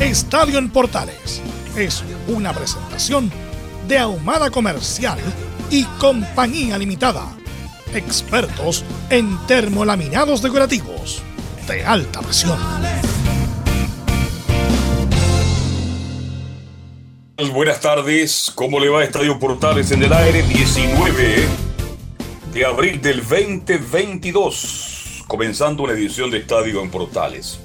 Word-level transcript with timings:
Estadio 0.00 0.58
en 0.58 0.70
Portales 0.70 1.42
es 1.76 2.04
una 2.28 2.52
presentación 2.52 3.32
de 3.88 3.98
Ahumada 3.98 4.48
Comercial 4.48 5.18
y 5.70 5.82
Compañía 5.98 6.78
Limitada. 6.78 7.36
Expertos 7.92 8.84
en 9.10 9.36
termolaminados 9.48 10.40
decorativos 10.40 11.20
de 11.66 11.84
alta 11.84 12.20
presión. 12.20 12.56
Buenas 17.52 17.80
tardes, 17.80 18.52
¿cómo 18.54 18.78
le 18.78 18.90
va 18.90 19.02
Estadio 19.02 19.36
Portales 19.40 19.90
en 19.90 20.04
el 20.04 20.12
aire? 20.12 20.44
19 20.44 21.48
de 22.54 22.64
abril 22.64 23.02
del 23.02 23.18
2022, 23.18 25.24
comenzando 25.26 25.82
una 25.82 25.94
edición 25.94 26.30
de 26.30 26.38
Estadio 26.38 26.82
en 26.82 26.88
Portales. 26.88 27.58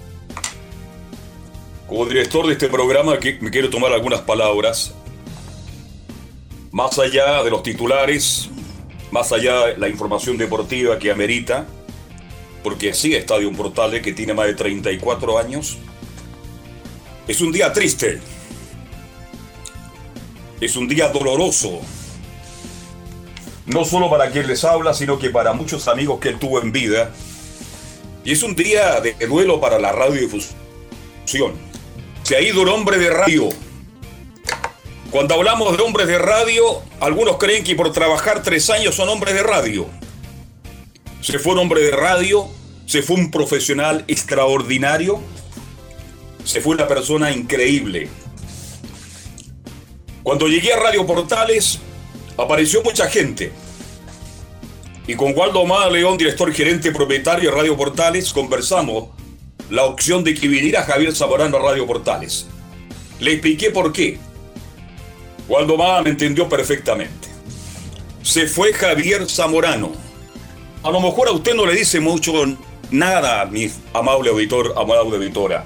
Como 1.93 2.07
director 2.07 2.47
de 2.47 2.53
este 2.53 2.69
programa 2.69 3.19
me 3.39 3.51
quiero 3.51 3.69
tomar 3.69 3.93
algunas 3.93 4.21
palabras. 4.21 4.95
Más 6.71 6.97
allá 6.97 7.43
de 7.43 7.51
los 7.51 7.61
titulares, 7.61 8.49
más 9.11 9.31
allá 9.31 9.67
de 9.67 9.77
la 9.77 9.87
información 9.89 10.35
deportiva 10.35 10.97
que 10.97 11.11
amerita, 11.11 11.67
porque 12.63 12.95
sí, 12.95 13.13
Estadio 13.13 13.51
Portales, 13.51 14.01
que 14.01 14.11
tiene 14.11 14.33
más 14.33 14.47
de 14.47 14.55
34 14.55 15.37
años, 15.37 15.77
es 17.27 17.41
un 17.41 17.51
día 17.51 17.71
triste. 17.71 18.19
Es 20.59 20.75
un 20.75 20.87
día 20.87 21.09
doloroso. 21.09 21.79
No 23.67 23.85
solo 23.85 24.09
para 24.09 24.31
quien 24.31 24.47
les 24.47 24.63
habla, 24.63 24.95
sino 24.95 25.19
que 25.19 25.29
para 25.29 25.53
muchos 25.53 25.87
amigos 25.87 26.19
que 26.19 26.29
él 26.29 26.39
tuvo 26.39 26.59
en 26.59 26.71
vida. 26.71 27.11
Y 28.25 28.31
es 28.31 28.41
un 28.41 28.55
día 28.55 28.99
de 28.99 29.13
duelo 29.27 29.61
para 29.61 29.77
la 29.77 29.91
radiodifusión 29.91 31.71
se 32.23 32.37
ha 32.37 32.41
ido 32.41 32.61
un 32.61 32.69
hombre 32.69 32.97
de 32.97 33.09
radio. 33.09 33.49
Cuando 35.11 35.35
hablamos 35.35 35.77
de 35.77 35.83
hombres 35.83 36.07
de 36.07 36.17
radio, 36.17 36.81
algunos 36.99 37.37
creen 37.37 37.63
que 37.63 37.75
por 37.75 37.91
trabajar 37.91 38.41
tres 38.41 38.69
años 38.69 38.95
son 38.95 39.09
hombres 39.09 39.35
de 39.35 39.43
radio. 39.43 39.87
Se 41.21 41.37
fue 41.37 41.53
un 41.53 41.59
hombre 41.59 41.81
de 41.81 41.91
radio, 41.91 42.47
se 42.85 43.01
fue 43.01 43.17
un 43.17 43.29
profesional 43.29 44.05
extraordinario, 44.07 45.21
se 46.43 46.61
fue 46.61 46.75
una 46.75 46.87
persona 46.87 47.31
increíble. 47.31 48.09
Cuando 50.23 50.47
llegué 50.47 50.73
a 50.73 50.79
Radio 50.79 51.05
Portales, 51.05 51.79
apareció 52.37 52.81
mucha 52.81 53.09
gente. 53.09 53.51
Y 55.05 55.15
con 55.15 55.37
Waldo 55.37 55.61
Amada 55.61 55.89
León, 55.89 56.17
director 56.17 56.51
gerente 56.53 56.91
propietario 56.93 57.51
de 57.51 57.55
Radio 57.55 57.75
Portales, 57.75 58.31
conversamos 58.31 59.09
la 59.73 59.85
opción 59.85 60.23
de 60.23 60.35
que 60.35 60.47
viniera 60.47 60.83
Javier 60.83 61.15
Zamorano 61.15 61.57
a 61.57 61.71
Radio 61.71 61.87
Portales. 61.87 62.45
Le 63.19 63.31
expliqué 63.31 63.71
por 63.71 63.91
qué. 63.91 64.19
Waldo 65.47 65.77
me 66.03 66.11
entendió 66.11 66.47
perfectamente. 66.47 67.27
Se 68.21 68.45
fue 68.45 68.71
Javier 68.71 69.27
Zamorano. 69.27 69.91
A 70.83 70.91
lo 70.91 71.01
mejor 71.01 71.27
a 71.27 71.31
usted 71.31 71.55
no 71.55 71.65
le 71.65 71.73
dice 71.73 71.99
mucho 71.99 72.33
nada, 72.91 73.45
mi 73.45 73.67
amable 73.95 74.29
auditor, 74.29 74.75
amable 74.77 75.17
auditora. 75.17 75.65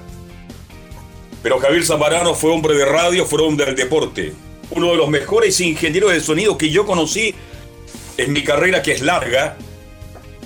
Pero 1.42 1.58
Javier 1.58 1.84
Zamorano 1.84 2.34
fue 2.34 2.50
hombre 2.50 2.78
de 2.78 2.86
radio, 2.86 3.26
fue 3.26 3.42
hombre 3.42 3.66
del 3.66 3.76
deporte. 3.76 4.32
Uno 4.70 4.90
de 4.90 4.96
los 4.96 5.10
mejores 5.10 5.60
ingenieros 5.60 6.12
de 6.12 6.22
sonido 6.22 6.56
que 6.56 6.70
yo 6.70 6.86
conocí 6.86 7.34
en 8.16 8.32
mi 8.32 8.42
carrera, 8.42 8.80
que 8.80 8.92
es 8.92 9.02
larga 9.02 9.58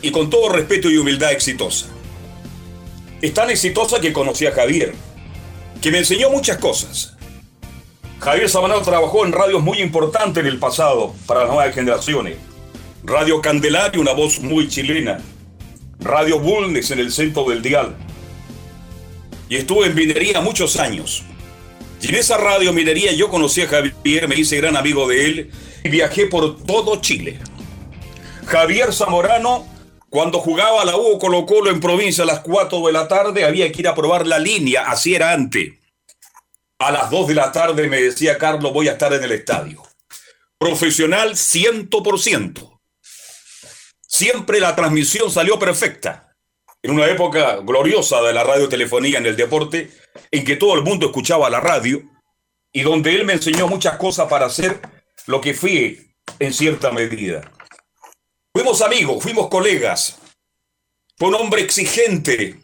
y 0.02 0.10
con 0.10 0.30
todo 0.30 0.48
respeto 0.48 0.90
y 0.90 0.96
humildad 0.96 1.30
exitosa 1.30 1.86
es 3.22 3.32
tan 3.32 3.50
exitosa 3.50 4.00
que 4.00 4.12
conocí 4.12 4.46
a 4.46 4.52
Javier, 4.52 4.94
que 5.80 5.92
me 5.92 5.98
enseñó 5.98 6.28
muchas 6.28 6.58
cosas. 6.58 7.16
Javier 8.18 8.48
Sabanao 8.48 8.82
trabajó 8.82 9.24
en 9.24 9.32
radios 9.32 9.62
muy 9.62 9.80
importantes 9.80 10.42
en 10.42 10.48
el 10.48 10.58
pasado 10.58 11.14
para 11.26 11.40
las 11.40 11.48
nuevas 11.48 11.74
generaciones. 11.74 12.36
Radio 13.04 13.40
Candelario, 13.40 14.00
una 14.00 14.12
voz 14.12 14.40
muy 14.40 14.68
chilena. 14.68 15.20
Radio 16.00 16.40
Bulnes 16.40 16.90
en 16.90 16.98
el 16.98 17.12
centro 17.12 17.44
del 17.44 17.62
dial. 17.62 17.96
Y 19.48 19.56
estuve 19.56 19.86
en 19.86 19.94
minería 19.94 20.40
muchos 20.40 20.76
años. 20.76 21.22
Y 22.00 22.08
en 22.08 22.16
esa 22.16 22.36
radio 22.36 22.72
minería 22.72 23.12
yo 23.12 23.28
conocí 23.28 23.62
a 23.62 23.68
Javier, 23.68 24.28
me 24.28 24.34
hice 24.34 24.56
gran 24.56 24.76
amigo 24.76 25.06
de 25.08 25.24
él 25.24 25.50
y 25.84 25.88
viajé 25.88 26.26
por 26.26 26.60
todo 26.64 27.00
Chile. 27.00 27.38
Javier 28.46 28.92
Zamorano 28.92 29.71
cuando 30.12 30.40
jugaba 30.40 30.84
la 30.84 30.94
U 30.94 31.18
Colo 31.18 31.46
Colo 31.46 31.70
en 31.70 31.80
provincia 31.80 32.24
a 32.24 32.26
las 32.26 32.40
4 32.40 32.86
de 32.86 32.92
la 32.92 33.08
tarde, 33.08 33.46
había 33.46 33.72
que 33.72 33.80
ir 33.80 33.88
a 33.88 33.94
probar 33.94 34.26
la 34.26 34.38
línea, 34.38 34.82
así 34.82 35.14
era 35.14 35.32
antes. 35.32 35.72
A 36.78 36.92
las 36.92 37.08
2 37.08 37.28
de 37.28 37.34
la 37.34 37.50
tarde 37.50 37.88
me 37.88 37.98
decía 37.98 38.36
Carlos, 38.36 38.74
voy 38.74 38.88
a 38.88 38.92
estar 38.92 39.10
en 39.14 39.24
el 39.24 39.32
estadio. 39.32 39.82
Profesional 40.58 41.30
100%. 41.30 42.78
Siempre 44.06 44.60
la 44.60 44.76
transmisión 44.76 45.30
salió 45.30 45.58
perfecta. 45.58 46.36
En 46.82 46.90
una 46.90 47.06
época 47.06 47.60
gloriosa 47.62 48.20
de 48.20 48.34
la 48.34 48.44
radiotelefonía 48.44 49.16
en 49.16 49.24
el 49.24 49.36
deporte, 49.36 49.90
en 50.30 50.44
que 50.44 50.56
todo 50.56 50.74
el 50.74 50.82
mundo 50.82 51.06
escuchaba 51.06 51.48
la 51.48 51.60
radio 51.60 52.02
y 52.70 52.82
donde 52.82 53.14
él 53.14 53.24
me 53.24 53.32
enseñó 53.32 53.66
muchas 53.66 53.96
cosas 53.96 54.28
para 54.28 54.44
hacer 54.44 54.78
lo 55.24 55.40
que 55.40 55.54
fui 55.54 56.12
en 56.38 56.52
cierta 56.52 56.90
medida. 56.90 57.50
Fuimos 58.54 58.82
amigos, 58.82 59.22
fuimos 59.22 59.48
colegas. 59.48 60.18
Fue 61.16 61.28
un 61.28 61.36
hombre 61.36 61.62
exigente, 61.62 62.60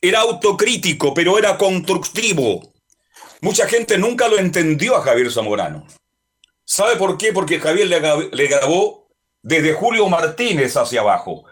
era 0.00 0.20
autocrítico, 0.20 1.14
pero 1.14 1.38
era 1.38 1.56
constructivo. 1.56 2.74
Mucha 3.40 3.66
gente 3.66 3.96
nunca 3.96 4.28
lo 4.28 4.38
entendió 4.38 4.96
a 4.96 5.02
Javier 5.02 5.32
Zamorano. 5.32 5.86
¿Sabe 6.66 6.96
por 6.96 7.16
qué? 7.16 7.32
Porque 7.32 7.58
Javier 7.58 7.88
le, 7.88 8.46
grabó 8.46 9.08
desde 9.42 9.72
Julio 9.72 10.08
Martínez 10.08 10.76
hacia 10.76 11.00
abajo 11.00 11.44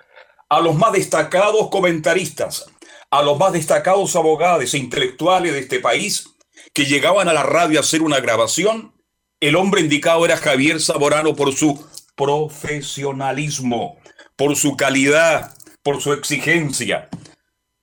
a 0.50 0.60
los 0.60 0.75
más 0.75 0.93
destacados 0.93 1.69
comentaristas, 1.70 2.66
a 3.10 3.22
los 3.22 3.38
más 3.38 3.53
destacados 3.53 4.15
abogados 4.16 4.75
e 4.75 4.78
intelectuales 4.78 5.53
de 5.53 5.60
este 5.60 5.81
país 5.81 6.28
que 6.75 6.84
llegaban 6.84 7.29
a 7.29 7.32
la 7.32 7.43
radio 7.43 7.79
a 7.79 7.82
hacer 7.82 8.02
una 8.02 8.20
grabación. 8.20 8.94
El 9.41 9.56
hombre 9.56 9.81
indicado 9.81 10.26
era 10.26 10.37
Javier 10.37 10.81
Zamorano 10.81 11.34
por 11.34 11.55
su 11.55 11.87
profesionalismo, 12.19 13.97
por 14.37 14.56
su 14.56 14.76
calidad, 14.76 15.56
por 15.85 16.03
su 16.03 16.12
exigencia. 16.12 17.09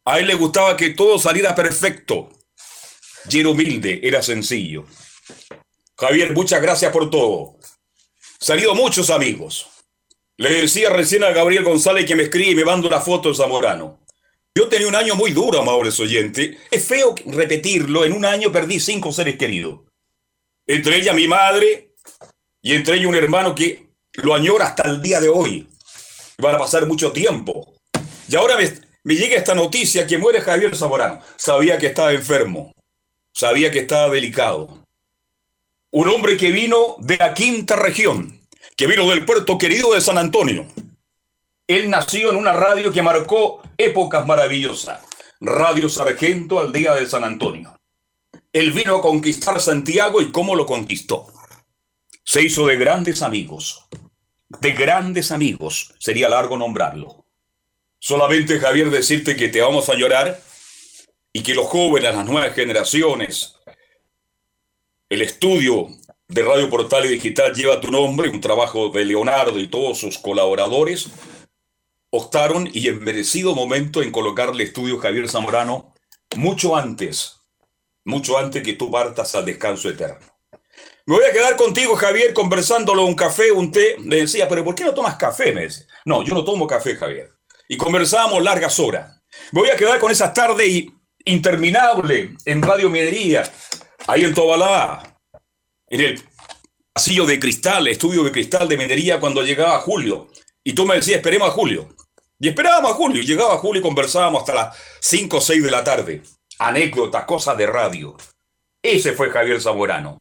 A 0.04 0.20
él 0.20 0.28
le 0.28 0.36
gustaba 0.36 0.76
que 0.76 0.90
todo 0.90 1.18
saliera 1.18 1.56
perfecto. 1.56 2.30
Y 3.30 3.40
era 3.40 3.50
humilde, 3.50 4.02
era 4.04 4.22
sencillo. 4.22 4.86
Javier, 5.98 6.34
muchas 6.34 6.62
gracias 6.62 6.92
por 6.92 7.10
todo. 7.10 7.58
Salido 8.40 8.76
muchos 8.76 9.10
amigos. 9.10 9.68
Le 10.38 10.50
decía 10.50 10.90
recién 10.90 11.24
a 11.24 11.32
Gabriel 11.32 11.64
González 11.64 12.06
que 12.06 12.16
me 12.16 12.24
escribe 12.24 12.52
y 12.52 12.56
me 12.56 12.66
manda 12.66 12.90
una 12.90 13.00
foto 13.00 13.30
de 13.30 13.36
Zamorano. 13.36 14.06
Yo 14.54 14.68
tenía 14.68 14.88
un 14.88 14.96
año 14.96 15.16
muy 15.16 15.32
duro, 15.32 15.62
amables 15.62 16.00
oyentes. 16.00 16.58
Es 16.70 16.86
feo 16.86 17.16
repetirlo. 17.26 18.06
En 18.06 18.12
un 18.12 18.26
año 18.26 18.52
perdí 18.52 18.80
cinco 18.80 19.12
seres 19.14 19.38
queridos. 19.38 19.80
Entre 20.68 20.98
ella 20.98 21.14
mi 21.14 21.28
madre 21.28 21.96
y 22.62 22.74
entre 22.74 22.98
ella 22.98 23.08
un 23.08 23.16
hermano 23.16 23.56
que 23.56 23.85
lo 24.18 24.34
añora 24.34 24.68
hasta 24.68 24.84
el 24.90 25.02
día 25.02 25.20
de 25.20 25.30
hoy. 25.30 25.68
Van 26.38 26.56
a 26.56 26.60
pasar 26.60 26.86
mucho 26.86 27.12
tiempo. 27.12 27.74
Y 28.28 28.36
ahora 28.36 28.58
me, 28.58 29.16
llega 29.16 29.38
esta 29.38 29.56
noticia 29.56 30.08
que 30.08 30.18
muere 30.18 30.42
Javier 30.42 30.76
Zamorano. 30.76 31.22
Sabía 31.36 31.78
que 31.78 31.88
estaba 31.88 32.12
enfermo, 32.12 32.74
sabía 33.34 33.72
que 33.72 33.80
estaba 33.80 34.14
delicado. 34.14 34.84
Un 35.92 36.10
hombre 36.10 36.38
que 36.38 36.52
vino 36.52 36.96
de 37.00 37.18
la 37.18 37.34
quinta 37.34 37.76
región, 37.76 38.42
que 38.76 38.88
vino 38.88 39.10
del 39.10 39.26
puerto 39.26 39.58
querido 39.58 39.94
de 39.94 40.02
San 40.02 40.18
Antonio. 40.18 40.68
Él 41.68 41.90
nació 41.90 42.32
en 42.32 42.36
una 42.36 42.54
radio 42.54 42.92
que 42.92 43.02
marcó 43.02 43.62
épocas 43.78 44.26
maravillosas. 44.28 45.02
Radio 45.40 45.90
Sargento 45.90 46.60
al 46.60 46.72
día 46.72 46.94
de 46.94 47.06
San 47.06 47.24
Antonio. 47.24 47.78
Él 48.54 48.72
vino 48.72 48.98
a 48.98 49.02
conquistar 49.02 49.60
Santiago 49.60 50.22
y 50.22 50.32
cómo 50.32 50.56
lo 50.56 50.66
conquistó. 50.66 51.28
Se 52.24 52.42
hizo 52.42 52.66
de 52.68 52.78
grandes 52.78 53.22
amigos. 53.22 53.86
De 54.50 54.72
grandes 54.72 55.32
amigos. 55.32 55.94
Sería 56.00 56.30
largo 56.30 56.58
nombrarlo. 56.58 57.26
Solamente, 58.00 58.60
Javier, 58.60 58.90
decirte 58.90 59.36
que 59.36 59.50
te 59.50 59.62
vamos 59.62 59.90
a 59.90 59.96
llorar 59.96 60.40
y 61.34 61.42
que 61.44 61.56
los 61.56 61.66
jóvenes, 61.68 62.14
las 62.14 62.26
nuevas 62.26 62.54
generaciones, 62.54 63.56
el 65.10 65.22
estudio 65.22 65.90
de 66.28 66.42
Radio 66.44 66.70
Portal 66.70 67.06
y 67.06 67.10
Digital 67.10 67.54
lleva 67.54 67.82
tu 67.82 67.92
nombre, 67.92 68.30
un 68.30 68.42
trabajo 68.42 68.90
de 68.90 69.06
Leonardo 69.06 69.60
y 69.60 69.68
todos 69.68 69.98
sus 69.98 70.18
colaboradores, 70.18 71.10
optaron 72.10 72.70
y 72.72 72.88
en 72.88 73.04
merecido 73.04 73.54
momento 73.54 74.02
en 74.02 74.12
colocarle 74.12 74.64
estudio 74.64 74.98
Javier 75.00 75.28
Zamorano 75.28 75.94
mucho 76.36 76.76
antes, 76.76 77.38
mucho 78.04 78.38
antes 78.38 78.64
que 78.64 78.74
tú 78.74 78.90
partas 78.90 79.36
al 79.36 79.46
descanso 79.46 79.90
eterno. 79.90 80.35
Me 81.06 81.16
voy 81.16 81.26
a 81.26 81.32
quedar 81.32 81.56
contigo, 81.56 81.96
Javier, 81.96 82.34
conversándolo 82.34 83.06
un 83.06 83.16
café, 83.16 83.52
un 83.52 83.72
té. 83.72 83.96
Le 84.00 84.22
decía, 84.22 84.48
pero 84.48 84.64
¿por 84.64 84.76
qué 84.76 84.84
no 84.84 84.94
tomas 84.94 85.16
café? 85.16 85.52
Me 85.52 85.62
decía. 85.62 85.86
No, 86.06 86.24
yo 86.24 86.34
no 86.34 86.44
tomo 86.44 86.66
café, 86.66 86.96
Javier. 86.96 87.32
Y 87.68 87.78
conversábamos 87.78 88.44
largas 88.44 88.80
horas. 88.80 89.22
Me 89.52 89.62
voy 89.62 89.70
a 89.70 89.76
quedar 89.76 90.00
con 90.00 90.12
esa 90.12 90.34
tarde 90.34 90.88
interminable 91.26 92.36
en 92.46 92.62
Radio 92.62 92.90
Minería, 92.90 93.44
ahí 94.08 94.24
en 94.24 94.34
Tobalá, 94.34 95.20
en 95.88 96.02
el 96.02 96.24
pasillo 96.94 97.26
de 97.26 97.40
cristal, 97.40 97.88
estudio 97.88 98.24
de 98.24 98.32
cristal 98.32 98.68
de 98.70 98.78
minería 98.78 99.20
cuando 99.20 99.44
llegaba 99.44 99.80
Julio. 99.80 100.30
Y 100.64 100.74
tú 100.74 100.86
me 100.86 100.96
decías, 100.96 101.18
esperemos 101.18 101.50
a 101.50 101.52
Julio. 101.52 101.90
Y 102.40 102.50
esperábamos 102.50 102.92
a 102.92 102.96
Julio. 102.96 103.22
Llegaba 103.22 103.58
Julio 103.58 103.80
y 103.80 103.84
conversábamos 103.84 104.42
hasta 104.42 104.54
las 104.54 104.78
5 105.02 105.38
o 105.38 105.42
6 105.42 105.64
de 105.64 105.72
la 105.72 105.84
tarde. 105.84 106.22
Anécdotas, 106.60 107.26
cosas 107.26 107.58
de 107.58 107.68
radio. 107.68 108.16
Ese 108.82 109.14
fue 109.14 109.30
Javier 109.30 109.62
Zamorano, 109.62 110.20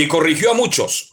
que 0.00 0.08
corrigió 0.08 0.52
a 0.52 0.54
muchos. 0.54 1.10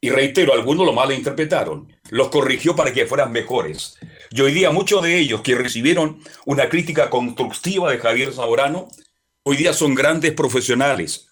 Y 0.00 0.10
reitero, 0.10 0.54
algunos 0.54 0.84
lo 0.84 0.92
malinterpretaron. 0.92 1.86
Los 2.10 2.30
corrigió 2.30 2.74
para 2.74 2.92
que 2.92 3.06
fueran 3.06 3.30
mejores. 3.30 3.96
Y 4.32 4.40
hoy 4.40 4.52
día 4.52 4.72
muchos 4.72 5.04
de 5.04 5.20
ellos 5.20 5.40
que 5.42 5.54
recibieron 5.54 6.20
una 6.44 6.68
crítica 6.68 7.08
constructiva 7.08 7.92
de 7.92 7.98
Javier 7.98 8.32
Zamorano, 8.32 8.88
hoy 9.44 9.56
día 9.56 9.72
son 9.72 9.94
grandes 9.94 10.32
profesionales. 10.32 11.28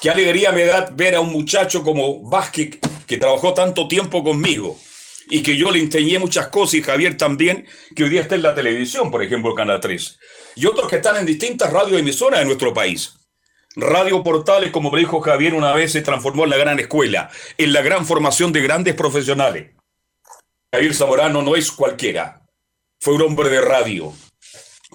Qué 0.00 0.10
alegría 0.10 0.50
me 0.50 0.64
da 0.64 0.90
ver 0.92 1.14
a 1.14 1.20
un 1.20 1.30
muchacho 1.30 1.84
como 1.84 2.28
Vázquez, 2.28 2.80
que 3.06 3.18
trabajó 3.18 3.54
tanto 3.54 3.86
tiempo 3.86 4.24
conmigo, 4.24 4.76
y 5.30 5.44
que 5.44 5.56
yo 5.56 5.70
le 5.70 5.78
enseñé 5.78 6.18
muchas 6.18 6.48
cosas 6.48 6.74
y 6.74 6.82
Javier 6.82 7.16
también, 7.16 7.64
que 7.94 8.02
hoy 8.02 8.10
día 8.10 8.22
está 8.22 8.34
en 8.34 8.42
la 8.42 8.56
televisión, 8.56 9.12
por 9.12 9.22
ejemplo, 9.22 9.54
Canal 9.54 9.78
3, 9.78 10.18
y 10.56 10.66
otros 10.66 10.90
que 10.90 10.96
están 10.96 11.16
en 11.18 11.26
distintas 11.26 11.72
radioemisoras 11.72 12.40
de 12.40 12.46
nuestro 12.46 12.74
país. 12.74 13.17
Radio 13.80 14.24
Portales, 14.24 14.72
como 14.72 14.90
me 14.90 14.98
dijo 14.98 15.20
Javier 15.20 15.54
una 15.54 15.72
vez, 15.72 15.92
se 15.92 16.02
transformó 16.02 16.42
en 16.42 16.50
la 16.50 16.56
gran 16.56 16.80
escuela, 16.80 17.30
en 17.56 17.72
la 17.72 17.80
gran 17.80 18.04
formación 18.04 18.52
de 18.52 18.60
grandes 18.60 18.94
profesionales. 18.94 19.70
Javier 20.72 20.94
Zamorano 20.94 21.42
no 21.42 21.54
es 21.54 21.70
cualquiera, 21.70 22.42
fue 22.98 23.14
un 23.14 23.22
hombre 23.22 23.48
de 23.48 23.60
radio. 23.60 24.12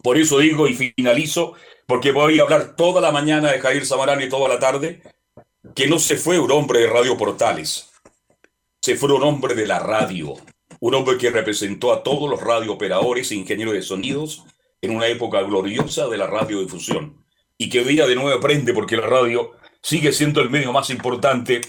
Por 0.04 0.18
eso 0.18 0.40
digo 0.40 0.68
y 0.68 0.74
finalizo, 0.74 1.54
porque 1.88 2.12
voy 2.12 2.40
a 2.40 2.44
hablar 2.44 2.76
toda 2.76 3.00
la 3.00 3.14
mañana 3.14 3.54
de 3.54 3.62
Javier 3.62 3.86
Zamorano 3.86 4.22
y 4.22 4.28
toda 4.28 4.50
la 4.50 4.60
tarde, 4.60 5.02
que 5.74 5.88
no 5.88 5.98
se 5.98 6.18
fue 6.18 6.38
un 6.38 6.52
hombre 6.52 6.82
de 6.82 6.88
Radio 6.88 7.16
Portales 7.16 7.90
se 8.84 8.98
fue 8.98 9.14
un 9.14 9.24
hombre 9.24 9.56
de 9.56 9.66
la 9.66 9.80
radio, 9.80 10.34
un 10.82 10.94
hombre 10.94 11.18
que 11.18 11.30
representó 11.30 11.94
a 11.94 12.04
todos 12.04 12.30
los 12.30 12.42
radiooperadores 12.42 13.32
e 13.32 13.36
ingenieros 13.36 13.76
de 13.76 13.82
sonidos 13.82 14.44
en 14.82 14.94
una 14.94 15.08
época 15.08 15.42
gloriosa 15.44 16.10
de 16.10 16.18
la 16.18 16.28
radiodifusión 16.28 17.23
y 17.58 17.70
que 17.70 17.80
hoy 17.80 17.86
día 17.86 18.08
de 18.08 18.16
nuevo 18.16 18.38
aprende 18.38 18.74
porque 18.74 18.98
la 18.98 19.08
radio 19.08 19.52
sigue 19.82 20.12
siendo 20.12 20.42
el 20.42 20.50
medio 20.50 20.72
más 20.72 20.90
importante 20.90 21.62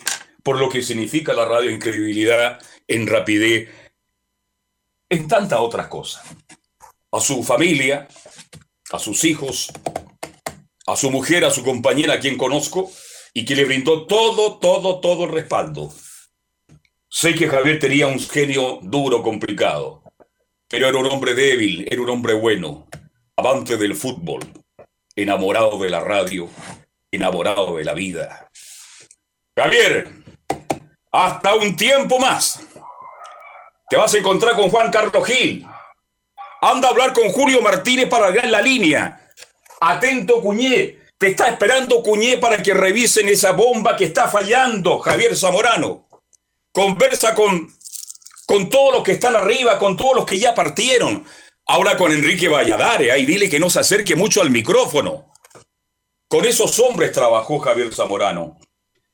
por 0.43 0.59
lo 0.59 0.69
que 0.69 0.83
significa 0.83 1.33
la 1.33 1.47
radio 1.47 1.71
en 1.71 1.81
credibilidad, 1.81 2.61
en 2.87 3.07
rapidez, 3.07 3.71
en 5.09 5.27
tantas 5.27 5.59
otras 5.61 5.89
cosas. 5.89 6.23
A 7.13 7.21
su 7.21 7.43
familia, 7.43 8.09
a 8.91 8.99
sus 8.99 9.25
hijos, 9.25 9.73
a 10.87 10.97
su 10.97 11.11
mujer, 11.11 11.45
a 11.45 11.51
su 11.51 11.65
compañera, 11.65 12.15
a 12.15 12.21
quien 12.21 12.37
conozco, 12.37 12.91
y 13.33 13.45
que 13.45 13.57
le 13.57 13.65
brindó 13.65 14.07
todo, 14.07 14.59
todo, 14.59 15.01
todo 15.01 15.25
el 15.25 15.33
respaldo 15.33 15.93
Sé 17.17 17.33
que 17.37 17.47
Javier 17.47 17.79
tenía 17.79 18.09
un 18.09 18.19
genio 18.19 18.81
duro, 18.83 19.23
complicado, 19.23 20.03
pero 20.69 20.89
era 20.89 20.99
un 20.99 21.07
hombre 21.07 21.33
débil, 21.33 21.87
era 21.89 22.03
un 22.03 22.11
hombre 22.11 22.35
bueno, 22.35 22.89
amante 23.37 23.77
del 23.77 23.95
fútbol, 23.95 24.41
enamorado 25.17 25.79
de 25.79 25.91
la 25.91 26.01
radio, 26.01 26.49
enamorado 27.11 27.77
de 27.77 27.85
la 27.85 27.95
vida. 27.95 28.51
Javier, 29.57 30.11
hasta 31.13 31.55
un 31.55 31.77
tiempo 31.77 32.19
más. 32.19 32.61
Te 33.89 33.97
vas 33.97 34.15
a 34.15 34.19
encontrar 34.19 34.57
con 34.57 34.71
Juan 34.71 34.91
Carlos 34.91 35.27
Gil. 35.27 35.67
Anda 36.61 36.89
a 36.89 36.91
hablar 36.91 37.13
con 37.13 37.31
Julio 37.31 37.61
Martínez 37.61 38.09
para 38.09 38.29
en 38.29 38.51
la 38.51 38.63
línea. 38.63 39.31
Atento, 39.81 40.41
Cuñé. 40.41 40.99
Te 41.19 41.29
está 41.29 41.49
esperando 41.49 42.03
Cuñé 42.03 42.39
para 42.39 42.63
que 42.63 42.75
revisen 42.75 43.29
esa 43.29 43.53
bomba 43.53 43.97
que 43.97 44.07
está 44.07 44.29
fallando, 44.29 44.99
Javier 44.99 45.37
Zamorano 45.37 46.05
conversa 46.75 47.37
con, 47.37 47.73
con 48.47 48.69
todos 48.69 48.95
los 48.95 49.05
que 49.05 49.13
están 49.13 49.37
arriba, 49.37 49.79
con 49.79 49.97
todos 49.97 50.17
los 50.17 50.27
que 50.27 50.41
ya 50.41 50.55
partieron. 50.55 51.25
Habla 51.67 51.97
con 51.97 52.13
Enrique 52.13 52.49
Valladares, 52.49 53.11
ahí 53.11 53.25
dile 53.25 53.49
que 53.49 53.59
no 53.59 53.71
se 53.71 53.81
acerque 53.81 54.17
mucho 54.17 54.43
al 54.43 54.51
micrófono. 54.51 55.33
Con 56.29 56.45
esos 56.45 56.79
hombres 56.79 57.13
trabajó 57.13 57.59
Javier 57.59 57.95
Zamorano. 57.95 58.59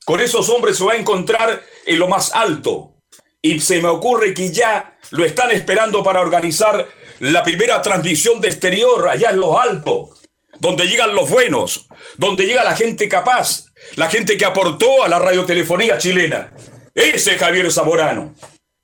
Con 0.05 0.21
esos 0.21 0.49
hombres 0.49 0.77
se 0.77 0.85
va 0.85 0.95
a 0.95 0.97
encontrar 0.97 1.63
en 1.87 1.99
lo 1.99 2.09
más 2.09 2.35
alto. 2.35 2.95
Y 3.41 3.61
se 3.61 3.81
me 3.81 3.89
ocurre 3.89 4.35
que 4.35 4.51
ya 4.51 4.99
lo 5.11 5.25
están 5.25 5.53
esperando 5.53 6.03
para 6.03 6.21
organizar 6.21 6.89
la 7.21 7.45
primera 7.45 7.81
transmisión 7.83 8.41
de 8.41 8.49
exterior 8.49 9.09
allá 9.09 9.31
en 9.31 9.39
los 9.39 9.57
altos, 9.57 10.21
donde 10.59 10.89
llegan 10.89 11.15
los 11.15 11.31
buenos, 11.31 11.87
donde 12.17 12.47
llega 12.47 12.65
la 12.65 12.75
gente 12.75 13.09
capaz, 13.09 13.67
la 13.95 14.11
gente 14.11 14.37
que 14.37 14.45
aportó 14.45 15.05
a 15.05 15.09
la 15.09 15.19
radiotelefonía 15.21 15.99
chilena. 15.99 16.53
Ese 16.95 17.39
Javier 17.39 17.71
Zamorano. 17.71 18.35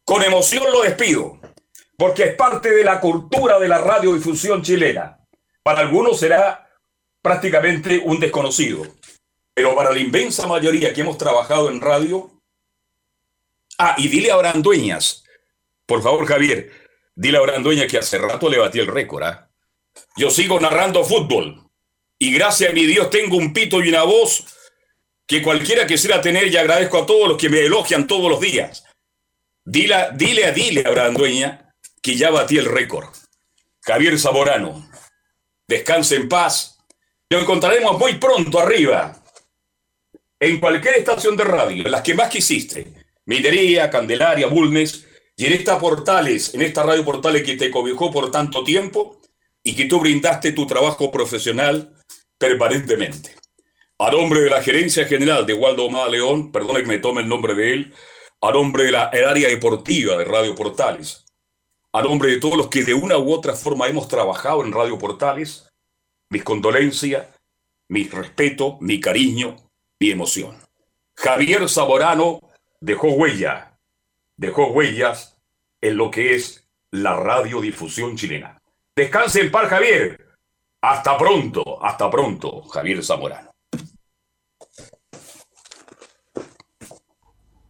Con 0.05 0.23
emoción 0.23 0.65
lo 0.71 0.83
despido, 0.83 1.41
porque 1.97 2.25
es 2.25 2.35
parte 2.35 2.71
de 2.71 2.85
la 2.85 3.01
cultura 3.01 3.59
de 3.59 3.69
la 3.69 3.79
radiodifusión 3.79 4.63
chilena. 4.63 5.19
Para 5.63 5.81
algunos 5.81 6.21
será 6.21 6.69
prácticamente 7.23 8.01
un 8.05 8.21
desconocido, 8.21 8.87
pero 9.55 9.75
para 9.75 9.93
la 9.93 9.99
inmensa 9.99 10.47
mayoría 10.47 10.93
que 10.93 11.01
hemos 11.01 11.19
trabajado 11.19 11.71
en 11.71 11.81
radio... 11.81 12.31
Ah, 13.79 13.95
y 13.99 14.09
dile 14.09 14.31
a 14.31 14.37
Brandueñas, 14.37 15.25
por 15.85 16.03
favor 16.03 16.25
Javier, 16.27 16.73
dile 17.15 17.37
a 17.37 17.43
Brandueñas 17.43 17.91
que 17.91 17.99
hace 17.99 18.17
rato 18.17 18.49
le 18.49 18.59
batí 18.59 18.79
el 18.79 18.87
récord. 18.87 19.23
¿ah? 19.25 19.51
Yo 20.17 20.31
sigo 20.31 20.59
narrando 20.59 21.05
fútbol 21.05 21.69
y 22.19 22.33
gracias 22.33 22.71
a 22.71 22.73
mi 22.73 22.87
Dios 22.87 23.11
tengo 23.11 23.37
un 23.37 23.53
pito 23.53 23.83
y 23.83 23.91
una 23.91 24.05
voz 24.05 24.47
que 25.27 25.43
cualquiera 25.43 25.87
quisiera 25.87 26.23
tener 26.23 26.47
y 26.47 26.57
agradezco 26.57 27.03
a 27.03 27.07
todos 27.07 27.29
los 27.29 27.37
que 27.37 27.51
me 27.51 27.61
elogian 27.61 28.07
todos 28.07 28.31
los 28.31 28.41
días. 28.41 28.85
Dile, 29.63 30.09
dile 30.15 30.47
a 30.47 30.53
Dile 30.53 30.85
a 30.87 30.91
Brandueña 30.91 31.66
que 32.07 32.15
ya 32.15 32.31
batí 32.31 32.57
el 32.57 32.67
récord. 32.67 33.09
Javier 33.83 34.17
Zamorano, 34.17 34.89
descanse 35.67 36.15
en 36.15 36.29
paz. 36.29 36.79
Lo 37.29 37.41
encontraremos 37.41 37.99
muy 37.99 38.15
pronto 38.15 38.61
arriba, 38.61 39.21
en 40.39 40.61
cualquier 40.61 40.99
estación 40.99 41.37
de 41.37 41.43
radio, 41.43 41.89
las 41.89 42.03
que 42.03 42.15
más 42.15 42.29
quisiste. 42.29 42.93
Minería, 43.25 43.91
Candelaria, 43.91 44.47
Bulnes, 44.47 45.05
y 45.37 45.47
en 45.47 45.55
estas 45.55 45.81
portales, 45.81 46.55
en 46.55 46.63
esta 46.63 46.85
radio 46.85 47.05
portales 47.05 47.43
que 47.43 47.57
te 47.57 47.73
cobijó 47.73 48.13
por 48.13 48.31
tanto 48.31 48.63
tiempo 48.63 49.21
y 49.65 49.75
que 49.75 49.87
tú 49.87 49.99
brindaste 49.99 50.53
tu 50.53 50.65
trabajo 50.65 51.11
profesional 51.11 51.93
permanentemente 52.39 53.35
a 53.99 54.11
nombre 54.11 54.41
de 54.41 54.51
la 54.51 54.63
gerencia 54.63 55.07
general 55.07 55.47
de 55.47 55.55
Waldo 55.55 55.87
Omada 55.87 56.09
León, 56.09 56.53
perdone 56.53 56.83
que 56.83 56.87
me 56.87 56.99
tome 56.99 57.23
el 57.23 57.29
nombre 57.29 57.55
de 57.55 57.73
él, 57.73 57.95
a 58.43 58.53
nombre 58.53 58.85
de 58.85 58.93
la 58.93 59.05
área 59.05 59.49
deportiva 59.49 60.17
de 60.19 60.25
Radio 60.25 60.55
Portales, 60.55 61.25
a 61.97 62.03
nombre 62.03 62.31
de 62.31 62.39
todos 62.39 62.59
los 62.59 62.69
que 62.69 62.85
de 62.85 62.93
una 62.93 63.17
u 63.17 63.33
otra 63.33 63.55
forma 63.55 63.87
hemos 63.87 64.07
trabajado 64.07 64.63
en 64.63 64.71
Radio 64.71 64.99
Portales, 64.99 65.67
mis 66.29 66.45
condolencias, 66.45 67.27
mi 67.89 68.05
respeto, 68.05 68.77
mi 68.83 69.01
cariño, 69.01 69.57
mi 69.99 70.11
emoción. 70.11 70.59
Javier 71.17 71.67
Zamorano 71.71 72.41
dejó 72.83 73.13
huella, 73.13 73.79
dejó 74.37 74.67
huellas 74.67 75.39
en 75.81 75.97
lo 75.97 76.11
que 76.11 76.35
es 76.35 76.69
la 76.91 77.17
radiodifusión 77.17 78.15
chilena. 78.15 78.59
Descanse 78.95 79.41
en 79.41 79.51
par, 79.51 79.69
Javier. 79.69 80.35
Hasta 80.83 81.17
pronto, 81.17 81.83
hasta 81.83 82.11
pronto, 82.11 82.61
Javier 82.65 83.03
Zamorano. 83.03 83.53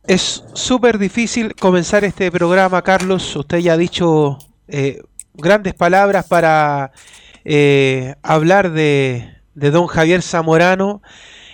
Es 0.07 0.45
súper 0.55 0.99
difícil 0.99 1.57
comenzar 1.57 2.05
este 2.05 2.31
programa, 2.31 2.81
Carlos. 2.83 3.35
Usted 3.35 3.59
ya 3.59 3.73
ha 3.73 3.77
dicho 3.77 4.39
eh, 4.69 5.03
grandes 5.35 5.75
palabras 5.75 6.27
para 6.27 6.93
eh, 7.45 8.15
hablar 8.23 8.71
de, 8.71 9.35
de, 9.55 9.71
don 9.73 9.89
Javier 9.89 10.23
Zamorano 10.23 11.03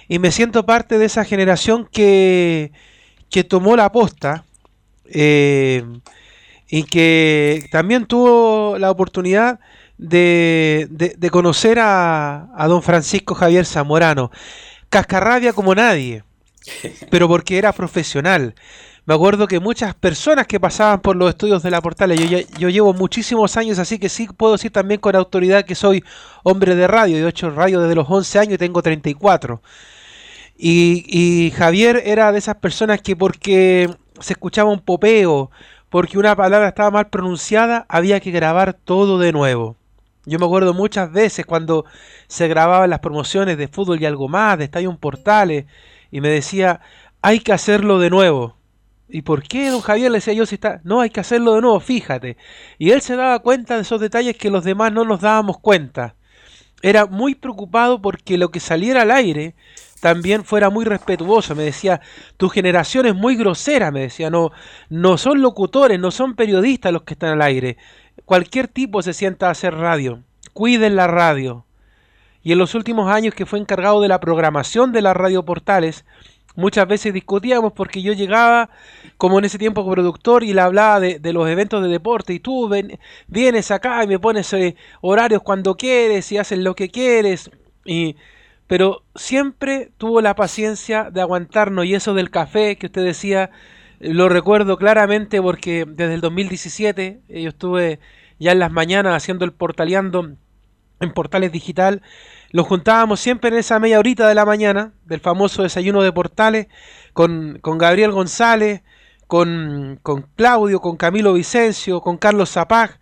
y 0.06 0.18
me 0.18 0.30
siento 0.30 0.66
parte 0.66 0.98
de 0.98 1.06
esa 1.06 1.24
generación 1.24 1.88
que, 1.90 2.72
que 3.30 3.42
tomó 3.42 3.74
la 3.74 3.90
posta 3.90 4.44
eh, 5.06 5.82
y 6.68 6.82
que 6.82 7.66
también 7.72 8.04
tuvo 8.04 8.76
la 8.76 8.90
oportunidad 8.90 9.60
de, 9.96 10.88
de, 10.90 11.30
conocer 11.30 11.78
a, 11.78 12.48
a, 12.54 12.68
don 12.68 12.82
Francisco 12.82 13.34
Javier 13.34 13.64
Zamorano. 13.64 14.30
Cascarrabia 14.90 15.54
como 15.54 15.74
nadie, 15.74 16.22
pero 17.10 17.28
porque 17.28 17.58
era 17.58 17.72
profesional. 17.72 18.54
Me 19.04 19.14
acuerdo 19.14 19.48
que 19.48 19.58
muchas 19.58 19.94
personas 19.96 20.46
que 20.46 20.60
pasaban 20.60 21.00
por 21.00 21.16
los 21.16 21.28
estudios 21.28 21.62
de 21.64 21.72
la 21.72 21.80
Portales, 21.80 22.20
yo, 22.30 22.38
yo 22.56 22.68
llevo 22.68 22.94
muchísimos 22.94 23.56
años, 23.56 23.80
así 23.80 23.98
que 23.98 24.08
sí 24.08 24.28
puedo 24.28 24.52
decir 24.52 24.70
también 24.70 25.00
con 25.00 25.16
autoridad 25.16 25.64
que 25.64 25.74
soy 25.74 26.04
hombre 26.44 26.76
de 26.76 26.86
radio. 26.86 27.18
Yo 27.18 27.26
he 27.26 27.30
hecho 27.30 27.50
radio 27.50 27.80
desde 27.80 27.96
los 27.96 28.08
11 28.08 28.38
años 28.38 28.54
y 28.54 28.58
tengo 28.58 28.80
34. 28.80 29.60
Y, 30.56 31.04
y 31.08 31.50
Javier 31.50 32.02
era 32.04 32.30
de 32.30 32.38
esas 32.38 32.56
personas 32.56 33.02
que 33.02 33.16
porque 33.16 33.90
se 34.20 34.34
escuchaba 34.34 34.70
un 34.70 34.80
popeo, 34.80 35.50
porque 35.88 36.18
una 36.18 36.36
palabra 36.36 36.68
estaba 36.68 36.92
mal 36.92 37.08
pronunciada, 37.08 37.84
había 37.88 38.20
que 38.20 38.30
grabar 38.30 38.72
todo 38.74 39.18
de 39.18 39.32
nuevo. 39.32 39.76
Yo 40.24 40.38
me 40.38 40.46
acuerdo 40.46 40.72
muchas 40.74 41.10
veces 41.10 41.44
cuando 41.44 41.84
se 42.28 42.46
grababan 42.46 42.90
las 42.90 43.00
promociones 43.00 43.58
de 43.58 43.66
fútbol 43.66 44.00
y 44.00 44.06
algo 44.06 44.28
más, 44.28 44.56
de 44.58 44.64
Estadio 44.64 44.96
Portales, 44.96 45.64
y 46.12 46.20
me 46.20 46.28
decía, 46.28 46.80
hay 47.22 47.40
que 47.40 47.52
hacerlo 47.52 47.98
de 47.98 48.10
nuevo. 48.10 48.56
¿Y 49.08 49.22
por 49.22 49.42
qué, 49.42 49.70
don 49.70 49.80
Javier? 49.80 50.10
Le 50.10 50.18
decía 50.18 50.34
yo, 50.34 50.46
si 50.46 50.54
está, 50.54 50.80
no, 50.84 51.00
hay 51.00 51.10
que 51.10 51.20
hacerlo 51.20 51.54
de 51.54 51.62
nuevo, 51.62 51.80
fíjate. 51.80 52.36
Y 52.78 52.90
él 52.90 53.00
se 53.00 53.16
daba 53.16 53.40
cuenta 53.40 53.76
de 53.76 53.82
esos 53.82 54.00
detalles 54.00 54.36
que 54.36 54.50
los 54.50 54.62
demás 54.62 54.92
no 54.92 55.04
nos 55.04 55.20
dábamos 55.20 55.58
cuenta. 55.58 56.14
Era 56.82 57.06
muy 57.06 57.34
preocupado 57.34 58.00
porque 58.00 58.38
lo 58.38 58.50
que 58.50 58.60
saliera 58.60 59.02
al 59.02 59.10
aire 59.10 59.54
también 60.00 60.44
fuera 60.44 60.68
muy 60.68 60.84
respetuoso. 60.84 61.54
Me 61.54 61.62
decía, 61.62 62.00
tu 62.36 62.48
generación 62.48 63.06
es 63.06 63.14
muy 63.14 63.36
grosera, 63.36 63.90
me 63.90 64.00
decía, 64.00 64.30
no, 64.30 64.50
no 64.90 65.16
son 65.16 65.40
locutores, 65.40 65.98
no 65.98 66.10
son 66.10 66.34
periodistas 66.34 66.92
los 66.92 67.02
que 67.02 67.14
están 67.14 67.30
al 67.30 67.42
aire. 67.42 67.78
Cualquier 68.26 68.68
tipo 68.68 69.02
se 69.02 69.14
sienta 69.14 69.48
a 69.48 69.52
hacer 69.52 69.74
radio. 69.74 70.22
Cuiden 70.52 70.96
la 70.96 71.06
radio. 71.06 71.64
Y 72.42 72.52
en 72.52 72.58
los 72.58 72.74
últimos 72.74 73.10
años 73.10 73.34
que 73.34 73.46
fue 73.46 73.58
encargado 73.58 74.00
de 74.00 74.08
la 74.08 74.20
programación 74.20 74.92
de 74.92 75.02
las 75.02 75.16
radioportales, 75.16 76.04
muchas 76.56 76.86
veces 76.86 77.14
discutíamos 77.14 77.72
porque 77.72 78.02
yo 78.02 78.12
llegaba 78.12 78.70
como 79.16 79.38
en 79.38 79.44
ese 79.44 79.58
tiempo 79.58 79.88
productor 79.88 80.42
y 80.42 80.52
le 80.52 80.60
hablaba 80.60 81.00
de, 81.00 81.32
los 81.32 81.48
eventos 81.48 81.82
de 81.82 81.88
deporte 81.88 82.34
y 82.34 82.40
tú 82.40 82.70
vienes 83.28 83.70
acá 83.70 84.02
y 84.04 84.06
me 84.06 84.18
pones 84.18 84.52
eh, 84.52 84.76
horarios 85.00 85.42
cuando 85.42 85.76
quieres 85.76 86.30
y 86.32 86.38
haces 86.38 86.58
lo 86.58 86.74
que 86.74 86.90
quieres. 86.90 87.50
Y 87.84 88.16
pero 88.66 89.02
siempre 89.14 89.92
tuvo 89.98 90.22
la 90.22 90.34
paciencia 90.34 91.10
de 91.10 91.20
aguantarnos 91.20 91.84
y 91.84 91.94
eso 91.94 92.14
del 92.14 92.30
café 92.30 92.76
que 92.76 92.86
usted 92.86 93.04
decía, 93.04 93.50
lo 94.00 94.30
recuerdo 94.30 94.78
claramente 94.78 95.42
porque 95.42 95.84
desde 95.86 96.14
el 96.14 96.22
2017 96.22 97.20
yo 97.28 97.48
estuve 97.50 98.00
ya 98.38 98.52
en 98.52 98.58
las 98.60 98.72
mañanas 98.72 99.14
haciendo 99.14 99.44
el 99.44 99.52
portaleando 99.52 100.36
en 101.02 101.12
Portales 101.12 101.52
Digital, 101.52 102.02
lo 102.50 102.64
juntábamos 102.64 103.20
siempre 103.20 103.50
en 103.50 103.56
esa 103.56 103.78
media 103.78 103.98
horita 103.98 104.28
de 104.28 104.34
la 104.34 104.44
mañana 104.44 104.92
del 105.04 105.20
famoso 105.20 105.62
desayuno 105.62 106.02
de 106.02 106.12
Portales 106.12 106.68
con, 107.12 107.58
con 107.60 107.78
Gabriel 107.78 108.12
González, 108.12 108.82
con, 109.26 109.98
con 110.02 110.28
Claudio, 110.36 110.80
con 110.80 110.96
Camilo 110.96 111.32
Vicencio, 111.32 112.00
con 112.00 112.18
Carlos 112.18 112.50
Zapag, 112.50 113.00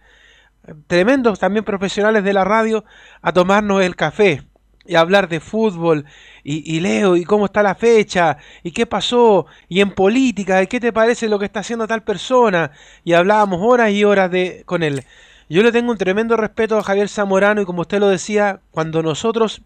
tremendos 0.86 1.38
también 1.38 1.64
profesionales 1.64 2.24
de 2.24 2.32
la 2.32 2.44
radio, 2.44 2.84
a 3.22 3.32
tomarnos 3.32 3.82
el 3.82 3.96
café 3.96 4.42
y 4.86 4.94
hablar 4.94 5.28
de 5.28 5.40
fútbol 5.40 6.04
y, 6.42 6.80
leo 6.80 7.16
y 7.16 7.24
cómo 7.24 7.46
está 7.46 7.62
la 7.62 7.74
fecha 7.74 8.38
y 8.62 8.72
qué 8.72 8.86
pasó 8.86 9.46
y 9.68 9.80
en 9.80 9.92
política 9.92 10.62
y 10.62 10.66
qué 10.66 10.80
te 10.80 10.92
parece 10.92 11.28
lo 11.28 11.38
que 11.38 11.44
está 11.44 11.60
haciendo 11.60 11.86
tal 11.86 12.02
persona 12.02 12.72
y 13.04 13.12
hablábamos 13.12 13.60
horas 13.62 13.90
y 13.90 14.04
horas 14.04 14.30
de 14.30 14.62
con 14.66 14.82
él. 14.82 15.04
Yo 15.52 15.64
le 15.64 15.72
tengo 15.72 15.90
un 15.90 15.98
tremendo 15.98 16.36
respeto 16.36 16.78
a 16.78 16.82
Javier 16.84 17.08
Zamorano 17.08 17.60
y 17.60 17.64
como 17.64 17.80
usted 17.80 17.98
lo 17.98 18.08
decía, 18.08 18.60
cuando 18.70 19.02
nosotros 19.02 19.62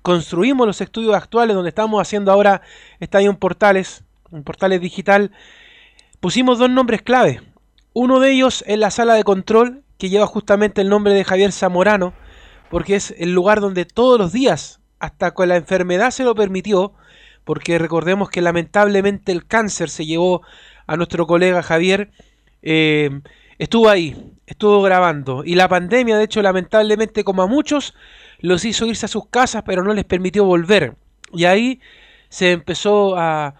construimos 0.00 0.66
los 0.66 0.80
estudios 0.80 1.14
actuales 1.14 1.54
donde 1.54 1.68
estamos 1.68 2.00
haciendo 2.00 2.32
ahora 2.32 2.62
Estadio 3.00 3.38
Portales, 3.38 4.02
un 4.30 4.44
Portales 4.44 4.80
Digital, 4.80 5.30
pusimos 6.20 6.58
dos 6.58 6.70
nombres 6.70 7.02
clave. 7.02 7.42
Uno 7.92 8.18
de 8.18 8.32
ellos 8.32 8.64
es 8.66 8.78
la 8.78 8.90
sala 8.90 9.12
de 9.12 9.22
control 9.22 9.82
que 9.98 10.08
lleva 10.08 10.26
justamente 10.26 10.80
el 10.80 10.88
nombre 10.88 11.12
de 11.12 11.22
Javier 11.22 11.52
Zamorano 11.52 12.14
porque 12.70 12.94
es 12.94 13.14
el 13.18 13.34
lugar 13.34 13.60
donde 13.60 13.84
todos 13.84 14.18
los 14.18 14.32
días, 14.32 14.80
hasta 15.00 15.32
con 15.32 15.50
la 15.50 15.56
enfermedad 15.56 16.12
se 16.12 16.24
lo 16.24 16.34
permitió, 16.34 16.94
porque 17.44 17.78
recordemos 17.78 18.30
que 18.30 18.40
lamentablemente 18.40 19.32
el 19.32 19.46
cáncer 19.46 19.90
se 19.90 20.06
llevó 20.06 20.40
a 20.86 20.96
nuestro 20.96 21.26
colega 21.26 21.62
Javier, 21.62 22.10
eh, 22.62 23.20
estuvo 23.58 23.90
ahí, 23.90 24.32
estuvo 24.50 24.82
grabando. 24.82 25.42
Y 25.44 25.54
la 25.54 25.68
pandemia, 25.68 26.16
de 26.18 26.24
hecho, 26.24 26.42
lamentablemente, 26.42 27.24
como 27.24 27.42
a 27.42 27.46
muchos, 27.46 27.94
los 28.40 28.64
hizo 28.64 28.86
irse 28.86 29.06
a 29.06 29.08
sus 29.08 29.26
casas, 29.28 29.62
pero 29.64 29.82
no 29.82 29.94
les 29.94 30.04
permitió 30.04 30.44
volver. 30.44 30.96
Y 31.32 31.44
ahí 31.44 31.80
se 32.28 32.52
empezó 32.52 33.16
a, 33.16 33.54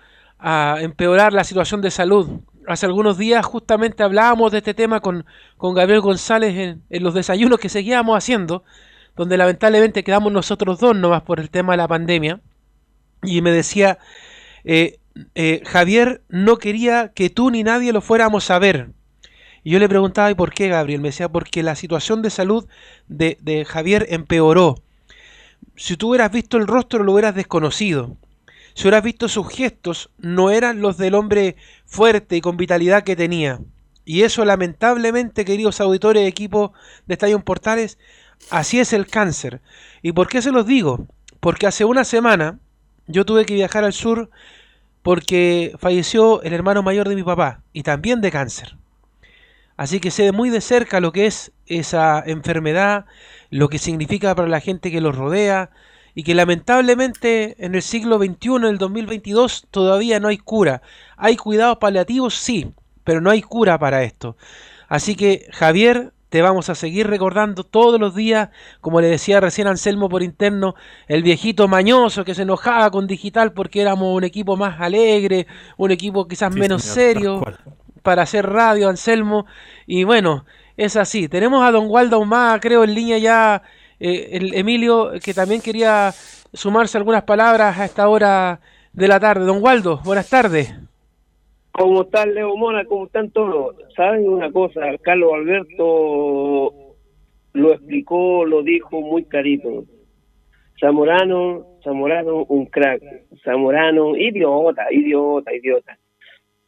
empeorar 0.80 1.34
la 1.34 1.44
situación 1.44 1.82
de 1.82 1.90
salud. 1.90 2.40
Hace 2.66 2.86
algunos 2.86 3.18
días 3.18 3.44
justamente 3.44 4.02
hablábamos 4.02 4.52
de 4.52 4.58
este 4.58 4.72
tema 4.72 5.00
con, 5.00 5.26
con 5.58 5.74
Gabriel 5.74 6.00
González 6.00 6.56
en, 6.56 6.82
en 6.88 7.02
los 7.02 7.12
desayunos 7.12 7.58
que 7.58 7.68
seguíamos 7.68 8.16
haciendo 8.16 8.64
donde 9.16 9.36
lamentablemente 9.36 10.04
quedamos 10.04 10.32
nosotros 10.32 10.78
dos 10.78 10.96
nomás 10.96 11.22
por 11.22 11.40
el 11.40 11.50
tema 11.50 11.74
de 11.74 11.76
la 11.78 11.88
pandemia. 11.88 12.40
Y 13.22 13.42
me 13.42 13.50
decía, 13.50 13.98
eh, 14.64 14.98
eh, 15.34 15.62
Javier 15.66 16.22
no 16.28 16.56
quería 16.56 17.12
que 17.14 17.28
tú 17.28 17.50
ni 17.50 17.62
nadie 17.62 17.92
lo 17.92 18.00
fuéramos 18.00 18.50
a 18.50 18.58
ver. 18.58 18.92
Y 19.62 19.70
yo 19.70 19.78
le 19.78 19.88
preguntaba, 19.88 20.30
¿y 20.30 20.34
por 20.34 20.52
qué, 20.52 20.68
Gabriel? 20.68 21.00
Me 21.00 21.08
decía, 21.08 21.28
porque 21.28 21.62
la 21.62 21.74
situación 21.74 22.22
de 22.22 22.30
salud 22.30 22.66
de, 23.08 23.64
Javier 23.68 24.06
empeoró. 24.10 24.76
Si 25.76 25.96
tú 25.96 26.10
hubieras 26.10 26.32
visto 26.32 26.56
el 26.56 26.66
rostro, 26.66 27.04
lo 27.04 27.12
hubieras 27.12 27.34
desconocido. 27.34 28.16
Si 28.74 28.82
hubieras 28.82 29.04
visto 29.04 29.28
sus 29.28 29.48
gestos, 29.48 30.10
no 30.18 30.50
eran 30.50 30.80
los 30.80 30.96
del 30.96 31.14
hombre 31.14 31.56
fuerte 31.86 32.36
y 32.36 32.40
con 32.40 32.56
vitalidad 32.56 33.04
que 33.04 33.16
tenía. 33.16 33.60
Y 34.04 34.22
eso 34.22 34.44
lamentablemente, 34.44 35.44
queridos 35.44 35.80
auditores 35.80 36.22
de 36.22 36.28
equipo 36.28 36.72
de 37.06 37.14
Estadio 37.14 37.38
Portales, 37.44 37.98
Así 38.48 38.80
es 38.80 38.92
el 38.92 39.06
cáncer. 39.06 39.60
¿Y 40.02 40.12
por 40.12 40.28
qué 40.28 40.40
se 40.40 40.52
los 40.52 40.66
digo? 40.66 41.06
Porque 41.40 41.66
hace 41.66 41.84
una 41.84 42.04
semana 42.04 42.58
yo 43.06 43.26
tuve 43.26 43.44
que 43.44 43.54
viajar 43.54 43.84
al 43.84 43.92
sur 43.92 44.30
porque 45.02 45.74
falleció 45.78 46.42
el 46.42 46.52
hermano 46.52 46.82
mayor 46.82 47.08
de 47.08 47.16
mi 47.16 47.22
papá 47.22 47.62
y 47.72 47.82
también 47.82 48.20
de 48.20 48.30
cáncer. 48.30 48.76
Así 49.80 49.98
que 49.98 50.10
sé 50.10 50.30
muy 50.30 50.50
de 50.50 50.60
cerca 50.60 51.00
lo 51.00 51.10
que 51.10 51.24
es 51.24 51.52
esa 51.64 52.22
enfermedad, 52.26 53.06
lo 53.48 53.70
que 53.70 53.78
significa 53.78 54.34
para 54.34 54.46
la 54.46 54.60
gente 54.60 54.90
que 54.90 55.00
los 55.00 55.16
rodea 55.16 55.70
y 56.14 56.22
que 56.22 56.34
lamentablemente 56.34 57.56
en 57.64 57.74
el 57.74 57.80
siglo 57.80 58.18
XXI, 58.18 58.56
en 58.56 58.64
el 58.64 58.76
2022, 58.76 59.68
todavía 59.70 60.20
no 60.20 60.28
hay 60.28 60.36
cura. 60.36 60.82
Hay 61.16 61.36
cuidados 61.36 61.78
paliativos, 61.78 62.34
sí, 62.34 62.74
pero 63.04 63.22
no 63.22 63.30
hay 63.30 63.40
cura 63.40 63.78
para 63.78 64.02
esto. 64.02 64.36
Así 64.86 65.16
que 65.16 65.46
Javier, 65.50 66.12
te 66.28 66.42
vamos 66.42 66.68
a 66.68 66.74
seguir 66.74 67.06
recordando 67.06 67.64
todos 67.64 67.98
los 67.98 68.14
días, 68.14 68.50
como 68.82 69.00
le 69.00 69.08
decía 69.08 69.40
recién 69.40 69.66
Anselmo 69.66 70.10
por 70.10 70.22
interno, 70.22 70.74
el 71.08 71.22
viejito 71.22 71.68
mañoso 71.68 72.26
que 72.26 72.34
se 72.34 72.42
enojaba 72.42 72.90
con 72.90 73.06
digital 73.06 73.54
porque 73.54 73.80
éramos 73.80 74.14
un 74.14 74.24
equipo 74.24 74.58
más 74.58 74.78
alegre, 74.78 75.46
un 75.78 75.90
equipo 75.90 76.28
quizás 76.28 76.54
menos 76.54 76.82
serio 76.82 77.42
para 78.02 78.22
hacer 78.22 78.46
radio, 78.46 78.88
Anselmo. 78.88 79.46
Y 79.86 80.04
bueno, 80.04 80.44
es 80.76 80.96
así. 80.96 81.28
Tenemos 81.28 81.62
a 81.62 81.70
don 81.70 81.86
Waldo 81.88 82.24
más, 82.24 82.60
creo, 82.60 82.84
en 82.84 82.94
línea 82.94 83.18
ya, 83.18 83.62
eh, 83.98 84.30
el 84.32 84.54
Emilio, 84.54 85.12
que 85.22 85.34
también 85.34 85.60
quería 85.60 86.12
sumarse 86.52 86.98
algunas 86.98 87.24
palabras 87.24 87.78
a 87.78 87.84
esta 87.84 88.08
hora 88.08 88.60
de 88.92 89.08
la 89.08 89.20
tarde. 89.20 89.44
Don 89.44 89.62
Waldo, 89.62 90.00
buenas 90.04 90.28
tardes. 90.28 90.74
¿Cómo 91.72 92.02
está 92.02 92.26
Leo 92.26 92.56
Mona? 92.56 92.84
¿Cómo 92.84 93.06
están 93.06 93.30
todos? 93.30 93.76
¿Saben 93.96 94.28
una 94.28 94.50
cosa? 94.50 94.80
Carlos 95.02 95.32
Alberto 95.34 96.74
lo 97.52 97.72
explicó, 97.72 98.44
lo 98.44 98.62
dijo 98.62 99.00
muy 99.00 99.24
carito. 99.24 99.84
Zamorano, 100.80 101.66
Zamorano, 101.84 102.44
un 102.44 102.66
crack. 102.66 103.02
Zamorano, 103.44 104.16
idiota, 104.16 104.86
idiota, 104.90 105.54
idiota. 105.54 105.98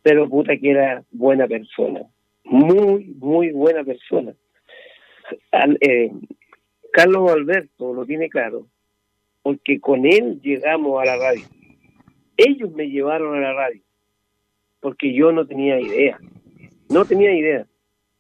Pero 0.03 0.29
puta 0.29 0.57
que 0.57 0.71
era 0.71 1.05
buena 1.11 1.47
persona. 1.47 2.03
Muy, 2.45 3.15
muy 3.19 3.53
buena 3.53 3.85
persona. 3.85 4.35
eh, 5.81 6.11
Carlos 6.93 7.31
Alberto 7.31 7.95
lo 7.95 8.05
tiene 8.05 8.29
claro, 8.29 8.67
porque 9.43 9.81
con 9.81 10.05
él 10.05 10.41
llegamos 10.43 11.01
a 11.01 11.07
la 11.07 11.17
radio. 11.17 11.45
Ellos 12.37 12.73
me 12.73 12.89
llevaron 12.91 13.37
a 13.37 13.41
la 13.41 13.53
radio, 13.53 13.81
porque 14.81 15.15
yo 15.15 15.33
no 15.33 15.47
tenía 15.47 15.81
idea, 15.81 16.19
no 16.91 17.05
tenía 17.05 17.33
idea. 17.33 17.67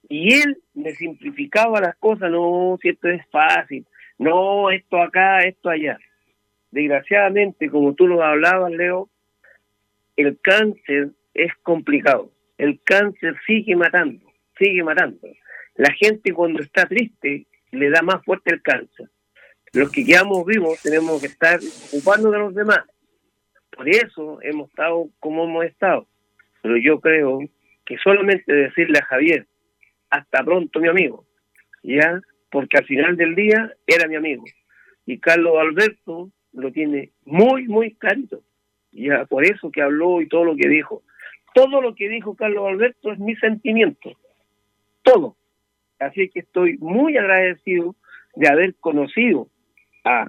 Y 0.08 0.34
él 0.34 0.58
me 0.74 0.92
simplificaba 0.92 1.80
las 1.80 1.96
cosas, 1.96 2.30
no, 2.30 2.78
si 2.80 2.90
esto 2.90 3.08
es 3.08 3.24
fácil, 3.30 3.84
no, 4.18 4.70
esto 4.70 4.98
acá, 4.98 5.40
esto 5.40 5.68
allá. 5.68 5.98
Desgraciadamente, 6.70 7.68
como 7.68 7.94
tú 7.94 8.06
lo 8.06 8.22
hablabas, 8.22 8.72
Leo, 8.72 9.10
el 10.16 10.38
cáncer 10.40 11.10
es 11.34 11.52
complicado. 11.62 12.30
El 12.58 12.80
cáncer 12.84 13.36
sigue 13.46 13.76
matando, 13.76 14.24
sigue 14.58 14.82
matando. 14.82 15.28
La 15.74 15.92
gente 15.92 16.32
cuando 16.32 16.62
está 16.62 16.86
triste 16.86 17.46
le 17.70 17.90
da 17.90 18.02
más 18.02 18.24
fuerte 18.24 18.52
el 18.52 18.62
cáncer. 18.62 19.08
Los 19.72 19.90
que 19.90 20.04
quedamos 20.04 20.44
vivos 20.44 20.80
tenemos 20.82 21.20
que 21.20 21.28
estar 21.28 21.58
ocupando 21.88 22.30
de 22.30 22.38
los 22.38 22.54
demás. 22.54 22.82
Por 23.70 23.88
eso 23.88 24.38
hemos 24.42 24.68
estado 24.68 25.08
como 25.18 25.44
hemos 25.44 25.64
estado. 25.64 26.06
Pero 26.60 26.76
yo 26.76 27.00
creo 27.00 27.40
que 27.84 27.96
solamente 27.98 28.52
decirle 28.52 28.98
a 28.98 29.06
Javier, 29.06 29.46
hasta 30.10 30.44
pronto 30.44 30.78
mi 30.78 30.88
amigo, 30.88 31.26
ya, 31.82 32.20
porque 32.50 32.78
al 32.78 32.84
final 32.84 33.16
del 33.16 33.34
día 33.34 33.72
era 33.86 34.06
mi 34.06 34.16
amigo. 34.16 34.44
Y 35.06 35.18
Carlos 35.18 35.54
Alberto 35.58 36.30
lo 36.52 36.70
tiene 36.70 37.12
muy, 37.24 37.66
muy 37.66 37.94
clarito. 37.94 38.42
Ya, 38.92 39.24
por 39.24 39.44
eso 39.44 39.70
que 39.70 39.80
habló 39.80 40.20
y 40.20 40.28
todo 40.28 40.44
lo 40.44 40.54
que 40.54 40.68
dijo. 40.68 41.02
Todo 41.54 41.80
lo 41.80 41.94
que 41.94 42.09
dijo 42.09 42.35
Carlos 42.35 42.66
Alberto 42.66 43.12
es 43.12 43.18
mi 43.18 43.37
sentimiento. 43.37 44.12
Todo. 45.02 45.37
Así 45.99 46.28
que 46.30 46.40
estoy 46.40 46.78
muy 46.78 47.16
agradecido 47.16 47.94
de 48.35 48.49
haber 48.49 48.75
conocido 48.76 49.49
a 50.04 50.26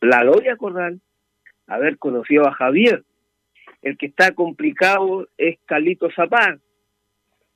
la 0.00 0.24
Loria 0.24 0.56
Corral, 0.56 1.00
haber 1.66 1.98
conocido 1.98 2.46
a 2.46 2.52
Javier. 2.52 3.04
El 3.82 3.98
que 3.98 4.06
está 4.06 4.32
complicado 4.32 5.28
es 5.36 5.58
Carlito 5.66 6.08
Zapar. 6.14 6.58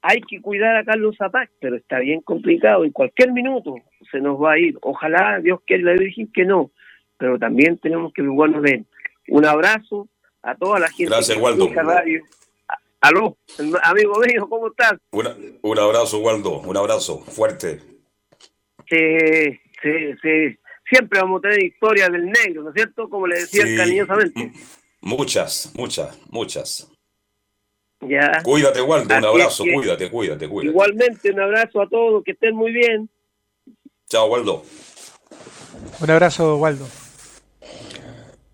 Hay 0.02 0.20
que 0.20 0.40
cuidar 0.40 0.76
a 0.76 0.84
Carlos 0.84 1.16
Zapar, 1.16 1.48
pero 1.60 1.76
está 1.76 2.00
bien 2.00 2.20
complicado. 2.20 2.84
En 2.84 2.92
cualquier 2.92 3.32
minuto 3.32 3.76
se 4.10 4.20
nos 4.20 4.40
va 4.40 4.52
a 4.52 4.58
ir. 4.58 4.76
Ojalá 4.82 5.40
Dios 5.40 5.60
quiera 5.66 5.92
la 5.92 5.98
Virgen 5.98 6.30
que 6.32 6.44
no, 6.44 6.70
pero 7.16 7.38
también 7.38 7.78
tenemos 7.78 8.12
que 8.12 8.22
jugarnos 8.22 8.62
de 8.62 8.84
Un 9.28 9.44
abrazo 9.44 10.08
a 10.42 10.54
toda 10.54 10.78
la 10.78 10.88
gente 10.88 11.06
Gracias, 11.06 11.38
Waldo. 11.38 11.68
radio. 11.72 12.22
Aló, 13.06 13.38
amigo 13.84 14.18
mío, 14.18 14.48
¿cómo 14.48 14.66
estás? 14.66 14.94
un 15.12 15.78
abrazo, 15.78 16.18
Waldo, 16.18 16.58
un 16.58 16.76
abrazo 16.76 17.20
fuerte. 17.20 17.80
Sí, 18.90 19.60
sí, 19.80 20.12
sí. 20.20 20.58
Siempre 20.90 21.20
vamos 21.20 21.38
a 21.38 21.42
tener 21.42 21.62
historias 21.62 22.10
del 22.10 22.26
negro, 22.26 22.64
¿no 22.64 22.70
es 22.70 22.74
cierto? 22.74 23.08
Como 23.08 23.28
le 23.28 23.38
decía 23.38 23.62
cariñosamente. 23.76 24.52
Muchas, 25.02 25.70
muchas, 25.76 26.18
muchas. 26.30 26.90
Ya. 28.00 28.42
Cuídate, 28.42 28.82
Waldo, 28.82 29.16
un 29.16 29.24
abrazo, 29.24 29.62
cuídate, 29.72 30.10
cuídate, 30.10 30.48
cuídate. 30.48 30.70
Igualmente, 30.70 31.30
un 31.30 31.40
abrazo 31.40 31.82
a 31.82 31.88
todos, 31.88 32.24
que 32.24 32.32
estén 32.32 32.56
muy 32.56 32.72
bien. 32.72 33.08
Chao, 34.08 34.26
Waldo. 34.26 34.64
Un 36.00 36.10
abrazo, 36.10 36.56
Waldo. 36.56 36.88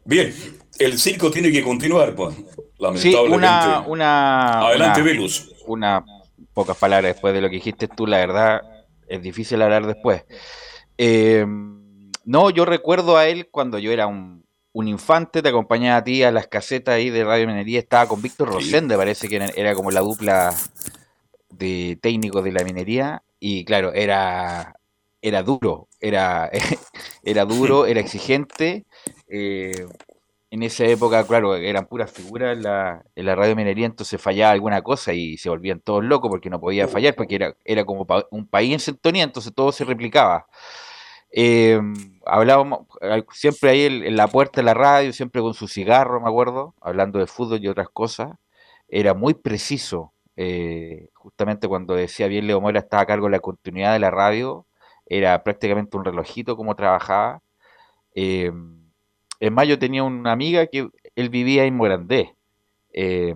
Bien, 0.05 0.31
el 0.79 0.99
circo 0.99 1.31
tiene 1.31 1.51
que 1.51 1.63
continuar, 1.63 2.15
pues. 2.15 2.37
Sí, 2.97 3.15
una, 3.15 3.85
una, 3.87 4.61
Adelante, 4.61 5.03
Velus. 5.03 5.53
Una, 5.67 6.05
pocas 6.53 6.77
palabras 6.77 7.15
después 7.15 7.33
de 7.35 7.41
lo 7.41 7.49
que 7.49 7.57
dijiste 7.57 7.89
tú, 7.89 8.07
la 8.07 8.19
verdad, 8.19 8.63
es 9.07 9.23
difícil 9.23 9.63
hablar 9.63 9.87
después. 9.87 10.25
Eh, 10.99 11.47
no, 12.25 12.51
yo 12.51 12.65
recuerdo 12.65 13.17
a 13.17 13.27
él 13.27 13.49
cuando 13.51 13.79
yo 13.79 13.93
era 13.93 14.07
un, 14.07 14.43
infante, 14.75 15.43
te 15.43 15.49
acompañaba 15.49 15.99
a 15.99 16.05
ti 16.05 16.23
a 16.23 16.33
las 16.33 16.47
casetas 16.47 16.95
ahí 16.95 17.11
de 17.11 17.25
Radio 17.25 17.47
Minería, 17.47 17.79
estaba 17.79 18.07
con 18.07 18.23
Víctor 18.23 18.49
Rosende, 18.49 18.97
parece 18.97 19.29
que 19.29 19.37
era, 19.55 19.75
como 19.75 19.91
la 19.91 20.01
dupla 20.01 20.55
de 21.51 21.99
técnicos 22.01 22.43
de 22.43 22.53
la 22.53 22.65
minería, 22.65 23.23
y 23.39 23.65
claro, 23.65 23.93
era, 23.93 24.77
era 25.21 25.43
duro, 25.43 25.89
era, 26.01 26.51
era 27.25 27.45
duro, 27.45 27.87
era 27.87 28.01
exigente. 28.01 28.85
Eh, 29.29 29.87
en 30.53 30.63
esa 30.63 30.85
época, 30.85 31.27
claro, 31.27 31.57
eran 31.57 31.87
puras 31.87 32.13
figuras 32.13 32.55
en 32.55 32.65
la, 32.65 33.03
la 33.15 33.35
radio 33.35 33.57
minería, 33.57 33.87
entonces 33.87 34.21
fallaba 34.21 34.53
alguna 34.53 34.83
cosa 34.83 35.15
y 35.15 35.39
se 35.39 35.49
volvían 35.49 35.81
todos 35.81 36.05
locos 36.05 36.29
porque 36.31 36.51
no 36.51 36.61
podía 36.61 36.87
fallar, 36.89 37.15
porque 37.15 37.37
era, 37.37 37.57
era 37.65 37.87
como 37.87 38.07
un 38.31 38.47
país 38.47 38.75
en 38.75 38.81
sintonía, 38.81 39.25
entonces 39.25 39.55
todo 39.55 39.73
se 39.73 39.87
replicaba. 39.87 40.47
Eh, 41.33 41.81
hablábamos 42.27 42.87
siempre 43.33 43.71
ahí 43.71 43.87
en, 43.87 44.15
la 44.15 44.29
puerta 44.29 44.61
de 44.61 44.67
la 44.67 44.75
radio, 44.75 45.15
siempre 45.15 45.41
con 45.41 45.55
su 45.55 45.69
cigarro, 45.69 46.21
me 46.21 46.29
acuerdo, 46.29 46.75
hablando 46.83 47.19
de 47.19 47.27
fútbol 47.27 47.65
y 47.65 47.69
otras 47.69 47.89
cosas. 47.89 48.33
Era 48.89 49.15
muy 49.15 49.33
preciso, 49.33 50.13
eh, 50.37 51.09
justamente 51.15 51.67
cuando 51.67 51.95
decía 51.95 52.27
bien 52.29 52.47
Leo 52.47 52.61
Mora 52.61 52.81
estaba 52.81 53.05
a 53.05 53.07
cargo 53.07 53.27
de 53.27 53.33
la 53.33 53.41
continuidad 53.41 53.95
de 53.95 54.01
la 54.01 54.11
radio, 54.11 54.67
era 55.07 55.43
prácticamente 55.45 55.97
un 55.97 56.05
relojito 56.05 56.57
como 56.59 56.77
trabajaba. 56.77 57.41
Eh, 58.15 58.53
en 59.43 59.55
mayo 59.55 59.77
tenía 59.77 60.05
una 60.05 60.31
amiga 60.31 60.69
que 60.69 60.89
él 61.17 61.29
vivía 61.29 61.65
en 61.65 61.77
Morandé. 61.77 62.37
Eh, 62.93 63.35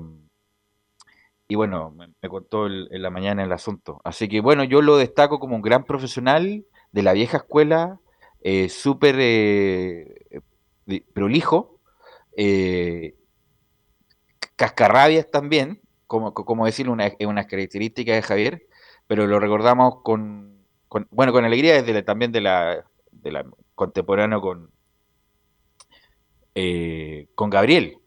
y 1.49 1.57
bueno, 1.57 1.91
me, 1.91 2.29
contó 2.29 2.69
en 2.69 3.03
la 3.03 3.11
mañana 3.11 3.43
el 3.43 3.51
asunto. 3.51 4.01
Así 4.05 4.29
que 4.29 4.41
bueno, 4.41 4.63
yo 4.63 4.83
lo 4.83 4.99
destaco 4.99 5.41
como 5.41 5.57
un 5.57 5.63
gran 5.63 5.83
profesional 5.83 6.65
de 6.93 7.03
la 7.03 7.13
vieja 7.13 7.39
escuela, 7.39 7.99
eh, 8.41 8.69
súper 8.69 9.17
eh, 9.19 10.43
prolijo, 11.13 11.81
cascarrabias 14.55 15.29
también, 15.29 15.81
como, 16.07 16.35
como 16.35 16.67
decirlo, 16.67 16.93
una, 16.93 17.11
una 17.27 17.49
característica 17.49 18.15
de 18.15 18.23
Javier, 18.23 18.63
pero 19.09 19.27
lo 19.27 19.41
recordamos 19.41 20.03
con, 20.05 20.65
bueno, 21.11 21.33
con 21.33 21.45
alegría 21.45 21.83
desde 21.83 22.05
también 22.05 22.31
de 22.31 22.43
la, 22.43 22.85
de 23.11 23.33
la 23.33 23.45
contemporáneo 23.75 24.41
con, 24.41 24.71
eh, 26.59 27.29
con 27.35 27.51
Gabriel, 27.51 27.99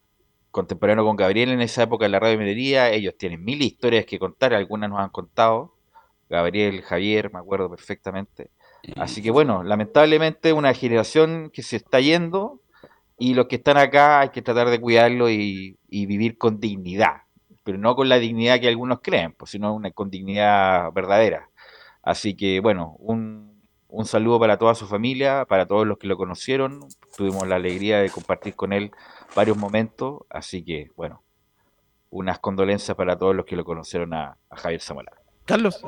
contemporáneo 0.50 1.06
con 1.06 1.16
Gabriel 1.16 1.52
en 1.52 1.62
esa 1.62 1.84
época 1.84 2.08
en 2.08 2.14
la 2.14 2.20
radio 2.20 2.40
minería. 2.40 2.90
Ellos 2.90 3.16
tienen 3.16 3.46
mil 3.46 3.62
historias 3.62 4.08
que 4.08 4.18
contar, 4.18 4.56
algunas 4.56 4.90
nos 4.90 5.00
han 5.00 5.12
contado. 5.12 5.76
Gabriel, 6.30 6.82
Javier, 6.82 7.32
me 7.32 7.38
acuerdo 7.38 7.70
perfectamente. 7.70 8.50
Así 8.96 9.22
que 9.22 9.30
bueno, 9.30 9.62
lamentablemente 9.62 10.52
una 10.52 10.74
generación 10.74 11.52
que 11.54 11.62
se 11.62 11.76
está 11.76 12.00
yendo 12.00 12.60
y 13.20 13.36
los 13.36 13.46
que 13.46 13.58
están 13.58 13.78
acá 13.78 14.22
hay 14.22 14.30
que 14.30 14.42
tratar 14.42 14.70
de 14.70 14.82
cuidarlo 14.82 15.30
y, 15.30 15.78
vivir 15.88 16.40
con 16.40 16.60
dignidad, 16.60 17.24
pero 17.64 17.78
no 17.78 17.96
con 17.96 18.10
la 18.10 18.18
dignidad 18.18 18.60
que 18.60 18.68
algunos 18.68 19.02
creen, 19.02 19.34
pues, 19.34 19.52
sino 19.52 19.76
una, 19.76 19.92
con 19.92 20.10
dignidad 20.10 20.92
verdadera. 20.92 21.50
Así 22.02 22.36
que 22.36 22.62
bueno, 22.62 22.96
un, 22.98 23.49
un 23.90 24.06
saludo 24.06 24.40
para 24.40 24.58
toda 24.58 24.76
su 24.76 24.88
familia, 24.88 25.46
para 25.46 25.66
todos 25.66 25.86
los 25.86 25.98
que 25.98 26.08
lo 26.08 26.16
conocieron. 26.16 26.88
Tuvimos 27.18 27.48
la 27.48 27.56
alegría 27.56 28.00
de 28.00 28.10
compartir 28.10 28.56
con 28.56 28.72
él 28.72 28.92
varios 29.36 29.58
momentos, 29.58 30.22
así 30.30 30.64
que 30.64 30.92
bueno, 30.96 31.24
unas 32.12 32.40
condolencias 32.40 32.96
para 32.96 33.18
todos 33.18 33.36
los 33.36 33.46
que 33.46 33.56
lo 33.56 33.66
conocieron 33.66 34.14
a, 34.14 34.38
Javier 34.52 34.82
Zamora. 34.82 35.12
Carlos. 35.46 35.82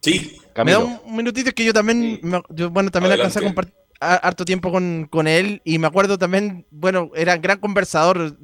Sí. 0.00 0.40
Me 0.64 0.72
da 0.72 0.80
un 0.80 1.16
minutito 1.16 1.52
que 1.52 1.64
yo 1.64 1.72
también, 1.72 2.20
yo, 2.50 2.70
bueno, 2.70 2.90
también 2.90 3.12
alcancé 3.12 3.38
a 3.38 3.42
compartir 3.42 3.74
harto 4.02 4.44
tiempo 4.44 4.70
con, 4.70 5.06
con, 5.10 5.28
él 5.28 5.62
y 5.64 5.78
me 5.78 5.86
acuerdo 5.86 6.18
también, 6.18 6.66
bueno, 6.70 7.10
era 7.14 7.36
gran 7.36 7.58
conversador. 7.58 8.36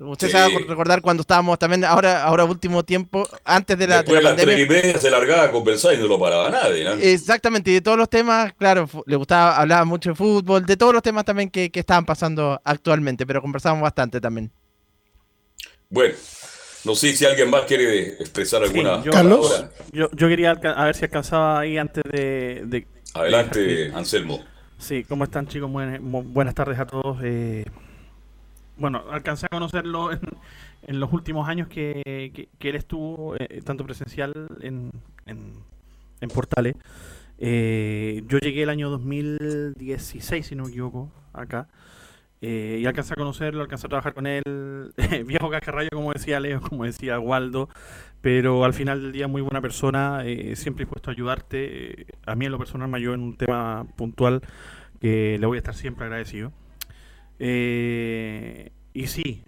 Usted 0.00 0.34
va 0.34 0.44
a 0.46 0.48
recordar 0.48 1.02
cuando 1.02 1.20
estábamos 1.20 1.58
también, 1.58 1.84
ahora 1.84 2.24
ahora 2.24 2.44
último 2.44 2.84
tiempo, 2.84 3.28
antes 3.44 3.78
de 3.78 3.86
la, 3.86 3.96
Después 3.98 4.18
de 4.18 4.22
la 4.22 4.36
pandemia. 4.36 4.98
se 4.98 5.10
largaba 5.10 5.44
a 5.44 5.50
conversar 5.50 5.94
y 5.94 5.98
no 5.98 6.06
lo 6.06 6.18
paraba 6.18 6.50
nadie. 6.50 7.12
Exactamente, 7.12 7.70
y 7.70 7.74
de 7.74 7.80
todos 7.80 7.98
los 7.98 8.08
temas, 8.08 8.52
claro, 8.54 8.88
le 9.06 9.16
gustaba, 9.16 9.56
hablaba 9.56 9.84
mucho 9.84 10.10
de 10.10 10.16
fútbol, 10.16 10.64
de 10.64 10.76
todos 10.76 10.92
los 10.92 11.02
temas 11.02 11.24
también 11.24 11.50
que, 11.50 11.70
que 11.70 11.80
estaban 11.80 12.04
pasando 12.04 12.60
actualmente, 12.64 13.26
pero 13.26 13.42
conversábamos 13.42 13.82
bastante 13.82 14.20
también. 14.20 14.50
Bueno. 15.90 16.14
No 16.84 16.94
sé 16.94 17.16
si 17.16 17.24
alguien 17.24 17.48
más 17.48 17.62
quiere 17.62 18.08
expresar 18.08 18.62
alguna. 18.62 19.02
yo, 19.02 19.10
Carlos. 19.10 19.64
Yo, 19.90 20.10
yo, 20.12 20.28
quería 20.28 20.50
a 20.50 20.84
ver 20.84 20.94
si 20.94 21.04
alcanzaba 21.06 21.60
ahí 21.60 21.78
antes 21.78 22.02
de. 22.10 22.62
de 22.66 22.86
Adelante, 23.14 23.90
Anselmo. 23.94 24.44
Sí, 24.78 25.04
¿cómo 25.04 25.24
están 25.24 25.46
chicos? 25.46 25.70
Buenas, 25.70 26.54
tardes 26.54 26.78
a 26.78 26.86
todos. 26.86 27.18
Eh, 27.22 27.64
bueno, 28.76 29.04
alcancé 29.10 29.46
a 29.46 29.48
conocerlo 29.48 30.10
en, 30.12 31.00
los 31.00 31.12
últimos 31.12 31.48
años 31.48 31.68
que, 31.68 32.02
él 32.60 32.74
estuvo, 32.76 33.34
eh, 33.38 33.62
tanto 33.64 33.84
presencial 33.84 34.32
en, 34.60 34.90
en, 35.26 36.28
Portales. 36.28 36.74
Eh, 37.38 38.24
yo 38.26 38.38
llegué 38.38 38.62
el 38.62 38.70
año 38.70 38.90
2016, 38.90 40.46
si 40.46 40.54
no 40.54 40.64
me 40.64 40.70
equivoco, 40.70 41.10
acá. 41.32 41.68
y 42.40 42.84
alcancé 42.84 43.14
a 43.14 43.16
conocerlo, 43.16 43.62
alcancé 43.62 43.86
a 43.86 43.90
trabajar 43.90 44.14
con 44.14 44.26
él, 44.26 44.92
viejo 45.26 45.50
cascarrayo 45.50 45.90
como 45.92 46.12
decía 46.12 46.40
Leo, 46.40 46.60
como 46.60 46.84
decía 46.84 47.18
Waldo, 47.18 47.68
pero 48.24 48.64
al 48.64 48.72
final 48.72 49.02
del 49.02 49.12
día 49.12 49.28
muy 49.28 49.42
buena 49.42 49.60
persona, 49.60 50.22
eh, 50.24 50.56
siempre 50.56 50.86
dispuesto 50.86 51.10
a 51.10 51.12
ayudarte. 51.12 52.06
a 52.24 52.34
mí 52.34 52.46
en 52.46 52.52
lo 52.52 52.58
personal 52.58 52.88
me 52.88 52.96
ayudó 52.96 53.12
en 53.12 53.20
un 53.20 53.36
tema 53.36 53.86
puntual 53.96 54.40
que 54.98 55.36
le 55.38 55.46
voy 55.46 55.56
a 55.56 55.58
estar 55.58 55.74
siempre 55.74 56.06
agradecido. 56.06 56.50
y 57.38 59.06
sí, 59.08 59.44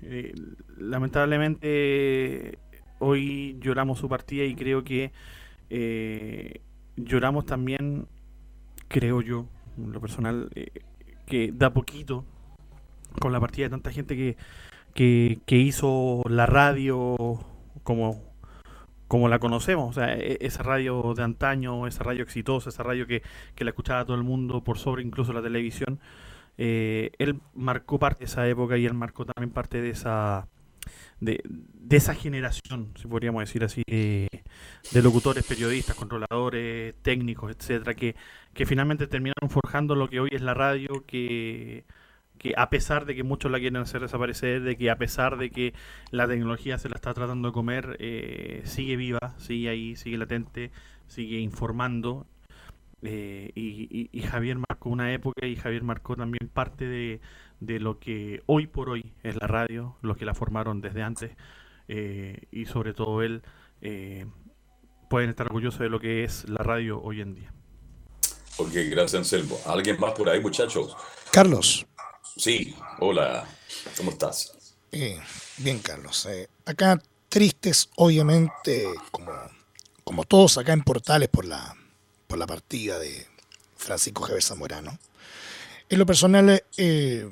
lamentablemente 0.76 2.58
hoy 2.98 3.56
lloramos 3.60 3.98
su 3.98 4.10
partida 4.10 4.44
y 4.44 4.54
creo 4.54 4.84
que 4.84 5.10
lloramos 6.96 7.46
también, 7.46 8.06
creo 8.88 9.22
yo, 9.22 9.46
en 9.78 9.92
lo 9.92 10.02
personal, 10.02 10.50
que 11.24 11.50
da 11.50 11.72
poquito 11.72 12.26
con 13.20 13.32
la 13.32 13.40
partida 13.40 13.66
de 13.66 13.70
tanta 13.70 13.90
gente 13.90 14.16
que, 14.16 15.38
que, 15.46 15.56
hizo 15.56 16.22
la 16.28 16.44
radio 16.44 17.40
como, 17.82 18.25
como 19.08 19.28
la 19.28 19.38
conocemos, 19.38 19.90
o 19.90 19.92
sea, 19.92 20.14
e, 20.14 20.38
esa 20.40 20.62
radio 20.62 21.14
de 21.14 21.22
antaño, 21.22 21.86
esa 21.86 22.04
radio 22.04 22.22
exitosa, 22.22 22.70
esa 22.70 22.82
radio 22.82 23.06
que, 23.06 23.22
que 23.54 23.64
la 23.64 23.70
escuchaba 23.70 24.04
todo 24.04 24.16
el 24.16 24.24
mundo 24.24 24.62
por 24.64 24.78
sobre 24.78 25.02
incluso 25.02 25.32
la 25.32 25.42
televisión, 25.42 26.00
eh, 26.58 27.10
él 27.18 27.40
marcó 27.54 27.98
parte 27.98 28.20
de 28.20 28.24
esa 28.26 28.48
época 28.48 28.78
y 28.78 28.86
él 28.86 28.94
marcó 28.94 29.26
también 29.26 29.52
parte 29.52 29.80
de 29.80 29.90
esa 29.90 30.48
de, 31.20 31.42
de 31.44 31.96
esa 31.96 32.14
generación, 32.14 32.92
si 32.96 33.08
podríamos 33.08 33.40
decir 33.40 33.64
así, 33.64 33.82
eh, 33.86 34.28
de 34.92 35.02
locutores, 35.02 35.44
periodistas, 35.44 35.96
controladores, 35.96 36.94
técnicos, 37.02 37.50
etcétera, 37.50 37.94
que, 37.94 38.14
que 38.52 38.66
finalmente 38.66 39.06
terminaron 39.06 39.50
forjando 39.50 39.94
lo 39.94 40.08
que 40.08 40.20
hoy 40.20 40.30
es 40.32 40.42
la 40.42 40.54
radio, 40.54 41.04
que 41.06 41.84
que 42.38 42.55
a 42.57 42.70
pesar 42.70 43.07
de 43.07 43.14
que 43.14 43.22
muchos 43.22 43.51
la 43.51 43.59
quieren 43.59 43.77
hacer 43.77 44.01
desaparecer, 44.01 44.62
de 44.62 44.77
que 44.77 44.90
a 44.90 44.96
pesar 44.96 45.38
de 45.38 45.51
que 45.51 45.75
la 46.11 46.27
tecnología 46.27 46.79
se 46.79 46.88
la 46.88 46.96
está 46.96 47.14
tratando 47.14 47.49
de 47.49 47.55
comer, 47.55 47.96
eh, 48.01 48.62
sigue 48.64 48.96
viva, 48.96 49.35
sigue 49.38 49.68
ahí, 49.68 49.96
sigue 49.96 50.18
latente, 50.18 50.70
sigue 51.07 51.38
informando. 51.38 52.27
Eh, 53.03 53.53
y, 53.55 54.20
Javier 54.22 54.59
marcó 54.59 54.88
una 54.88 55.12
época 55.12 55.46
y 55.46 55.55
Javier 55.55 55.85
marcó 55.85 56.16
también 56.16 56.49
parte 56.49 56.87
de, 56.87 57.20
de, 57.61 57.79
lo 57.79 57.99
que 57.99 58.42
hoy 58.46 58.66
por 58.66 58.88
hoy 58.88 59.12
es 59.22 59.37
la 59.37 59.46
radio, 59.46 59.96
los 60.03 60.16
que 60.16 60.25
la 60.25 60.35
formaron 60.35 60.81
desde 60.81 61.03
antes 61.03 61.31
eh, 61.88 62.46
y 62.51 62.64
sobre 62.64 62.94
todo 62.94 63.22
él 63.22 63.42
pueden 65.09 65.31
estar 65.31 65.46
orgullosos 65.46 65.81
de 65.81 65.88
lo 65.88 66.01
que 66.01 66.25
es 66.25 66.49
la 66.49 66.64
radio 66.64 67.01
hoy 67.01 67.20
en 67.20 67.35
día. 67.35 67.53
Ok, 68.59 68.72
gracias 68.90 69.14
Anselmo. 69.14 69.59
¿Alguien 69.66 70.01
más 70.01 70.12
por 70.12 70.29
ahí 70.29 70.40
muchachos? 70.40 70.96
Carlos. 71.31 71.87
Sí, 72.34 72.74
hola, 72.98 73.46
¿cómo 73.96 74.10
estás? 74.10 74.52
bien, 75.58 75.78
Carlos. 75.80 76.26
Eh, 76.26 76.48
acá 76.64 77.00
tristes, 77.28 77.90
obviamente, 77.96 78.86
como, 79.10 79.32
como 80.04 80.24
todos 80.24 80.56
acá 80.58 80.72
en 80.72 80.82
Portales 80.82 81.28
por 81.28 81.44
la, 81.44 81.76
por 82.26 82.38
la 82.38 82.46
partida 82.46 82.98
de 82.98 83.26
Francisco 83.76 84.22
Javier 84.22 84.42
Zamorano. 84.42 84.98
En 85.88 85.98
lo 85.98 86.06
personal, 86.06 86.64
eh, 86.76 87.28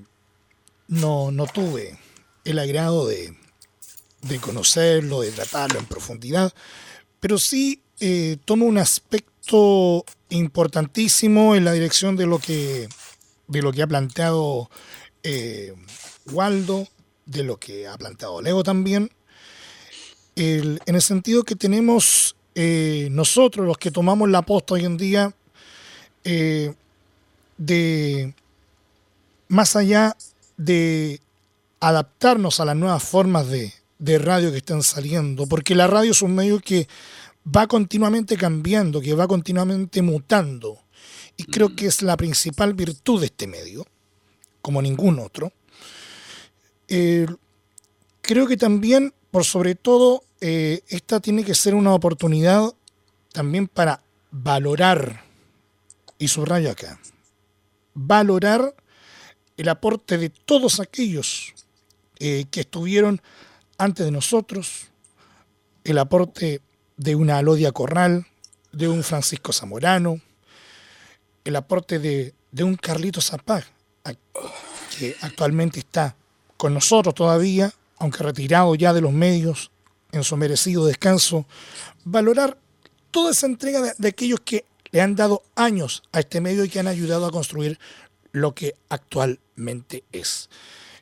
no, 0.88 1.30
no 1.30 1.46
tuve 1.46 1.98
el 2.44 2.59
agrado 2.59 3.07
de, 3.07 3.37
de, 4.22 4.38
conocerlo, 4.38 5.22
de 5.22 5.33
tratarlo 5.33 5.78
en 5.78 5.87
profundidad, 5.87 6.52
pero 7.20 7.38
sí 7.38 7.83
eh, 8.00 8.37
tomo 8.44 8.66
un 8.66 8.78
aspecto 8.78 10.04
importantísimo 10.28 11.54
en 11.54 11.64
la 11.64 11.72
dirección 11.72 12.16
de 12.16 12.26
lo 12.26 12.38
que 12.38 12.88
de 13.46 13.62
lo 13.62 13.72
que 13.72 13.83
ha 13.83 13.87
planteado 13.87 14.70
eh, 15.22 15.74
Waldo, 16.33 16.88
de 17.26 17.44
lo 17.44 17.59
que 17.59 17.87
ha 17.87 17.96
planteado 17.96 18.42
Leo 18.42 18.62
también, 18.62 19.11
en 20.37 20.80
el 20.87 21.02
sentido 21.02 21.44
que 21.44 21.54
tenemos 21.54 22.35
eh, 22.54 23.09
nosotros, 23.11 23.66
los 23.66 23.78
que 23.78 23.90
tomamos 23.90 24.28
la 24.30 24.42
posta 24.42 24.74
hoy 24.74 24.85
en 24.85 24.96
día, 24.96 25.35
eh, 26.22 26.74
de 27.57 28.35
más 29.48 29.76
allá 29.76 30.16
de 30.57 31.20
adaptarnos 31.80 32.61
a 32.61 32.64
las 32.64 32.76
nuevas 32.76 33.02
formas 33.02 33.48
de, 33.48 33.72
de 33.98 34.18
radio 34.18 34.50
que 34.50 34.59
están 34.59 34.83
saliendo, 34.83 35.46
porque 35.46 35.74
la 35.74 35.87
radio 35.87 36.12
es 36.12 36.22
un 36.22 36.35
medio 36.35 36.61
que 36.61 36.88
va 37.44 37.66
continuamente 37.66 38.37
cambiando, 38.37 39.00
que 39.00 39.14
va 39.14 39.26
continuamente 39.26 40.00
mutando. 40.00 40.78
Y 41.37 41.44
creo 41.44 41.75
que 41.75 41.87
es 41.87 42.03
la 42.03 42.16
principal 42.16 42.75
virtud 42.75 43.20
de 43.20 43.27
este 43.27 43.47
medio, 43.47 43.87
como 44.62 44.81
ningún 44.81 45.18
otro. 45.18 45.53
Eh, 46.88 47.27
creo 48.20 48.47
que 48.47 48.57
también, 48.57 49.12
por 49.31 49.44
sobre 49.44 49.75
todo, 49.75 50.23
eh, 50.40 50.83
esta 50.88 51.20
tiene 51.20 51.44
que 51.44 51.55
ser 51.55 51.75
una 51.75 51.94
oportunidad 51.94 52.73
también 53.33 53.66
para 53.66 54.03
valorar, 54.31 55.25
y 56.18 56.29
subrayo 56.29 56.70
acá, 56.70 57.01
valorar 57.94 58.75
el 59.57 59.68
aporte 59.68 60.18
de 60.18 60.31
todos 60.31 60.81
aquellos 60.81 61.55
eh, 62.18 62.47
que 62.51 62.61
estuvieron 62.61 63.20
antes 63.79 64.05
de 64.07 64.12
nosotros, 64.12 64.88
el 65.85 65.99
aporte 65.99 66.61
de 66.97 67.14
una 67.14 67.38
Alodia 67.38 67.73
Corral, 67.73 68.27
de 68.73 68.88
un 68.88 69.03
Francisco 69.03 69.53
Zamorano, 69.53 70.20
el 71.44 71.57
aporte 71.57 71.98
de, 71.98 72.35
un 72.62 72.76
Carlito 72.76 73.20
Zapag, 73.20 73.64
que 74.98 75.16
actualmente 75.20 75.80
está 75.80 76.16
con 76.57 76.72
nosotros 76.72 77.14
todavía, 77.14 77.72
aunque 77.98 78.22
retirado 78.22 78.74
ya 78.74 78.92
de 78.92 79.00
los 79.00 79.12
medios 79.12 79.70
en 80.12 80.24
su 80.24 80.37
merecido 80.37 80.87
descanso, 80.87 81.46
valorar 82.04 82.57
toda 83.11 83.33
esa 83.33 83.46
entrega 83.46 83.94
de, 83.96 84.09
aquellos 84.09 84.40
que 84.40 84.64
le 84.92 85.00
han 85.00 85.16
dado 85.16 85.42
años 85.57 86.02
a 86.12 86.20
este 86.20 86.40
medio 86.40 86.64
y 86.64 86.68
que 86.68 86.80
han 86.80 86.87
ayudado 86.87 87.26
a 87.26 87.30
construir 87.30 87.78
lo 88.33 88.54
que 88.54 88.74
actualmente 88.88 90.04
es. 90.12 90.48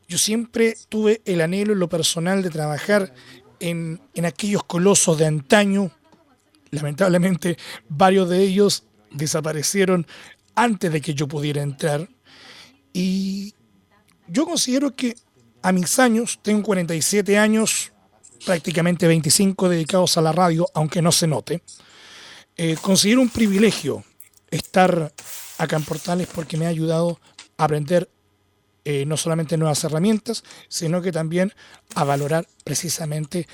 Yo 0.09 0.19
siempre 0.19 0.77
tuve 0.89 1.23
el 1.25 1.41
anhelo 1.41 1.75
en 1.75 1.79
lo 1.79 1.89
personal 1.89 2.43
de 2.43 2.51
trabajar 2.51 3.15
en, 3.61 4.01
en 4.15 4.25
aquellos 4.25 4.65
colosos 4.65 5.19
de 5.19 5.27
antaño. 5.27 5.91
Lamentablemente, 6.71 7.59
varios 7.89 8.29
de 8.29 8.43
ellos 8.43 8.85
desaparecieron 9.15 10.07
antes 10.55 10.93
de 10.93 11.01
que 11.01 11.15
yo 11.15 11.29
pudiera 11.29 11.63
entrar. 11.63 12.09
Y 12.93 13.55
yo 14.29 14.45
considero 14.45 14.95
que 14.95 15.17
a 15.63 15.73
mis 15.73 15.99
años, 15.99 16.41
tengo 16.43 16.63
47 16.63 17.39
años, 17.39 17.93
prácticamente 18.45 19.07
25 19.07 19.69
dedicados 19.69 20.17
a 20.17 20.23
la 20.23 20.33
radio, 20.33 20.69
aunque 20.75 21.01
no 21.01 21.13
se 21.13 21.27
note, 21.27 21.63
eh, 22.57 22.77
considero 22.81 23.21
un 23.21 23.31
privilegio 23.31 24.05
estar 24.51 25.13
acá 25.59 25.77
en 25.77 25.85
Portales 25.85 26.29
porque 26.35 26.57
me 26.57 26.67
ha 26.67 26.71
ayudado 26.71 27.21
a 27.57 27.65
aprender 27.65 28.11
eh, 28.85 29.07
no 29.07 29.17
solamente 29.17 29.57
nuevas 29.57 29.85
herramientas, 29.85 30.43
sino 30.69 31.01
que 31.01 31.13
también 31.13 31.55
a 31.95 32.03
valorar 32.03 32.47
precisamente 32.65 33.47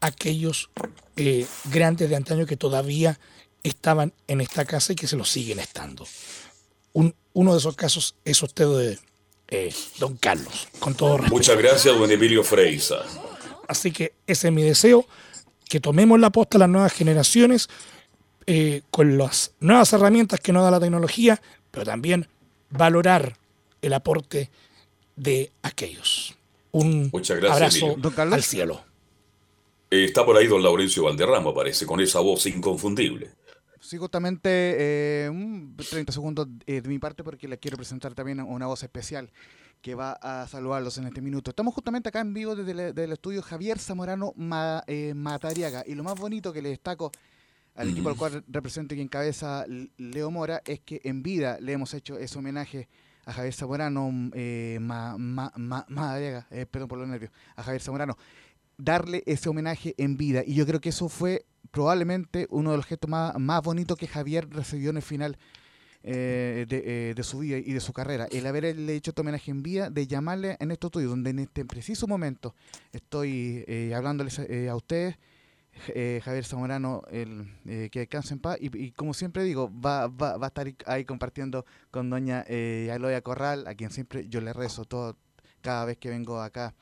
aquellos 0.00 0.70
eh, 1.16 1.46
grandes 1.70 2.10
de 2.10 2.16
antaño 2.16 2.44
que 2.44 2.58
todavía 2.58 3.18
estaban 3.68 4.12
en 4.26 4.40
esta 4.40 4.64
casa 4.64 4.92
y 4.92 4.96
que 4.96 5.06
se 5.06 5.16
lo 5.16 5.24
siguen 5.24 5.58
estando. 5.58 6.06
uno 6.92 7.52
de 7.52 7.58
esos 7.58 7.76
casos 7.76 8.14
es 8.24 8.42
usted, 8.42 8.66
de, 8.66 8.98
eh, 9.48 9.74
don 9.98 10.16
Carlos, 10.16 10.68
con 10.78 10.94
todo 10.94 11.18
respeto. 11.18 11.34
Muchas 11.34 11.58
gracias, 11.58 11.98
don 11.98 12.10
Emilio 12.10 12.42
Freisa. 12.42 13.04
Así 13.68 13.92
que 13.92 14.12
ese 14.26 14.48
es 14.48 14.52
mi 14.52 14.62
deseo, 14.62 15.06
que 15.68 15.80
tomemos 15.80 16.18
la 16.18 16.30
posta 16.30 16.58
a 16.58 16.60
las 16.60 16.68
nuevas 16.68 16.92
generaciones 16.92 17.68
eh, 18.46 18.82
con 18.90 19.18
las 19.18 19.52
nuevas 19.60 19.92
herramientas 19.92 20.40
que 20.40 20.52
nos 20.52 20.62
da 20.62 20.70
la 20.70 20.80
tecnología, 20.80 21.40
pero 21.70 21.84
también 21.84 22.28
valorar 22.70 23.36
el 23.82 23.92
aporte 23.92 24.50
de 25.16 25.50
aquellos. 25.62 26.36
Un 26.72 27.10
Muchas 27.12 27.38
gracias, 27.38 27.82
abrazo 27.82 28.22
al 28.22 28.42
cielo. 28.42 28.84
Eh, 29.90 30.04
está 30.04 30.24
por 30.24 30.36
ahí 30.36 30.46
don 30.46 30.62
Laurencio 30.62 31.04
Valderrama, 31.04 31.54
parece, 31.54 31.86
con 31.86 32.00
esa 32.00 32.20
voz 32.20 32.46
inconfundible. 32.46 33.30
Sí, 33.80 33.98
justamente 33.98 35.24
eh, 35.24 35.30
un 35.30 35.76
30 35.76 36.12
segundos 36.12 36.48
eh, 36.66 36.80
de 36.80 36.88
mi 36.88 36.98
parte 36.98 37.22
porque 37.22 37.48
le 37.48 37.58
quiero 37.58 37.76
presentar 37.76 38.14
también 38.14 38.40
una 38.40 38.66
voz 38.66 38.82
especial 38.82 39.30
que 39.82 39.94
va 39.94 40.12
a 40.14 40.46
saludarlos 40.48 40.96
en 40.98 41.06
este 41.06 41.20
minuto. 41.20 41.50
Estamos 41.50 41.74
justamente 41.74 42.08
acá 42.08 42.20
en 42.20 42.32
vivo 42.34 42.56
desde 42.56 43.04
el, 43.04 43.12
estudio 43.12 43.42
Javier 43.42 43.78
Zamorano 43.78 44.34
eh, 44.86 45.12
Matariaga. 45.14 45.84
Y 45.86 45.94
lo 45.94 46.02
más 46.02 46.18
bonito 46.18 46.52
que 46.52 46.62
le 46.62 46.70
destaco 46.70 47.12
al 47.74 47.90
equipo 47.90 48.08
al 48.08 48.16
cual 48.16 48.42
representa 48.48 48.94
y 48.94 49.02
encabeza 49.02 49.66
Leo 49.98 50.30
Mora 50.30 50.62
es 50.64 50.80
que 50.80 51.02
en 51.04 51.22
vida 51.22 51.58
le 51.60 51.72
hemos 51.72 51.92
hecho 51.92 52.18
ese 52.18 52.38
homenaje 52.38 52.88
a 53.26 53.32
Javier 53.32 53.52
Zamorano 53.52 54.10
eh, 54.32 54.78
Matariaga, 54.80 56.46
perdón 56.70 56.88
por 56.88 56.98
los 56.98 57.08
nervios, 57.08 57.30
a 57.54 57.62
Javier 57.62 57.82
Zamorano, 57.82 58.16
darle 58.78 59.22
ese 59.26 59.48
homenaje 59.48 59.94
en 59.98 60.16
vida. 60.16 60.42
Y 60.46 60.54
yo 60.54 60.66
creo 60.66 60.80
que 60.80 60.88
eso 60.88 61.08
fue 61.08 61.44
probablemente 61.76 62.46
uno 62.50 62.70
de 62.70 62.78
los 62.78 62.86
gestos 62.86 63.10
más, 63.10 63.62
bonitos 63.62 63.98
que 63.98 64.08
Javier 64.08 64.48
recibió 64.50 64.90
en 64.90 64.96
el 64.96 65.02
final 65.02 65.36
eh, 66.02 66.64
de, 66.68 67.14
de, 67.14 67.22
su 67.22 67.40
vida 67.40 67.58
y 67.58 67.72
de 67.72 67.80
su 67.80 67.92
carrera. 67.92 68.26
El 68.30 68.46
haberle 68.46 68.94
hecho 68.94 69.10
este 69.10 69.20
homenaje 69.20 69.50
en 69.50 69.62
vía, 69.62 69.90
de 69.90 70.06
llamarle 70.06 70.56
en 70.60 70.70
estos 70.70 70.88
estudios, 70.88 71.10
donde 71.10 71.30
en 71.30 71.40
este 71.40 71.64
preciso 71.64 72.06
momento 72.06 72.54
estoy 72.92 73.64
hablándoles 73.94 74.40
a 74.40 74.74
ustedes 74.74 75.16
eh, 75.88 76.20
Javier 76.24 76.44
Zamorano, 76.44 77.02
el, 77.10 77.52
eh, 77.66 77.88
que 77.90 78.00
descanse 78.00 78.34
en 78.34 78.40
paz. 78.40 78.58
Y, 78.60 78.92
como 78.92 79.14
siempre 79.14 79.44
digo, 79.44 79.70
va, 79.70 80.08
va, 80.08 80.36
va, 80.36 80.46
a 80.46 80.48
estar 80.48 80.66
ahí 80.86 81.04
compartiendo 81.04 81.64
con 81.90 82.10
doña 82.10 82.44
eh, 82.48 82.90
Aloya 82.92 83.20
Corral, 83.22 83.66
a 83.66 83.74
quien 83.74 83.90
siempre 83.90 84.28
yo 84.28 84.40
le 84.40 84.52
rezo 84.52 84.84
todo, 84.84 85.16
cada 85.60 85.84
vez 85.84 85.98
que 85.98 86.08
vengo 86.08 86.40
acá 86.40 86.74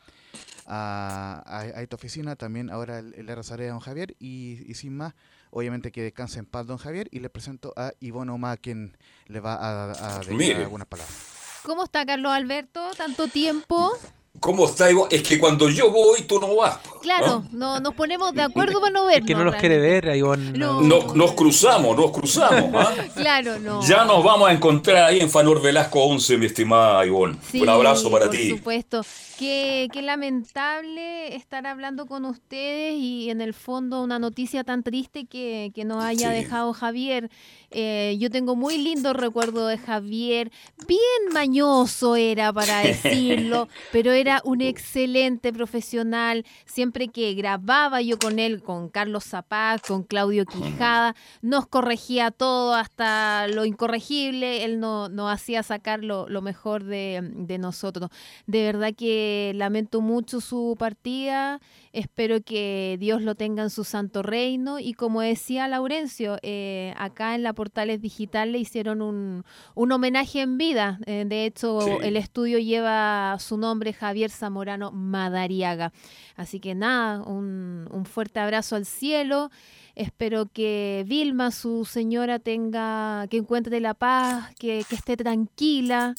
a, 0.67 1.67
esta 1.77 1.97
oficina. 1.97 2.37
También 2.37 2.71
ahora 2.71 3.03
le 3.03 3.35
rezaré 3.35 3.69
a 3.69 3.73
don 3.73 3.81
Javier. 3.81 4.17
Y, 4.19 4.75
sin 4.75 4.97
más, 4.97 5.15
obviamente 5.51 5.93
que 5.93 6.03
descanse 6.03 6.39
en 6.39 6.47
paz 6.47 6.67
don 6.67 6.79
Javier. 6.79 7.09
Y 7.11 7.21
le 7.21 7.31
presento 7.31 7.73
a 7.77 7.93
Ivonne 8.01 8.33
Oma, 8.33 8.57
quien 8.57 8.97
le 9.27 9.41
va 9.41 9.55
a, 9.55 10.17
a 10.17 10.19
decir 10.21 10.57
algunas 10.57 10.87
palabras. 10.87 11.15
¿Cómo 11.63 11.85
está 11.85 12.05
Carlos 12.05 12.33
Alberto? 12.33 12.91
¿Tanto 12.97 13.27
tiempo? 13.29 13.93
¿Cómo 14.41 14.67
está? 14.67 14.89
Es 15.11 15.23
que 15.23 15.39
cuando 15.39 15.71
yo 15.71 15.91
voy, 15.91 16.23
tú 16.23 16.41
no 16.41 16.57
vas. 16.57 16.79
Claro, 17.01 17.45
no, 17.53 17.79
nos 17.81 17.95
ponemos 17.95 18.35
de 18.35 18.43
acuerdo 18.43 18.81
para 18.81 18.93
no 18.93 19.07
vernos. 19.07 19.27
que 19.27 19.35
no 19.35 19.45
nos 19.45 19.55
quiere 19.55 19.79
ver, 19.79 20.19
No. 20.19 20.83
Nos, 20.83 21.33
cruzamos, 21.33 21.97
nos 21.97 22.11
cruzamos. 22.11 22.71
¿ah? 22.75 22.93
claro, 23.15 23.59
no. 23.61 23.81
Ya 23.87 24.05
nos 24.05 24.23
vamos 24.25 24.49
a 24.49 24.53
encontrar 24.53 25.05
ahí 25.05 25.21
en 25.21 25.31
Fanor 25.31 25.63
Velasco 25.63 26.03
11, 26.05 26.37
mi 26.37 26.47
estimada 26.47 27.07
Ivonne. 27.07 27.39
Un 27.55 27.69
abrazo 27.69 28.11
para 28.11 28.29
ti. 28.29 28.51
Por 28.51 28.59
supuesto. 28.59 29.03
Qué, 29.39 29.89
qué, 29.93 30.01
lamentable 30.03 31.35
estar 31.35 31.67
hablando 31.67 32.07
con 32.07 32.25
ustedes 32.25 32.95
y 32.97 33.31
en 33.31 33.41
el 33.41 33.53
fondo 33.53 34.03
una 34.03 34.21
noticia 34.21 34.63
tan 34.63 34.85
triste 34.85 35.27
que, 35.27 35.73
que 35.75 35.85
nos 35.85 36.05
haya 36.05 36.31
dejado 36.31 36.73
Javier. 36.73 37.31
Eh, 37.71 38.17
yo 38.21 38.31
tengo 38.31 38.55
muy 38.55 38.79
lindo 38.79 39.13
recuerdo 39.13 39.67
de 39.67 39.77
Javier, 39.77 40.53
bien 40.87 41.33
mañoso 41.33 42.15
era 42.15 42.53
para 42.53 42.81
decirlo, 42.81 43.69
pero 43.93 44.13
era 44.13 44.41
un 44.45 44.61
excelente 44.61 45.53
profesional. 45.53 46.45
Siempre 46.65 47.09
que 47.09 47.35
grababa 47.35 48.01
yo 48.03 48.19
con 48.19 48.39
él, 48.39 48.63
con 48.63 48.89
Carlos 48.89 49.25
Zapaz, 49.25 49.83
con 49.83 50.05
Claudio 50.05 50.47
Quijada, 50.47 51.17
nos 51.43 51.67
corregía 51.67 52.31
todo 52.31 52.75
hasta 52.75 53.49
lo 53.49 53.65
incorregible, 53.65 54.65
él 54.65 54.79
nos 54.79 55.11
no 55.11 55.29
hacía 55.29 55.65
sacar 55.65 56.05
lo, 56.05 56.29
lo 56.29 56.41
mejor 56.41 56.85
de, 56.85 57.21
de 57.35 57.59
nosotros. 57.59 58.11
De 58.47 58.63
verdad 58.63 58.95
que 58.97 59.24
lamento 59.55 60.01
mucho 60.01 60.41
su 60.41 60.77
partida, 60.79 61.61
espero 61.93 62.41
que 62.43 62.97
Dios 62.99 63.23
lo 63.23 63.35
tenga 63.35 63.63
en 63.63 63.71
su 63.71 63.85
santo 63.85 64.23
reino 64.23 64.79
y 64.79 64.95
como 64.95 65.21
decía 65.21 65.69
Laurencio, 65.69 66.39
eh, 66.43 66.95
acá 66.97 67.35
en 67.35 67.43
la 67.43 67.53
Portales 67.53 68.01
Digital 68.01 68.53
le 68.53 68.59
hicieron 68.59 69.03
un, 69.03 69.45
homenaje 69.75 70.41
en 70.41 70.59
vida, 70.59 70.99
eh, 71.07 71.25
de 71.27 71.45
hecho 71.45 72.01
el 72.03 72.17
estudio 72.17 72.59
lleva 72.59 73.37
su 73.39 73.57
nombre 73.57 73.93
Javier 73.93 74.31
Zamorano 74.31 74.93
Madariaga, 74.93 75.93
así 76.37 76.61
que 76.61 76.75
nada, 76.75 77.23
un, 77.23 77.89
un 77.91 78.05
fuerte 78.05 78.41
abrazo 78.41 78.77
al 78.77 78.87
cielo. 78.87 79.51
Espero 79.97 80.47
que 80.53 81.05
Vilma, 81.07 81.53
su 81.53 81.85
señora, 81.85 82.41
tenga, 82.41 83.29
que 83.31 83.37
encuentre 83.37 83.79
la 83.79 83.95
paz, 83.95 84.53
que, 84.59 84.81
esté 84.81 85.17
tranquila. 85.17 86.17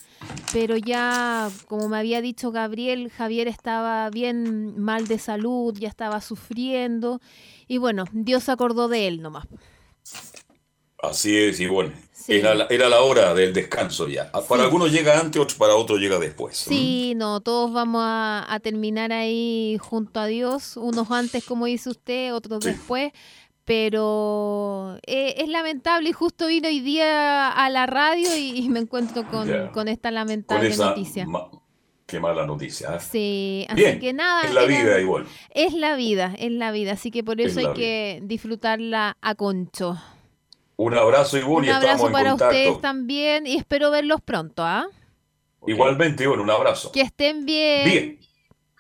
Pero 0.54 0.78
ya, 0.78 1.50
como 1.68 1.90
me 1.90 1.98
había 1.98 2.22
dicho 2.22 2.52
Gabriel, 2.52 3.12
Javier 3.12 3.50
estaba 3.50 4.10
bien 4.12 4.80
mal 4.80 5.08
de 5.08 5.20
salud, 5.20 5.76
ya 5.78 5.90
estaba 5.90 6.22
sufriendo. 6.22 7.20
Y 7.68 7.78
bueno, 7.78 8.06
Dios 8.14 8.48
acordó 8.48 8.88
de 8.88 9.08
él 9.08 9.22
nomás. 9.22 9.46
Así 11.04 11.38
es, 11.38 11.60
y 11.60 11.68
bueno, 11.68 11.92
era, 12.28 12.56
la, 12.56 13.02
hora 13.02 13.34
del 13.34 13.54
descanso 13.54 14.08
ya. 14.08 14.32
Para 14.32 14.64
algunos 14.64 14.92
llega 14.92 15.20
antes, 15.20 15.54
para 15.56 15.76
otros 15.76 16.00
llega 16.00 16.18
después. 16.18 16.58
Sí, 16.58 17.14
no, 17.16 17.42
todos 17.42 17.72
vamos 17.74 18.02
a, 18.04 18.60
terminar 18.64 19.12
ahí 19.12 19.78
junto 19.80 20.20
a 20.20 20.26
Dios, 20.26 20.78
unos 20.78 21.12
antes, 21.12 21.44
como 21.44 21.66
dice 21.66 21.90
usted, 21.90 22.34
otros 22.34 22.62
después 22.62 23.12
pero 23.66 24.98
eh, 25.08 25.36
es 25.40 25.50
lamentable 25.50 26.10
y 26.10 26.14
justo 26.14 26.48
vino 26.48 26.68
hoy 26.68 26.80
día 26.80 27.50
a 27.50 27.70
la 27.70 27.88
radio 27.88 28.30
y, 28.38 28.70
me 28.70 28.80
encuentro 28.80 29.26
con, 29.28 29.88
esta 29.88 30.12
lamentable 30.12 30.76
noticia. 30.78 31.28
qué 32.06 32.20
mala 32.20 32.46
noticia. 32.46 32.96
¿eh? 32.96 33.00
Sí, 33.00 33.66
así 33.68 34.00
que 34.00 34.14
nada. 34.14 34.44
Es 34.44 34.54
la 34.54 34.66
vida 34.66 35.00
igual. 35.02 35.26
Es 35.50 35.74
la 35.74 35.96
vida, 35.96 36.36
es 36.38 36.52
la 36.52 36.72
vida, 36.72 36.94
así 36.94 37.10
que 37.10 37.24
por 37.24 37.42
eso 37.42 37.60
hay 37.60 37.74
que 37.74 38.20
disfrutarla 38.24 39.18
a 39.20 39.36
concho. 39.36 39.98
Un 40.78 40.94
abrazo 40.94 41.38
igual 41.38 41.64
Un 41.64 41.72
abrazo 41.72 42.12
para 42.12 42.36
ustedes 42.36 42.80
también 42.82 43.48
y 43.48 43.56
espero 43.56 43.92
verlos 43.92 44.22
pronto, 44.22 44.64
¿ah? 44.64 44.86
Igualmente, 45.68 46.28
bueno, 46.28 46.44
un 46.44 46.52
abrazo. 46.52 46.92
Que 46.92 47.02
estén 47.02 47.46
bien. 47.46 47.86
Bien. 47.86 48.20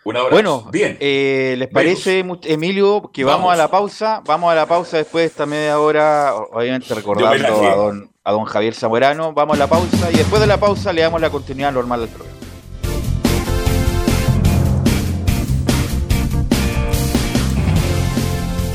Bueno, 0.05 0.69
bien. 0.71 0.97
Eh, 0.99 1.55
¿Les 1.57 1.67
parece, 1.67 2.23
Emilio, 2.43 3.09
que 3.11 3.23
vamos. 3.23 3.51
a 3.51 3.55
la 3.55 3.71
pausa? 3.71 4.21
Vamos 4.23 4.51
a 4.51 4.55
la 4.55 4.67
pausa 4.67 4.97
después 4.97 5.23
de 5.23 5.27
esta 5.27 5.47
media 5.47 5.79
hora, 5.79 6.35
obviamente 6.35 6.93
recordando 6.93 7.63
a 7.63 7.75
don, 7.75 8.11
a 8.23 8.31
don 8.31 8.45
Javier 8.45 8.75
Zamorano. 8.75 9.33
Vamos 9.33 9.55
a 9.55 9.59
la 9.59 9.67
pausa 9.67 10.11
y 10.11 10.17
después 10.17 10.39
de 10.39 10.47
la 10.47 10.59
pausa 10.59 10.93
le 10.93 11.01
damos 11.01 11.19
la 11.19 11.31
continuidad 11.31 11.71
normal 11.71 12.01
del 12.01 12.09
programa. 12.09 12.39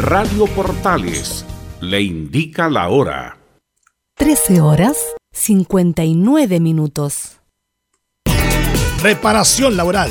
Radio 0.00 0.46
Portales 0.46 1.46
le 1.80 2.02
indica 2.02 2.68
la 2.68 2.88
hora. 2.88 3.38
13 4.16 4.60
horas 4.62 5.14
59 5.30 6.58
minutos. 6.58 7.40
Reparación 9.00 9.76
laboral 9.76 10.10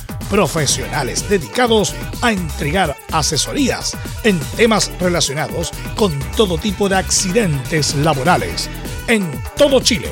profesionales 0.31 1.29
dedicados 1.29 1.93
a 2.21 2.31
entregar 2.31 2.95
asesorías 3.11 3.97
en 4.23 4.39
temas 4.55 4.89
relacionados 4.97 5.71
con 5.97 6.17
todo 6.37 6.57
tipo 6.57 6.87
de 6.87 6.95
accidentes 6.95 7.95
laborales 7.95 8.69
en 9.07 9.29
todo 9.57 9.81
Chile, 9.81 10.09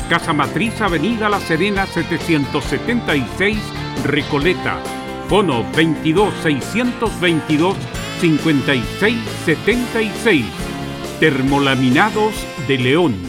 Casa 0.09 0.31
Matriz, 0.33 0.79
Avenida 0.81 1.29
La 1.29 1.39
Serena, 1.39 1.85
776, 1.85 3.57
Recoleta. 4.05 4.77
Fono 5.27 5.65
22 5.75 6.33
622 6.41 7.75
5676. 8.21 10.45
Termolaminados 11.19 12.33
de 12.67 12.77
León 12.77 13.28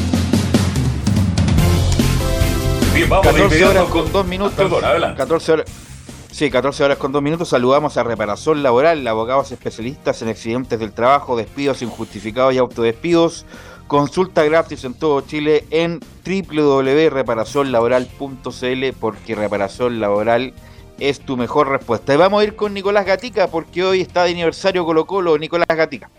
Bien, 3.01 3.09
vamos 3.09 3.25
de 3.25 3.31
14 3.31 3.55
inmediato 3.55 3.79
horas 3.79 3.91
con 3.91 4.11
2 4.11 4.27
minutos. 4.27 4.53
Perdón, 4.53 4.85
adelante. 4.85 5.17
14 5.17 5.51
horas. 5.53 5.65
Sí, 6.29 6.51
14 6.51 6.83
horas 6.83 6.99
con 6.99 7.11
2 7.11 7.23
minutos. 7.23 7.49
Saludamos 7.49 7.97
a 7.97 8.03
Reparación 8.03 8.61
Laboral, 8.61 9.07
abogados 9.07 9.51
especialistas 9.51 10.21
en 10.21 10.27
accidentes 10.27 10.79
del 10.79 10.93
trabajo, 10.93 11.35
despidos 11.35 11.81
injustificados 11.81 12.53
y 12.53 12.59
autodespidos. 12.59 13.47
Consulta 13.87 14.43
gratis 14.43 14.83
en 14.83 14.93
todo 14.93 15.21
Chile 15.21 15.65
en 15.71 15.99
www.reparacionlaboral.cl 16.23 18.93
porque 18.99 19.33
reparación 19.33 19.99
laboral 19.99 20.53
es 20.99 21.21
tu 21.21 21.37
mejor 21.37 21.69
respuesta. 21.69 22.13
Y 22.13 22.17
vamos 22.17 22.41
a 22.41 22.43
ir 22.43 22.55
con 22.55 22.75
Nicolás 22.75 23.07
Gatica 23.07 23.47
porque 23.47 23.83
hoy 23.83 24.01
está 24.01 24.25
de 24.25 24.31
aniversario 24.33 24.85
Colo 24.85 25.07
Colo. 25.07 25.39
Nicolás 25.39 25.65
Gatica. 25.67 26.11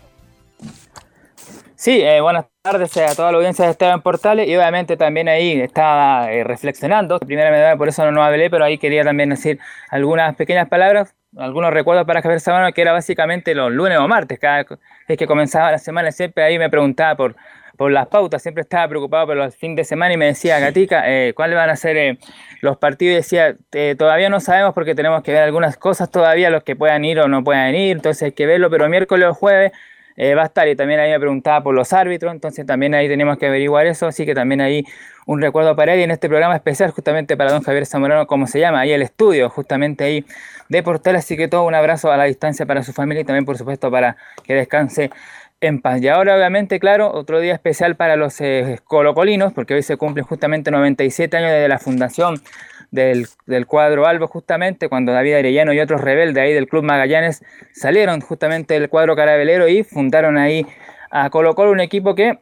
Sí, 1.77 2.01
eh, 2.01 2.19
buenas 2.19 2.52
tardes 2.63 2.95
a 2.95 3.13
toda 3.13 3.29
la 3.29 3.39
audiencia 3.39 3.65
de 3.65 3.71
Esteban 3.71 4.01
Portales 4.01 4.47
y 4.47 4.55
obviamente 4.55 4.95
también 4.95 5.27
ahí 5.27 5.59
estaba 5.59 6.31
eh, 6.31 6.45
reflexionando, 6.45 7.19
primera 7.19 7.51
medalla 7.51 7.75
por 7.75 7.89
eso 7.89 8.05
no, 8.05 8.13
no 8.13 8.23
hablé, 8.23 8.49
pero 8.49 8.63
ahí 8.63 8.77
quería 8.77 9.03
también 9.03 9.31
decir 9.31 9.59
algunas 9.89 10.33
pequeñas 10.37 10.69
palabras, 10.69 11.13
algunos 11.35 11.73
recuerdos 11.73 12.07
para 12.07 12.21
Javier 12.21 12.39
Zamorano 12.39 12.71
que 12.71 12.81
era 12.81 12.93
básicamente 12.93 13.53
los 13.53 13.69
lunes 13.69 13.97
o 13.97 14.07
martes, 14.07 14.39
cada 14.39 14.65
vez 15.09 15.17
que 15.17 15.27
comenzaba 15.27 15.71
la 15.71 15.77
semana 15.77 16.13
siempre 16.13 16.41
ahí 16.45 16.57
me 16.57 16.69
preguntaba 16.69 17.17
por, 17.17 17.35
por 17.75 17.91
las 17.91 18.07
pautas, 18.07 18.41
siempre 18.41 18.61
estaba 18.61 18.87
preocupado 18.87 19.27
por 19.27 19.35
los 19.35 19.53
fines 19.57 19.75
de 19.75 19.83
semana 19.83 20.13
y 20.13 20.17
me 20.17 20.27
decía, 20.27 20.57
Gatica, 20.59 21.03
eh, 21.11 21.33
¿cuáles 21.35 21.57
van 21.57 21.69
a 21.69 21.75
ser 21.75 21.97
eh, 21.97 22.17
los 22.61 22.77
partidos? 22.77 23.11
Y 23.11 23.15
decía, 23.15 23.57
eh, 23.73 23.95
todavía 23.99 24.29
no 24.29 24.39
sabemos 24.39 24.73
porque 24.73 24.95
tenemos 24.95 25.21
que 25.21 25.33
ver 25.33 25.43
algunas 25.43 25.75
cosas 25.75 26.09
todavía, 26.09 26.49
los 26.49 26.63
que 26.63 26.77
puedan 26.77 27.03
ir 27.03 27.19
o 27.19 27.27
no 27.27 27.43
puedan 27.43 27.75
ir, 27.75 27.97
entonces 27.97 28.23
hay 28.23 28.31
que 28.31 28.45
verlo, 28.45 28.69
pero 28.69 28.87
miércoles 28.87 29.27
o 29.27 29.33
jueves 29.33 29.73
eh, 30.15 30.35
va 30.35 30.43
a 30.43 30.45
estar. 30.45 30.67
Y 30.67 30.75
también 30.75 30.99
ahí 30.99 31.11
me 31.11 31.19
preguntaba 31.19 31.63
por 31.63 31.73
los 31.75 31.93
árbitros, 31.93 32.33
entonces 32.33 32.65
también 32.65 32.93
ahí 32.93 33.07
tenemos 33.07 33.37
que 33.37 33.47
averiguar 33.47 33.85
eso, 33.87 34.07
así 34.07 34.25
que 34.25 34.33
también 34.33 34.61
ahí 34.61 34.85
un 35.25 35.41
recuerdo 35.41 35.75
para 35.75 35.93
él 35.93 36.01
y 36.01 36.03
en 36.03 36.11
este 36.11 36.27
programa 36.27 36.55
especial 36.55 36.91
justamente 36.91 37.37
para 37.37 37.51
don 37.51 37.61
Javier 37.63 37.85
Zamorano, 37.85 38.27
como 38.27 38.47
se 38.47 38.59
llama, 38.59 38.81
ahí 38.81 38.91
el 38.91 39.01
estudio, 39.01 39.49
justamente 39.49 40.03
ahí 40.03 40.25
de 40.69 40.83
Portal, 40.83 41.15
así 41.15 41.37
que 41.37 41.47
todo 41.47 41.63
un 41.63 41.75
abrazo 41.75 42.11
a 42.11 42.17
la 42.17 42.25
distancia 42.25 42.65
para 42.65 42.83
su 42.83 42.93
familia 42.93 43.21
y 43.21 43.25
también 43.25 43.45
por 43.45 43.57
supuesto 43.57 43.89
para 43.89 44.17
que 44.43 44.53
descanse 44.53 45.11
en 45.61 45.81
paz. 45.81 46.01
Y 46.01 46.07
ahora 46.09 46.35
obviamente, 46.35 46.79
claro, 46.79 47.11
otro 47.13 47.39
día 47.39 47.53
especial 47.53 47.95
para 47.95 48.15
los 48.15 48.39
eh, 48.41 48.79
colocolinos, 48.83 49.53
porque 49.53 49.73
hoy 49.75 49.83
se 49.83 49.97
cumplen 49.97 50.25
justamente 50.25 50.71
97 50.71 51.37
años 51.37 51.51
desde 51.51 51.67
la 51.69 51.79
fundación 51.79 52.41
del, 52.93 53.27
del, 53.47 53.65
cuadro 53.65 54.05
Albo 54.05 54.27
justamente, 54.27 54.87
cuando 54.87 55.11
David 55.11 55.33
Arellano 55.33 55.73
y 55.73 55.79
otros 55.79 56.01
rebeldes 56.01 56.41
ahí 56.41 56.53
del 56.53 56.67
Club 56.67 56.83
Magallanes 56.83 57.43
salieron 57.73 58.21
justamente 58.21 58.75
del 58.75 58.87
cuadro 58.87 59.15
carabelero 59.15 59.67
y 59.67 59.83
fundaron 59.83 60.37
ahí 60.37 60.65
a 61.09 61.31
Colo 61.31 61.55
Colo, 61.55 61.71
un 61.71 61.79
equipo 61.79 62.13
que 62.13 62.37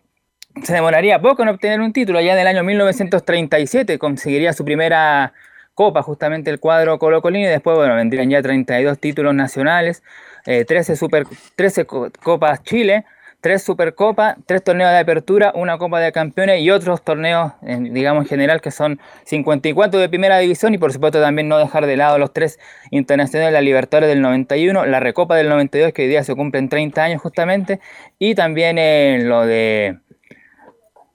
se 0.62 0.74
demoraría 0.74 1.22
poco 1.22 1.44
en 1.44 1.50
obtener 1.50 1.80
un 1.80 1.94
título, 1.94 2.20
ya 2.20 2.34
en 2.34 2.40
el 2.40 2.48
año 2.48 2.64
1937 2.64 3.98
conseguiría 3.98 4.52
su 4.52 4.66
primera 4.66 5.32
copa 5.74 6.02
justamente 6.02 6.52
el 6.52 6.60
cuadro 6.60 7.00
Colo 7.00 7.22
Colino 7.22 7.48
y 7.48 7.50
después, 7.50 7.78
bueno, 7.78 7.96
vendrían 7.96 8.30
ya 8.30 8.42
32 8.42 9.00
títulos 9.00 9.34
nacionales, 9.34 10.04
eh, 10.46 10.66
13, 10.66 10.98
super, 10.98 11.26
13 11.56 11.86
copas 11.86 12.62
Chile, 12.64 13.06
tres 13.42 13.64
Supercopas, 13.64 14.38
tres 14.46 14.64
torneos 14.64 14.92
de 14.92 15.00
apertura, 15.00 15.52
una 15.56 15.78
Copa 15.80 16.00
de 16.00 16.12
Campeones 16.12 16.62
y 16.62 16.70
otros 16.70 17.04
torneos, 17.04 17.54
digamos 17.62 18.24
en 18.24 18.30
general, 18.30 18.62
que 18.62 18.70
son 18.70 19.00
54 19.26 20.00
de 20.00 20.10
primera 20.10 20.38
división 20.38 20.74
y 20.76 20.78
por 20.78 20.94
supuesto 20.94 21.20
también 21.20 21.50
no 21.50 21.58
dejar 21.58 21.88
de 21.88 21.98
lado 21.98 22.20
los 22.20 22.32
tres 22.32 22.60
internacionales, 22.92 23.52
la 23.52 23.62
Libertadores 23.62 24.10
del 24.10 24.22
91, 24.22 24.86
la 24.86 25.00
Recopa 25.00 25.36
del 25.36 25.50
92, 25.50 25.92
que 25.92 26.04
hoy 26.04 26.08
día 26.08 26.24
se 26.24 26.36
cumplen 26.36 26.70
30 26.70 27.04
años 27.04 27.22
justamente, 27.22 27.80
y 28.20 28.36
también 28.36 28.78
eh, 28.78 29.20
lo 29.24 29.46
de 29.46 29.98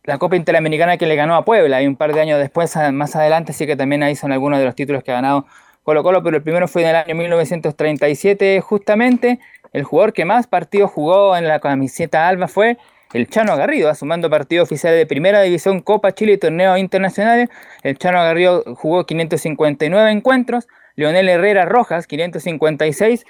la 0.03 0.19
Copa 0.19 0.37
Interamericana 0.37 0.97
que 0.97 1.07
le 1.07 1.15
ganó 1.15 1.37
a 1.37 1.45
Puebla 1.45 1.83
y 1.83 1.87
un 1.87 1.97
par 1.97 2.13
de 2.13 2.21
años 2.21 2.39
después, 2.41 2.77
más 2.93 3.15
adelante, 3.15 3.53
sí 3.53 3.67
que 3.67 3.77
también 3.77 4.03
ahí 4.03 4.17
son 4.17 4.33
algunos 4.33 4.59
de 4.59 4.65
los 4.65 4.75
títulos 4.75 5.03
que 5.05 5.13
ha 5.13 5.15
ganado 5.15 5.47
Colo 5.87 6.03
Colo, 6.03 6.21
pero 6.21 6.37
el 6.37 6.43
primero 6.43 6.67
fue 6.67 6.83
en 6.83 6.89
el 6.89 6.97
año 6.97 7.15
1937 7.15 8.61
justamente. 8.61 9.39
El 9.77 9.85
jugador 9.85 10.15
que 10.15 10.25
más 10.25 10.47
partidos 10.47 10.91
jugó 10.91 11.37
en 11.37 11.47
la 11.47 11.61
camiseta 11.61 12.29
alba 12.29 12.49
fue 12.49 12.79
el 13.13 13.29
Chano 13.29 13.59
Garrido, 13.59 13.95
sumando 13.95 14.31
partidos 14.31 14.65
oficiales 14.65 14.99
de 14.99 15.05
Primera 15.05 15.43
División, 15.43 15.81
Copa 15.81 16.13
Chile 16.13 16.33
y 16.33 16.39
torneos 16.39 16.79
internacionales. 16.79 17.51
El 17.83 17.99
Chano 17.99 18.17
Garrido 18.23 18.65
jugó 18.75 19.05
559 19.05 20.11
encuentros, 20.11 20.67
Leonel 20.95 21.29
Herrera 21.29 21.67
Rojas 21.67 22.07
556 22.07 23.27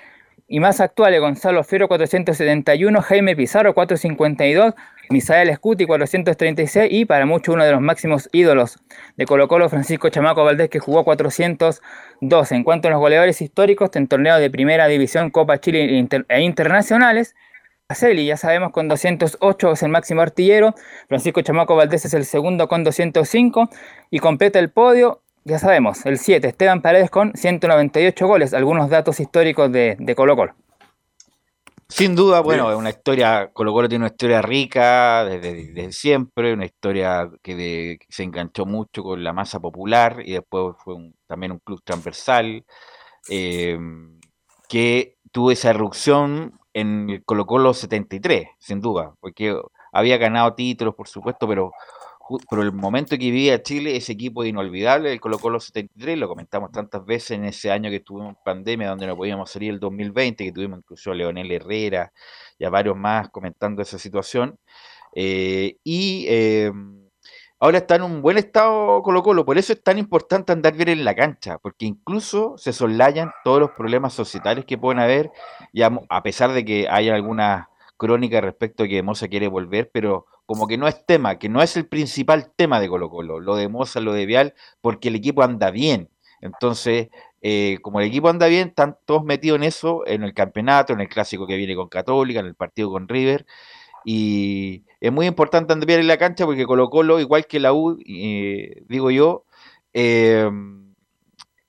y 0.49 0.61
más 0.61 0.81
actuales 0.81 1.21
Gonzalo 1.21 1.65
Fiero 1.65 1.89
471, 1.89 3.03
Jaime 3.03 3.35
Pizarro 3.35 3.75
452, 3.75 4.75
Misael 5.11 5.53
Scuti 5.55 5.87
436 5.87 6.89
y 6.93 7.05
para 7.05 7.27
muchos 7.27 7.55
uno 7.55 7.65
de 7.65 7.73
los 7.73 7.81
máximos 7.81 8.29
ídolos 8.33 8.79
de 9.17 9.27
Colo 9.27 9.49
Colo 9.49 9.69
Francisco 9.69 10.09
Chamaco 10.09 10.45
Valdés 10.45 10.71
que 10.71 10.79
jugó 10.79 11.05
402. 11.05 12.53
En 12.53 12.65
cuanto 12.65 12.89
a 12.89 12.91
los 12.93 13.01
goleadores 13.01 13.41
históricos 13.43 13.91
en 13.95 14.07
torneos 14.07 14.41
de 14.41 14.51
primera 14.51 14.87
división, 14.87 15.31
Copa 15.31 15.59
Chile 15.59 15.99
e, 15.99 16.25
e 16.29 16.41
internacionales, 16.43 17.35
Aceli, 17.89 18.27
ya 18.27 18.37
sabemos, 18.37 18.73
con 18.73 18.89
208 18.89 19.73
es 19.73 19.83
el 19.83 19.91
máximo 19.91 20.21
artillero, 20.21 20.75
Francisco 21.09 21.41
Chamaco 21.43 21.77
Valdés 21.77 22.05
es 22.05 22.15
el 22.15 22.25
segundo 22.25 22.67
con 22.67 22.83
205 22.83 23.69
y 24.11 24.19
completa 24.19 24.59
el 24.59 24.71
podio 24.71 25.23
ya 25.47 25.61
sabemos, 25.61 26.05
el 26.07 26.19
7, 26.19 26.49
Esteban 26.49 26.83
Paredes 26.83 27.09
con 27.09 27.33
198 27.35 28.27
goles, 28.27 28.53
algunos 28.53 28.91
datos 28.91 29.21
históricos 29.21 29.71
de, 29.71 29.97
de 30.01 30.15
Colo 30.17 30.35
Colo. 30.35 30.55
Sin 31.89 32.17
duda, 32.17 32.41
bueno, 32.41 32.69
es 32.69 32.77
una 32.77 32.91
historia, 32.91 33.51
Colo 33.53 33.73
Colo 33.73 33.89
tiene 33.89 34.07
una 34.07 34.13
historia 34.13 34.43
rica 34.43 35.25
desde, 35.25 35.55
desde 35.73 35.93
siempre, 35.93 36.53
una 36.53 36.65
historia 36.65 37.31
que, 37.45 37.55
de, 37.55 37.99
que, 38.01 38.07
se 38.09 38.25
enganchó 38.25 38.67
mucho 38.67 39.05
con 39.05 39.23
la 39.23 39.33
masa 39.33 39.61
popular 39.61 40.21
y 40.25 40.33
después 40.33 40.75
fue 40.83 40.95
un, 40.95 41.15
también 41.29 41.53
un 41.53 41.61
club 41.61 41.81
transversal 41.85 42.65
eh, 43.29 43.79
que 44.69 45.17
tuvo 45.31 45.53
esa 45.53 45.71
erupción 45.71 46.59
en 46.75 47.09
el 47.09 47.25
Colo 47.25 47.47
Colo 47.47 47.73
73, 47.73 48.49
sin 48.59 48.81
duda, 48.81 49.15
porque 49.21 49.57
había 49.93 50.17
ganado 50.19 50.55
títulos, 50.55 50.97
por 50.97 51.07
supuesto, 51.07 51.47
pero 51.47 51.71
pero 52.51 52.63
el 52.63 52.73
momento 52.73 53.11
que 53.11 53.17
vivía 53.19 53.63
Chile, 53.63 53.97
ese 53.97 54.13
equipo 54.13 54.45
inolvidable, 54.45 55.13
el 55.13 55.21
Colo 55.21 55.39
Colo 55.39 55.61
73, 55.61 56.19
lo 56.19 56.29
comentamos 56.29 56.73
tantas 56.73 57.05
veces 57.05 57.33
en 57.33 57.45
ese 57.45 57.71
año 57.71 57.91
que 57.91 58.01
tuvimos 58.01 58.37
pandemia, 58.45 58.89
donde 58.89 59.07
no 59.07 59.17
podíamos 59.17 59.51
salir 59.51 59.71
el 59.71 59.81
2020, 59.81 60.45
que 60.45 60.53
tuvimos 60.53 60.79
incluso 60.81 61.13
a 61.13 61.15
Leonel 61.15 61.51
Herrera 61.53 62.13
y 62.59 62.65
a 62.65 62.71
varios 62.71 62.97
más 62.97 63.29
comentando 63.31 63.83
esa 63.83 63.99
situación. 63.99 64.59
Eh, 65.15 65.79
y 65.85 66.27
eh, 66.29 66.73
ahora 67.61 67.79
está 67.79 67.97
en 67.97 68.03
un 68.03 68.23
buen 68.23 68.39
estado 68.39 69.03
Colo 69.03 69.23
Colo, 69.23 69.45
por 69.45 69.59
eso 69.59 69.73
es 69.73 69.83
tan 69.83 69.99
importante 69.99 70.53
andar 70.53 70.75
bien 70.75 70.89
en 70.89 71.05
la 71.05 71.15
cancha, 71.15 71.59
porque 71.59 71.87
incluso 71.87 72.59
se 72.59 72.73
soslayan 72.73 73.31
todos 73.45 73.61
los 73.61 73.71
problemas 73.71 74.15
societarios 74.15 74.67
que 74.67 74.79
pueden 74.79 75.01
haber, 75.01 75.31
ya, 75.73 75.91
a 76.09 76.23
pesar 76.23 76.53
de 76.53 76.65
que 76.65 76.89
haya 76.89 77.15
alguna 77.15 77.71
crónica 77.97 78.41
respecto 78.41 78.85
a 78.85 78.89
que 78.89 79.03
Moza 79.03 79.29
quiere 79.29 79.49
volver, 79.49 79.91
pero 79.93 80.27
como 80.47 80.67
que 80.69 80.79
no 80.79 80.89
es 80.89 81.05
tema, 81.07 81.39
que 81.39 81.49
no 81.49 81.63
es 81.63 81.77
el 81.77 81.87
principal 81.87 82.53
tema 82.57 82.81
de 82.81 82.89
Colo 82.89 83.11
Colo, 83.11 83.41
lo 83.41 83.57
de 83.57 83.69
Moza, 83.69 84.01
lo 84.01 84.13
de 84.13 84.27
Vial, 84.27 84.55
porque 84.81 85.09
el 85.09 85.17
equipo 85.17 85.43
anda 85.43 85.71
bien. 85.71 86.09
Entonces, 86.41 87.09
eh, 87.43 87.79
como 87.83 88.01
el 88.01 88.07
equipo 88.07 88.29
anda 88.29 88.47
bien, 88.47 88.69
están 88.69 88.97
todos 89.05 89.25
metidos 89.25 89.57
en 89.57 89.65
eso, 89.65 90.07
en 90.07 90.23
el 90.23 90.35
campeonato, 90.35 90.93
en 90.93 91.01
el 91.01 91.09
clásico 91.09 91.47
que 91.47 91.57
viene 91.57 91.75
con 91.77 91.89
Católica, 91.89 92.41
en 92.41 92.47
el 92.47 92.55
partido 92.55 92.91
con 92.91 93.09
River. 93.09 93.47
Y 94.05 94.85
es 95.01 95.13
muy 95.13 95.27
importante 95.27 95.73
andar 95.73 95.87
bien 95.87 96.01
en 96.01 96.07
la 96.09 96.19
cancha 96.19 96.47
porque 96.47 96.65
Colo 96.67 96.91
Colo, 96.91 97.21
igual 97.21 97.47
que 97.47 97.61
la 97.61 97.73
U, 97.73 97.99
eh, 98.07 98.83
digo 98.89 99.11
yo, 99.11 99.45
eh, 99.93 100.49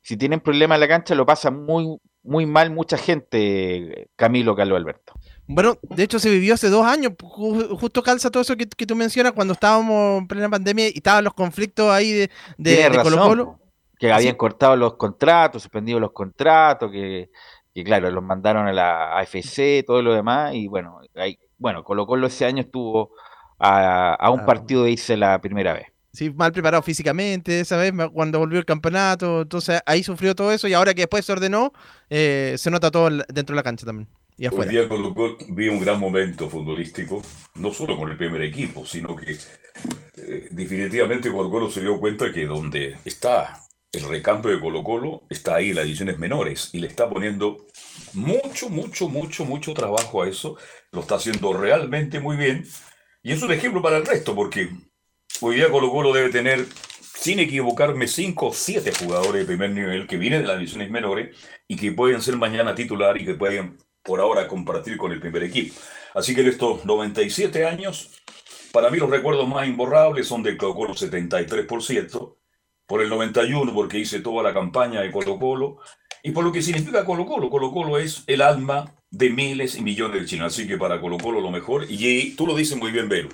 si 0.02 0.18
tienen 0.18 0.40
problemas 0.40 0.78
en 0.78 0.82
la 0.82 0.88
cancha 0.88 1.16
lo 1.16 1.26
pasa 1.26 1.52
muy, 1.52 2.00
muy 2.28 2.46
mal 2.46 2.70
mucha 2.70 2.98
gente, 2.98 4.10
Camilo 4.16 4.56
Carlos 4.56 4.78
Alberto. 4.78 5.14
Bueno, 5.48 5.78
de 5.82 6.04
hecho 6.04 6.20
se 6.20 6.30
vivió 6.30 6.56
hace 6.56 6.70
dos 6.70 6.86
años, 6.86 7.14
justo 7.20 8.04
calza 8.04 8.30
todo 8.30 8.42
eso 8.42 8.58
que, 8.58 8.68
que, 8.68 8.86
tú 8.86 8.96
mencionas 8.98 9.32
cuando 9.32 9.54
estábamos 9.54 10.20
en 10.20 10.28
plena 10.28 10.50
pandemia 10.50 10.90
y 10.90 10.98
estaban 10.98 11.24
los 11.24 11.34
conflictos 11.34 11.90
ahí 11.90 12.12
de, 12.12 12.32
de, 12.58 12.90
de 12.90 13.02
Colo 13.02 13.18
Colo. 13.18 13.60
Que 13.98 14.12
habían 14.12 14.36
cortado 14.36 14.76
los 14.76 14.96
contratos, 14.96 15.64
suspendido 15.64 16.00
los 16.00 16.12
contratos, 16.12 16.92
que, 16.92 17.32
que, 17.74 17.84
claro, 17.84 18.12
los 18.12 18.24
mandaron 18.24 18.68
a 18.68 18.74
la 18.74 19.18
AFC, 19.18 19.86
todo 19.86 20.02
lo 20.02 20.14
demás, 20.14 20.54
y 20.54 20.68
bueno, 20.68 21.00
ahí, 21.16 21.40
bueno, 21.58 21.84
Colo 21.84 22.06
Colo 22.06 22.28
ese 22.28 22.46
año 22.46 22.62
estuvo 22.62 23.12
a, 23.58 24.14
a 24.16 24.30
un 24.30 24.46
partido 24.46 24.84
de 24.84 24.92
irse 24.92 25.16
la 25.16 25.40
primera 25.40 25.74
vez. 25.74 25.88
Sí, 26.18 26.32
mal 26.32 26.52
preparado 26.52 26.82
físicamente, 26.82 27.60
esa 27.60 27.78
vez 27.78 27.94
cuando 28.12 28.40
volvió 28.40 28.58
el 28.58 28.66
campeonato, 28.66 29.44
entonces 29.44 29.80
ahí 29.86 30.02
sufrió 30.02 30.34
todo 30.34 30.52
eso 30.52 30.68
y 30.68 30.74
ahora 30.74 30.96
que 30.96 31.02
después 31.02 31.24
se 31.24 31.32
ordenó, 31.32 31.72
eh, 32.10 32.56
se 32.58 32.72
nota 32.72 32.90
todo 32.90 33.08
dentro 33.08 33.54
de 33.54 33.56
la 33.56 33.62
cancha 33.62 33.86
también. 33.86 34.10
Y 34.36 34.48
afuera. 34.48 34.72
Hoy 34.72 34.78
día 34.78 34.90
Colo 34.90 35.14
vi 35.50 35.70
un 35.70 35.80
gran 35.80 36.00
momento 36.00 36.50
futbolístico, 36.50 37.22
no 37.54 37.72
solo 37.72 37.96
con 37.96 38.10
el 38.10 38.18
primer 38.18 38.42
equipo, 38.42 38.84
sino 38.84 39.16
que 39.16 39.34
eh, 40.18 40.48
definitivamente 40.50 41.32
Colo 41.32 41.52
Colo 41.52 41.70
se 41.70 41.82
dio 41.82 42.00
cuenta 42.00 42.34
que 42.34 42.48
donde 42.48 42.98
está 43.06 43.62
el 43.92 44.10
recambio 44.10 44.50
de 44.50 44.60
Colo 44.60 44.84
Colo, 44.84 45.22
está 45.30 45.58
ahí 45.58 45.72
las 45.72 45.86
ediciones 45.86 46.18
menores 46.18 46.72
y 46.74 46.80
le 46.80 46.88
está 46.88 47.08
poniendo 47.08 47.68
mucho, 48.14 48.70
mucho, 48.70 49.08
mucho, 49.08 49.46
mucho 49.46 49.72
trabajo 49.76 50.24
a 50.24 50.28
eso. 50.28 50.58
Lo 50.92 51.02
está 51.02 51.14
haciendo 51.18 51.54
realmente 51.54 52.20
muy 52.20 52.38
bien. 52.38 52.66
Y 53.22 53.34
es 53.34 53.44
un 53.44 53.52
ejemplo 53.52 53.84
para 53.84 53.98
el 53.98 54.06
resto, 54.06 54.34
porque 54.34 54.70
hoy 55.42 55.56
día 55.58 55.70
Colo 55.70 55.92
Colo 55.92 56.14
debe 56.14 56.30
tener, 56.30 56.66
sin 57.02 57.40
equivocarme, 57.40 58.08
5 58.08 58.48
o 58.48 58.54
7 58.54 58.92
jugadores 59.00 59.42
de 59.42 59.46
primer 59.46 59.72
nivel 59.72 60.08
que 60.08 60.18
vienen 60.18 60.42
de 60.42 60.48
las 60.48 60.58
ediciones 60.58 60.90
menores 60.90 61.36
y 61.68 61.76
que 61.76 61.92
pueden 61.92 62.22
ser 62.22 62.38
mañana 62.38 62.76
titular 62.76 63.20
y 63.20 63.26
que 63.26 63.34
pueden 63.36 63.78
por 64.04 64.20
ahora 64.20 64.48
compartir 64.48 64.98
con 64.98 65.12
el 65.12 65.20
primer 65.20 65.44
equipo. 65.44 65.76
Así 66.14 66.34
que 66.34 66.42
en 66.42 66.48
estos 66.48 66.86
97 66.86 67.66
años, 67.66 68.12
para 68.72 68.90
mí 68.90 68.98
los 68.98 69.10
recuerdos 69.10 69.48
más 69.48 69.68
imborrables 69.68 70.28
son 70.28 70.44
del 70.44 70.58
Colo 70.58 70.76
Colo 70.76 70.94
73%, 70.94 72.36
por 72.86 73.02
el 73.02 73.10
91 73.10 73.74
porque 73.74 74.00
hice 74.00 74.22
toda 74.22 74.44
la 74.44 74.54
campaña 74.54 75.02
de 75.02 75.12
Colo 75.12 75.38
Colo, 75.38 75.80
y 76.24 76.32
por 76.32 76.44
lo 76.44 76.52
que 76.52 76.62
significa 76.62 77.06
Colo 77.06 77.26
Colo. 77.26 77.50
Colo 77.50 77.72
Colo 77.72 77.98
es 78.00 78.24
el 78.28 78.42
alma 78.42 78.96
de 79.10 79.30
miles 79.30 79.76
y 79.76 79.82
millones 79.82 80.22
de 80.22 80.26
chinos, 80.26 80.54
así 80.54 80.68
que 80.68 80.78
para 80.78 81.00
Colo 81.00 81.18
Colo 81.18 81.42
lo 81.42 81.52
mejor, 81.52 81.86
y 81.90 82.32
tú 82.36 82.48
lo 82.48 82.56
dices 82.56 82.78
muy 82.78 82.92
bien, 82.92 83.10
Vero, 83.10 83.30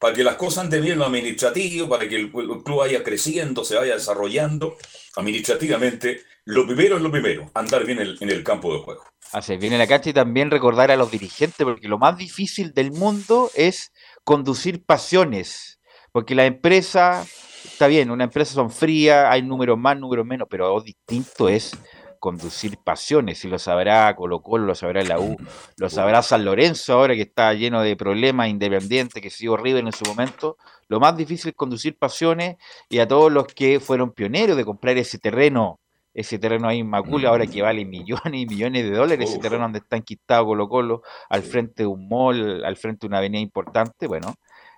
para 0.00 0.14
que 0.14 0.24
las 0.24 0.34
cosas 0.34 0.64
anden 0.64 0.82
bien 0.82 0.98
lo 0.98 1.04
administrativo, 1.04 1.88
para 1.88 2.08
que 2.08 2.16
el, 2.16 2.32
club 2.32 2.78
vaya 2.78 3.04
creciendo, 3.04 3.64
se 3.64 3.76
vaya 3.76 3.94
desarrollando 3.94 4.76
administrativamente, 5.16 6.22
lo 6.46 6.66
primero 6.66 6.96
es 6.96 7.02
lo 7.02 7.10
primero, 7.12 7.50
andar 7.54 7.84
bien 7.84 8.00
en 8.00 8.30
el 8.30 8.42
campo 8.42 8.72
de 8.72 8.80
juego. 8.80 9.04
Así 9.32 9.56
viene 9.56 9.78
la 9.78 9.86
cancha 9.86 10.10
y 10.10 10.12
también 10.12 10.50
recordar 10.50 10.90
a 10.90 10.96
los 10.96 11.10
dirigentes, 11.10 11.64
porque 11.64 11.86
lo 11.86 11.98
más 11.98 12.16
difícil 12.16 12.72
del 12.72 12.90
mundo 12.90 13.50
es 13.54 13.92
conducir 14.24 14.82
pasiones, 14.84 15.78
porque 16.10 16.34
la 16.34 16.46
empresa, 16.46 17.24
está 17.64 17.86
bien, 17.86 18.10
una 18.10 18.24
empresa 18.24 18.54
son 18.54 18.72
frías, 18.72 19.26
hay 19.30 19.42
números 19.42 19.78
más, 19.78 19.96
números 19.98 20.26
menos, 20.26 20.48
pero 20.50 20.80
distinto 20.80 21.48
es 21.48 21.72
conducir 22.20 22.78
pasiones, 22.78 23.44
y 23.44 23.48
lo 23.48 23.58
sabrá 23.58 24.14
Colo 24.14 24.40
Colo, 24.40 24.66
lo 24.66 24.74
sabrá 24.76 25.02
la 25.02 25.18
U, 25.18 25.36
lo 25.78 25.90
sabrá 25.90 26.22
San 26.22 26.44
Lorenzo 26.44 26.92
ahora 26.92 27.14
que 27.14 27.22
está 27.22 27.52
lleno 27.54 27.82
de 27.82 27.96
problemas, 27.96 28.48
independiente, 28.48 29.20
que 29.20 29.30
sido 29.30 29.54
horrible 29.54 29.80
en 29.80 29.92
su 29.92 30.04
momento, 30.04 30.56
lo 30.88 31.00
más 31.00 31.16
difícil 31.16 31.50
es 31.50 31.56
conducir 31.56 31.96
pasiones 31.98 32.56
y 32.88 33.00
a 33.00 33.08
todos 33.08 33.32
los 33.32 33.46
que 33.46 33.80
fueron 33.80 34.12
pioneros 34.12 34.56
de 34.56 34.64
comprar 34.64 34.96
ese 34.98 35.18
terreno 35.18 35.80
ese 36.12 36.38
terreno 36.38 36.68
ahí 36.68 36.80
en 36.80 36.88
Macul, 36.90 37.24
ahora 37.26 37.46
que 37.46 37.62
vale 37.62 37.84
millones 37.84 38.34
y 38.34 38.46
millones 38.46 38.84
de 38.84 38.96
dólares, 38.96 39.30
ese 39.30 39.38
terreno 39.38 39.62
donde 39.62 39.78
está 39.78 39.96
enquistado 39.96 40.44
Colo 40.44 40.68
Colo, 40.68 41.02
al 41.28 41.42
frente 41.42 41.84
de 41.84 41.86
un 41.86 42.08
mall, 42.08 42.64
al 42.64 42.76
frente 42.76 43.00
de 43.02 43.08
una 43.08 43.18
avenida 43.18 43.40
importante, 43.40 44.06
bueno, 44.06 44.34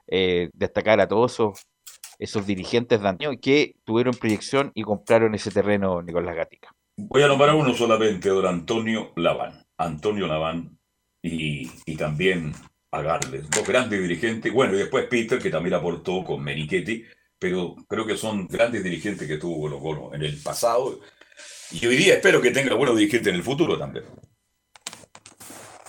eh, 0.06 0.50
destacar 0.52 1.00
a 1.00 1.08
todos 1.08 1.32
esos, 1.32 1.66
esos 2.18 2.46
dirigentes 2.46 3.00
de 3.00 3.38
que 3.40 3.76
tuvieron 3.84 4.14
proyección 4.14 4.72
y 4.74 4.82
compraron 4.82 5.34
ese 5.34 5.50
terreno 5.50 6.02
Nicolás 6.02 6.36
Gatica. 6.36 6.74
Voy 6.96 7.22
a 7.22 7.28
nombrar 7.28 7.54
uno 7.54 7.74
solamente, 7.74 8.28
don 8.28 8.46
Antonio 8.46 9.12
Laván. 9.16 9.64
Antonio 9.78 10.26
Laván 10.26 10.78
y, 11.22 11.70
y 11.86 11.96
también 11.96 12.52
a 12.90 13.02
Garles, 13.02 13.48
dos 13.48 13.66
grandes 13.66 14.00
dirigentes, 14.00 14.52
bueno, 14.52 14.74
y 14.74 14.78
después 14.78 15.06
Peter, 15.06 15.38
que 15.38 15.50
también 15.50 15.74
aportó 15.74 16.22
con 16.24 16.42
Menichetti, 16.42 17.04
pero 17.38 17.74
creo 17.88 18.06
que 18.06 18.16
son 18.16 18.46
grandes 18.46 18.84
dirigentes 18.84 19.26
que 19.26 19.38
tuvo 19.38 19.60
Colo 19.62 19.80
Colo 19.80 20.14
en 20.14 20.22
el 20.22 20.36
pasado 20.42 21.00
y 21.72 21.86
hoy 21.86 21.96
día 21.96 22.14
espero 22.14 22.40
que 22.40 22.50
tenga 22.50 22.74
buenos 22.74 22.96
dirigentes 22.96 23.28
en 23.28 23.36
el 23.36 23.42
futuro 23.42 23.78
también. 23.78 24.04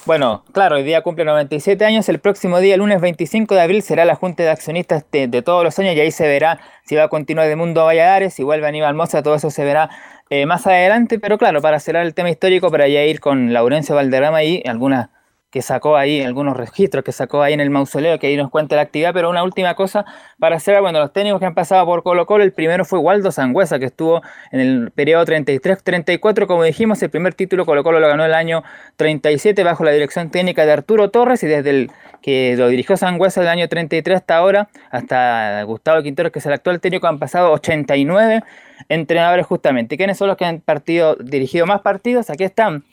Bueno, 0.05 0.43
claro, 0.51 0.75
hoy 0.75 0.83
día 0.83 1.01
cumple 1.01 1.23
97 1.23 1.85
años. 1.85 2.09
El 2.09 2.19
próximo 2.19 2.59
día, 2.59 2.73
el 2.73 2.81
lunes 2.81 2.99
25 2.99 3.55
de 3.55 3.61
abril, 3.61 3.81
será 3.81 4.03
la 4.03 4.15
Junta 4.15 4.43
de 4.43 4.49
Accionistas 4.49 5.05
de, 5.09 5.41
todos 5.41 5.63
los 5.63 5.79
años 5.79 5.95
y 5.95 6.01
ahí 6.01 6.11
se 6.11 6.27
verá 6.27 6.59
si 6.83 6.95
va 6.95 7.03
a 7.03 7.07
continuar 7.07 7.47
de 7.47 7.55
Mundo 7.55 7.85
Valladares, 7.85 8.33
si 8.33 8.43
vuelve 8.43 8.67
Aníbal 8.67 8.95
Moza, 8.95 9.23
todo 9.23 9.35
eso 9.35 9.49
se 9.49 9.63
verá 9.63 9.89
eh, 10.29 10.45
más 10.45 10.67
adelante. 10.67 11.19
Pero 11.19 11.37
claro, 11.37 11.61
para 11.61 11.79
cerrar 11.79 12.05
el 12.05 12.13
tema 12.13 12.29
histórico, 12.29 12.69
para 12.69 12.89
ya 12.89 13.01
ir 13.05 13.21
con 13.21 13.53
Laurencio 13.53 13.95
Valderrama 13.95 14.43
y 14.43 14.61
algunas 14.65 15.07
que 15.53 15.61
sacó 15.61 15.95
ahí, 15.95 16.19
algunos 16.23 16.57
registros 16.57 17.03
que 17.03 17.11
sacó 17.11 17.43
ahí 17.43 17.53
en 17.53 17.59
el 17.59 17.69
mausoleo, 17.69 18.17
que 18.17 18.25
ahí 18.25 18.35
nos 18.35 18.49
cuenta 18.49 18.75
la 18.75 18.81
actividad, 18.81 19.13
pero 19.13 19.29
una 19.29 19.43
última 19.43 19.75
cosa 19.75 20.03
para 20.39 20.55
hacer, 20.55 20.81
bueno, 20.81 20.99
los 20.99 21.13
técnicos 21.13 21.39
que 21.39 21.45
han 21.45 21.53
pasado 21.53 21.85
por 21.85 22.01
Colo 22.01 22.25
Colo, 22.25 22.43
el 22.43 22.53
primero 22.53 22.85
fue 22.85 22.97
Waldo 22.97 23.31
Sangüesa, 23.31 23.77
que 23.77 23.85
estuvo 23.85 24.23
en 24.51 24.59
el 24.59 24.91
periodo 24.91 25.23
33-34, 25.25 26.47
como 26.47 26.63
dijimos, 26.63 27.03
el 27.03 27.11
primer 27.11 27.35
título 27.35 27.67
Colo 27.67 27.83
Colo 27.83 27.99
lo 27.99 28.07
ganó 28.07 28.25
el 28.25 28.33
año 28.33 28.63
37 28.95 29.63
bajo 29.63 29.83
la 29.83 29.91
dirección 29.91 30.31
técnica 30.31 30.65
de 30.65 30.71
Arturo 30.71 31.11
Torres 31.11 31.43
y 31.43 31.47
desde 31.47 31.69
el 31.69 31.91
que 32.23 32.55
lo 32.57 32.67
dirigió 32.67 32.97
Sangüesa 32.97 33.41
del 33.41 33.51
año 33.51 33.67
33 33.67 34.15
hasta 34.17 34.35
ahora, 34.35 34.69
hasta 34.89 35.61
Gustavo 35.65 36.01
Quintero, 36.01 36.31
que 36.31 36.39
es 36.39 36.45
el 36.47 36.53
actual 36.53 36.81
técnico, 36.81 37.05
han 37.05 37.19
pasado 37.19 37.51
89 37.51 38.41
entrenadores 38.89 39.45
justamente. 39.45 39.97
¿Quiénes 39.97 40.17
son 40.17 40.29
los 40.29 40.37
que 40.37 40.45
han 40.45 40.61
partido, 40.61 41.15
dirigido 41.15 41.67
más 41.67 41.81
partidos? 41.81 42.31
Aquí 42.31 42.43
están. 42.43 42.85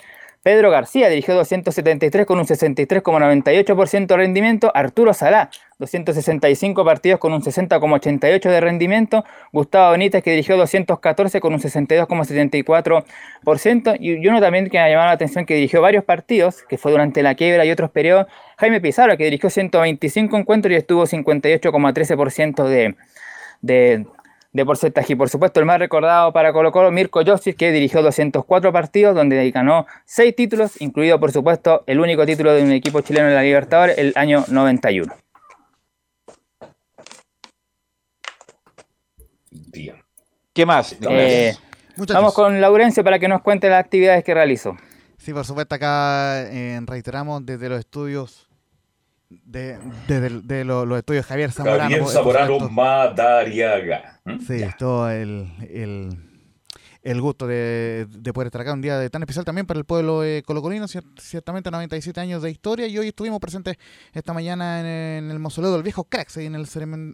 Pedro 0.43 0.71
García 0.71 1.11
dirigió 1.11 1.35
273 1.35 2.25
con 2.25 2.39
un 2.39 2.47
63,98% 2.47 4.07
de 4.07 4.17
rendimiento. 4.17 4.73
Arturo 4.75 5.13
Salá, 5.13 5.51
265 5.79 6.83
partidos 6.83 7.21
con 7.21 7.35
un 7.35 7.43
60,88% 7.43 8.49
de 8.49 8.61
rendimiento. 8.63 9.23
Gustavo 9.53 9.93
Benítez, 9.93 10.25
que 10.25 10.31
dirigió 10.31 10.57
214 10.57 11.41
con 11.41 11.53
un 11.53 11.61
62,74%. 11.61 13.99
Y 14.01 14.27
uno 14.27 14.41
también 14.41 14.71
que 14.71 14.79
me 14.79 14.85
ha 14.85 14.89
llamado 14.89 15.09
la 15.09 15.13
atención, 15.13 15.45
que 15.45 15.57
dirigió 15.57 15.83
varios 15.83 16.05
partidos, 16.05 16.63
que 16.63 16.79
fue 16.79 16.91
durante 16.91 17.23
la 17.23 17.35
quiebra 17.35 17.67
y 17.67 17.71
otros 17.71 17.91
periodos. 17.91 18.27
Jaime 18.57 18.81
Pizarro, 18.81 19.19
que 19.19 19.25
dirigió 19.25 19.51
125 19.51 20.39
encuentros 20.39 20.73
y 20.73 20.77
estuvo 20.77 21.05
58,13% 21.05 22.65
de, 22.65 22.97
de 23.61 24.07
de 24.53 24.65
porcentaje. 24.65 25.13
Y 25.13 25.17
por 25.17 25.29
supuesto, 25.29 25.61
el 25.61 25.67
más 25.67 25.79
recordado 25.79 26.33
para 26.33 26.53
Colo 26.53 26.73
Colo, 26.73 26.91
Mirko 26.91 27.25
Josic, 27.25 27.57
que 27.57 27.73
dirigió 27.73 28.03
204 28.03 28.73
partidos, 28.73 29.15
donde 29.15 29.51
ganó 29.51 29.87
6 30.07 30.35
títulos, 30.35 30.81
incluido 30.81 31.19
por 31.21 31.33
supuesto 31.33 31.85
el 31.87 32.01
único 32.01 32.27
título 32.27 32.53
de 32.53 32.63
un 32.63 32.73
equipo 32.73 33.01
chileno 33.01 33.29
en 33.29 33.35
la 33.35 33.43
Libertadores, 33.43 33.99
el 33.99 34.13
año 34.17 34.45
91. 34.49 35.15
¿Qué 40.53 40.67
más? 40.67 40.97
Eh, 41.09 41.55
vamos 42.09 42.35
con 42.35 42.61
Laurencio 42.61 43.05
para 43.05 43.19
que 43.19 43.29
nos 43.29 43.41
cuente 43.41 43.69
las 43.69 43.81
actividades 43.81 44.25
que 44.25 44.35
realizó. 44.35 44.77
Sí, 45.17 45.33
por 45.33 45.45
supuesto, 45.45 45.75
acá 45.75 46.43
eh, 46.49 46.81
reiteramos 46.87 47.47
desde 47.47 47.69
los 47.69 47.79
estudios 47.79 48.50
de, 49.31 49.79
de, 50.09 50.41
de, 50.43 50.65
los 50.65 50.99
estudios 50.99 51.25
Javier 51.25 51.53
Zamorano. 51.53 51.83
Javier 51.83 52.07
Zamorano 52.07 52.69
Madariaga. 52.69 54.21
Sí, 54.47 54.65
todo 54.77 55.09
el, 55.09 55.49
el 55.71 56.31
el 57.03 57.21
gusto 57.21 57.47
de, 57.47 58.07
poder 58.35 58.49
estar 58.49 58.61
acá. 58.61 58.73
Un 58.73 58.83
día 58.83 58.99
de 58.99 59.09
tan 59.09 59.23
especial 59.23 59.45
también 59.45 59.67
para 59.67 59.79
el 59.79 59.85
pueblo 59.85 60.23
eh, 60.23 60.43
colocolino, 60.45 60.87
ciertamente 60.89 61.71
97 61.71 62.21
años 62.21 62.43
de 62.43 62.51
historia. 62.51 62.87
Y 62.87 62.99
hoy 62.99 63.09
estuvimos 63.09 63.41
presentes 63.41 63.77
esta 64.13 64.33
mañana 64.33 64.81
en, 64.81 65.31
el 65.31 65.39
mausoleo 65.39 65.73
del 65.73 65.83
viejo 65.83 66.05
Crax, 66.05 66.37
en 66.39 66.55
el, 66.55 66.69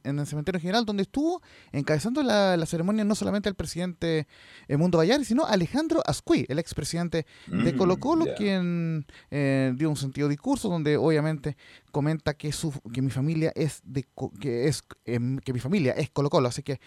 en 0.04 0.18
el 0.18 0.26
cementerio 0.26 0.60
general, 0.60 0.84
donde 0.84 1.04
estuvo 1.04 1.40
encabezando 1.72 2.22
la, 2.22 2.64
ceremonia 2.66 3.04
no 3.04 3.14
solamente 3.14 3.48
el 3.48 3.54
presidente 3.54 4.26
eh, 4.66 4.76
Mundo 4.76 4.98
Vallari, 4.98 5.24
sino 5.24 5.46
Alejandro 5.46 6.02
Ascuí, 6.04 6.44
el 6.48 6.58
expresidente 6.58 7.26
de 7.46 7.72
mm, 7.72 7.76
Colo 7.76 7.98
Colo, 7.98 8.26
quien 8.36 9.06
eh, 9.30 9.72
dio 9.76 9.88
un 9.88 9.96
sentido 9.96 10.28
discurso 10.28 10.68
donde 10.68 10.96
obviamente 10.96 11.56
comenta 11.96 12.34
que 12.34 12.52
su 12.52 12.74
que 12.92 13.00
mi 13.00 13.08
familia 13.08 13.50
es 13.54 13.80
de 13.82 14.04
que 14.38 14.68
es 14.68 14.82
em, 15.06 15.38
que 15.38 15.54
mi 15.54 15.60
familia 15.60 15.92
es 15.92 16.10
Colo 16.10 16.28
Colo, 16.28 16.46
así 16.46 16.62
que 16.62 16.78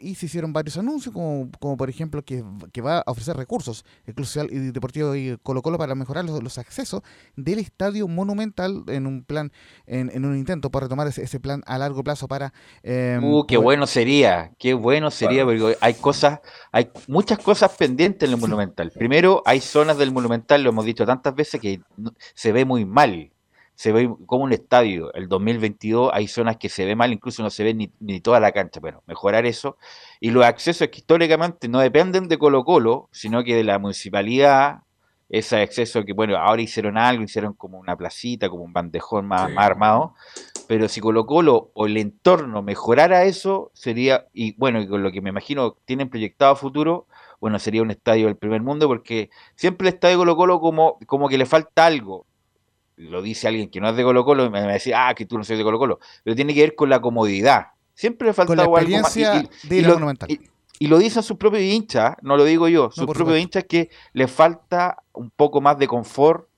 y 0.00 0.14
se 0.14 0.24
hicieron 0.24 0.54
varios 0.54 0.78
anuncios 0.78 1.12
como, 1.12 1.50
como 1.60 1.76
por 1.76 1.90
ejemplo 1.90 2.24
que, 2.24 2.42
que, 2.72 2.80
va 2.80 3.00
a 3.00 3.10
ofrecer 3.10 3.36
recursos 3.36 3.84
el 4.06 4.14
Club 4.14 4.26
Social 4.26 4.48
y 4.50 4.70
Deportivo 4.70 5.14
y 5.14 5.36
Colo 5.42 5.60
Colo 5.60 5.76
para 5.76 5.94
mejorar 5.94 6.24
los, 6.24 6.56
accesos 6.56 7.02
del 7.36 7.58
Estadio 7.58 8.08
Monumental 8.08 8.84
en 8.88 9.06
un 9.06 9.22
plan, 9.22 9.52
en, 9.86 10.24
un 10.24 10.34
intento 10.34 10.70
por 10.70 10.84
retomar 10.84 11.08
ese, 11.08 11.40
plan 11.40 11.62
a 11.66 11.76
largo 11.76 12.02
plazo 12.02 12.26
para... 12.26 12.54
Em, 12.82 13.22
uh, 13.22 13.44
qué 13.46 13.58
bueno 13.58 13.86
sería, 13.86 14.52
qué 14.58 14.72
bueno 14.72 15.10
sería, 15.10 15.44
porque 15.44 15.76
hay 15.82 15.92
cosas, 15.92 16.40
hay 16.72 16.88
muchas 17.06 17.38
cosas 17.38 17.70
pendientes 17.76 18.26
en 18.26 18.34
el 18.34 18.40
Monumental. 18.40 18.90
Primero, 18.92 19.42
hay 19.44 19.60
zonas 19.60 19.98
del 19.98 20.10
Monumental, 20.10 20.62
lo 20.62 20.70
hemos 20.70 20.86
dicho 20.86 21.04
tantas 21.04 21.34
veces, 21.34 21.60
que 21.60 21.82
se 22.34 22.52
ve 22.52 22.64
muy 22.64 22.86
mal 22.86 23.30
se 23.76 23.92
ve 23.92 24.10
como 24.26 24.44
un 24.44 24.52
estadio. 24.52 25.12
El 25.14 25.28
2022 25.28 26.10
hay 26.12 26.26
zonas 26.26 26.56
que 26.56 26.68
se 26.68 26.84
ve 26.84 26.96
mal, 26.96 27.12
incluso 27.12 27.42
no 27.42 27.50
se 27.50 27.62
ve 27.62 27.74
ni, 27.74 27.92
ni, 28.00 28.20
toda 28.20 28.40
la 28.40 28.50
cancha. 28.52 28.80
Bueno, 28.80 29.02
mejorar 29.06 29.46
eso. 29.46 29.76
Y 30.18 30.30
los 30.30 30.44
accesos 30.44 30.88
que 30.88 30.98
históricamente 30.98 31.68
no 31.68 31.78
dependen 31.80 32.26
de 32.26 32.38
Colo 32.38 32.64
Colo, 32.64 33.08
sino 33.12 33.44
que 33.44 33.54
de 33.54 33.64
la 33.64 33.78
municipalidad, 33.78 34.80
ese 35.28 35.60
acceso 35.60 36.04
que, 36.04 36.14
bueno, 36.14 36.36
ahora 36.38 36.62
hicieron 36.62 36.96
algo, 36.96 37.22
hicieron 37.22 37.52
como 37.52 37.78
una 37.78 37.96
placita, 37.96 38.48
como 38.48 38.64
un 38.64 38.72
bandejón 38.72 39.26
más, 39.26 39.50
armado. 39.56 40.14
pero 40.68 40.88
si 40.88 41.00
Colo 41.00 41.26
Colo 41.26 41.70
o 41.74 41.86
el 41.86 41.98
entorno 41.98 42.62
mejorara 42.62 43.24
eso, 43.24 43.70
sería, 43.74 44.26
y 44.32 44.56
bueno, 44.56 44.80
y 44.80 44.88
con 44.88 45.02
lo 45.02 45.12
que 45.12 45.20
me 45.20 45.30
imagino 45.30 45.76
tienen 45.84 46.08
proyectado 46.08 46.52
a 46.52 46.56
futuro, 46.56 47.06
bueno, 47.40 47.58
sería 47.58 47.82
un 47.82 47.90
estadio 47.90 48.26
del 48.26 48.36
primer 48.36 48.62
mundo, 48.62 48.88
porque 48.88 49.28
siempre 49.54 49.88
el 49.88 49.94
estadio 49.94 50.18
Colo 50.18 50.36
Colo 50.36 50.60
como, 50.60 50.98
como 51.06 51.28
que 51.28 51.38
le 51.38 51.46
falta 51.46 51.84
algo. 51.86 52.26
Lo 52.96 53.22
dice 53.22 53.48
alguien 53.48 53.68
que 53.68 53.80
no 53.80 53.88
es 53.90 53.96
de 53.96 54.02
Colo 54.02 54.24
Colo, 54.24 54.44
y 54.44 54.50
me 54.50 54.60
va 54.60 54.70
a 54.70 54.72
decir, 54.72 54.94
ah, 54.94 55.14
que 55.14 55.26
tú 55.26 55.36
no 55.36 55.44
soy 55.44 55.56
de 55.56 55.64
Colo 55.64 55.78
Colo, 55.78 55.98
pero 56.24 56.34
tiene 56.34 56.54
que 56.54 56.60
ver 56.60 56.74
con 56.74 56.88
la 56.88 57.00
comodidad. 57.00 57.68
Siempre 57.94 58.28
le 58.28 58.34
falta 58.34 58.52
algo 58.54 58.72
más. 58.72 59.16
Y, 59.16 59.22
lo, 59.82 59.98
y, 60.78 60.86
lo, 60.86 60.98
dicen 60.98 61.22
sus 61.22 61.36
propios 61.36 61.62
hinchas, 61.62 62.16
no 62.22 62.36
lo 62.36 62.44
digo 62.44 62.68
yo, 62.68 62.90
sus 62.90 63.06
propios 63.06 63.38
hinchas 63.38 63.64
que 63.64 63.90
le 64.12 64.28
falta 64.28 65.02
un 65.12 65.30
poco 65.30 65.60
más 65.60 65.78
de 65.78 65.88
confort 65.88 66.48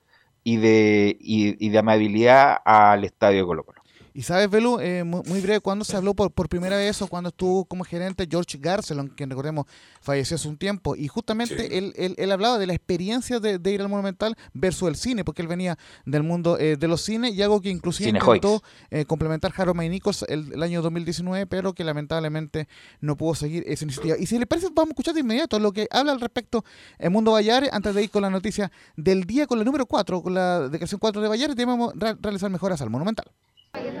y 0.43 0.57
de, 0.57 1.17
y 1.19 1.69
de 1.69 1.77
amabilidad 1.77 2.57
al 2.65 3.03
estadio 3.03 3.45
Colo 3.45 3.63
Colo. 3.63 3.78
Y 4.13 4.23
sabes, 4.23 4.49
Belu, 4.49 4.79
eh, 4.79 5.03
muy, 5.03 5.41
breve, 5.41 5.59
cuando 5.59 5.85
se 5.85 5.95
habló 5.95 6.13
por, 6.13 6.31
por 6.31 6.49
primera 6.49 6.77
vez 6.77 7.01
o 7.01 7.07
cuando 7.07 7.29
estuvo 7.29 7.65
como 7.65 7.83
gerente 7.83 8.27
George 8.29 8.57
Garcelon, 8.57 9.09
quien 9.09 9.29
recordemos 9.29 9.65
falleció 10.01 10.35
hace 10.35 10.47
un 10.47 10.57
tiempo, 10.57 10.95
y 10.95 11.07
justamente 11.07 11.77
él, 11.77 11.93
él, 11.95 12.31
hablaba 12.31 12.57
de 12.57 12.67
la 12.67 12.73
experiencia 12.73 13.39
de, 13.39 13.59
ir 13.71 13.81
al 13.81 13.89
Monumental 13.89 14.35
versus 14.53 14.87
el 14.87 14.95
cine, 14.95 15.23
porque 15.23 15.41
él 15.41 15.47
venía 15.47 15.77
del 16.05 16.23
mundo 16.23 16.57
eh, 16.57 16.77
de 16.77 16.87
los 16.87 17.01
cines 17.01 17.33
y 17.33 17.41
algo 17.41 17.61
que 17.61 17.69
inclusive 17.69 18.09
intentó 18.09 18.63
eh, 18.89 19.05
complementar 19.05 19.53
Harold 19.55 19.75
May 19.75 19.89
Nichols 19.89 20.25
el, 20.27 20.61
año 20.63 20.81
2019, 20.81 21.45
pero 21.47 21.73
que 21.73 21.83
lamentablemente 21.83 22.67
no 23.01 23.17
pudo 23.17 23.35
seguir 23.35 23.63
esa 23.67 23.85
iniciativa. 23.85 24.17
Y 24.17 24.25
si 24.25 24.37
le 24.37 24.47
parece, 24.47 24.67
vamos 24.73 24.89
a 24.89 24.93
escuchar 24.93 25.13
de 25.13 25.21
inmediato 25.21 25.59
lo 25.59 25.71
que 25.71 25.87
habla 25.91 26.11
al 26.11 26.21
respecto 26.21 26.63
el 26.97 27.11
Mundo 27.11 27.31
Vallares, 27.31 27.69
antes 27.71 27.93
de 27.93 28.03
ir 28.03 28.09
con 28.09 28.21
la 28.21 28.29
noticia 28.29 28.71
del 28.95 29.25
día, 29.25 29.47
con 29.47 29.57
la 29.57 29.63
número 29.63 29.85
4, 29.85 30.21
con 30.21 30.33
la 30.33 30.61
declaración 30.61 30.99
4 30.99 31.21
de 31.21 31.27
Vallares, 31.27 31.55
debemos 31.55 31.93
realizar 32.21 32.49
mejoras 32.49 32.81
al 32.81 32.89
Monumental. 32.89 33.25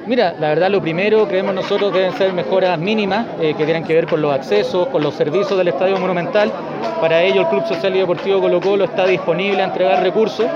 Mira, 0.07 0.33
la 0.39 0.49
verdad 0.49 0.71
lo 0.71 0.81
primero 0.81 1.27
creemos 1.27 1.53
nosotros 1.53 1.93
deben 1.93 2.11
ser 2.13 2.33
mejoras 2.33 2.79
mínimas 2.79 3.27
eh, 3.39 3.53
que 3.55 3.65
tienen 3.65 3.83
que 3.83 3.93
ver 3.93 4.07
con 4.07 4.19
los 4.19 4.33
accesos, 4.33 4.87
con 4.87 5.03
los 5.03 5.13
servicios 5.13 5.55
del 5.55 5.67
Estadio 5.67 5.99
Monumental. 5.99 6.51
Para 6.99 7.21
ello 7.21 7.41
el 7.41 7.47
Club 7.49 7.67
Social 7.67 7.95
y 7.95 7.99
Deportivo 7.99 8.41
Colo 8.41 8.59
Colo 8.59 8.85
está 8.85 9.05
disponible 9.05 9.61
a 9.61 9.65
entregar 9.65 10.01
recursos. 10.01 10.47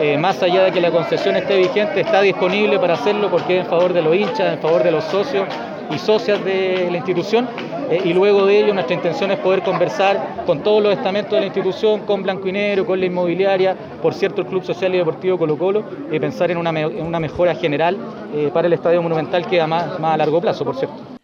Eh, 0.00 0.16
más 0.16 0.42
allá 0.42 0.64
de 0.64 0.72
que 0.72 0.80
la 0.80 0.90
concesión 0.90 1.36
esté 1.36 1.58
vigente, 1.58 2.00
está 2.00 2.22
disponible 2.22 2.78
para 2.78 2.94
hacerlo 2.94 3.30
porque 3.30 3.58
es 3.58 3.64
en 3.64 3.70
favor 3.70 3.92
de 3.92 4.00
los 4.00 4.16
hinchas, 4.16 4.54
en 4.54 4.58
favor 4.58 4.82
de 4.82 4.90
los 4.90 5.04
socios 5.04 5.46
y 5.92 5.98
socias 5.98 6.44
de 6.44 6.88
la 6.90 6.96
institución 6.98 7.48
eh, 7.90 8.00
y 8.04 8.12
luego 8.12 8.46
de 8.46 8.60
ello 8.60 8.74
nuestra 8.74 8.94
intención 8.94 9.30
es 9.30 9.38
poder 9.38 9.62
conversar 9.62 10.44
con 10.46 10.62
todos 10.62 10.82
los 10.82 10.92
estamentos 10.92 11.32
de 11.32 11.40
la 11.40 11.46
institución, 11.46 12.00
con 12.00 12.22
Blanco 12.22 12.48
y 12.48 12.52
Negro, 12.52 12.86
con 12.86 12.98
la 12.98 13.06
inmobiliaria, 13.06 13.76
por 14.00 14.14
cierto 14.14 14.40
el 14.42 14.46
Club 14.46 14.64
Social 14.64 14.94
y 14.94 14.98
Deportivo 14.98 15.38
Colo 15.38 15.58
Colo, 15.58 15.84
y 16.10 16.18
pensar 16.18 16.50
en 16.50 16.56
una, 16.56 16.70
una 16.70 17.20
mejora 17.20 17.54
general 17.54 17.96
eh, 18.34 18.50
para 18.52 18.66
el 18.66 18.72
Estadio 18.72 19.02
Monumental 19.02 19.46
que 19.46 19.64
más, 19.66 19.98
más 20.00 20.14
a 20.14 20.16
largo 20.16 20.40
plazo, 20.40 20.64
por 20.64 20.76
cierto. 20.76 21.21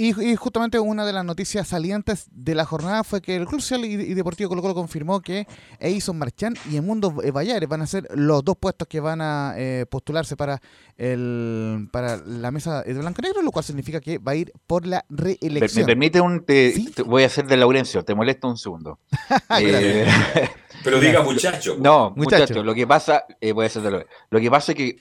Y, 0.00 0.34
justamente 0.36 0.78
una 0.78 1.04
de 1.04 1.12
las 1.12 1.26
noticias 1.26 1.68
salientes 1.68 2.26
de 2.30 2.54
la 2.54 2.64
jornada 2.64 3.04
fue 3.04 3.20
que 3.20 3.36
el 3.36 3.46
Club 3.46 3.60
Social 3.60 3.84
y, 3.84 4.14
Deportivo 4.14 4.48
Colo 4.48 4.62
Colo 4.62 4.74
confirmó 4.74 5.20
que 5.20 5.46
Edison 5.78 6.16
Marchán 6.16 6.54
y 6.70 6.78
Emundo 6.78 7.10
Vallares 7.10 7.68
van 7.68 7.82
a 7.82 7.86
ser 7.86 8.08
los 8.14 8.42
dos 8.42 8.56
puestos 8.58 8.88
que 8.88 8.98
van 8.98 9.20
a 9.20 9.52
eh, 9.58 9.84
postularse 9.90 10.38
para 10.38 10.62
el 10.96 11.90
para 11.92 12.16
la 12.16 12.50
mesa 12.50 12.82
de 12.82 12.94
blanco 12.94 13.20
negro, 13.20 13.42
lo 13.42 13.50
cual 13.50 13.62
significa 13.62 14.00
que 14.00 14.16
va 14.16 14.32
a 14.32 14.36
ir 14.36 14.54
por 14.66 14.86
la 14.86 15.04
reelección. 15.10 15.84
Me 15.84 15.92
permite 15.92 16.18
un 16.22 16.46
te, 16.46 16.72
voy 17.04 17.24
a 17.24 17.26
hacer 17.26 17.46
de 17.46 17.58
Laurencio, 17.58 18.02
te 18.02 18.14
molesto 18.14 18.48
un 18.48 18.56
segundo. 18.56 18.98
Eh, 19.60 20.06
Pero 20.82 20.98
diga 20.98 21.22
muchacho. 21.24 21.76
No, 21.78 22.14
muchacho, 22.16 22.62
lo 22.62 22.74
que 22.74 22.86
pasa, 22.86 23.24
eh, 23.40 23.52
voy 23.52 23.64
a 23.64 23.66
hacer 23.66 23.82
de 23.82 24.06
lo 24.30 24.40
que 24.40 24.50
pasa 24.50 24.72
es 24.72 24.78
que 24.78 25.00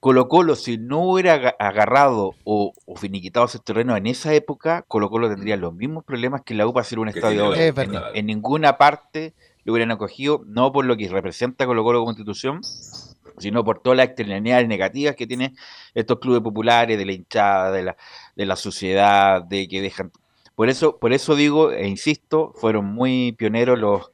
Colo 0.00 0.28
Colo, 0.28 0.56
si 0.56 0.78
no 0.78 1.02
hubiera 1.02 1.54
agarrado 1.58 2.34
o, 2.44 2.72
finiquitado 2.96 3.44
ese 3.44 3.58
terreno 3.58 3.94
en 3.98 4.06
esa 4.06 4.32
época, 4.32 4.82
Colo 4.88 5.10
Colo 5.10 5.28
tendría 5.28 5.58
los 5.58 5.74
mismos 5.74 6.04
problemas 6.04 6.40
que 6.42 6.54
la 6.54 6.66
U 6.66 6.72
para 6.72 6.82
hacer 6.82 6.98
un 6.98 7.10
estadio 7.10 7.48
hoy. 7.48 7.58
En, 8.14 8.24
ninguna 8.24 8.78
parte 8.78 9.34
lo 9.64 9.74
hubieran 9.74 9.90
acogido, 9.90 10.42
no 10.46 10.72
por 10.72 10.86
lo 10.86 10.96
que 10.96 11.06
representa 11.08 11.66
Colo 11.66 11.84
Colo 11.84 11.98
como 11.98 12.12
institución, 12.12 12.62
sino 13.36 13.62
por 13.62 13.80
todas 13.80 13.98
las 13.98 14.06
externalidades 14.06 14.66
negativas 14.66 15.16
que 15.16 15.26
tienen 15.26 15.54
estos 15.94 16.18
clubes 16.18 16.40
populares, 16.40 16.96
de 16.96 17.04
la 17.04 17.12
hinchada, 17.12 17.70
de 17.70 17.82
la, 17.82 17.96
de 18.36 18.46
la 18.46 18.56
sociedad, 18.56 19.42
de 19.42 19.68
que 19.68 19.82
dejan... 19.82 20.12
Por 20.54 20.70
eso, 20.70 20.98
por 20.98 21.12
eso 21.12 21.34
digo, 21.34 21.72
e 21.72 21.86
insisto, 21.86 22.54
fueron 22.56 22.86
muy 22.86 23.32
pioneros 23.32 23.78
los, 23.78 24.10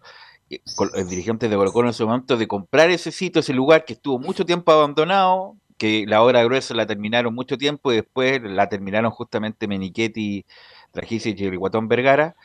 eh, 0.50 0.60
dirigentes 1.08 1.48
de 1.48 1.56
Colo 1.56 1.72
Colo 1.72 1.88
en 1.88 1.90
ese 1.90 2.04
momento 2.04 2.36
de 2.36 2.48
comprar 2.48 2.90
ese 2.90 3.12
sitio, 3.12 3.38
ese 3.38 3.54
lugar 3.54 3.84
que 3.84 3.92
estuvo 3.92 4.18
mucho 4.18 4.44
tiempo 4.44 4.72
abandonado, 4.72 5.54
que 5.78 6.04
la 6.06 6.22
obra 6.22 6.42
gruesa 6.44 6.74
la 6.74 6.86
terminaron 6.86 7.34
mucho 7.34 7.58
tiempo 7.58 7.92
y 7.92 7.96
después 7.96 8.40
la 8.42 8.68
terminaron 8.68 9.10
justamente 9.10 9.68
Menichetti, 9.68 10.44
Trajicic 10.92 11.38
y 11.38 11.56
Guatón 11.56 11.88
Vergara, 11.88 12.36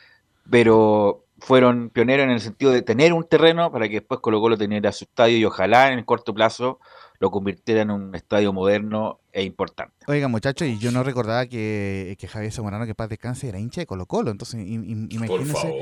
pero 0.50 1.24
fueron 1.38 1.90
pioneros 1.90 2.24
en 2.24 2.30
el 2.30 2.40
sentido 2.40 2.72
de 2.72 2.82
tener 2.82 3.12
un 3.12 3.24
terreno 3.24 3.72
para 3.72 3.88
que 3.88 3.96
después 4.00 4.20
Colo 4.20 4.40
Colo 4.40 4.56
teniera 4.56 4.92
su 4.92 5.04
estadio 5.04 5.38
y 5.38 5.44
ojalá 5.44 5.92
en 5.92 5.98
el 5.98 6.04
corto 6.04 6.34
plazo 6.34 6.78
lo 7.18 7.30
convirtiera 7.30 7.82
en 7.82 7.90
un 7.90 8.14
estadio 8.14 8.52
moderno 8.52 9.20
e 9.32 9.44
importante. 9.44 9.94
Oiga, 10.08 10.28
muchachos, 10.28 10.68
y 10.68 10.78
yo 10.78 10.90
no 10.90 11.02
recordaba 11.02 11.46
que, 11.46 12.16
que 12.18 12.28
Javier 12.28 12.52
Zamorano, 12.52 12.86
que 12.86 12.94
paz 12.94 13.08
descanse, 13.08 13.48
era 13.48 13.58
hincha 13.58 13.80
de 13.80 13.86
Colo 13.86 14.04
Colo. 14.06 14.30
Entonces, 14.30 14.60
imagínense 14.60 15.72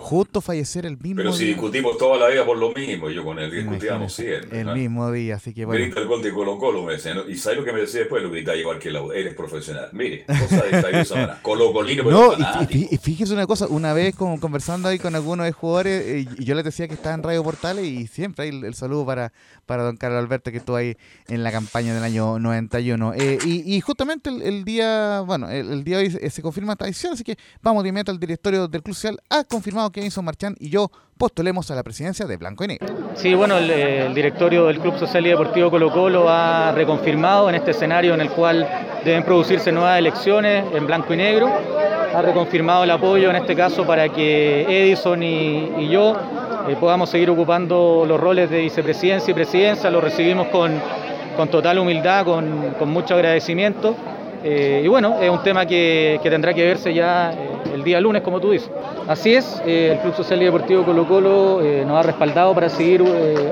justo 0.00 0.40
fallecer 0.40 0.84
el 0.86 0.98
mismo 0.98 1.16
Pero 1.16 1.32
si 1.32 1.46
discutimos 1.46 1.96
toda 1.98 2.18
la 2.18 2.28
vida 2.28 2.44
por 2.44 2.58
lo 2.58 2.72
mismo, 2.72 3.08
yo 3.10 3.24
con 3.24 3.38
él 3.38 3.50
discutíamos 3.50 4.12
siempre. 4.12 4.60
El 4.60 4.74
mismo 4.74 5.10
día, 5.10 5.36
así 5.36 5.54
que 5.54 5.64
bueno. 5.64 5.82
Grita 5.82 6.00
el 6.00 6.06
gol 6.06 6.22
de 6.22 6.32
Colo 6.32 6.58
Colo, 6.58 6.82
me 6.82 6.92
decía, 6.92 7.14
¿no? 7.14 7.28
y 7.28 7.36
¿sabes 7.36 7.58
lo 7.58 7.64
que 7.64 7.72
me 7.72 7.80
decía 7.80 8.00
después? 8.00 8.22
Lo 8.22 8.36
igual 8.36 8.78
que 8.78 8.90
la 8.90 9.00
eres 9.14 9.34
profesional. 9.34 9.88
Mire, 9.92 10.24
cosa 10.26 10.62
de 10.64 10.82
Javier 10.82 11.06
Zamorano, 11.06 11.42
Colo 11.42 11.72
Colino, 11.72 12.02
No, 12.04 12.32
y, 12.68 12.88
y, 12.90 12.96
fíjese 12.98 13.32
una 13.32 13.46
cosa, 13.46 13.66
una 13.68 13.92
vez 13.92 14.14
como 14.14 14.38
conversando 14.40 14.88
ahí 14.88 14.98
con 14.98 15.14
algunos 15.14 15.46
de 15.46 15.52
jugadores, 15.52 16.04
eh, 16.06 16.26
y 16.38 16.44
yo 16.44 16.54
les 16.54 16.64
decía 16.64 16.88
que 16.88 16.94
estaba 16.94 17.14
en 17.14 17.22
Radio 17.22 17.42
Portales, 17.42 17.84
y 17.84 18.06
siempre 18.06 18.44
hay 18.46 18.50
el, 18.50 18.74
saludo 18.74 19.06
para, 19.06 19.32
para 19.66 19.82
don 19.82 19.96
Carlos 19.96 20.22
Alberto, 20.22 20.50
que 20.50 20.58
estuvo 20.58 20.76
ahí 20.76 20.96
en 21.28 21.42
la 21.42 21.52
campaña 21.52 21.94
del 21.94 22.04
año 22.04 22.38
91. 22.38 22.97
Eh, 23.14 23.38
y, 23.44 23.76
y 23.76 23.80
justamente 23.80 24.30
el, 24.30 24.64
día, 24.64 25.20
bueno, 25.20 25.48
el, 25.48 25.84
día 25.84 25.98
de 25.98 26.04
hoy 26.04 26.30
se, 26.30 26.42
confirma 26.42 26.72
esta 26.72 26.84
decisión, 26.84 27.12
así 27.12 27.24
que 27.24 27.36
vamos 27.62 27.82
de 27.82 27.90
inmediato 27.90 28.12
al 28.12 28.18
directorio 28.18 28.68
del 28.68 28.82
Club 28.82 28.94
Social. 28.94 29.18
Ha 29.30 29.44
confirmado 29.44 29.90
que 29.90 30.04
Enzo 30.04 30.22
Marchán 30.22 30.56
y 30.58 30.70
yo 30.70 30.90
postulemos 31.16 31.70
a 31.70 31.74
la 31.74 31.82
presidencia 31.82 32.26
de 32.26 32.36
Blanco 32.36 32.64
y 32.64 32.68
Negro. 32.68 32.88
Sí, 33.14 33.34
bueno, 33.34 33.58
el, 33.58 34.14
directorio 34.14 34.66
del 34.66 34.78
Club 34.80 34.98
Social 34.98 35.26
y 35.26 35.30
Deportivo 35.30 35.70
Colo 35.70 35.92
Colo 35.92 36.28
ha 36.28 36.72
reconfirmado 36.72 37.48
en 37.48 37.56
este 37.56 37.72
escenario 37.72 38.14
en 38.14 38.20
el 38.20 38.30
cual 38.30 38.66
deben 39.04 39.24
producirse 39.24 39.72
nuevas 39.72 39.98
elecciones 39.98 40.64
en 40.72 40.86
Blanco 40.86 41.14
y 41.14 41.16
Negro. 41.16 41.48
Ha 42.14 42.22
reconfirmado 42.22 42.84
el 42.84 42.90
apoyo 42.90 43.30
en 43.30 43.36
este 43.36 43.54
caso 43.54 43.86
para 43.86 44.08
que 44.08 44.62
Edison 44.62 45.22
y, 45.22 45.88
yo 45.88 46.16
eh, 46.68 46.76
podamos 46.80 47.10
seguir 47.10 47.30
ocupando 47.30 48.04
los 48.06 48.18
roles 48.18 48.48
de 48.50 48.60
vicepresidencia 48.60 49.30
y 49.30 49.34
presidencia. 49.34 49.90
Lo 49.90 50.00
recibimos 50.00 50.48
con 50.48 50.80
con 51.38 51.48
total 51.48 51.78
humildad, 51.78 52.24
con, 52.24 52.74
con 52.80 52.90
mucho 52.90 53.14
agradecimiento. 53.14 53.94
Eh, 54.42 54.82
y 54.84 54.88
bueno, 54.88 55.20
es 55.20 55.30
un 55.30 55.40
tema 55.44 55.66
que, 55.66 56.18
que, 56.20 56.30
tendrá 56.30 56.52
que 56.52 56.64
verse 56.64 56.92
ya 56.92 57.32
eh, 57.32 57.74
el 57.74 57.84
día 57.84 58.00
lunes, 58.00 58.22
como 58.22 58.40
tú 58.40 58.50
dices. 58.50 58.68
Así 59.06 59.34
es, 59.34 59.62
eh, 59.64 59.92
el 59.92 59.98
Club 60.00 60.16
Social 60.16 60.42
y 60.42 60.46
Deportivo 60.46 60.84
Colo 60.84 61.06
Colo 61.06 61.62
nos 61.86 61.96
ha 61.96 62.02
respaldado 62.02 62.52
para 62.54 62.68
seguir 62.68 63.02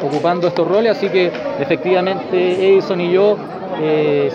ocupando 0.02 0.48
estos 0.48 0.66
roles, 0.66 0.96
así 0.96 1.08
que 1.08 1.30
efectivamente 1.60 2.72
Edison 2.72 3.00
y 3.00 3.12
yo 3.12 3.38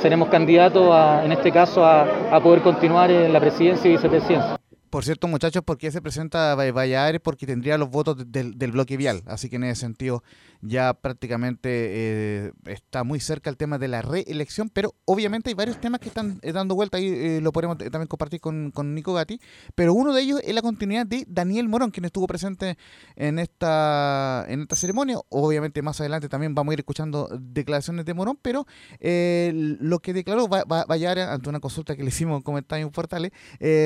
seremos 0.02 0.30
candidatos, 0.30 0.88
a, 0.90 1.26
en 1.26 1.34
este 1.34 1.52
caso, 1.52 1.86
a, 1.86 2.08
a 2.32 2.40
poder 2.40 2.62
continuar 2.62 3.12
en 3.12 3.34
la 3.34 3.42
presidencia 3.42 3.90
y 3.90 3.96
vicepresidencia. 3.96 4.58
Por 4.92 5.06
cierto, 5.06 5.30
muchachos, 5.30 5.64
¿por 5.64 5.78
qué 5.78 5.90
se 5.90 6.02
presenta 6.02 6.54
Valladares? 6.54 7.22
Porque 7.22 7.46
tendría 7.46 7.78
los 7.78 7.90
votos 7.90 8.30
del, 8.30 8.58
del, 8.58 8.72
bloque 8.74 8.98
vial. 8.98 9.24
Así 9.26 9.50
que 9.50 9.56
en 9.56 9.64
ese 9.64 9.80
sentido 9.80 10.22
ya 10.62 10.94
prácticamente 10.94 11.70
eh, 11.70 12.52
está 12.66 13.04
muy 13.04 13.20
cerca 13.20 13.50
el 13.50 13.58
tema 13.58 13.78
de 13.78 13.88
la 13.88 14.02
reelección. 14.02 14.70
Pero 14.70 14.96
obviamente 15.06 15.50
hay 15.50 15.54
varios 15.54 15.80
temas 15.80 16.00
que 16.00 16.08
están 16.08 16.40
eh, 16.42 16.52
dando 16.52 16.76
vuelta 16.76 17.00
y 17.00 17.08
eh, 17.08 17.40
lo 17.42 17.52
podemos 17.52 17.78
también 17.78 18.08
compartir 18.08 18.40
con, 18.40 18.72
con, 18.72 18.94
Nico 18.94 19.14
Gatti. 19.14 19.40
Pero 19.76 19.94
uno 19.94 20.14
de 20.14 20.22
ellos 20.22 20.42
es 20.44 20.54
la 20.54 20.62
continuidad 20.62 21.06
de 21.06 21.26
Daniel 21.28 21.68
Morón, 21.70 21.92
quien 21.92 22.06
estuvo 22.06 22.28
presente 22.28 22.78
en 23.16 23.40
esta, 23.40 24.46
en 24.48 24.62
esta 24.62 24.76
ceremonia. 24.76 25.18
Obviamente 25.30 25.82
más 25.82 26.00
adelante 26.00 26.30
también 26.30 26.56
vamos 26.56 26.72
a 26.72 26.74
ir 26.74 26.80
escuchando 26.80 27.30
declaraciones 27.40 28.06
de 28.06 28.14
Morón. 28.14 28.38
Pero 28.42 28.66
lo 29.02 30.00
que 30.00 30.14
declaró 30.14 30.48
Valladares 30.48 31.28
ante 31.28 31.50
una 31.50 31.60
consulta 31.60 31.96
que 31.96 32.04
le 32.04 32.10
hicimos 32.10 32.38
en 32.38 32.44
comentarios 32.44 32.92
portales, 32.92 33.32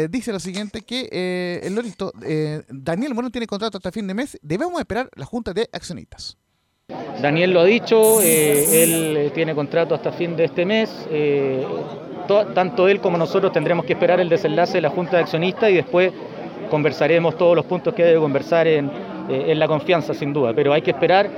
dice 0.09 0.32
lo 0.32 0.39
siguiente 0.39 0.82
que 0.82 1.09
eh, 1.11 1.61
el 1.63 1.76
Lorito, 1.76 2.13
eh, 2.23 2.63
Daniel 2.69 3.13
Morón 3.13 3.32
tiene 3.32 3.47
contrato 3.47 3.78
hasta 3.78 3.91
fin 3.91 4.07
de 4.07 4.13
mes, 4.13 4.38
debemos 4.41 4.80
esperar 4.80 5.09
la 5.15 5.26
Junta 5.26 5.53
de 5.53 5.69
Accionistas. 5.71 6.38
Daniel 7.25 7.53
lo 7.53 7.61
ha 7.61 7.65
dicho, 7.65 8.21
eh, 8.21 8.83
él 8.83 9.31
tiene 9.33 9.55
contrato 9.55 9.95
hasta 9.95 10.11
fin 10.11 10.36
de 10.36 10.43
este 10.43 10.63
mes. 10.63 11.07
tanto 12.53 12.88
él 12.88 12.99
como 12.99 13.17
nosotros 13.17 13.51
tendremos 13.51 13.83
que 13.83 13.93
esperar 13.93 14.19
el 14.19 14.29
desenlace 14.29 14.73
de 14.73 14.81
la 14.81 14.91
Junta 14.91 15.17
de 15.17 15.23
Accionistas 15.23 15.71
y 15.71 15.73
después 15.73 16.13
conversaremos 16.69 17.36
todos 17.36 17.55
los 17.55 17.65
puntos 17.65 17.95
que 17.95 18.03
debe 18.03 18.19
conversar 18.19 18.67
en, 18.67 18.91
la 19.30 19.67
confianza, 19.67 20.13
sin 20.13 20.34
duda. 20.34 20.53
Pero 20.53 20.73
hay 20.73 20.82
que 20.82 20.91
esperar 20.91 21.30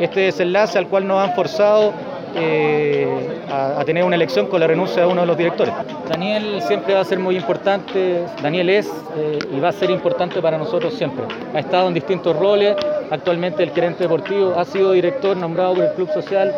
este 0.00 0.20
desenlace 0.20 0.78
al 0.78 0.88
cual 0.88 1.06
nos 1.06 1.18
han 1.18 1.34
forzado 1.34 1.92
eh, 2.34 3.06
a, 3.50 3.82
tener 3.84 4.04
una 4.04 4.16
elección 4.16 4.46
con 4.46 4.60
la 4.60 4.66
renuncia 4.66 5.02
de 5.02 5.08
uno 5.08 5.20
de 5.22 5.26
los 5.26 5.36
directores. 5.36 5.74
Daniel 6.08 6.62
siempre 6.62 6.94
va 6.94 7.00
a 7.00 7.04
ser 7.04 7.18
muy 7.18 7.36
importante, 7.36 8.24
Daniel 8.42 8.70
es 8.70 8.90
eh, 9.16 9.38
y 9.54 9.60
va 9.60 9.68
a 9.68 9.72
ser 9.72 9.90
importante 9.90 10.40
para 10.40 10.56
nosotros 10.56 10.94
siempre. 10.94 11.24
Ha 11.52 11.58
estado 11.58 11.88
en 11.88 11.94
distintos 11.94 12.34
roles, 12.36 12.76
actualmente 13.10 13.62
el 13.62 13.70
gerente 13.70 14.04
deportivo, 14.04 14.54
ha 14.56 14.64
sido 14.64 14.92
director 14.92 15.36
nombrado 15.36 15.74
por 15.74 15.84
el 15.84 15.92
Club 15.92 16.10
Social 16.12 16.54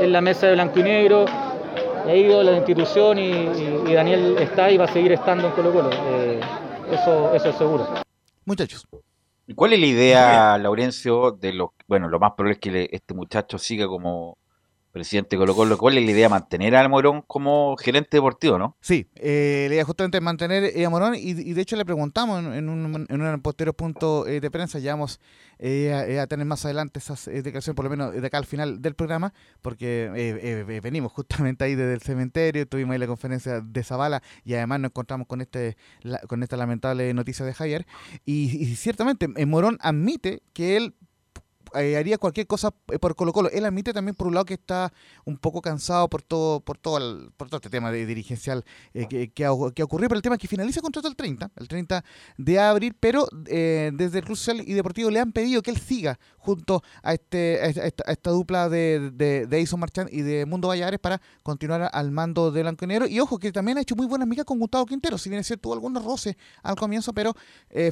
en 0.00 0.12
la 0.12 0.20
mesa 0.20 0.46
de 0.46 0.54
blanco 0.54 0.80
y 0.80 0.82
negro, 0.84 1.26
ha 2.06 2.14
ido 2.14 2.40
a 2.40 2.44
la 2.44 2.56
institución 2.56 3.18
y, 3.18 3.92
Daniel 3.92 4.36
está 4.38 4.70
y 4.70 4.78
va 4.78 4.84
a 4.84 4.88
seguir 4.88 5.12
estando 5.12 5.48
en 5.48 5.52
Colo 5.52 5.72
Colo. 5.72 5.90
Eh, 5.90 6.40
eso, 6.92 7.34
eso 7.34 7.48
es 7.50 7.56
seguro. 7.56 7.86
Muchachos. 8.46 8.86
¿Cuál 9.54 9.72
es 9.72 9.80
la 9.80 9.86
idea, 9.86 10.58
Laurencio, 10.58 11.32
de 11.32 11.52
lo 11.52 11.74
bueno, 11.86 12.08
lo 12.08 12.20
más 12.20 12.32
probable 12.32 12.54
es 12.54 12.58
que 12.60 12.88
este 12.92 13.14
muchacho 13.14 13.58
siga 13.58 13.86
como 13.86 14.36
presidente 14.98 15.36
de 15.36 15.38
Colo 15.38 15.54
Colo, 15.54 15.78
¿cuál 15.78 15.96
es 15.96 16.04
la 16.04 16.10
idea? 16.10 16.28
Mantener 16.28 16.74
a 16.74 16.88
Morón 16.88 17.22
como 17.22 17.76
gerente 17.76 18.16
deportivo, 18.16 18.58
¿no? 18.58 18.76
Sí, 18.80 19.08
eh, 19.14 19.66
la 19.68 19.74
idea 19.76 19.84
justamente 19.84 20.20
mantener 20.20 20.84
a 20.84 20.90
Morón 20.90 21.14
y, 21.14 21.34
de 21.34 21.60
hecho 21.60 21.76
le 21.76 21.84
preguntamos 21.84 22.40
en, 22.40 22.68
un, 22.68 23.06
en 23.08 23.20
un 23.22 23.40
posterior 23.40 23.76
punto 23.76 24.26
eh, 24.26 24.40
de 24.40 24.50
prensa, 24.50 24.80
ya 24.80 24.94
vamos 24.94 25.20
eh, 25.60 26.18
a, 26.20 26.26
tener 26.26 26.46
más 26.46 26.64
adelante 26.64 26.98
esas 26.98 27.26
declaraciones, 27.26 27.76
por 27.76 27.84
lo 27.84 27.90
menos 27.90 28.12
de 28.12 28.26
acá 28.26 28.38
al 28.38 28.46
final 28.46 28.82
del 28.82 28.94
programa, 28.94 29.32
porque 29.62 30.80
venimos 30.82 31.12
justamente 31.12 31.64
ahí 31.64 31.76
desde 31.76 31.94
el 31.94 32.02
cementerio, 32.02 32.66
tuvimos 32.66 32.94
ahí 32.94 32.98
la 32.98 33.06
conferencia 33.06 33.60
de 33.60 33.84
Zavala 33.84 34.20
y 34.44 34.54
además 34.54 34.80
nos 34.80 34.90
encontramos 34.90 35.28
con 35.28 35.40
este 35.40 35.76
con 36.26 36.42
esta 36.42 36.56
lamentable 36.56 37.14
noticia 37.14 37.46
de 37.46 37.54
Javier 37.54 37.86
y 38.24 38.74
ciertamente 38.74 39.28
Morón 39.46 39.78
admite 39.80 40.42
que 40.52 40.76
él 40.76 40.94
eh, 41.74 41.96
haría 41.96 42.18
cualquier 42.18 42.46
cosa 42.46 42.74
eh, 42.92 42.98
por 42.98 43.14
Colo 43.14 43.32
Colo. 43.32 43.50
Él 43.50 43.64
admite 43.64 43.92
también 43.92 44.14
por 44.14 44.26
un 44.26 44.34
lado 44.34 44.44
que 44.44 44.54
está 44.54 44.92
un 45.24 45.36
poco 45.38 45.60
cansado 45.60 46.08
por 46.08 46.22
todo 46.22 46.60
por 46.60 46.78
todo, 46.78 47.30
por 47.36 47.48
todo 47.48 47.58
este 47.58 47.70
tema 47.70 47.90
de 47.90 48.06
dirigencial 48.06 48.64
eh, 48.94 49.06
que, 49.08 49.30
que, 49.30 49.44
ha, 49.44 49.52
ocurrido, 49.52 50.08
pero 50.08 50.16
el 50.16 50.22
tema 50.22 50.36
es 50.36 50.40
que 50.40 50.48
finaliza 50.48 50.80
el 50.80 50.82
contrato 50.82 51.08
el 51.08 51.16
30, 51.16 51.50
el 51.56 51.68
30 51.68 52.04
de 52.36 52.58
abril, 52.58 52.94
pero 52.98 53.26
desde 53.32 54.18
el 54.18 54.24
Club 54.24 54.36
Social 54.36 54.62
y 54.66 54.72
Deportivo 54.72 55.10
le 55.10 55.20
han 55.20 55.32
pedido 55.32 55.62
que 55.62 55.70
él 55.70 55.78
siga 55.78 56.18
junto 56.48 56.82
a, 57.02 57.12
este, 57.12 57.68
esta, 57.86 58.30
dupla 58.30 58.70
de, 58.70 59.10
de, 59.12 59.46
de 59.46 59.58
Edison 59.58 59.78
Marchand 59.78 60.08
y 60.10 60.22
de 60.22 60.46
Mundo 60.46 60.68
Valladares 60.68 60.98
para 60.98 61.20
continuar 61.42 61.90
al 61.92 62.10
mando 62.10 62.50
de 62.50 62.62
Blanco 62.62 62.86
y 62.86 62.88
Negro. 62.88 63.06
Y 63.06 63.20
ojo, 63.20 63.38
que 63.38 63.52
también 63.52 63.76
ha 63.76 63.82
hecho 63.82 63.96
muy 63.96 64.06
buenas 64.06 64.24
amigas 64.24 64.46
con 64.46 64.58
Gustavo 64.58 64.86
Quintero, 64.86 65.18
si 65.18 65.28
bien 65.28 65.40
es 65.40 65.46
cierto, 65.46 65.64
tuvo 65.64 65.74
algunos 65.74 66.02
roces 66.04 66.36
al 66.62 66.76
comienzo, 66.76 67.12
pero 67.12 67.34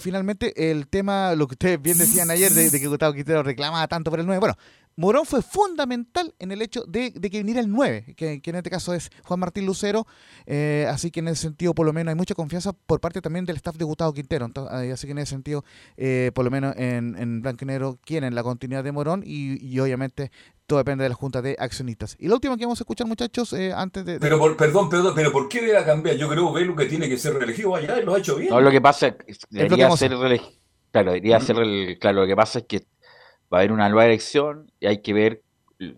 finalmente 0.01 0.71
el 0.71 0.89
tema, 0.89 1.35
lo 1.35 1.47
que 1.47 1.55
ustedes 1.55 1.83
bien 1.83 1.99
decían 1.99 2.31
ayer, 2.31 2.51
de, 2.53 2.71
de 2.71 2.81
que 2.81 2.87
Gustavo 2.87 3.13
Quintero 3.13 3.43
reclama 3.43 3.87
tanto 3.89 4.11
por 4.11 4.21
el 4.21 4.27
9. 4.27 4.41
Bueno, 4.41 4.57
Morón 4.97 5.27
fue 5.27 5.43
fundamental 5.43 6.35
en 6.39 6.53
el 6.53 6.63
hecho 6.63 6.83
de, 6.87 7.13
que 7.13 7.39
viniera 7.39 7.61
el 7.61 7.71
9, 7.71 8.15
que, 8.17 8.41
en 8.43 8.55
este 8.55 8.71
caso 8.71 8.95
es 8.95 9.11
Juan 9.25 9.39
Martín 9.41 9.67
Lucero, 9.67 10.07
eh, 10.47 10.87
así 10.89 11.11
que 11.11 11.21
en 11.21 11.29
ese 11.29 11.43
sentido 11.43 11.75
por 11.75 11.85
lo 11.85 11.93
menos 11.93 12.13
hay 12.13 12.17
mucha 12.17 12.35
confianza 12.35 12.73
por 12.73 12.99
parte 12.99 13.21
también 13.21 13.45
del 13.45 13.57
staff 13.57 13.77
de 13.77 13.85
Gustavo 13.85 14.15
Quintero, 14.15 14.51
eh, 14.83 14.93
así 14.93 15.07
que 15.07 15.11
en 15.11 15.19
ese 15.19 15.31
sentido 15.31 15.65
eh, 15.99 16.31
por 16.35 16.47
lo 16.47 16.51
menos 16.51 16.75
en, 16.79 17.15
en 17.19 17.43
Blanco 17.43 17.65
y 17.65 17.67
Negro 17.67 17.99
quieren 18.03 18.35
la 18.35 18.43
continuidad 18.43 18.83
de 18.85 18.93
Morón 18.93 19.23
y, 19.25 19.79
obviamente 19.79 20.31
todo 20.67 20.79
depende 20.79 21.05
de 21.05 21.11
la 21.11 21.15
Junta 21.15 21.43
de 21.43 21.55
Accionistas. 21.61 22.17
Y 22.19 22.27
lo 22.27 22.35
último 22.35 22.57
que 22.57 22.65
vamos 22.65 22.81
a 22.81 22.83
escuchar 22.83 23.07
muchachos, 23.07 23.53
antes 23.53 24.05
de... 24.05 24.19
Pero 24.19 24.57
perdón, 24.57 24.89
perdón, 24.89 25.13
pero 25.15 25.31
¿por 25.31 25.49
qué 25.49 25.61
debe 25.61 25.85
cambiar? 25.85 26.17
Yo 26.17 26.29
creo 26.29 26.53
que 26.53 26.63
lo 26.63 26.75
que 26.75 26.87
tiene 26.87 27.09
que 27.09 27.19
ser 27.19 27.35
reelegido 27.35 27.77
allá, 27.77 28.01
lo 28.01 28.15
ha 28.15 28.19
hecho 28.19 28.35
bien. 28.35 28.51
No, 28.51 28.61
lo 28.61 28.71
que 28.73 28.81
pasa 28.81 29.09
es 29.09 29.15
que 29.15 29.47
debería 29.51 29.91
ser 29.93 30.11
Claro, 30.91 31.13
debería 31.13 31.39
ser 31.39 31.59
el... 31.59 31.99
Claro, 32.01 32.23
lo 32.23 32.27
que 32.27 32.35
pasa 32.35 32.61
es 32.61 32.65
que 32.65 32.87
va 33.53 33.59
a 33.59 33.61
haber 33.61 33.73
una 33.73 33.89
nueva 33.89 34.07
elección 34.07 34.71
y 34.81 34.87
hay 34.87 35.03
que 35.03 35.13
ver 35.13 35.43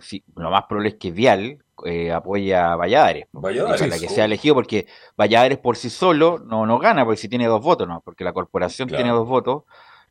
si 0.00 0.24
lo 0.36 0.50
más 0.50 0.64
probable 0.64 0.90
es 0.90 0.94
que 0.96 1.10
Vial 1.10 1.58
eh, 1.84 2.10
apoya 2.12 2.72
a 2.72 2.76
Valladares, 2.76 3.26
Valladares 3.32 3.88
la 3.88 3.98
que 3.98 4.08
sea 4.08 4.24
elegido, 4.24 4.54
porque 4.54 4.86
Valladares 5.16 5.58
por 5.58 5.76
sí 5.76 5.90
solo 5.90 6.38
no, 6.38 6.66
no 6.66 6.78
gana, 6.78 7.04
porque 7.04 7.20
si 7.20 7.28
tiene 7.28 7.46
dos 7.46 7.62
votos, 7.62 7.86
no, 7.86 8.00
porque 8.00 8.24
la 8.24 8.32
corporación 8.32 8.88
tiene 8.88 9.10
dos 9.10 9.28
votos, 9.28 9.62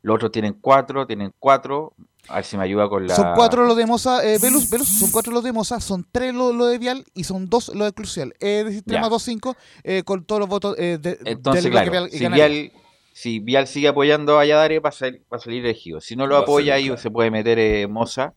los 0.02 0.16
otros 0.16 0.32
tienen 0.32 0.56
cuatro, 0.60 1.06
tienen 1.06 1.32
cuatro, 1.38 1.92
a 2.28 2.36
ver 2.36 2.44
si 2.44 2.56
me 2.56 2.64
ayuda 2.64 2.88
con 2.88 3.06
la... 3.06 3.14
Son 3.14 3.34
cuatro 3.34 3.64
los 3.64 3.76
de 3.76 3.86
Moza, 3.86 4.24
eh, 4.24 4.38
Velus, 4.38 4.70
Velus, 4.70 4.88
son 4.88 5.10
cuatro 5.10 5.32
los 5.32 5.44
de 5.44 5.52
Moza, 5.52 5.80
son 5.80 6.06
tres 6.10 6.34
los 6.34 6.54
lo 6.54 6.66
de 6.66 6.78
Vial 6.78 7.04
y 7.14 7.24
son 7.24 7.50
dos 7.50 7.68
los 7.74 7.86
de 7.86 7.92
Crucial. 7.92 8.34
Es 8.38 8.64
decir, 8.64 8.82
tres 8.86 9.00
más 9.00 9.10
dos, 9.10 9.22
cinco, 9.22 9.56
eh, 9.82 10.02
con 10.04 10.24
todos 10.24 10.40
los 10.40 10.48
votos 10.48 10.76
eh, 10.78 10.98
de, 11.00 11.18
Entonces, 11.24 11.66
claro, 11.70 12.06
si 12.08 12.26
Vial 12.28 12.72
si 13.18 13.40
Vial 13.40 13.66
sigue 13.66 13.88
apoyando 13.88 14.34
a 14.34 14.36
Valladares, 14.36 14.80
va 14.80 14.90
a, 14.90 14.92
salir, 14.92 15.24
va 15.32 15.38
a 15.38 15.40
salir 15.40 15.64
elegido. 15.64 16.00
Si 16.00 16.14
no 16.14 16.28
lo 16.28 16.36
apoya, 16.36 16.74
ahí 16.74 16.96
se 16.96 17.10
puede 17.10 17.32
meter 17.32 17.58
eh, 17.58 17.88
Moza, 17.88 18.32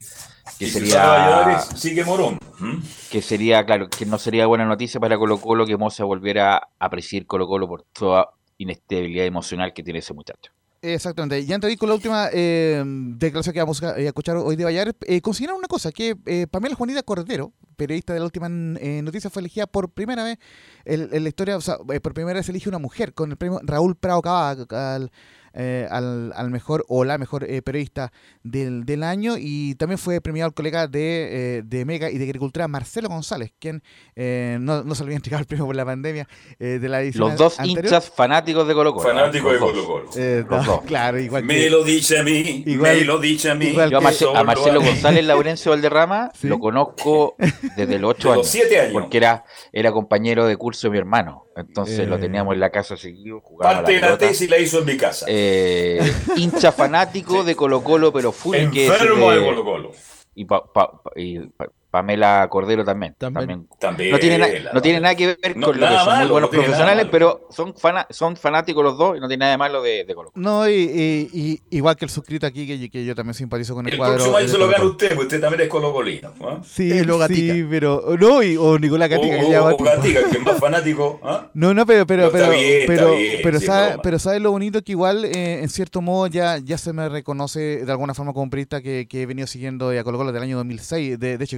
que 0.57 0.65
sería. 0.65 1.59
sigue 1.75 2.03
Morón. 2.03 2.39
Que 3.11 3.21
sería, 3.21 3.63
claro, 3.63 3.89
que 3.91 4.07
no 4.07 4.17
sería 4.17 4.47
buena 4.47 4.65
noticia 4.65 4.99
para 4.99 5.19
Colo 5.19 5.39
Colo 5.39 5.67
que 5.67 5.77
Moza 5.77 6.03
volviera 6.03 6.69
a 6.79 6.89
presidir 6.89 7.27
Colo 7.27 7.45
Colo 7.45 7.67
por 7.67 7.83
toda 7.93 8.31
inestabilidad 8.57 9.27
emocional 9.27 9.71
que 9.71 9.83
tiene 9.83 9.99
ese 9.99 10.15
muchacho. 10.15 10.51
Exactamente. 10.83 11.39
Y 11.39 11.53
antes 11.53 11.67
de 11.67 11.73
ir 11.73 11.77
con 11.77 11.89
la 11.89 11.95
última 11.95 12.29
eh, 12.33 12.83
declaración 12.85 13.53
que 13.53 13.59
vamos 13.59 13.83
a, 13.83 13.97
escuchar 13.99 14.37
hoy 14.37 14.55
de 14.55 14.63
Vallar, 14.63 14.95
eh, 15.01 15.21
una 15.55 15.67
cosa, 15.67 15.91
que 15.91 16.17
eh, 16.25 16.47
Pamela 16.49 16.73
Juanita 16.73 17.03
Cordero, 17.03 17.53
periodista 17.75 18.13
de 18.13 18.19
la 18.19 18.25
última 18.25 18.47
eh, 18.47 19.01
noticia, 19.03 19.29
fue 19.29 19.41
elegida 19.41 19.67
por 19.67 19.91
primera 19.91 20.23
vez 20.23 20.39
en, 20.85 21.23
la 21.23 21.29
historia, 21.29 21.55
o 21.57 21.61
sea, 21.61 21.77
por 21.77 22.13
primera 22.15 22.39
vez 22.39 22.49
elige 22.49 22.67
una 22.67 22.79
mujer 22.79 23.13
con 23.13 23.29
el 23.29 23.37
premio 23.37 23.59
Raúl 23.63 23.95
Prado 23.95 24.23
Cabal 24.23 25.11
eh, 25.53 25.87
al, 25.89 26.31
al, 26.35 26.49
mejor 26.49 26.85
o 26.87 27.03
la 27.03 27.17
mejor 27.17 27.43
eh, 27.43 27.61
periodista 27.61 28.11
del, 28.43 28.85
del, 28.85 29.03
año 29.03 29.35
y 29.37 29.75
también 29.75 29.97
fue 29.97 30.21
premiado 30.21 30.47
el 30.47 30.53
colega 30.53 30.87
de, 30.87 31.57
eh, 31.57 31.61
de 31.65 31.85
Mega 31.85 32.09
y 32.09 32.17
de 32.17 32.23
Agricultura 32.23 32.67
Marcelo 32.67 33.09
González, 33.09 33.51
quien 33.59 33.83
no, 34.15 34.83
no 34.83 34.95
se 34.95 35.03
le 35.03 35.07
había 35.07 35.17
entregado 35.17 35.41
el 35.41 35.47
premio 35.47 35.65
por 35.65 35.75
la 35.75 35.85
pandemia 35.85 36.27
de 36.59 36.87
la 36.87 37.01
edición 37.01 37.29
Los 37.29 37.37
dos 37.37 37.57
hinchas 37.63 38.09
fanáticos 38.09 38.67
de 38.67 38.73
Colo 38.73 38.93
Colo. 38.93 39.09
Fanáticos 39.09 39.53
de 39.53 39.59
Colo 39.59 39.85
Colo. 39.85 40.05
Los 40.49 40.65
dos. 40.65 40.81
Claro, 40.81 41.19
igual 41.19 41.43
Me 41.43 41.69
lo 41.69 41.83
dice 41.83 42.19
a 42.19 42.23
mí, 42.23 42.63
me 42.65 43.01
lo 43.01 43.17
dice 43.19 43.51
a 43.51 43.55
mí. 43.55 43.73
Yo 43.73 43.97
a, 43.97 44.43
Marcelo 44.43 44.81
González 44.81 45.25
Laurencio 45.25 45.71
Valderrama 45.71 46.31
lo 46.43 46.59
conozco 46.59 47.35
desde 47.75 47.99
los 47.99 48.11
8 48.11 48.33
años, 48.33 48.55
años. 48.55 48.93
Porque 48.93 49.17
era, 49.17 49.43
era 49.71 49.91
compañero 49.91 50.45
de 50.45 50.55
curso 50.57 50.87
de 50.87 50.91
mi 50.91 50.97
hermano. 50.97 51.45
Entonces 51.55 52.07
lo 52.07 52.19
teníamos 52.19 52.53
en 52.53 52.59
la 52.59 52.69
casa 52.69 52.95
seguido. 52.95 53.43
Parte 53.59 53.93
de 53.93 53.99
la 53.99 54.17
tesis 54.17 54.49
la 54.49 54.57
hizo 54.57 54.79
en 54.79 54.85
mi 54.85 54.97
casa. 54.97 55.25
Eh, 55.27 55.99
hincha 56.37 56.71
fanático 56.71 57.43
de 57.43 57.55
Colo 57.55 57.83
Colo, 57.83 58.13
pero 58.13 58.31
full 58.31 58.55
Enfermo 58.55 59.31
de, 59.31 59.43
Colo 59.43 59.63
Colo. 59.63 59.91
Y, 60.35 60.47
y 61.15 61.39
Pamela 61.91 62.47
Cordero 62.49 62.85
también. 62.85 63.15
También. 63.17 63.67
no, 63.69 64.17
tiene 64.17 64.63
no 64.73 64.81
tiene 64.81 65.01
nada 65.01 65.13
que 65.13 65.27
ver 65.27 65.53
con 65.59 65.77
lo 65.77 65.87
que 65.87 65.97
son 65.97 66.19
muy 66.19 66.27
buenos 66.27 66.49
profesionales, 66.49 67.07
pero 67.11 67.47
son, 67.49 67.75
son 68.09 68.37
fanáticos 68.37 68.83
los 68.83 68.97
dos 68.97 69.17
y 69.17 69.19
no 69.19 69.27
tiene 69.27 69.41
nada 69.41 69.51
de 69.51 69.57
malo 69.57 69.81
de, 69.81 70.05
de 70.05 70.15
Colo. 70.15 70.31
No, 70.35 70.69
y, 70.69 71.61
igual 71.69 71.97
que 71.97 72.05
el 72.05 72.11
suscrito 72.11 72.47
aquí, 72.47 72.65
que, 72.65 72.89
que, 72.89 73.05
yo 73.05 73.13
también 73.13 73.33
simpatizo 73.33 73.75
con 73.75 73.85
el, 73.87 73.93
el 73.93 73.97
cuadro. 73.97 74.13
El 74.13 74.19
próximo 74.19 74.37
año 74.37 74.47
se 74.47 74.57
lo 74.57 74.67
gana 74.69 74.83
usted, 74.85 75.09
porque 75.09 75.23
usted 75.23 75.41
también 75.41 75.61
es 75.63 75.67
colocolino. 75.67 76.31
¿no? 76.39 76.63
Sí, 76.63 76.91
sí, 77.27 77.67
pero. 77.69 78.15
No, 78.17 78.37
o 78.37 78.79
Nicolás 78.79 79.09
Gatica. 79.09 79.35
O, 79.35 79.49
que 79.49 79.57
o, 79.57 79.75
o 79.75 79.77
Gatica, 79.77 80.29
que 80.29 80.37
es 80.37 80.43
más 80.43 80.59
fanático. 80.59 81.19
¿ah? 81.23 81.49
No, 81.53 81.73
no, 81.73 81.85
pero. 81.85 82.05
Pero, 82.05 82.31
pero, 82.31 82.51
pero, 82.87 83.13
pero, 83.43 83.59
sabe, 83.59 83.97
pero 84.01 84.19
sabe 84.19 84.39
lo 84.39 84.51
bonito 84.51 84.81
que 84.81 84.93
igual, 84.93 85.25
eh, 85.25 85.61
en 85.61 85.69
cierto 85.69 86.01
modo, 86.01 86.27
ya, 86.27 86.57
ya 86.57 86.77
se 86.77 86.93
me 86.93 87.09
reconoce 87.09 87.85
de 87.85 87.91
alguna 87.91 88.13
forma 88.13 88.33
como 88.33 88.49
periodista 88.49 88.81
que, 88.81 89.07
que 89.07 89.23
he 89.23 89.25
venido 89.25 89.47
siguiendo 89.47 89.89
a 89.89 90.03
Colo 90.03 90.17
Colo 90.17 90.31
del 90.31 90.43
año 90.43 90.57
2006. 90.57 91.19
De, 91.19 91.37
de 91.37 91.43
hecho, 91.43 91.57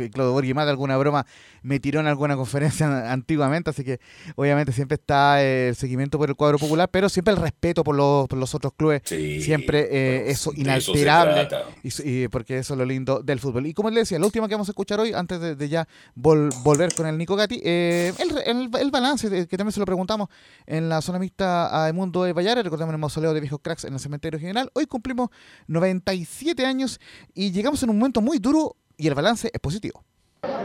Más 0.54 0.66
de 0.66 0.72
alguna 0.72 0.98
broma 0.98 1.26
me 1.64 1.80
tiró 1.80 2.00
en 2.00 2.08
alguna 2.08 2.36
conferencia 2.36 3.12
antiguamente, 3.12 3.70
así 3.70 3.84
que 3.84 4.00
obviamente 4.36 4.72
siempre 4.72 4.96
está 4.96 5.42
el 5.42 5.76
seguimiento 5.76 6.18
por 6.18 6.30
el 6.30 6.36
cuadro 6.36 6.60
popular, 6.60 6.90
pero 6.90 7.10
siempre 7.10 7.34
el 7.34 7.40
respeto 7.40 7.84
por 7.84 7.96
los, 7.96 8.28
por 8.28 8.38
los 8.38 8.54
otros 8.54 8.74
clubes, 8.74 9.02
siempre 9.06 9.88
eh, 9.90 10.30
eso 10.30 10.52
inalterable, 10.56 11.48
y, 11.84 12.28
porque 12.28 12.60
eso 12.60 12.74
es 12.74 12.78
lo 12.78 12.86
lindo 12.86 13.22
del 13.22 13.40
fútbol. 13.40 13.66
Y 13.66 13.74
como 13.74 13.90
le 13.90 14.02
decía, 14.02 14.20
la 14.20 14.26
última 14.26 14.48
que 14.48 14.56
vamos 14.56 14.70
a 14.70 14.72
escuchar 14.72 15.00
hoy, 15.00 15.14
antes 15.14 15.58
de, 15.58 15.70
ya 15.70 15.88
volver 16.16 16.94
con 16.94 17.08
el 17.08 17.18
Nico 17.18 17.36
Gatti, 17.36 17.62
eh, 17.64 18.14
el, 18.20 18.70
el, 18.76 18.92
balance, 18.92 19.48
que 19.48 19.58
también 19.58 19.72
se 19.72 19.80
lo 19.80 19.86
preguntamos 19.86 20.28
en 20.66 20.90
la 20.90 21.02
zona 21.02 21.20
mixta 21.20 21.88
a 21.88 21.92
Mundo 21.94 22.24
de 22.24 22.34
Vallares, 22.34 22.64
recordemos 22.64 22.94
el 22.94 23.00
mausoleo 23.00 23.34
de 23.34 23.40
viejos 23.40 23.60
cracks 23.62 23.86
en 23.86 23.94
el 23.94 24.00
cementerio 24.00 24.40
general, 24.40 24.70
hoy 24.74 24.86
cumplimos 24.86 25.30
97 25.68 26.66
años 26.66 27.00
y 27.34 27.52
llegamos 27.52 27.82
en 27.84 27.90
un 27.90 27.98
momento 27.98 28.22
muy 28.22 28.40
duro 28.40 28.76
y 28.98 29.08
el 29.08 29.16
balance 29.16 29.50
es 29.54 29.60
positivo. 29.60 30.04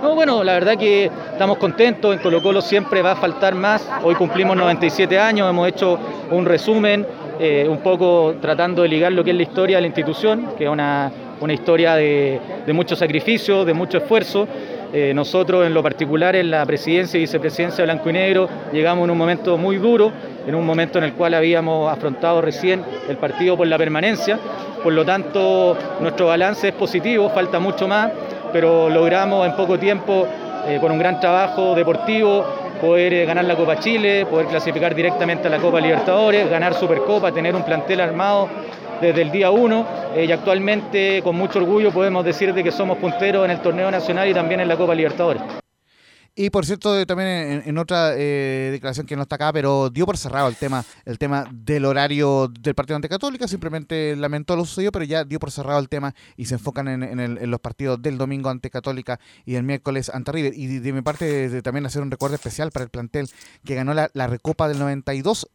No, 0.03 0.15
bueno, 0.15 0.45
la 0.45 0.55
verdad 0.55 0.77
que 0.77 1.11
estamos 1.33 1.59
contentos, 1.59 2.15
en 2.15 2.21
Colo 2.21 2.41
Colo 2.41 2.61
siempre 2.61 3.03
va 3.03 3.13
a 3.13 3.17
faltar 3.17 3.55
más, 3.55 3.89
hoy 4.03 4.15
cumplimos 4.15 4.57
97 4.57 5.19
años, 5.19 5.51
hemos 5.51 5.69
hecho 5.69 5.99
un 6.31 6.47
resumen, 6.47 7.07
eh, 7.41 7.67
un 7.69 7.79
poco 7.79 8.37
tratando 8.41 8.83
de 8.83 8.89
ligar 8.89 9.13
lo 9.13 9.23
que 9.25 9.31
es 9.31 9.37
la 9.37 9.43
historia 9.43 9.77
de 9.77 9.81
la 9.83 9.87
institución, 9.89 10.51
que 10.57 10.65
es 10.65 10.71
una, 10.71 11.13
historia 11.49 11.95
de, 11.95 12.41
mucho 12.73 12.97
sacrificio, 12.97 13.65
de 13.65 13.75
mucho 13.75 13.99
esfuerzo. 13.99 14.47
Eh, 14.93 15.13
nosotros 15.15 15.67
en 15.67 15.75
lo 15.75 15.83
particular 15.83 16.35
en 16.35 16.51
la 16.51 16.65
presidencia 16.65 17.19
y 17.19 17.21
vicepresidencia 17.21 17.85
Blanco 17.85 18.09
y 18.09 18.13
Negro 18.15 18.49
llegamos 18.73 19.05
en 19.05 19.11
un 19.11 19.19
momento 19.19 19.59
muy 19.59 19.77
duro, 19.77 20.13
en 20.47 20.55
un 20.55 20.65
momento 20.65 20.99
en 20.99 21.05
el 21.05 21.13
cual 21.13 21.35
habíamos 21.35 21.93
afrontado 21.93 22.41
recién 22.41 22.83
el 23.09 23.19
partido 23.19 23.57
por 23.57 23.67
la 23.67 23.77
permanencia, 23.77 24.39
por 24.83 24.95
lo 24.95 25.05
tanto 25.05 25.77
nuestro 26.01 26.29
balance 26.29 26.69
es 26.69 26.75
positivo, 26.75 27.29
falta 27.29 27.59
mucho 27.59 27.87
más 27.87 28.11
pero 28.53 28.89
logramos 28.89 29.47
en 29.47 29.55
poco 29.55 29.79
tiempo 29.79 30.27
eh, 30.67 30.79
con 30.81 30.93
un 30.93 30.99
gran 30.99 31.21
trabajo 31.21 31.75
deportivo, 31.75 32.45
poder 32.81 33.13
eh, 33.13 33.25
ganar 33.27 33.45
la 33.45 33.57
Copa 33.57 33.79
Chile, 33.79 34.27
poder 34.27 34.47
clasificar 34.47 34.95
directamente 34.95 35.49
a 35.49 35.51
la 35.51 35.59
Copa 35.59 35.81
Libertadores, 35.81 36.49
ganar 36.49 36.75
Supercopa, 36.75 37.33
tener 37.33 37.55
un 37.55 37.63
plantel 37.63 38.01
armado 38.01 38.49
desde 39.01 39.23
el 39.23 39.31
día 39.31 39.51
1 39.51 39.87
y 40.27 40.33
actualmente 40.33 41.23
con 41.23 41.37
mucho 41.37 41.59
orgullo 41.59 41.93
podemos 41.93 42.25
decir 42.25 42.53
de 42.55 42.65
que 42.65 42.73
somos 42.73 42.99
punteros 42.99 43.45
en 43.45 43.51
el 43.51 43.61
torneo 43.61 43.91
nacional 43.91 44.29
y 44.29 44.35
también 44.35 44.61
en 44.61 44.69
la 44.69 44.77
Copa 44.77 44.95
Libertadores. 44.95 45.43
Y 46.41 46.51
por 46.51 46.65
cierto, 46.65 47.05
también 47.05 47.65
en, 47.67 47.79
otra 47.79 48.13
eh, 48.15 48.69
declaración 48.71 49.07
que 49.07 49.17
no 49.17 49.23
está 49.23 49.35
acá, 49.35 49.53
pero 49.53 49.91
dio 49.91 50.07
por 50.07 50.17
cerrado 50.17 50.47
el 50.47 50.55
tema, 50.55 50.85
el 51.05 51.19
tema 51.19 51.45
del 51.53 51.85
horario 51.85 52.47
del 52.47 52.77
partido 52.77 52.95
ante 52.95 53.09
Católica, 53.09 53.49
simplemente 53.49 54.15
lamentó 54.15 54.55
lo 54.55 54.65
sucedido, 54.65 54.93
pero 54.93 55.05
ya 55.05 55.25
dio 55.25 55.41
por 55.41 55.51
cerrado 55.51 55.81
el 55.81 55.89
tema 55.89 56.15
y 56.37 56.45
se 56.45 56.55
enfocan 56.55 56.87
en, 56.87 57.51
los 57.51 57.59
partidos 57.59 58.01
del 58.01 58.19
domingo 58.19 58.51
ante 58.51 58.71
Católica 58.71 59.19
y 59.45 59.57
el 59.57 59.65
miércoles 59.65 60.13
ante 60.15 60.31
River. 60.31 60.53
Y 60.55 60.79
de, 60.79 60.93
mi 60.93 61.03
parte, 61.03 61.61
también 61.63 61.87
hacer 61.87 62.03
un 62.03 62.11
recuerdo 62.13 62.37
especial 62.37 62.71
para 62.71 62.85
el 62.85 62.91
plantel 62.91 63.29
que 63.65 63.75
ganó 63.75 63.93
la 63.93 64.27
Recopa 64.29 64.69
del 64.69 64.79
92 64.79 65.49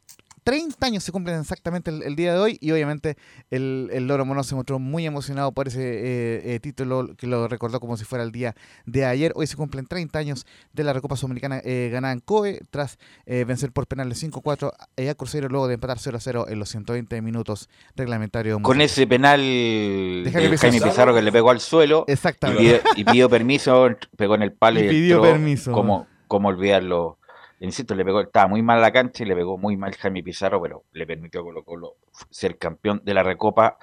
30 0.43 0.85
años 0.85 1.03
se 1.03 1.11
cumplen 1.11 1.39
exactamente 1.39 1.91
el, 1.91 2.15
día 2.15 2.33
de 2.33 2.39
hoy 2.39 2.57
y 2.61 2.71
obviamente 2.71 3.15
el, 3.49 3.89
el, 3.93 4.07
Loro 4.07 4.25
Mono 4.25 4.43
se 4.43 4.55
mostró 4.55 4.79
muy 4.79 5.05
emocionado 5.05 5.51
por 5.51 5.67
ese 5.67 5.81
eh, 5.81 6.55
eh, 6.55 6.59
título 6.59 7.15
que 7.17 7.27
lo 7.27 7.47
recordó 7.47 7.79
como 7.79 7.97
si 7.97 8.05
fuera 8.05 8.23
el 8.23 8.31
día 8.31 8.55
de 8.85 9.05
ayer. 9.05 9.31
Hoy 9.35 9.47
se 9.47 9.55
cumplen 9.55 9.85
30 9.85 10.19
años 10.19 10.45
de 10.73 10.83
la 10.83 10.93
Recopa 10.93 11.15
Sudamericana 11.15 11.61
eh, 11.63 11.89
ganada 11.91 12.13
en 12.13 12.19
COE 12.19 12.61
tras 12.69 12.97
vencer 13.25 13.71
por 13.71 13.87
penales 13.87 14.23
5-4 14.23 14.71
a 15.09 15.15
Cruzeiro 15.15 15.47
luego 15.49 15.67
de 15.67 15.75
empatar 15.75 15.97
0-0 15.97 16.45
en 16.49 16.59
los 16.59 16.69
120 16.69 17.21
minutos 17.21 17.69
reglamentarios. 17.95 18.59
Con 18.61 18.81
ese 18.81 19.07
penal 19.07 19.39
de 19.39 20.29
Jaime, 20.31 20.81
Pizarro. 20.81 21.13
que 21.13 21.21
le 21.21 21.31
pegó 21.31 21.51
al 21.51 21.59
suelo 21.59 22.05
Exactamente. 22.07 22.81
Y, 22.95 23.03
pidió, 23.03 23.29
permiso, 23.29 23.87
pegó 24.17 24.35
en 24.35 24.43
el 24.43 24.51
palo 24.51 24.79
y, 24.83 24.89
pidió 24.89 25.21
permiso. 25.21 25.71
Como, 25.71 26.07
como 26.27 26.49
olvidarlo 26.49 27.17
insisto, 27.65 27.95
le 27.95 28.05
pegó, 28.05 28.21
estaba 28.21 28.47
muy 28.47 28.61
mal 28.61 28.81
la 28.81 28.91
cancha 28.91 29.23
y 29.23 29.27
le 29.27 29.35
pegó 29.35 29.57
muy 29.57 29.77
mal 29.77 29.95
Jaime 29.95 30.23
Pizarro, 30.23 30.61
pero 30.61 30.83
le 30.93 31.05
permitió 31.05 31.41
a 31.41 31.43
Colo 31.43 31.63
Colo 31.63 31.95
ser 32.29 32.57
campeón 32.57 33.01
de 33.03 33.13
la 33.13 33.23
Recopa 33.23 33.77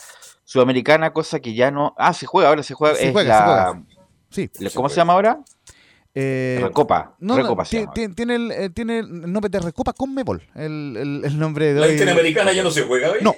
Sudamericana, 0.44 1.12
cosa 1.12 1.40
que 1.40 1.54
ya 1.54 1.70
no. 1.70 1.94
Ah, 1.96 2.12
se 2.12 2.26
juega, 2.26 2.48
ahora 2.48 2.62
se 2.62 2.74
juega. 2.74 2.98
es 2.98 3.14
la, 3.14 3.82
Sí. 4.30 4.48
¿Cómo 4.74 4.88
se, 4.88 4.96
llama 4.96 5.14
ahora? 5.14 5.40
Eh, 6.14 6.60
Recopa. 6.62 7.16
No, 7.18 7.36
Recopa 7.36 7.64
tiene, 7.64 8.34
el, 8.34 8.52
eh, 8.52 8.70
tiene 8.70 9.00
el 9.00 9.32
nombre 9.32 9.48
de 9.48 9.58
Recopa 9.58 9.92
con 9.92 10.14
Mebol. 10.14 10.42
El, 10.54 10.96
el, 10.96 11.24
el 11.24 11.38
nombre 11.38 11.72
de 11.72 11.80
¿La 11.80 11.88
Interamericana 11.88 12.52
ya 12.52 12.62
no 12.62 12.70
se 12.70 12.82
juega 12.82 13.12
No, 13.20 13.34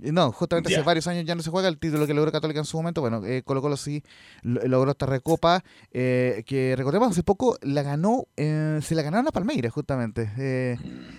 no, 0.00 0.30
justamente 0.32 0.74
hace 0.74 0.82
varios 0.82 1.06
años 1.06 1.24
ya 1.24 1.34
no 1.34 1.42
se 1.42 1.50
juega 1.50 1.68
el 1.68 1.78
título 1.78 2.06
que 2.06 2.12
logró 2.12 2.30
Católica 2.30 2.60
en 2.60 2.66
su 2.66 2.76
momento. 2.76 3.00
Bueno, 3.00 3.24
eh, 3.24 3.42
Colo 3.44 3.62
Colo 3.62 3.76
sí 3.76 4.02
logró 4.42 4.90
esta 4.90 5.06
recopa, 5.06 5.64
eh, 5.90 6.42
que 6.46 6.74
recordemos 6.76 7.10
hace 7.10 7.22
poco 7.22 7.56
la 7.62 7.82
ganó, 7.82 8.26
eh, 8.36 8.80
se 8.82 8.94
la 8.94 9.02
ganaron 9.02 9.26
a 9.28 9.32
Palmeiras 9.32 9.72
justamente 9.72 10.30
eh, 10.38 10.76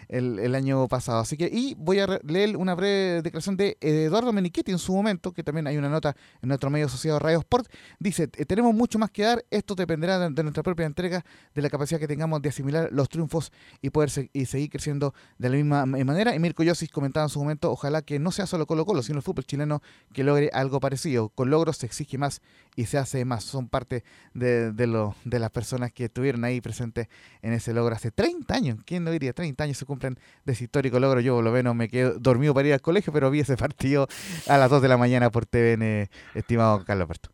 el, 0.10 0.38
el, 0.40 0.54
año 0.54 0.88
pasado. 0.88 1.20
Así 1.20 1.38
que, 1.38 1.50
y 1.52 1.74
voy 1.76 2.00
a 2.00 2.20
leer 2.24 2.56
una 2.56 2.76
breve 2.76 3.22
declaración 3.24 3.58
de 3.58 3.78
Eduardo 3.82 4.32
Menichetti 4.32 4.72
en 4.72 4.80
su 4.80 4.94
momento, 4.94 5.32
que 5.32 5.44
también 5.44 5.66
hay 5.66 5.78
una 5.78 5.90
nota 5.90 6.16
en 6.42 6.50
nuestro 6.50 6.70
medio 6.70 6.86
asociado 6.86 7.18
Radio 7.18 7.40
Sport. 7.40 7.68
Dice, 8.00 8.28
tenemos 8.28 8.76
mucho 8.76 9.00
más 9.00 9.10
que 9.10 9.24
dar, 9.24 9.44
esto 9.50 9.74
dependerá 9.74 10.30
de, 10.30 10.44
nuestra 10.44 10.62
propia 10.62 10.86
entrega, 10.86 11.26
de 11.56 11.62
la 11.62 11.70
capacidad 11.70 12.00
que 12.00 12.08
tengamos 12.08 12.42
de 12.42 12.50
asimilar 12.50 12.90
los 12.92 13.10
triunfos 13.10 13.52
y 13.82 13.90
poder 13.90 14.12
y 14.34 14.46
seguir 14.46 14.70
creciendo 14.70 15.16
de 15.40 15.50
la 15.50 15.56
misma 15.56 15.86
manera. 15.86 16.36
Y 16.36 16.40
Mirko 16.40 16.64
Yosis 16.64 16.90
comentaba 16.92 17.26
en 17.26 17.30
su 17.30 17.40
momento, 17.40 17.72
ojalá 17.72 18.04
que 18.04 18.20
no 18.20 18.32
sea 18.32 18.46
solo 18.46 18.67
Colo 18.68 18.86
Colo, 18.86 19.02
sino 19.02 19.18
el 19.18 19.24
fútbol 19.24 19.46
chileno 19.46 19.82
que 20.14 20.24
logre 20.24 20.50
algo 20.54 20.80
parecido. 20.80 21.30
Con 21.30 21.50
logros 21.50 21.78
se 21.78 21.86
exige 21.86 22.18
más 22.18 22.42
y 22.76 22.86
se 22.86 22.98
hace 22.98 23.26
más. 23.26 23.44
Son 23.44 23.68
parte 23.68 24.04
de, 24.34 24.72
de, 24.72 24.88
lo, 24.88 25.16
de 25.26 25.40
las 25.40 25.50
personas 25.50 25.92
que 25.92 26.06
estuvieron 26.06 26.44
ahí 26.44 26.62
presentes 26.62 27.08
en 27.42 27.54
ese 27.54 27.74
logro 27.74 27.96
hace 27.96 28.12
30 28.12 28.54
años. 28.54 28.78
¿Quién 28.86 29.04
no 29.04 29.12
diría? 29.12 29.34
30 29.34 29.64
años 29.64 29.78
se 29.78 29.86
cumplen 29.86 30.20
de 30.46 30.54
ese 30.54 30.66
histórico 30.66 31.00
logro. 31.00 31.20
Yo, 31.20 31.42
lo 31.42 31.52
menos, 31.52 31.76
me 31.76 31.90
quedo 31.90 32.20
dormido 32.20 32.54
para 32.54 32.68
ir 32.68 32.74
al 32.74 32.82
colegio, 32.82 33.12
pero 33.12 33.32
vi 33.32 33.40
ese 33.40 33.58
partido 33.58 34.08
a 34.48 34.58
las 34.58 34.70
2 34.70 34.82
de 34.82 34.88
la 34.88 34.98
mañana 34.98 35.32
por 35.32 35.46
TVN, 35.46 36.10
estimado 36.36 36.84
Carlos 36.86 37.06
Alberto. 37.06 37.30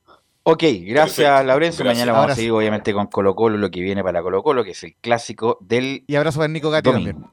Ok, 0.45 0.63
gracias 0.85 1.45
Laurencio. 1.45 1.85
Mañana 1.85 2.11
vamos 2.11 2.31
a 2.31 2.35
seguir 2.35 2.51
obviamente 2.51 2.93
con 2.93 3.07
Colo 3.07 3.33
Colo, 3.33 3.57
lo 3.57 3.71
que 3.71 3.81
viene 3.81 4.03
para 4.03 4.21
Colo 4.21 4.43
Colo, 4.43 4.63
que 4.63 4.71
es 4.71 4.83
el 4.83 4.93
clásico 4.95 5.57
del... 5.61 6.03
Y 6.05 6.15
abrazo 6.15 6.39
para 6.39 6.49
Nico 6.49 6.69
Gatti 6.69 6.91
también 6.91 7.25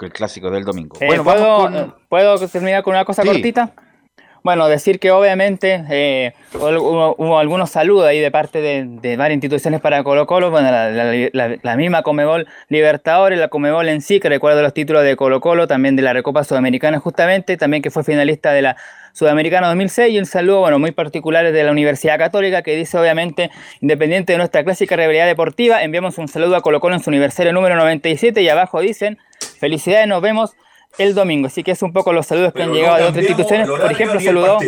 el 0.00 0.12
clásico 0.12 0.50
del 0.50 0.64
domingo. 0.64 0.96
Eh, 1.00 1.06
bueno, 1.06 1.24
¿puedo, 1.24 1.68
eh, 1.70 1.86
¿puedo, 2.08 2.48
terminar 2.48 2.82
con 2.82 2.94
una 2.94 3.04
cosa 3.04 3.24
cortita? 3.24 3.72
Bueno, 4.44 4.68
decir 4.68 5.00
que 5.00 5.10
obviamente 5.10 5.84
eh, 5.90 6.32
hubo, 6.54 7.38
algunos 7.38 7.70
saludos 7.70 8.06
ahí 8.06 8.20
de 8.20 8.30
parte 8.30 8.60
de, 8.60 9.16
varias 9.16 9.34
instituciones 9.34 9.80
para 9.80 10.02
Colo 10.04 10.26
Colo, 10.26 10.50
bueno, 10.50 10.70
la, 10.70 11.76
misma 11.76 12.02
Comebol 12.02 12.46
Libertadores, 12.68 13.38
la 13.38 13.48
Comebol 13.48 13.88
en 13.88 14.00
sí, 14.00 14.20
que 14.20 14.28
recuerdo 14.28 14.62
los 14.62 14.72
títulos 14.72 15.02
de 15.02 15.16
Colo 15.16 15.40
Colo, 15.40 15.66
también 15.66 15.96
de 15.96 16.02
la 16.02 16.12
Recopa 16.12 16.44
Sudamericana 16.44 17.00
justamente, 17.00 17.56
también 17.56 17.82
que 17.82 17.90
fue 17.90 18.04
finalista 18.04 18.52
de 18.52 18.62
la 18.62 18.76
Sudamericana 19.12 19.66
2006 19.68 20.14
y 20.14 20.18
un 20.18 20.26
saludo, 20.26 20.60
bueno, 20.60 20.78
muy 20.78 20.92
particular 20.92 21.50
de 21.50 21.64
la 21.64 21.72
Universidad 21.72 22.18
Católica 22.18 22.62
que 22.62 22.76
dice 22.76 22.96
obviamente, 22.96 23.50
independiente 23.80 24.32
de 24.32 24.38
nuestra 24.38 24.62
clásica 24.62 24.94
rivalidad 24.94 25.26
deportiva, 25.26 25.82
enviamos 25.82 26.16
un 26.18 26.28
saludo 26.28 26.54
a 26.54 26.62
Colo 26.62 26.80
Colo 26.80 26.94
en 26.94 27.02
su 27.02 27.10
aniversario 27.10 27.52
número 27.52 27.74
97 27.74 28.40
y 28.40 28.48
abajo 28.48 28.80
dicen, 28.80 29.18
felicidades, 29.58 30.06
nos 30.08 30.22
vemos 30.22 30.54
el 30.96 31.14
domingo. 31.14 31.46
Así 31.46 31.62
que 31.62 31.72
es 31.72 31.82
un 31.82 31.92
poco 31.92 32.12
los 32.12 32.26
saludos 32.26 32.52
que 32.52 32.62
han 32.62 32.72
llegado 32.72 32.96
de 32.96 33.04
otras 33.04 33.24
instituciones. 33.24 33.68
Por 33.68 33.92
ejemplo, 33.92 34.20
saludó. 34.20 34.58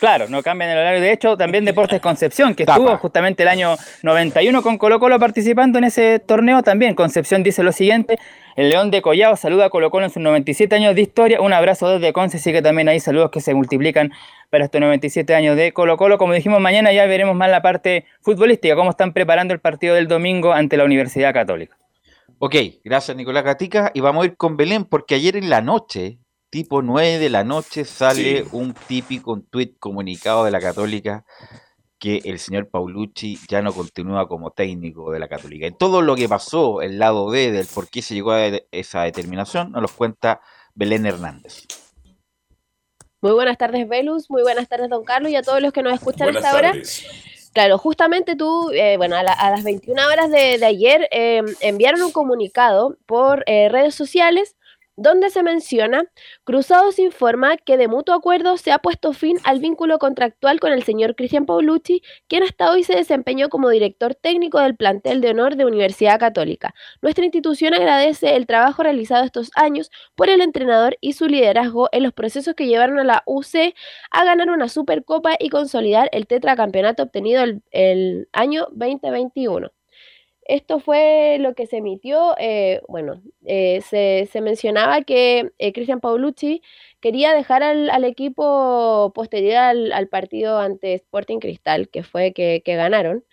Claro, 0.00 0.28
no 0.28 0.42
cambian 0.42 0.70
el 0.70 0.78
horario. 0.78 1.00
De 1.00 1.12
hecho, 1.12 1.36
también 1.36 1.64
Deportes 1.64 2.00
Concepción, 2.02 2.54
que 2.54 2.64
estuvo 2.64 2.96
justamente 2.98 3.42
el 3.42 3.48
año 3.48 3.76
91 4.02 4.62
con 4.62 4.78
Colo 4.78 4.98
Colo 4.98 5.18
participando 5.18 5.78
en 5.78 5.84
ese 5.84 6.18
torneo 6.18 6.62
también. 6.62 6.94
Concepción 6.94 7.42
dice 7.42 7.62
lo 7.62 7.72
siguiente. 7.72 8.18
El 8.56 8.68
León 8.68 8.90
de 8.90 9.00
Collao 9.00 9.36
saluda 9.36 9.66
a 9.66 9.70
Colo 9.70 9.90
Colo 9.90 10.06
en 10.06 10.10
sus 10.10 10.22
97 10.22 10.74
años 10.74 10.94
de 10.94 11.00
historia. 11.00 11.40
Un 11.40 11.52
abrazo 11.52 11.88
desde 11.88 12.12
Conce, 12.12 12.38
así 12.38 12.52
que 12.52 12.60
también 12.60 12.88
hay 12.88 13.00
saludos 13.00 13.30
que 13.30 13.40
se 13.40 13.54
multiplican 13.54 14.12
para 14.50 14.64
estos 14.64 14.80
97 14.80 15.34
años 15.34 15.56
de 15.56 15.72
Colo 15.72 15.96
Colo. 15.96 16.18
Como 16.18 16.34
dijimos, 16.34 16.60
mañana 16.60 16.92
ya 16.92 17.06
veremos 17.06 17.36
más 17.36 17.48
la 17.50 17.62
parte 17.62 18.04
futbolística, 18.20 18.74
cómo 18.74 18.90
están 18.90 19.12
preparando 19.12 19.54
el 19.54 19.60
partido 19.60 19.94
del 19.94 20.08
domingo 20.08 20.52
ante 20.52 20.76
la 20.76 20.84
Universidad 20.84 21.32
Católica. 21.32 21.76
Ok, 22.42 22.54
gracias 22.82 23.14
Nicolás 23.14 23.44
Gatica. 23.44 23.90
Y 23.92 24.00
vamos 24.00 24.22
a 24.22 24.26
ir 24.28 24.36
con 24.38 24.56
Belén 24.56 24.86
porque 24.86 25.14
ayer 25.14 25.36
en 25.36 25.50
la 25.50 25.60
noche, 25.60 26.20
tipo 26.48 26.80
9 26.80 27.18
de 27.18 27.28
la 27.28 27.44
noche, 27.44 27.84
sale 27.84 28.46
un 28.52 28.72
típico 28.72 29.34
un 29.34 29.44
tuit 29.44 29.78
comunicado 29.78 30.46
de 30.46 30.50
la 30.50 30.58
Católica 30.58 31.26
que 31.98 32.22
el 32.24 32.38
señor 32.38 32.70
Paulucci 32.70 33.38
ya 33.46 33.60
no 33.60 33.74
continúa 33.74 34.26
como 34.26 34.52
técnico 34.52 35.12
de 35.12 35.18
la 35.18 35.28
Católica. 35.28 35.66
Y 35.66 35.72
todo 35.72 36.00
lo 36.00 36.16
que 36.16 36.30
pasó, 36.30 36.80
el 36.80 36.98
lado 36.98 37.26
B 37.28 37.52
del 37.52 37.66
por 37.66 37.90
qué 37.90 38.00
se 38.00 38.14
llegó 38.14 38.32
a 38.32 38.46
esa 38.72 39.02
determinación, 39.02 39.72
nos 39.72 39.82
lo 39.82 39.88
cuenta 39.88 40.40
Belén 40.74 41.04
Hernández. 41.04 41.66
Muy 43.20 43.32
buenas 43.32 43.58
tardes, 43.58 43.86
Velus. 43.86 44.30
Muy 44.30 44.40
buenas 44.40 44.66
tardes, 44.66 44.88
don 44.88 45.04
Carlos, 45.04 45.30
y 45.30 45.36
a 45.36 45.42
todos 45.42 45.60
los 45.60 45.74
que 45.74 45.82
nos 45.82 45.92
escuchan 45.92 46.34
hasta 46.34 46.52
ahora. 46.52 46.72
Claro, 47.52 47.78
justamente 47.78 48.36
tú, 48.36 48.70
eh, 48.72 48.96
bueno, 48.96 49.16
a, 49.16 49.22
las 49.24 49.64
21 49.64 50.06
horas 50.06 50.30
de, 50.30 50.64
ayer 50.64 51.08
eh, 51.10 51.42
enviaron 51.60 52.00
un 52.02 52.12
comunicado 52.12 52.96
por 53.06 53.42
eh, 53.46 53.68
redes 53.68 53.96
sociales 53.96 54.56
donde 55.00 55.30
se 55.30 55.42
menciona, 55.42 56.04
Cruzados 56.44 56.98
informa 56.98 57.56
que 57.56 57.78
de 57.78 57.88
mutuo 57.88 58.14
acuerdo 58.14 58.58
se 58.58 58.70
ha 58.70 58.78
puesto 58.78 59.14
fin 59.14 59.38
al 59.44 59.58
vínculo 59.58 59.98
contractual 59.98 60.60
con 60.60 60.72
el 60.72 60.82
señor 60.82 61.16
Cristian 61.16 61.46
Paulucci, 61.46 62.02
quien 62.28 62.42
hasta 62.42 62.70
hoy 62.70 62.84
se 62.84 62.96
desempeñó 62.96 63.48
como 63.48 63.70
director 63.70 64.14
técnico 64.14 64.60
del 64.60 64.76
plantel 64.76 65.22
de 65.22 65.30
honor 65.30 65.56
de 65.56 65.64
Universidad 65.64 66.20
Católica. 66.20 66.74
Nuestra 67.00 67.24
institución 67.24 67.72
agradece 67.72 68.36
el 68.36 68.46
trabajo 68.46 68.82
realizado 68.82 69.24
estos 69.24 69.50
años 69.54 69.90
por 70.14 70.28
el 70.28 70.42
entrenador 70.42 70.98
y 71.00 71.14
su 71.14 71.28
liderazgo 71.28 71.88
en 71.92 72.02
los 72.02 72.12
procesos 72.12 72.54
que 72.54 72.66
llevaron 72.66 72.98
a 72.98 73.04
la 73.04 73.22
UC 73.24 73.74
a 74.10 74.24
ganar 74.26 74.50
una 74.50 74.68
Supercopa 74.68 75.32
y 75.38 75.48
consolidar 75.48 76.10
el 76.12 76.26
tetracampeonato 76.26 77.04
obtenido 77.04 77.42
el, 77.42 77.62
el 77.70 78.28
año 78.34 78.66
2021. 78.72 79.70
Esto 80.50 80.80
fue 80.80 81.36
lo 81.38 81.54
que 81.54 81.66
se 81.66 81.76
emitió, 81.76 82.34
eh, 82.36 82.80
bueno, 82.88 83.22
eh, 83.44 83.82
se, 83.82 84.40
mencionaba 84.40 85.02
que 85.02 85.52
eh, 85.58 85.72
Cristian 85.72 86.00
Paulucci 86.00 86.60
quería 86.98 87.32
dejar 87.34 87.62
al, 87.62 88.04
equipo 88.04 89.12
posterior 89.14 89.56
al, 89.56 90.08
partido 90.08 90.58
ante 90.58 90.94
Sporting 90.94 91.38
Cristal, 91.38 91.88
que 91.88 92.02
fue 92.02 92.32
que, 92.32 92.62
ganaron. 92.66 93.24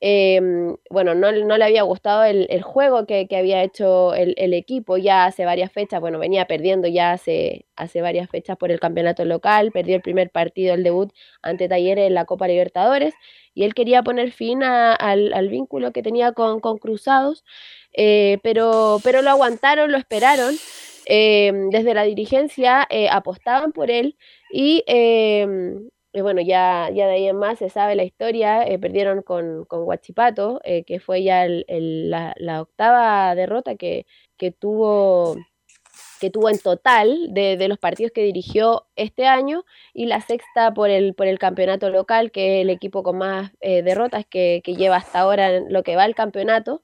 Em, 0.00 0.76
bueno, 0.90 1.14
no, 1.14 1.30
le 1.32 1.64
había 1.64 1.82
gustado 1.82 2.24
el, 2.24 2.62
juego 2.62 3.06
que, 3.06 3.26
había 3.32 3.62
hecho 3.62 4.14
el, 4.14 4.52
equipo 4.52 4.98
ya 4.98 5.24
hace 5.24 5.46
varias 5.46 5.72
fechas, 5.72 6.00
bueno, 6.00 6.18
venía 6.18 6.46
perdiendo 6.46 6.86
ya 6.86 7.12
hace, 7.12 7.66
hace 7.76 8.02
varias 8.02 8.28
fechas 8.28 8.58
por 8.58 8.70
el 8.70 8.78
campeonato 8.78 9.24
local, 9.24 9.72
perdió 9.72 9.96
el 9.96 10.02
primer 10.02 10.30
partido, 10.30 10.74
el 10.74 10.82
debut 10.82 11.12
ante 11.42 11.68
Talleres 11.68 12.08
en 12.08 12.14
la 12.14 12.26
Copa 12.26 12.46
Libertadores, 12.46 13.14
y 13.54 13.64
él 13.64 13.74
quería 13.74 14.02
poner 14.02 14.32
fin 14.32 14.62
al, 14.62 15.48
vínculo 15.48 15.92
que 15.92 16.02
tenía 16.02 16.32
con, 16.32 16.60
Cruzados, 16.60 17.44
eh, 17.94 18.38
pero, 18.42 18.98
pero 19.02 19.22
lo 19.22 19.30
aguantaron, 19.30 19.90
lo 19.92 19.98
esperaron. 19.98 20.54
Eh, 21.08 21.52
desde 21.70 21.94
la 21.94 22.02
dirigencia 22.02 22.84
eh, 22.90 23.08
apostaban 23.08 23.70
por 23.70 23.92
él 23.92 24.16
y 24.50 24.82
bueno, 26.22 26.40
ya, 26.40 26.90
ya 26.92 27.06
de 27.06 27.14
ahí 27.14 27.28
en 27.28 27.36
más 27.36 27.58
se 27.58 27.68
sabe 27.70 27.96
la 27.96 28.04
historia, 28.04 28.64
perdieron 28.80 29.22
con, 29.22 29.64
con 29.66 29.84
Guachipato, 29.84 30.60
que 30.86 31.00
fue 31.00 31.22
ya 31.22 31.46
la, 31.48 32.34
la, 32.36 32.62
octava 32.62 33.34
derrota 33.34 33.76
que, 33.76 34.06
que 34.36 34.50
tuvo 34.50 35.36
que 36.20 36.30
tuvo 36.30 36.48
en 36.48 36.58
total 36.58 37.28
de, 37.30 37.68
los 37.68 37.78
partidos 37.78 38.12
que 38.12 38.22
dirigió 38.22 38.86
este 38.96 39.26
año 39.26 39.64
y 39.92 40.06
la 40.06 40.20
sexta 40.20 40.72
por 40.74 40.90
el, 40.90 41.14
por 41.14 41.26
el 41.26 41.38
campeonato 41.38 41.90
local, 41.90 42.30
que 42.30 42.58
es 42.60 42.62
el 42.62 42.70
equipo 42.70 43.02
con 43.02 43.18
más 43.18 43.52
eh, 43.60 43.82
derrotas 43.82 44.24
que, 44.26 44.62
lleva 44.64 44.96
hasta 44.96 45.20
ahora 45.20 45.56
en 45.56 45.72
lo 45.72 45.82
que 45.82 45.96
va 45.96 46.04
el 46.04 46.14
campeonato. 46.14 46.82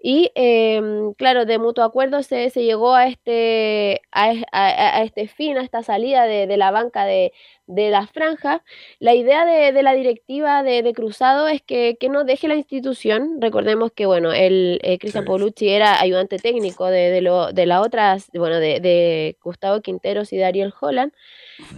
Y 0.00 0.30
em, 0.36 1.12
claro, 1.14 1.44
de 1.44 1.58
mutuo 1.58 1.82
acuerdo 1.82 2.22
se, 2.22 2.50
se 2.50 2.62
llegó 2.62 2.94
a 2.94 3.08
este, 3.08 4.02
a, 4.12 5.02
este 5.02 5.26
fin, 5.26 5.58
a 5.58 5.62
esta 5.62 5.82
salida 5.82 6.24
de, 6.24 6.56
la 6.56 6.70
banca 6.70 7.04
de, 7.04 7.32
la 7.66 8.06
franja. 8.06 8.62
La 9.00 9.14
idea 9.14 9.44
de, 9.44 9.82
la 9.82 9.94
directiva 9.94 10.62
de, 10.62 10.92
Cruzado 10.94 11.48
es 11.48 11.62
que, 11.62 11.96
no 12.10 12.22
deje 12.22 12.46
la 12.46 12.54
institución. 12.54 13.40
Recordemos 13.40 13.90
que, 13.90 14.06
bueno, 14.06 14.32
el 14.32 14.78
eh, 14.84 14.98
Cristian 14.98 15.24
Paulucci 15.24 15.68
era 15.68 16.00
ayudante 16.00 16.38
técnico 16.38 16.86
de, 16.86 17.10
de, 17.10 17.20
lo, 17.20 17.52
de 17.52 17.66
las 17.66 17.84
otras, 17.84 18.30
bueno, 18.34 18.60
de, 18.60 19.36
Gustavo 19.42 19.80
Quinteros 19.80 20.32
y 20.32 20.38
Dariel 20.38 20.72
Holland. 20.80 21.12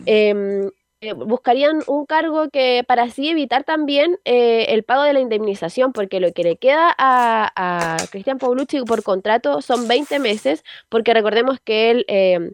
Eh, 0.05 0.71
buscarían 1.16 1.80
un 1.86 2.05
cargo 2.05 2.51
que 2.51 2.84
para 2.86 3.05
así 3.05 3.28
evitar 3.28 3.64
también 3.64 4.18
eh, 4.24 4.66
el 4.68 4.82
pago 4.82 5.03
de 5.03 5.14
la 5.14 5.20
indemnización, 5.20 5.92
porque 5.92 6.20
lo 6.20 6.32
que 6.32 6.44
le 6.44 6.57
queda 6.57 6.94
a, 6.98 7.53
a 7.57 7.96
Cristian 8.11 8.38
Paulucci 8.38 8.82
por 8.82 9.03
contrato 9.03 9.62
son 9.62 9.88
20 9.88 10.18
meses, 10.18 10.62
porque 10.88 11.14
recordemos 11.14 11.59
que 11.64 11.90
él 11.90 12.05
em, 12.09 12.53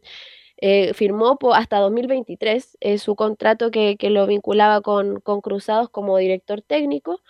eh, 0.59 0.94
firmó 0.94 1.36
hasta 1.55 1.78
2023 1.78 2.78
su 2.99 3.16
contrato 3.16 3.72
que, 3.72 3.99
lo 4.01 4.26
vinculaba 4.28 4.80
con, 4.80 5.20
Cruzados 5.42 5.90
como 5.90 6.16
director 6.16 6.62
técnico 6.62 7.20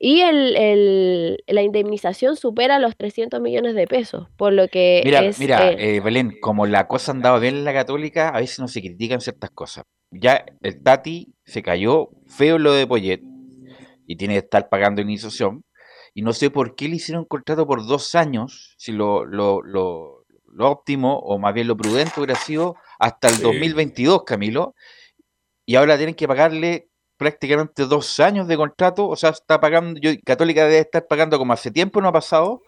y 0.00 0.22
el, 0.22 1.36
la 1.46 1.62
indemnización 1.62 2.36
supera 2.36 2.78
los 2.78 2.96
300 2.96 3.40
millones 3.42 3.74
de 3.74 3.86
pesos, 3.86 4.26
por 4.36 4.54
lo 4.54 4.68
que... 4.68 5.02
Mira, 5.04 5.22
mira 5.38 5.60
Belén, 6.02 6.32
como 6.40 6.66
la 6.66 6.88
cosa 6.88 7.12
andaba 7.12 7.38
bien 7.38 7.56
en 7.56 7.64
la 7.64 7.74
católica, 7.74 8.30
a 8.30 8.40
veces 8.40 8.58
no 8.58 8.68
se 8.68 8.80
critican 8.80 9.20
ciertas 9.20 9.50
cosas 9.50 9.84
ya 10.12 10.44
el 10.60 10.82
Tati 10.82 11.34
se 11.44 11.62
cayó 11.62 12.10
feo 12.26 12.58
lo 12.58 12.72
de 12.72 12.86
Poyet 12.86 13.22
y 14.06 14.16
tiene 14.16 14.34
que 14.34 14.40
estar 14.40 14.68
pagando 14.68 15.00
iniciación. 15.00 15.64
Y 16.14 16.22
no 16.22 16.32
sé 16.32 16.50
por 16.50 16.74
qué 16.74 16.88
le 16.88 16.96
hicieron 16.96 17.22
un 17.22 17.28
contrato 17.28 17.66
por 17.66 17.86
dos 17.86 18.14
años, 18.14 18.74
si 18.76 18.92
lo, 18.92 19.24
lo, 19.24 19.62
lo, 19.62 20.24
óptimo 20.58 21.18
o 21.18 21.38
más 21.38 21.54
bien 21.54 21.66
lo 21.66 21.76
prudente 21.76 22.20
hubiera 22.20 22.34
sido 22.34 22.76
hasta 22.98 23.28
el 23.28 23.40
2022, 23.40 24.24
Camilo. 24.24 24.74
Y 25.64 25.76
ahora 25.76 25.96
tienen 25.96 26.14
que 26.14 26.28
pagarle 26.28 26.88
prácticamente 27.16 27.86
dos 27.86 28.20
años 28.20 28.48
de 28.48 28.56
contrato, 28.56 29.08
o 29.08 29.16
sea, 29.16 29.30
está 29.30 29.60
pagando, 29.60 29.98
yo, 30.00 30.10
Católica 30.24 30.64
debe 30.64 30.80
estar 30.80 31.06
pagando 31.06 31.38
como 31.38 31.52
hace 31.52 31.70
tiempo 31.70 32.00
no 32.02 32.08
ha 32.08 32.12
pasado, 32.12 32.62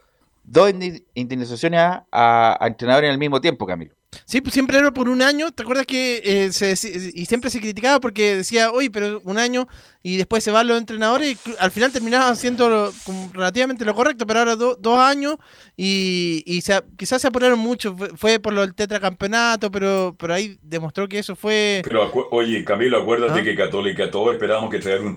dos 0.45 0.73
indemnizaciones 1.15 1.81
a, 1.81 2.05
a 2.13 2.67
entrenadores 2.67 3.11
al 3.11 3.19
mismo 3.19 3.41
tiempo, 3.41 3.67
Camilo. 3.67 3.95
Sí, 4.25 4.41
pues 4.41 4.55
siempre 4.55 4.79
era 4.79 4.93
por 4.93 5.09
un 5.09 5.23
año. 5.23 5.51
¿Te 5.53 5.63
acuerdas 5.63 5.87
que 5.87 6.21
eh, 6.25 6.53
se, 6.53 6.73
y 7.15 7.27
siempre 7.27 7.51
se 7.51 7.61
criticaba 7.61 8.01
porque 8.01 8.37
decía, 8.37 8.71
oye, 8.71 8.91
pero 8.91 9.21
un 9.25 9.39
año 9.39 9.67
y 10.03 10.19
después 10.19 10.45
se 10.45 10.51
van 10.51 10.69
los 10.69 10.79
entrenadores 10.79 11.39
y 11.47 11.55
al 11.59 11.71
final 11.71 11.91
terminaban 11.91 12.33
haciendo 12.33 12.93
relativamente 13.33 13.87
lo 13.87 13.95
correcto, 13.95 14.27
pero 14.27 14.41
ahora 14.41 14.55
dos 14.57 14.99
años 14.99 15.37
y, 15.77 16.43
y 16.47 16.61
se, 16.61 16.83
quizás 16.99 17.23
se 17.23 17.29
apuraron 17.29 17.59
mucho. 17.59 17.97
Fue, 18.17 18.39
por 18.39 18.53
lo 18.53 18.61
del 18.61 18.75
tetracampeonato, 18.75 19.71
pero, 19.71 20.15
pero 20.19 20.35
ahí 20.35 20.59
demostró 20.63 21.09
que 21.09 21.19
eso 21.19 21.35
fue. 21.35 21.81
Pero 21.85 22.11
oye, 22.33 22.65
Camilo, 22.65 23.01
acuérdate 23.01 23.41
¿Ah? 23.41 23.43
que 23.43 23.57
Católica 23.57 24.11
todos 24.11 24.35
esperábamos 24.35 24.71
que 24.71 24.79
traer 24.79 25.01
un, 25.01 25.17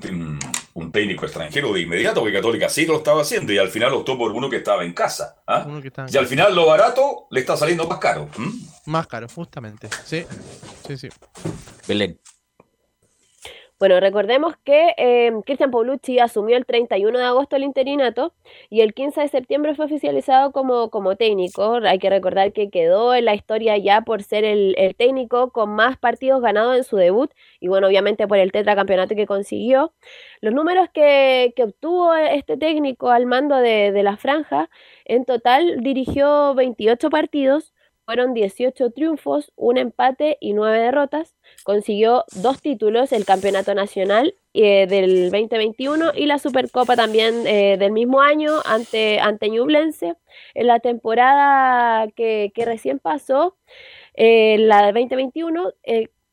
un, 0.77 0.91
técnico 0.91 1.25
extranjero 1.25 1.73
de 1.73 1.81
inmediato, 1.81 2.21
porque 2.21 2.33
Católica 2.33 2.69
sí 2.69 2.85
lo 2.85 2.97
estaba 2.97 3.21
haciendo 3.21 3.51
y 3.51 3.57
al 3.57 3.69
final 3.69 3.93
optó 3.93 4.17
por 4.17 4.31
uno 4.31 4.49
que 4.49 4.57
estaba 4.57 4.83
en 4.83 4.93
casa. 4.93 5.41
¿ah? 5.47 5.65
y 6.09 6.17
al 6.17 6.27
final 6.27 6.55
lo 6.55 6.65
barato 6.65 7.27
le 7.31 7.39
está 7.39 7.57
saliendo 7.57 7.87
más 7.87 7.99
caro. 7.99 8.29
Más 8.85 9.07
caro, 9.07 9.27
justamente. 9.27 9.89
Sí, 10.05 10.25
sí, 10.85 10.97
sí. 10.97 11.09
Belén. 11.87 12.19
Bueno, 13.79 13.99
recordemos 13.99 14.55
que 14.63 14.95
eh, 14.97 15.31
Cristian 15.45 15.69
Paulucci 15.69 16.17
asumió 16.17 16.57
el 16.57 16.65
31 16.65 17.19
de 17.19 17.25
agosto 17.25 17.55
el 17.55 17.63
interinato 17.63 18.33
y 18.71 18.81
el 18.81 18.95
15 18.95 19.21
de 19.21 19.27
septiembre 19.27 19.75
fue 19.75 19.85
oficializado 19.85 20.51
como, 20.51 20.89
como 20.89 21.15
técnico. 21.15 21.75
Hay 21.83 21.99
que 21.99 22.09
recordar 22.09 22.53
que 22.53 22.71
quedó 22.71 23.13
en 23.13 23.25
la 23.25 23.35
historia 23.35 23.77
ya 23.77 24.01
por 24.01 24.23
ser 24.23 24.45
el, 24.45 24.75
técnico 24.97 25.51
con 25.51 25.69
más 25.75 25.95
partidos 25.95 26.41
ganados 26.41 26.75
en 26.75 26.83
su 26.85 26.95
debut 26.97 27.31
y 27.59 27.67
bueno, 27.67 27.85
obviamente 27.85 28.27
por 28.27 28.39
el 28.39 28.51
tetracampeonato 28.51 29.13
que 29.15 29.27
consiguió. 29.27 29.93
Los 30.41 30.55
números 30.55 30.89
que, 30.91 31.53
que 31.55 31.63
obtuvo 31.65 32.15
este 32.15 32.57
técnico 32.57 33.11
al 33.11 33.27
mando 33.27 33.57
de, 33.57 33.91
de 33.91 34.03
la 34.03 34.17
franja, 34.17 34.71
en 35.05 35.23
total 35.23 35.81
dirigió 35.81 36.55
28 36.55 37.11
partidos, 37.11 37.73
fueron 38.07 38.33
18 38.33 38.91
triunfos, 38.91 39.51
un 39.57 39.77
empate 39.77 40.37
y 40.39 40.53
9 40.53 40.79
derrotas. 40.79 41.35
Consiguió 41.65 42.23
dos 42.37 42.61
títulos, 42.61 43.11
el 43.11 43.25
Campeonato 43.25 43.75
Nacional 43.75 44.33
eh, 44.53 44.87
del 44.87 45.29
2021 45.29 46.13
y 46.15 46.25
la 46.25 46.39
Supercopa 46.39 46.95
también 46.95 47.45
eh, 47.45 47.75
del 47.77 47.91
mismo 47.91 48.21
año 48.21 48.61
ante, 48.63 49.19
ante 49.19 49.49
Ñublense. 49.49 50.15
En 50.53 50.67
la 50.67 50.79
temporada 50.79 52.07
que, 52.15 52.49
recién 52.55 52.99
pasó, 52.99 53.57
eh, 54.13 54.55
la 54.57 54.85
del 54.85 54.93
2021, 54.93 55.73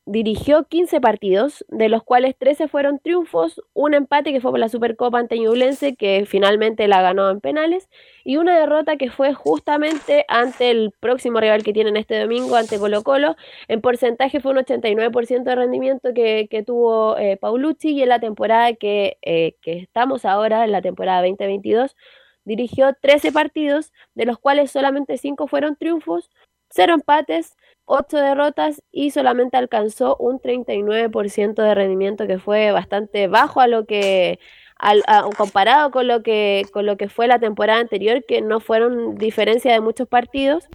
dirigió 0.05 0.65
15 0.65 1.01
partidos, 1.01 1.65
de 1.67 1.89
los 1.89 2.03
cuales 2.03 2.35
13 2.37 2.67
fueron 2.67 2.99
triunfos, 2.99 3.61
un 3.73 3.95
empate 3.95 4.31
que 4.31 4.39
fue 4.39 4.51
por 4.51 4.59
la 4.59 4.69
Supercopa 4.69 5.17
ante 5.17 5.39
Ñublense, 5.39 5.95
que 5.95 6.25
finalmente 6.27 6.87
la 6.87 7.01
ganó 7.01 7.29
en 7.31 7.41
penales, 7.41 7.89
y 8.23 8.37
una 8.37 8.57
derrota 8.57 8.97
que 8.97 9.09
fue 9.09 9.33
justamente 9.33 10.25
ante 10.27 10.69
el 10.69 10.91
próximo 10.99 11.39
rival 11.39 11.63
que 11.63 11.73
tienen 11.73 11.97
este 11.97 12.19
domingo, 12.19 12.55
ante 12.55 12.77
Colo 12.77 13.03
Colo. 13.03 13.35
En 13.67 13.81
porcentaje 13.81 14.39
fue 14.39 14.51
un 14.51 14.59
89% 14.59 15.43
de 15.43 15.55
rendimiento 15.55 16.13
que, 16.13 16.63
tuvo 16.65 17.17
eh, 17.17 17.37
Paulucci 17.37 17.91
y 17.91 18.03
en 18.03 18.09
la 18.09 18.19
temporada 18.19 18.73
que, 18.73 19.17
eh, 19.23 19.55
que 19.61 19.79
estamos 19.79 20.23
ahora, 20.25 20.65
en 20.65 20.71
la 20.71 20.81
temporada 20.81 21.21
2022, 21.21 21.95
dirigió 22.43 22.93
13 23.01 23.31
partidos, 23.31 23.91
de 24.13 24.25
los 24.25 24.37
cuales 24.37 24.71
solamente 24.71 25.17
5 25.17 25.47
fueron 25.47 25.75
triunfos, 25.75 26.29
0 26.69 26.93
empates, 26.93 27.55
8 27.85 28.17
derrotas 28.17 28.81
y 28.91 29.11
solamente 29.11 29.57
alcanzó 29.57 30.15
un 30.17 30.39
39% 30.39 31.53
de 31.55 31.75
rendimiento 31.75 32.27
que 32.27 32.39
fue 32.39 32.71
bastante 32.71 33.27
bajo 33.27 33.61
a 33.61 33.67
lo 33.67 33.85
que 33.85 34.39
al, 34.77 35.03
comparado 35.37 35.91
con 35.91 36.07
lo 36.07 36.21
que 36.23 36.65
con 36.73 36.85
lo 36.85 36.97
que 36.97 37.09
fue 37.09 37.27
la 37.27 37.39
temporada 37.39 37.79
anterior 37.79 38.25
que 38.25 38.41
no 38.41 38.59
fueron 38.59 39.15
diferencia 39.15 39.71
de 39.73 39.81
muchos 39.81 40.07
partidos. 40.07 40.67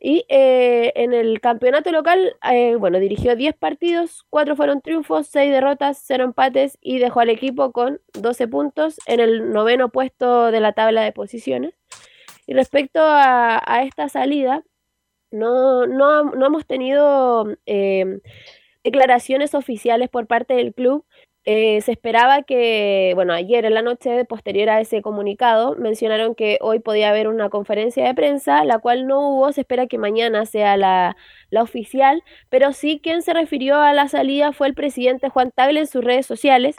Y 0.00 0.24
eh, 0.28 0.92
en 0.94 1.12
el 1.12 1.40
campeonato 1.40 1.90
local 1.90 2.36
eh, 2.52 2.76
bueno 2.76 3.00
dirigió 3.00 3.34
10 3.34 3.56
partidos 3.56 4.24
4 4.30 4.54
fueron 4.54 4.80
triunfos 4.80 5.26
6 5.26 5.50
derrotas 5.50 6.00
0 6.06 6.22
empates 6.24 6.78
y 6.80 6.98
dejó 6.98 7.20
al 7.20 7.30
equipo 7.30 7.72
con 7.72 8.00
12 8.12 8.46
puntos 8.46 8.98
en 9.06 9.18
el 9.20 9.50
noveno 9.52 9.88
puesto 9.88 10.52
de 10.52 10.60
la 10.60 10.72
tabla 10.72 11.02
de 11.02 11.12
posiciones. 11.12 11.74
Y 12.46 12.54
respecto 12.54 13.00
a, 13.02 13.60
a 13.66 13.82
esta 13.82 14.08
salida 14.08 14.62
no, 15.30 15.86
no, 15.86 16.24
no 16.24 16.46
hemos 16.46 16.66
tenido 16.66 17.46
em, 17.66 18.20
declaraciones 18.84 19.54
oficiales 19.54 20.08
por 20.08 20.26
parte 20.26 20.54
del 20.54 20.74
club. 20.74 21.04
Eh, 21.44 21.80
se 21.80 21.92
esperaba 21.92 22.42
que, 22.42 23.12
bueno, 23.14 23.32
ayer 23.32 23.64
en 23.64 23.72
la 23.74 23.80
noche, 23.82 24.24
posterior 24.26 24.68
a 24.68 24.80
ese 24.80 25.00
comunicado, 25.00 25.76
mencionaron 25.76 26.34
que 26.34 26.58
hoy 26.60 26.78
podía 26.80 27.08
haber 27.08 27.26
una 27.28 27.48
conferencia 27.48 28.04
de 28.06 28.14
prensa, 28.14 28.64
la 28.64 28.78
cual 28.80 29.06
no 29.06 29.30
hubo, 29.30 29.52
se 29.52 29.62
espera 29.62 29.86
que 29.86 29.96
mañana 29.98 30.44
sea 30.44 30.76
la, 30.76 31.16
la 31.50 31.62
oficial, 31.62 32.22
pero 32.50 32.72
sí 32.74 33.00
quien 33.02 33.22
se 33.22 33.32
refirió 33.32 33.76
a 33.76 33.94
la 33.94 34.08
salida 34.08 34.52
fue 34.52 34.66
el 34.66 34.74
presidente 34.74 35.30
Juan 35.30 35.50
Tagle 35.52 35.80
en 35.80 35.86
sus 35.86 36.04
redes 36.04 36.26
sociales, 36.26 36.76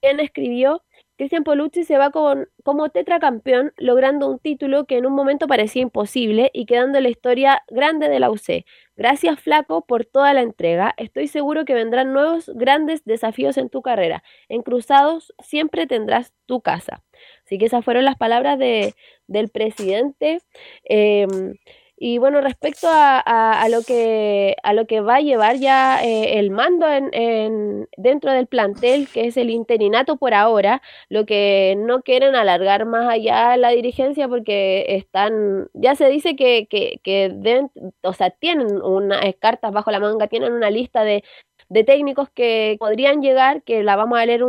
quien 0.00 0.18
escribió 0.20 0.82
Cristian 1.20 1.44
Polucci 1.44 1.84
se 1.84 1.98
va 1.98 2.12
con, 2.12 2.48
como 2.64 2.88
tetracampeón, 2.88 3.74
logrando 3.76 4.26
un 4.26 4.38
título 4.38 4.86
que 4.86 4.96
en 4.96 5.04
un 5.04 5.12
momento 5.12 5.46
parecía 5.48 5.82
imposible 5.82 6.50
y 6.54 6.64
quedando 6.64 6.96
en 6.96 7.04
la 7.04 7.10
historia 7.10 7.62
grande 7.68 8.08
de 8.08 8.18
la 8.20 8.30
UC. 8.30 8.64
Gracias 8.96 9.38
Flaco 9.38 9.84
por 9.84 10.06
toda 10.06 10.32
la 10.32 10.40
entrega. 10.40 10.94
Estoy 10.96 11.26
seguro 11.26 11.66
que 11.66 11.74
vendrán 11.74 12.14
nuevos 12.14 12.50
grandes 12.54 13.04
desafíos 13.04 13.58
en 13.58 13.68
tu 13.68 13.82
carrera. 13.82 14.22
En 14.48 14.62
Cruzados 14.62 15.34
siempre 15.42 15.86
tendrás 15.86 16.32
tu 16.46 16.62
casa. 16.62 17.02
Así 17.44 17.58
que 17.58 17.66
esas 17.66 17.84
fueron 17.84 18.06
las 18.06 18.16
palabras 18.16 18.58
de, 18.58 18.94
del 19.26 19.50
presidente. 19.50 20.38
Em, 20.84 21.56
y 22.02 22.16
bueno, 22.16 22.40
respecto 22.40 22.88
a, 22.90 23.66
lo 23.70 23.82
que, 23.82 24.56
a 24.62 24.72
lo 24.72 24.86
que 24.86 25.02
va 25.02 25.16
a 25.16 25.20
llevar 25.20 25.56
ya 25.56 26.02
eh, 26.02 26.38
el 26.38 26.50
mando 26.50 26.86
en, 26.88 27.88
dentro 27.98 28.32
del 28.32 28.46
plantel, 28.46 29.06
que 29.06 29.26
es 29.26 29.36
el 29.36 29.50
interinato 29.50 30.16
por 30.16 30.32
ahora, 30.32 30.80
lo 31.10 31.26
que 31.26 31.74
no 31.76 32.00
quieren 32.00 32.36
alargar 32.36 32.86
más 32.86 33.06
allá 33.06 33.54
la 33.58 33.68
dirigencia 33.68 34.28
porque 34.28 34.86
están, 34.88 35.68
ya 35.74 35.94
se 35.94 36.08
dice 36.08 36.36
que, 36.36 36.66
que, 36.70 37.00
que 37.04 37.32
deben, 37.34 37.70
o 38.02 38.14
sea, 38.14 38.30
tienen 38.30 38.80
unas 38.80 39.20
cartas 39.38 39.70
bajo 39.70 39.90
la 39.90 40.00
manga, 40.00 40.26
tienen 40.26 40.54
una 40.54 40.70
lista 40.70 41.04
de 41.04 41.22
de 41.70 41.84
técnicos 41.84 42.28
que 42.28 42.76
podrían 42.80 43.22
llegar, 43.22 43.62
que 43.62 43.82
la 43.84 43.96
vamos 43.96 44.18
a 44.18 44.26
leer 44.26 44.42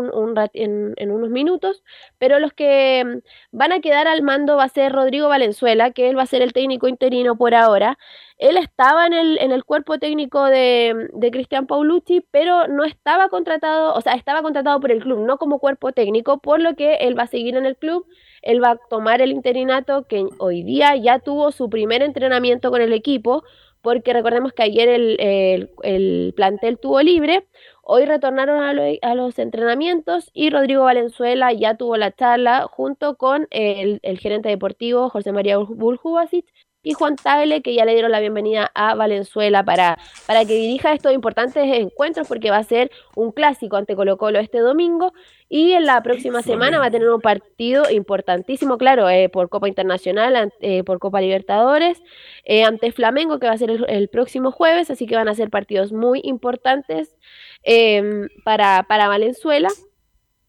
en, 0.54 1.12
unos 1.12 1.30
minutos, 1.30 1.84
pero 2.18 2.40
los 2.40 2.52
que 2.52 3.04
mm, 3.06 3.58
van 3.58 3.72
a 3.72 3.80
quedar 3.80 4.08
al 4.08 4.24
mando 4.24 4.58
va 4.58 4.66
a 4.66 4.70
ser 4.70 4.92
Rodrigo 4.92 5.30
Valenzuela, 5.30 5.92
que 5.92 6.10
él 6.10 6.18
va 6.18 6.24
a 6.24 6.26
ser 6.26 6.42
el 6.42 6.52
técnico 6.52 6.88
interino 6.88 7.38
por 7.38 7.54
ahora. 7.54 7.98
Él 8.40 8.58
estaba 8.58 9.06
en 9.06 9.14
el, 9.14 9.38
en 9.40 9.52
el 9.52 9.64
cuerpo 9.64 10.00
técnico 10.00 10.46
de, 10.46 11.10
de 11.14 11.32
Cristian 11.32 11.68
Paulucci, 11.68 12.26
pero 12.32 12.68
no 12.68 12.84
estaba 12.84 13.30
contratado, 13.30 13.94
o 13.94 14.02
sea, 14.02 14.14
estaba 14.14 14.42
contratado 14.42 14.80
por 14.80 14.92
el 14.92 15.02
club, 15.04 15.20
no 15.20 15.38
como 15.38 15.60
cuerpo 15.60 15.92
técnico, 15.92 16.40
por 16.40 16.60
lo 16.60 16.76
que 16.76 16.96
él 16.96 17.18
va 17.18 17.24
a 17.24 17.28
seguir 17.28 17.56
en 17.56 17.68
el 17.68 17.78
club 17.78 18.06
él 18.42 18.64
va 18.64 18.72
a 18.72 18.80
tomar 18.90 19.22
el 19.22 19.32
interinato 19.32 20.08
que 20.08 20.26
hoy 20.40 20.64
día 20.64 20.96
ya 20.96 21.20
tuvo 21.20 21.52
su 21.52 21.70
primer 21.70 22.02
entrenamiento 22.02 22.72
con 22.72 22.82
el 22.82 22.94
equipo, 22.94 23.44
porque 23.82 24.14
recordemos 24.14 24.54
que 24.54 24.64
ayer 24.64 24.90
el, 24.90 26.34
plantel 26.36 26.78
tuvo 26.78 27.02
libre, 27.02 27.48
hoy 27.82 28.06
retornaron 28.06 28.64
a, 28.64 29.16
los 29.16 29.40
entrenamientos 29.40 30.30
y 30.34 30.50
Rodrigo 30.50 30.84
Valenzuela 30.84 31.52
ya 31.54 31.76
tuvo 31.76 31.98
la 31.98 32.12
charla 32.12 32.68
junto 32.70 33.18
con 33.18 33.48
el, 33.52 34.00
gerente 34.20 34.50
deportivo 34.50 35.10
José 35.10 35.32
María 35.32 35.58
Buljubasic 35.58 36.46
y 36.84 36.94
Juan 36.94 37.16
Tagle, 37.16 37.62
que 37.62 37.74
ya 37.74 37.86
le 37.86 37.94
dieron 37.94 38.12
la 38.12 38.20
bienvenida 38.20 38.72
a 38.74 38.96
Valenzuela 38.96 39.64
para, 39.64 39.98
para 40.26 40.46
que 40.46 40.54
dirija 40.54 40.94
estos 40.94 41.14
importantes 41.14 41.64
encuentros, 41.64 42.28
porque 42.28 42.50
va 42.50 42.58
a 42.58 42.64
ser 42.64 42.92
un 43.16 43.32
clásico 43.32 43.76
ante 43.76 43.96
Colo 43.96 44.18
Colo 44.18 44.40
este 44.40 44.60
domingo, 44.60 45.14
y 45.48 45.74
en 45.74 45.86
la 45.86 46.02
próxima 46.02 46.42
semana 46.42 46.80
va 46.80 46.86
a 46.86 46.92
tener 46.92 47.10
un 47.10 47.20
partido 47.20 47.92
importantísimo, 47.92 48.78
claro, 48.78 49.10
eh, 49.10 49.28
por 49.28 49.50
Copa 49.50 49.68
Internacional, 49.68 50.54
eh, 50.62 50.84
por 50.84 51.00
Copa 51.00 51.20
Libertadores, 51.20 52.02
eh, 52.46 52.64
ante 52.64 52.92
Flamengo, 52.92 53.38
que 53.38 53.48
va 53.48 53.54
a 53.54 53.58
ser 53.58 53.70
el, 53.70 54.08
próximo 54.08 54.52
jueves, 54.52 54.90
así 54.90 55.06
que 55.06 55.16
van 55.16 55.28
a 55.28 55.36
ser 55.36 55.50
partidos 55.50 55.92
muy 55.92 56.22
importantes 56.24 57.16
em, 57.64 58.30
para, 58.44 58.84
para 58.88 59.08
Valenzuela. 59.08 59.70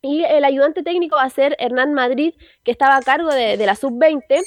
Y 0.03 0.25
el 0.25 0.45
ayudante 0.45 0.83
técnico 0.83 1.17
va 1.17 1.23
a 1.23 1.31
ser 1.31 1.57
Hernán 1.59 1.95
Madrid, 1.95 2.35
que 2.65 2.73
estaba 2.73 2.97
a 2.97 3.03
cargo 3.03 3.33
de, 3.33 3.57
de 3.57 3.67
la 3.67 3.77
sub-20 3.77 4.43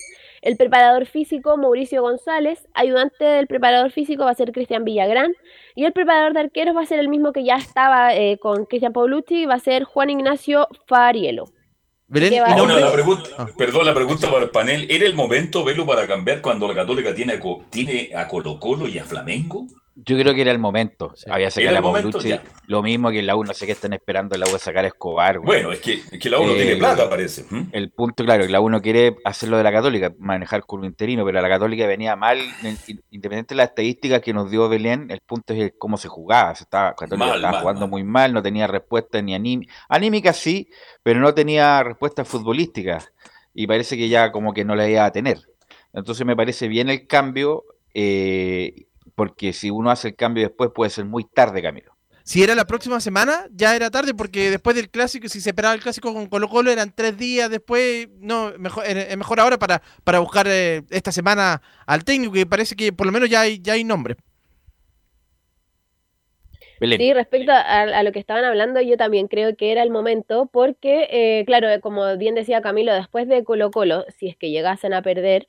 el 0.45 0.58
preparador 0.58 1.08
físico 1.08 1.58
Mauricio 1.58 2.03
González, 2.03 2.68
ayudante 2.76 3.26
del 3.26 3.47
preparador 3.47 3.91
físico 3.91 4.26
va 4.26 4.32
a 4.32 4.36
ser 4.36 4.51
Cristian 4.51 4.86
Villagrán 4.86 5.34
y 5.74 5.86
el 5.86 5.91
preparador 5.91 6.34
de 6.34 6.41
arqueros 6.41 6.76
va 6.76 6.84
a 6.84 6.86
ser 6.86 6.99
el 6.99 7.10
mismo 7.10 7.34
que 7.34 7.43
ya 7.43 7.56
estaba 7.56 8.14
eh, 8.16 8.38
con 8.38 8.66
Cristian 8.66 8.93
Paulucci, 8.93 9.47
va 9.47 9.56
a 9.56 9.60
ser 9.60 9.86
Juan 9.86 10.12
Ignacio 10.12 10.68
Farielo. 10.86 11.45
la 12.80 12.91
pregunta, 12.91 13.30
ah. 13.39 13.47
Perdón, 13.58 13.88
la 13.88 13.95
pregunta 13.95 14.30
para 14.30 14.43
el 14.43 14.51
panel. 14.51 14.86
¿Era 14.88 15.08
el 15.08 15.16
momento, 15.16 15.64
Velo, 15.64 15.84
para 15.88 16.06
cambiar 16.06 16.41
cuando 16.41 16.68
la 16.68 16.76
Católica 16.76 17.16
tiene 17.16 17.39
tiene 17.72 18.12
a 18.16 18.28
Colo 18.28 18.60
Colo 18.60 18.88
y 18.88 18.99
a 18.99 19.03
Flamengo? 19.03 19.66
Yo 19.98 20.18
creo 20.18 20.34
que 20.34 20.41
era 20.41 20.52
el 20.52 20.60
momento. 20.60 21.14
Había 21.30 21.50
sacado 21.50 21.78
a 21.78 21.82
Paulucci. 21.82 22.38
Lo 22.68 22.84
mismo 22.84 23.12
que 23.12 23.20
en 23.20 23.28
la 23.28 23.38
U, 23.38 23.46
no 23.46 23.54
sé 23.54 23.66
qué 23.66 23.72
están 23.72 23.93
esperando 23.93 24.38
la 24.38 24.46
U 24.46 24.52
de 24.52 24.60
sacar 24.60 24.84
a 24.84 24.89
Escobar. 24.89 25.39
Bueno, 25.39 25.72
es 25.72 25.80
que, 25.80 26.30
la 26.30 26.39
U 26.39 26.46
no 26.46 26.54
tiene 26.54 26.74
eh, 26.74 26.78
plata, 26.78 27.10
parece. 27.10 27.46
El 27.72 27.91
punto, 27.91 28.26
claro, 28.26 28.46
que 28.46 28.52
la 28.52 28.60
U 28.60 28.70
no 28.70 28.82
quiere 28.82 29.16
hacerlo 29.24 29.56
de 29.56 29.64
la 29.64 29.72
Católica, 29.72 30.14
manejar 30.20 30.66
con 30.66 30.82
un 30.82 30.86
interino, 30.88 31.24
pero 31.24 31.41
la 31.41 31.48
Católica 31.48 31.88
venía 31.88 32.18
mal, 32.18 32.39
independientemente 32.62 33.56
de 33.56 33.58
las 33.58 33.70
estadísticas 33.70 34.22
que 34.22 34.34
nos 34.34 34.52
dio 34.52 34.68
Belén, 34.68 35.10
el 35.10 35.22
punto 35.22 35.54
es 35.54 35.74
cómo 35.78 35.96
se 35.96 36.10
jugaba. 36.10 36.54
Se 36.56 36.64
estaba, 36.64 36.93
Católica 36.93 37.36
estaba 37.36 37.62
jugando 37.62 37.88
muy 37.88 38.04
mal, 38.04 38.34
no 38.34 38.43
tenía 38.43 38.68
respuesta 38.68 39.22
ni 39.22 39.34
anímica. 39.34 39.74
Anímica 39.88 40.34
sí, 40.34 40.70
pero 41.04 41.22
no 41.22 41.34
tenía 41.34 41.82
respuesta 41.84 42.26
futbolística. 42.26 43.00
Y 43.54 43.66
parece 43.66 43.96
que 43.96 44.10
ya 44.10 44.34
como 44.34 44.54
que 44.54 44.66
no 44.66 44.76
la 44.76 44.89
iba 44.89 45.06
a 45.06 45.12
tener. 45.14 45.39
Entonces 45.93 46.26
me 46.26 46.36
parece 46.36 46.68
bien 46.68 46.89
el 46.89 47.08
cambio. 47.08 47.64
Eh, 47.93 48.88
porque 49.16 49.53
si 49.53 49.70
uno 49.70 49.89
hace 49.89 50.09
el 50.09 50.16
cambio 50.16 50.43
después 50.43 50.72
puede 50.74 50.91
ser 50.91 51.05
muy 51.05 51.24
tarde, 51.24 51.61
Camilo. 51.61 51.95
Si 52.24 52.43
era 52.43 52.55
la 52.55 52.66
próxima 52.66 52.99
semana, 52.99 53.45
ya 53.51 53.76
era 53.76 53.91
tarde, 53.91 54.16
porque 54.16 54.49
después 54.49 54.76
del 54.76 54.89
clásico, 54.89 55.30
si 55.30 55.39
se 55.39 55.49
esperaba 55.49 55.76
el 55.76 55.82
clásico 55.82 56.11
con 56.11 56.26
Colo 56.26 56.49
Colo, 56.49 56.72
eran 56.72 56.91
tres 56.93 57.18
días 57.18 57.51
después, 57.51 58.09
no, 58.20 58.51
mejor, 58.57 58.84
es 58.88 59.16
mejor 59.16 59.39
ahora 59.39 59.59
para, 59.59 59.84
para 60.03 60.20
buscar 60.20 60.47
eh, 60.49 60.82
esta 60.89 61.11
semana 61.11 61.61
al 61.86 62.03
técnico, 62.03 62.34
que 62.34 62.47
parece 62.47 62.76
que 62.76 62.91
por 62.91 63.05
lo 63.05 63.11
menos 63.11 63.30
ya 63.30 63.41
hay, 63.41 63.59
ya 63.61 63.74
hay 63.74 63.84
nombre. 63.84 64.16
Sí, 66.80 67.13
respecto 67.13 67.51
a, 67.53 68.03
lo 68.03 68.11
que 68.11 68.20
estaban 68.20 68.43
hablando, 68.43 68.82
yo 68.82 68.97
también 68.97 69.28
creo 69.28 69.55
que 69.55 69.72
era 69.72 69.82
el 69.82 69.91
momento, 69.91 70.49
porque, 70.51 71.07
eh, 71.09 71.45
claro, 71.45 71.68
como 71.82 72.18
bien 72.18 72.36
decía 72.36 72.61
Camilo, 72.61 72.93
después 72.93 73.28
de 73.28 73.43
Colo 73.43 73.72
Colo, 73.72 74.03
si 74.18 74.28
es 74.28 74.36
que 74.36 74.49
llegasen 74.49 74.93
a 74.93 75.01
perder, 75.01 75.47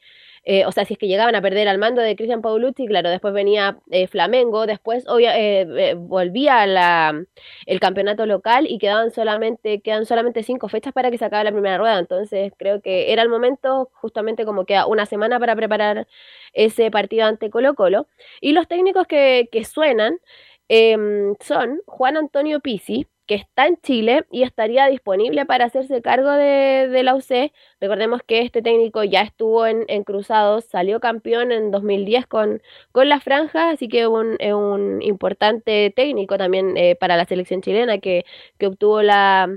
eh, 0.49 0.65
o 0.65 0.71
sea, 0.71 0.85
si 0.85 0.95
es 0.95 0.99
que 0.99 1.09
llegaban 1.09 1.35
a 1.35 1.43
perder 1.43 1.67
al 1.67 1.79
mando 1.79 2.01
de 2.01 2.15
Cristian 2.15 2.41
Paulucci, 2.41 2.87
claro, 2.87 3.11
después 3.11 3.35
venía 3.35 3.79
eh, 3.91 4.07
Flamengo, 4.07 4.67
después 4.67 5.05
eh, 5.19 5.95
volvía 5.99 6.65
la, 6.69 7.25
el 7.67 7.81
campeonato 7.81 8.27
local 8.27 8.67
y 8.69 8.79
quedaban 8.79 9.11
solamente, 9.11 9.81
quedan 9.81 10.07
solamente 10.07 10.45
cinco 10.45 10.69
fechas 10.69 10.93
para 10.93 11.11
que 11.11 11.19
se 11.19 11.25
acabe 11.25 11.43
la 11.43 11.51
primera 11.51 11.79
rueda. 11.79 11.99
Entonces 11.99 12.53
creo 12.57 12.81
que 12.81 13.13
era 13.13 13.23
el 13.23 13.29
momento, 13.29 13.91
justamente 13.95 14.45
como 14.45 14.67
queda 14.67 14.87
una 14.87 15.05
semana 15.05 15.41
para 15.41 15.57
preparar 15.57 16.07
ese 16.53 16.93
partido 16.93 17.27
ante 17.27 17.51
Colo 17.51 17.75
Colo. 17.75 18.07
Y 18.41 18.53
los 18.53 18.69
técnicos 18.69 19.09
que, 19.09 19.49
que 19.51 19.65
suenan 19.65 20.21
em, 20.69 21.35
son 21.41 21.81
Juan 21.87 22.17
Antonio 22.17 22.61
Pizzi, 22.61 23.09
que 23.27 23.35
está 23.35 23.67
en 23.67 23.77
Chile 23.83 24.25
y 24.31 24.43
estaría 24.43 24.87
disponible 24.87 25.47
para 25.47 25.67
hacerse 25.67 26.01
cargo 26.03 26.31
de, 26.31 27.03
la 27.03 27.15
UC. 27.15 27.53
Recordemos 27.81 28.23
que 28.27 28.41
este 28.43 28.63
técnico 28.63 29.05
ya 29.05 29.23
estuvo 29.23 29.67
en, 29.67 29.85
Cruzados, 30.05 30.65
salió 30.67 31.01
campeón 31.01 31.53
en 31.53 31.71
2010 31.71 32.27
con, 32.27 32.63
con 32.93 33.09
la 33.09 33.21
franja, 33.21 33.71
así 33.71 33.89
que 33.89 34.03
es 34.03 34.07
un, 34.07 34.39
un 34.41 35.03
importante 35.03 35.93
técnico 35.95 36.39
también 36.39 36.77
eh, 36.77 36.97
para 36.97 37.17
la 37.17 37.25
selección 37.27 37.63
chilena 37.63 37.99
que, 37.99 38.25
obtuvo 38.65 39.03
la, 39.03 39.49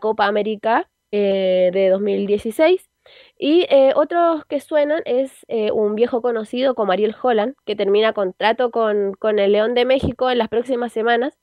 Copa 0.00 0.26
América 0.26 0.88
eh, 1.10 1.70
de 1.72 1.88
2016. 1.90 2.88
Y 3.38 3.66
eh, 3.70 3.92
otros 3.94 4.44
que 4.46 4.60
suenan 4.60 5.02
es 5.04 5.46
un 5.72 5.94
viejo 5.94 6.22
conocido 6.22 6.74
como 6.74 6.92
Ariel 6.92 7.14
Holland, 7.22 7.54
que 7.64 7.76
termina 7.76 8.12
contrato 8.12 8.70
con, 8.70 9.12
con 9.14 9.38
el 9.38 9.52
León 9.52 9.74
de 9.74 9.84
México 9.84 10.30
en 10.30 10.38
las 10.38 10.48
próximas 10.48 10.92
semanas. 10.92 11.38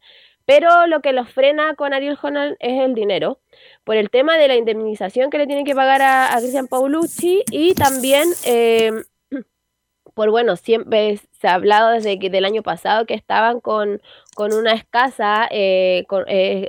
Pero 0.45 0.87
lo 0.87 1.01
que 1.01 1.13
los 1.13 1.29
frena 1.29 1.75
con 1.75 1.93
Ariel 1.93 2.17
Honal 2.21 2.57
es 2.59 2.81
el 2.81 2.95
dinero, 2.95 3.39
por 3.83 3.95
el 3.95 4.09
tema 4.09 4.37
de 4.37 4.47
la 4.49 4.55
indemnización 4.55 5.29
que 5.29 5.37
le 5.37 5.47
tienen 5.47 5.65
que 5.65 5.75
pagar 5.75 6.01
a, 6.01 6.35
Cristian 6.37 6.67
Paulucci 6.67 7.43
y 7.49 7.73
también 7.75 8.27
eh, 8.45 8.91
por, 10.13 10.31
bueno, 10.31 10.57
siempre 10.57 11.19
se 11.31 11.47
ha 11.47 11.53
hablado 11.55 11.91
desde 11.91 12.19
que 12.19 12.29
del 12.29 12.45
año 12.45 12.61
pasado 12.61 13.05
que 13.05 13.13
estaban 13.13 13.61
con, 13.61 14.01
con 14.35 14.53
una 14.53 14.73
escasa 14.73 15.47
eh, 15.49 16.05
eh, 16.27 16.67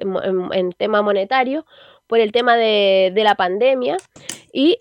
en, 0.53 0.73
tema 0.73 1.03
monetario 1.03 1.67
por 2.07 2.21
el 2.21 2.33
tema 2.33 2.57
de, 2.57 3.11
de 3.15 3.25
la 3.25 3.35
pandemia. 3.35 3.97
Y 4.57 4.77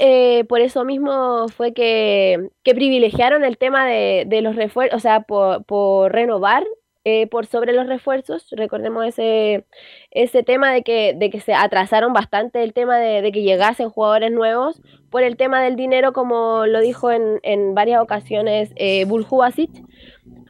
por 0.47 0.61
eso 0.61 0.85
mismo 0.85 1.47
fue 1.47 1.73
que, 1.73 2.49
que 2.63 2.75
privilegiaron 2.75 3.43
el 3.43 3.57
tema 3.57 3.87
de, 3.87 4.23
de 4.27 4.41
los 4.41 4.55
refuerzos, 4.55 4.97
o 4.97 4.99
sea, 4.99 5.21
por, 5.21 5.63
por 5.65 6.11
renovar 6.11 6.63
eh, 7.05 7.27
por 7.27 7.45
sobre 7.45 7.73
los 7.73 7.87
refuerzos. 7.87 8.47
Recordemos 8.51 9.05
ese, 9.05 9.65
ese 10.11 10.43
tema 10.43 10.71
de 10.71 10.83
que, 10.83 11.13
de 11.13 11.29
que 11.29 11.39
se 11.39 11.53
atrasaron 11.53 12.13
bastante 12.13 12.63
el 12.63 12.73
tema 12.73 12.97
de, 12.97 13.31
que 13.31 13.41
llegasen 13.41 13.89
jugadores 13.89 14.31
nuevos 14.31 14.81
por 15.09 15.23
el 15.23 15.37
tema 15.37 15.61
del 15.61 15.75
dinero, 15.75 16.13
como 16.13 16.65
lo 16.65 16.79
dijo 16.79 17.11
en, 17.11 17.39
en 17.43 17.75
varias 17.75 18.01
ocasiones 18.01 18.71
eh, 18.75 19.05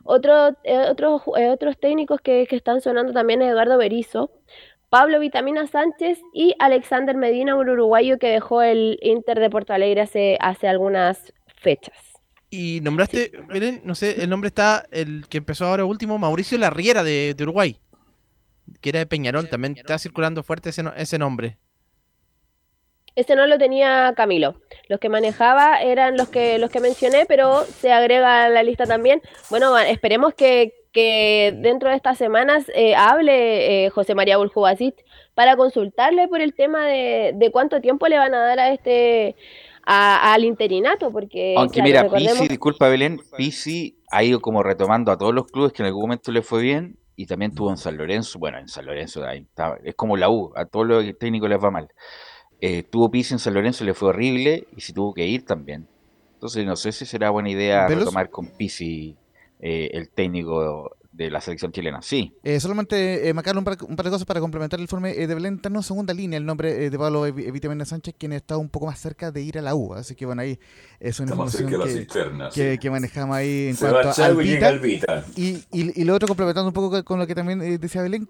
Otro, 0.06 0.50
eh, 0.64 0.86
otros, 0.90 1.22
eh, 1.38 1.50
otros 1.50 1.78
técnicos 1.80 2.22
que, 2.22 2.46
que, 2.48 2.56
están 2.56 2.82
sonando 2.82 3.14
también 3.14 3.42
es 3.42 3.52
Eduardo 3.52 3.78
Berizo, 3.78 4.30
Pablo 4.90 5.20
Vitamina 5.20 5.66
Sánchez 5.66 6.22
y 6.34 6.54
Alexander 6.60 7.18
Medina, 7.18 7.56
un 7.56 7.68
uruguayo 7.68 8.20
que 8.20 8.30
dejó 8.30 8.62
el 8.62 9.00
Inter 9.02 9.40
de 9.40 9.50
Porto 9.50 9.74
Alegre 9.74 10.02
hace, 10.02 10.38
hace 10.40 10.68
algunas 10.68 11.34
fechas. 11.56 12.03
Y 12.56 12.82
nombraste, 12.82 13.32
no 13.84 13.96
sé, 13.96 14.22
el 14.22 14.30
nombre 14.30 14.50
está, 14.50 14.86
el 14.92 15.26
que 15.28 15.40
empezó 15.40 15.66
ahora 15.66 15.86
último, 15.86 16.20
Mauricio 16.20 16.56
Larriera 16.60 17.04
de, 17.04 17.34
de 17.34 17.44
Uruguay, 17.46 17.80
que 18.80 18.90
era 18.90 19.00
de 19.00 19.08
Peñarol, 19.08 19.50
también 19.50 19.76
está 19.76 19.98
circulando 19.98 20.44
fuerte 20.44 20.70
ese, 20.70 20.84
ese 20.96 21.18
nombre. 21.18 21.58
Ese 23.16 23.36
no 23.36 23.48
lo 23.48 23.58
tenía 23.58 24.14
Camilo. 24.16 24.62
Los 24.88 25.00
que 25.00 25.10
manejaba 25.10 25.82
eran 25.82 26.16
los 26.16 26.30
que 26.30 26.60
los 26.60 26.70
que 26.70 26.80
mencioné, 26.80 27.26
pero 27.28 27.64
se 27.64 27.92
agrega 27.92 28.46
a 28.46 28.50
la 28.50 28.62
lista 28.62 28.86
también. 28.86 29.24
Bueno, 29.50 29.76
esperemos 29.80 30.36
que, 30.36 30.76
que 30.92 31.56
dentro 31.58 31.90
de 31.90 31.96
estas 31.96 32.20
semanas 32.20 32.66
eh, 32.76 32.94
hable 32.96 33.86
eh, 33.86 33.90
José 33.90 34.14
María 34.14 34.38
Buljubasic 34.38 34.94
para 35.34 35.56
consultarle 35.56 36.28
por 36.28 36.40
el 36.40 36.54
tema 36.54 36.86
de, 36.86 37.32
de, 37.34 37.52
cuánto 37.52 37.82
tiempo 37.82 38.08
le 38.08 38.20
van 38.20 38.36
a 38.36 38.46
dar 38.46 38.60
a 38.60 38.72
este 38.72 39.36
al 39.86 40.44
interinato, 40.44 41.12
porque... 41.12 41.56
Aunque 41.58 41.82
mira, 41.82 42.10
Pisi, 42.10 42.48
disculpa 42.48 42.88
Belén, 42.88 43.20
Pisi 43.38 43.98
ha 44.12 44.24
ido 44.24 44.40
como 44.40 44.64
retomando 44.64 45.12
a 45.12 45.18
todos 45.18 45.34
los 45.34 45.48
clubes 45.48 45.74
que 45.74 45.82
en 45.82 45.88
algún 45.88 46.04
momento 46.04 46.32
le 46.32 46.42
fue 46.42 46.62
bien 46.62 46.98
y 47.16 47.26
también 47.26 47.54
tuvo 47.54 47.70
en 47.70 47.78
San 47.78 47.98
Lorenzo, 47.98 48.40
bueno, 48.40 48.58
en 48.58 48.68
San 48.68 48.86
Lorenzo 48.86 49.24
ahí 49.26 49.46
es 49.84 49.96
como 49.96 50.18
la 50.18 50.30
U, 50.30 50.52
a 50.56 50.66
todos 50.66 50.88
los 50.88 51.18
técnicos 51.18 51.50
les 51.50 51.64
va 51.64 51.72
mal. 51.72 51.90
Eh, 52.60 52.84
tuvo 52.84 53.12
Pisi 53.12 53.34
en 53.34 53.40
San 53.40 53.54
Lorenzo, 53.54 53.84
le 53.84 53.94
fue 53.94 54.10
horrible 54.10 54.68
y 54.76 54.82
si 54.82 54.94
tuvo 54.94 55.14
que 55.14 55.26
ir 55.28 55.46
también. 55.46 55.88
Entonces 56.36 56.66
no 56.66 56.76
sé 56.76 56.92
si 56.92 57.06
será 57.06 57.30
buena 57.30 57.50
idea 57.50 57.88
retomar 57.88 58.30
con 58.30 58.48
Pisi 58.48 59.16
eh, 59.60 59.90
el 59.94 60.10
técnico 60.10 60.96
de 61.14 61.30
la 61.30 61.40
selección 61.40 61.72
chilena, 61.72 62.02
sí. 62.02 62.36
Eh, 62.44 62.60
solamente, 62.60 63.30
eh, 63.30 63.34
Macarlo, 63.34 63.60
un 63.62 63.66
par, 63.66 63.78
un 63.88 63.96
par, 63.96 64.06
de 64.06 64.12
cosas 64.12 64.26
para 64.26 64.40
complementar 64.40 64.80
el 64.80 64.86
informe 64.86 65.12
eh, 65.12 65.28
de 65.28 65.36
Belén. 65.36 65.56
Está 65.56 65.70
en 65.70 65.84
segunda 65.84 66.14
línea 66.14 66.38
el 66.38 66.46
nombre 66.46 66.86
eh, 66.86 66.90
de 66.90 66.98
Pablo 66.98 67.28
Evita 67.28 67.86
Sánchez, 67.86 68.16
quien 68.18 68.34
está 68.34 68.58
un 68.58 68.70
poco 68.70 68.88
más 68.88 69.00
cerca 69.00 69.32
de 69.32 69.42
ir 69.42 69.60
a 69.60 69.62
la 69.62 69.76
U. 69.76 69.94
Así 69.94 70.16
que 70.16 70.26
bueno, 70.26 70.42
ahí 70.42 70.60
es 71.00 71.20
una 71.20 71.32
información 71.32 71.70
que, 72.52 72.80
que, 72.80 72.90
manejamos 72.90 73.36
ahí 73.36 73.68
en 73.70 73.76
cuanto 73.76 74.22
a 74.22 74.26
Albita. 74.26 75.24
Y, 75.36 75.64
y, 75.72 76.02
y, 76.02 76.04
lo 76.04 76.16
otro, 76.16 76.28
complementando 76.28 76.70
un 76.70 76.74
poco 76.74 77.04
con 77.04 77.20
lo 77.20 77.28
que 77.28 77.36
también 77.36 77.60
decía 77.80 78.02
Belén, 78.02 78.28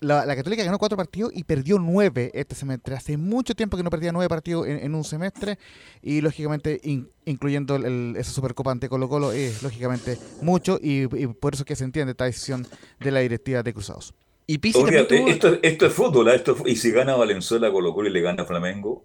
la, 0.00 0.36
Católica 0.36 0.62
ganó 0.64 0.78
cuatro 0.78 0.96
partidos 0.96 1.32
y 1.34 1.44
perdió 1.44 1.78
nueve 1.78 2.30
este 2.34 2.54
semestre. 2.54 2.94
Hace 2.94 3.16
mucho 3.16 3.54
tiempo 3.54 3.76
que 3.76 3.82
no 3.82 3.90
perdía 3.90 4.12
nueve 4.12 4.28
partidos 4.28 4.66
en, 4.66 4.94
un 4.94 5.04
semestre 5.04 5.58
y 6.02 6.20
lógicamente 6.20 6.80
incluyendo 7.24 7.76
el, 7.76 8.14
esa 8.16 8.32
Supercopa 8.32 8.70
ante 8.70 8.88
Colo 8.88 9.08
Colo 9.08 9.32
es 9.32 9.62
lógicamente 9.62 10.18
mucho 10.40 10.78
y, 10.80 11.06
por 11.06 11.54
eso 11.54 11.64
que 11.64 11.76
se 11.76 11.84
entiende 11.84 12.12
esta 12.12 12.24
decisión 12.24 12.66
de 13.00 13.10
la 13.10 13.20
directiva 13.20 13.62
de 13.62 13.72
Cruzados. 13.72 14.14
Y 14.46 14.60
esto, 14.66 15.58
esto, 15.62 15.86
es 15.86 15.92
fútbol, 15.92 16.28
¿ah? 16.28 16.34
esto, 16.34 16.56
y 16.66 16.76
si 16.76 16.90
gana 16.90 17.14
Valenzuela 17.14 17.70
Colo 17.70 17.94
Colo 17.94 18.08
y 18.08 18.12
le 18.12 18.20
gana 18.20 18.44
Flamengo, 18.44 19.04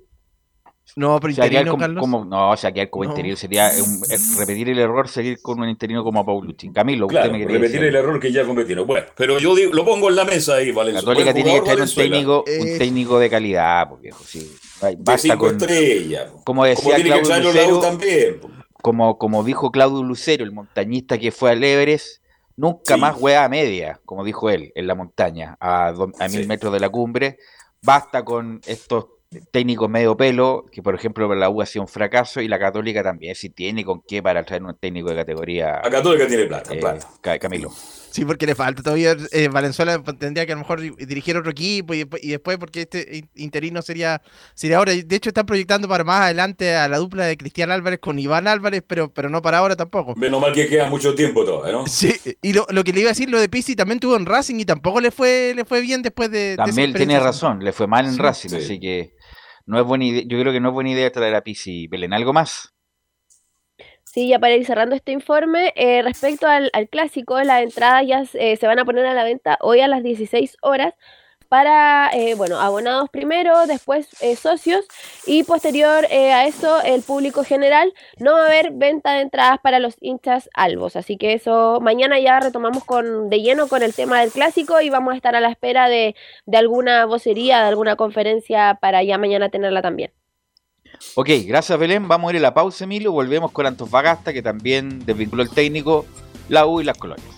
no, 0.95 1.19
pero 1.19 1.31
interino, 1.31 1.71
como, 1.77 1.99
Como, 1.99 2.25
no, 2.25 2.51
o 2.51 2.57
sea, 2.57 2.71
quedar 2.71 2.89
como 2.89 3.03
interino 3.03 3.35
sería 3.35 3.71
repetir 4.39 4.69
el 4.69 4.79
error, 4.79 5.07
seguir 5.07 5.39
con 5.41 5.59
un 5.59 5.69
interino 5.69 6.03
como 6.03 6.21
a 6.21 6.25
Paulucci. 6.25 6.71
Camilo, 6.71 7.07
usted 7.07 7.31
me 7.31 7.45
repetir 7.45 7.83
el 7.83 7.95
error 7.95 8.19
que 8.19 8.31
ya 8.31 8.45
cometieron. 8.45 8.87
Bueno, 8.87 9.05
pero 9.15 9.37
yo 9.37 9.53
lo 9.55 9.85
pongo 9.85 10.09
en 10.09 10.15
la 10.15 10.25
mesa 10.25 10.55
ahí, 10.55 10.71
vale. 10.71 10.93
La 10.93 11.01
Católica 11.01 11.33
tiene 11.33 11.55
que 11.55 11.61
tener 11.61 11.81
un 11.81 11.93
técnico, 11.93 12.43
un 12.47 12.67
eh. 12.67 12.77
técnico 12.77 13.19
de 13.19 13.29
calidad, 13.29 13.89
porque 13.89 14.11
sí. 14.25 14.51
Basta 14.99 15.37
con, 15.37 15.55
estrellas. 15.55 16.31
Como 16.43 16.65
decía 16.65 16.95
Claudio 16.95 17.39
Lucero, 17.41 17.79
también. 17.79 18.39
Como, 18.81 19.17
como 19.17 19.43
dijo 19.43 19.71
Claudio 19.71 20.03
Lucero, 20.03 20.43
el 20.43 20.51
montañista 20.51 21.17
que 21.17 21.31
fue 21.31 21.51
al 21.51 21.63
Everest, 21.63 22.23
nunca 22.55 22.97
más 22.97 23.17
hueá 23.19 23.45
a 23.45 23.49
media, 23.49 23.99
como 24.05 24.23
dijo 24.23 24.49
él, 24.49 24.71
en 24.73 24.87
la 24.87 24.95
montaña, 24.95 25.57
a, 25.59 25.89
a 25.89 26.27
mil 26.27 26.47
metros 26.47 26.73
de 26.73 26.79
la 26.79 26.89
cumbre. 26.89 27.37
Basta 27.83 28.25
con 28.25 28.61
estos 28.65 29.05
técnico 29.51 29.87
medio 29.87 30.15
pelo, 30.17 30.65
que 30.71 30.81
por 30.81 30.95
ejemplo 30.95 31.33
la 31.35 31.49
U 31.49 31.61
ha 31.61 31.65
sido 31.65 31.83
un 31.83 31.87
fracaso, 31.87 32.41
y 32.41 32.47
la 32.47 32.59
Católica 32.59 33.03
también, 33.03 33.35
si 33.35 33.49
tiene 33.49 33.83
con 33.83 34.01
qué 34.07 34.21
para 34.21 34.43
traer 34.43 34.63
un 34.63 34.75
técnico 34.75 35.09
de 35.09 35.15
categoría. 35.15 35.81
La 35.83 35.89
Católica 35.89 36.27
tiene 36.27 36.45
plata, 36.45 36.73
eh, 36.73 37.39
Camilo. 37.39 37.71
Sí, 38.17 38.25
porque 38.25 38.47
le 38.47 38.55
falta 38.55 38.81
todavía. 38.81 39.15
Eh, 39.31 39.47
Valenzuela 39.47 40.01
tendría 40.17 40.47
que 40.47 40.51
a 40.53 40.55
lo 40.55 40.61
mejor 40.61 40.81
dirigir 40.81 41.37
otro 41.37 41.51
equipo 41.51 41.93
y, 41.93 42.03
después, 42.03 42.57
porque 42.57 42.81
este 42.81 43.25
interino 43.35 43.83
sería, 43.83 44.23
sería 44.55 44.77
ahora. 44.77 44.93
De 44.93 45.15
hecho, 45.15 45.29
están 45.29 45.45
proyectando 45.45 45.87
para 45.87 46.03
más 46.03 46.21
adelante 46.21 46.75
a 46.75 46.87
la 46.87 46.97
dupla 46.97 47.25
de 47.25 47.37
Cristian 47.37 47.69
Álvarez 47.69 47.99
con 47.99 48.17
Iván 48.17 48.47
Álvarez, 48.47 48.81
pero, 48.87 49.13
pero 49.13 49.29
no 49.29 49.43
para 49.43 49.59
ahora 49.59 49.75
tampoco. 49.75 50.15
Menos 50.15 50.41
mal 50.41 50.51
que 50.51 50.67
queda 50.67 50.89
mucho 50.89 51.13
tiempo 51.13 51.45
todavía, 51.45 51.73
¿no? 51.73 51.85
Sí, 51.85 52.15
y 52.41 52.53
lo, 52.53 52.65
que 52.65 52.91
le 52.91 53.01
iba 53.01 53.09
a 53.09 53.13
decir, 53.13 53.29
lo 53.29 53.39
de 53.39 53.49
Pizzi 53.49 53.75
también 53.75 53.99
tuvo 53.99 54.15
en 54.15 54.25
Racing 54.25 54.55
y 54.55 54.65
tampoco 54.65 54.99
le 54.99 55.11
fue, 55.11 55.53
le 55.55 55.63
fue 55.63 55.81
bien 55.81 56.01
después 56.01 56.31
de. 56.31 56.55
También 56.57 56.93
tiene 56.93 57.19
razón, 57.19 57.63
le 57.63 57.71
fue 57.71 57.85
mal 57.85 58.07
en 58.07 58.17
Racing, 58.17 58.55
así 58.55 58.79
que 58.79 59.13
no 59.67 59.79
es 59.79 59.85
buena 59.85 60.05
idea, 60.05 60.23
yo 60.25 60.39
creo 60.39 60.53
que 60.53 60.59
no 60.59 60.69
es 60.69 60.73
buena 60.73 60.89
idea 60.89 61.11
traer 61.11 61.35
a 61.35 61.43
Pizzi. 61.43 61.87
Belén, 61.87 62.13
¿algo 62.13 62.33
más? 62.33 62.73
Sí, 64.03 64.29
ya 64.29 64.39
para 64.39 64.55
ir 64.55 64.65
cerrando 64.65 64.95
este 64.95 65.11
informe, 65.11 65.73
eh, 65.75 66.01
respecto 66.01 66.47
al, 66.47 66.71
clásico, 66.89 67.39
las 67.41 67.61
entradas 67.61 68.07
ya 68.07 68.23
eh, 68.33 68.55
se 68.55 68.65
van 68.65 68.79
a 68.79 68.85
poner 68.85 69.05
a 69.05 69.13
la 69.13 69.25
venta 69.25 69.57
hoy 69.61 69.81
a 69.81 69.87
las 69.87 70.01
16 70.01 70.57
horas 70.61 70.93
para, 71.49 72.09
eh, 72.13 72.35
bueno, 72.35 72.59
abonados 72.59 73.09
primero, 73.09 73.67
después 73.67 74.07
socios 74.39 74.85
y 75.25 75.43
posterior 75.43 76.05
a 76.05 76.45
eso 76.45 76.81
el 76.83 77.01
público 77.01 77.43
general. 77.43 77.93
No 78.17 78.33
va 78.33 78.43
a 78.43 78.45
haber 78.47 78.71
venta 78.71 79.13
de 79.13 79.21
entradas 79.21 79.59
para 79.61 79.79
los 79.79 79.95
hinchas 80.01 80.49
albos, 80.53 80.95
así 80.95 81.17
que 81.17 81.33
eso 81.33 81.79
mañana 81.81 82.19
ya 82.19 82.39
retomamos 82.39 82.83
con 82.83 83.29
de 83.29 83.41
lleno 83.41 83.67
con 83.67 83.83
el 83.83 83.93
tema 83.93 84.21
del 84.21 84.31
clásico 84.31 84.81
y 84.81 84.89
vamos 84.89 85.13
a 85.13 85.17
estar 85.17 85.35
a 85.35 85.41
la 85.41 85.49
espera 85.49 85.89
de, 85.89 86.15
de 86.45 86.57
alguna 86.57 87.05
vocería, 87.05 87.61
de 87.61 87.67
alguna 87.67 87.95
conferencia 87.95 88.77
para 88.81 89.03
ya 89.03 89.17
mañana 89.17 89.49
tenerla 89.49 89.81
también. 89.81 90.11
Ok, 91.15 91.29
gracias 91.45 91.77
Belén. 91.77 92.07
Vamos 92.07 92.29
a 92.29 92.33
ir 92.33 92.37
a 92.39 92.41
la 92.41 92.53
pausa, 92.53 92.83
Emilio. 92.83 93.11
Volvemos 93.11 93.51
con 93.51 93.65
Antofagasta, 93.65 94.33
que 94.33 94.41
también 94.41 95.05
desvinculó 95.05 95.43
el 95.43 95.49
técnico, 95.49 96.05
la 96.49 96.65
U 96.65 96.81
y 96.81 96.83
las 96.83 96.97
colonias. 96.97 97.36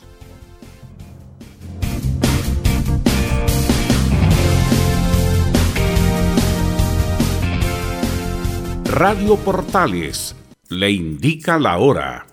Radio 8.89 9.35
Portales 9.35 10.35
le 10.69 10.89
indica 10.89 11.59
la 11.59 11.77
hora. 11.77 12.25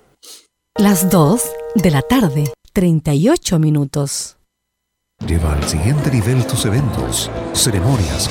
Las 0.74 1.10
2 1.10 1.42
de 1.74 1.90
la 1.90 2.00
tarde, 2.00 2.50
38 2.72 3.58
minutos. 3.58 4.38
Lleva 5.26 5.52
al 5.52 5.62
siguiente 5.64 6.10
nivel 6.10 6.46
tus 6.46 6.64
eventos, 6.64 7.30
ceremonias 7.52 8.30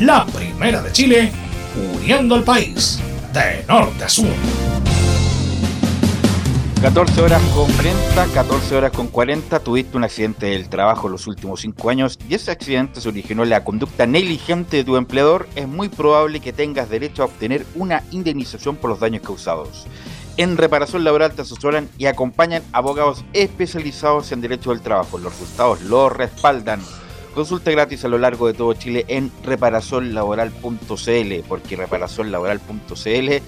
La 0.00 0.26
primera 0.26 0.82
de 0.82 0.90
Chile, 0.92 1.30
uniendo 1.94 2.34
al 2.34 2.42
país 2.42 2.98
de 3.32 3.64
norte 3.68 4.04
a 4.04 4.08
sur. 4.08 4.26
14 6.80 7.22
horas 7.22 7.40
con 7.54 7.70
40, 7.70 8.26
14 8.34 8.76
horas 8.76 8.90
con 8.90 9.06
40, 9.06 9.60
tuviste 9.60 9.96
un 9.96 10.02
accidente 10.02 10.46
del 10.46 10.68
trabajo 10.68 11.06
en 11.06 11.12
los 11.12 11.28
últimos 11.28 11.60
5 11.60 11.90
años 11.90 12.18
y 12.28 12.34
ese 12.34 12.50
accidente 12.50 13.00
se 13.00 13.08
originó 13.08 13.44
en 13.44 13.50
la 13.50 13.62
conducta 13.62 14.04
negligente 14.04 14.78
de 14.78 14.84
tu 14.84 14.96
empleador, 14.96 15.48
es 15.54 15.68
muy 15.68 15.88
probable 15.88 16.40
que 16.40 16.52
tengas 16.52 16.90
derecho 16.90 17.22
a 17.22 17.26
obtener 17.26 17.64
una 17.76 18.02
indemnización 18.10 18.74
por 18.74 18.90
los 18.90 18.98
daños 18.98 19.22
causados. 19.22 19.86
En 20.38 20.56
reparación 20.56 21.04
laboral 21.04 21.32
te 21.32 21.42
asesoran 21.42 21.88
y 21.98 22.06
acompañan 22.06 22.64
abogados 22.72 23.24
especializados 23.32 24.32
en 24.32 24.40
derecho 24.40 24.70
del 24.70 24.80
trabajo. 24.80 25.18
Los 25.18 25.38
resultados 25.38 25.82
lo 25.82 26.08
respaldan. 26.08 26.80
Consulta 27.34 27.70
gratis 27.70 28.04
a 28.04 28.08
lo 28.08 28.18
largo 28.18 28.46
de 28.46 28.54
todo 28.54 28.74
Chile 28.74 29.04
en 29.08 29.32
reparacionlaboral.cl, 29.44 31.42
porque 31.48 31.76
reparacionlaboral.cl 31.76 33.42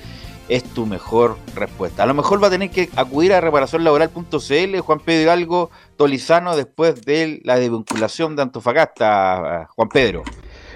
es 0.49 0.65
tu 0.65 0.87
mejor 0.87 1.37
respuesta. 1.55 2.03
A 2.03 2.07
lo 2.07 2.15
mejor 2.15 2.43
va 2.43 2.49
a 2.49 2.51
tener 2.51 2.71
que 2.71 2.91
acudir 2.97 3.33
a 3.33 3.41
reparacionlaboral.cl 3.41 4.79
Juan 4.81 5.01
Pedro 5.01 5.23
Hidalgo 5.23 5.71
Tolizano 5.97 6.57
después 6.57 7.03
de 7.03 7.41
la 7.45 7.57
desvinculación 7.57 8.37
de 8.37 8.43
Antofagasta, 8.43 9.69
Juan 9.75 9.89
Pedro. 9.89 10.23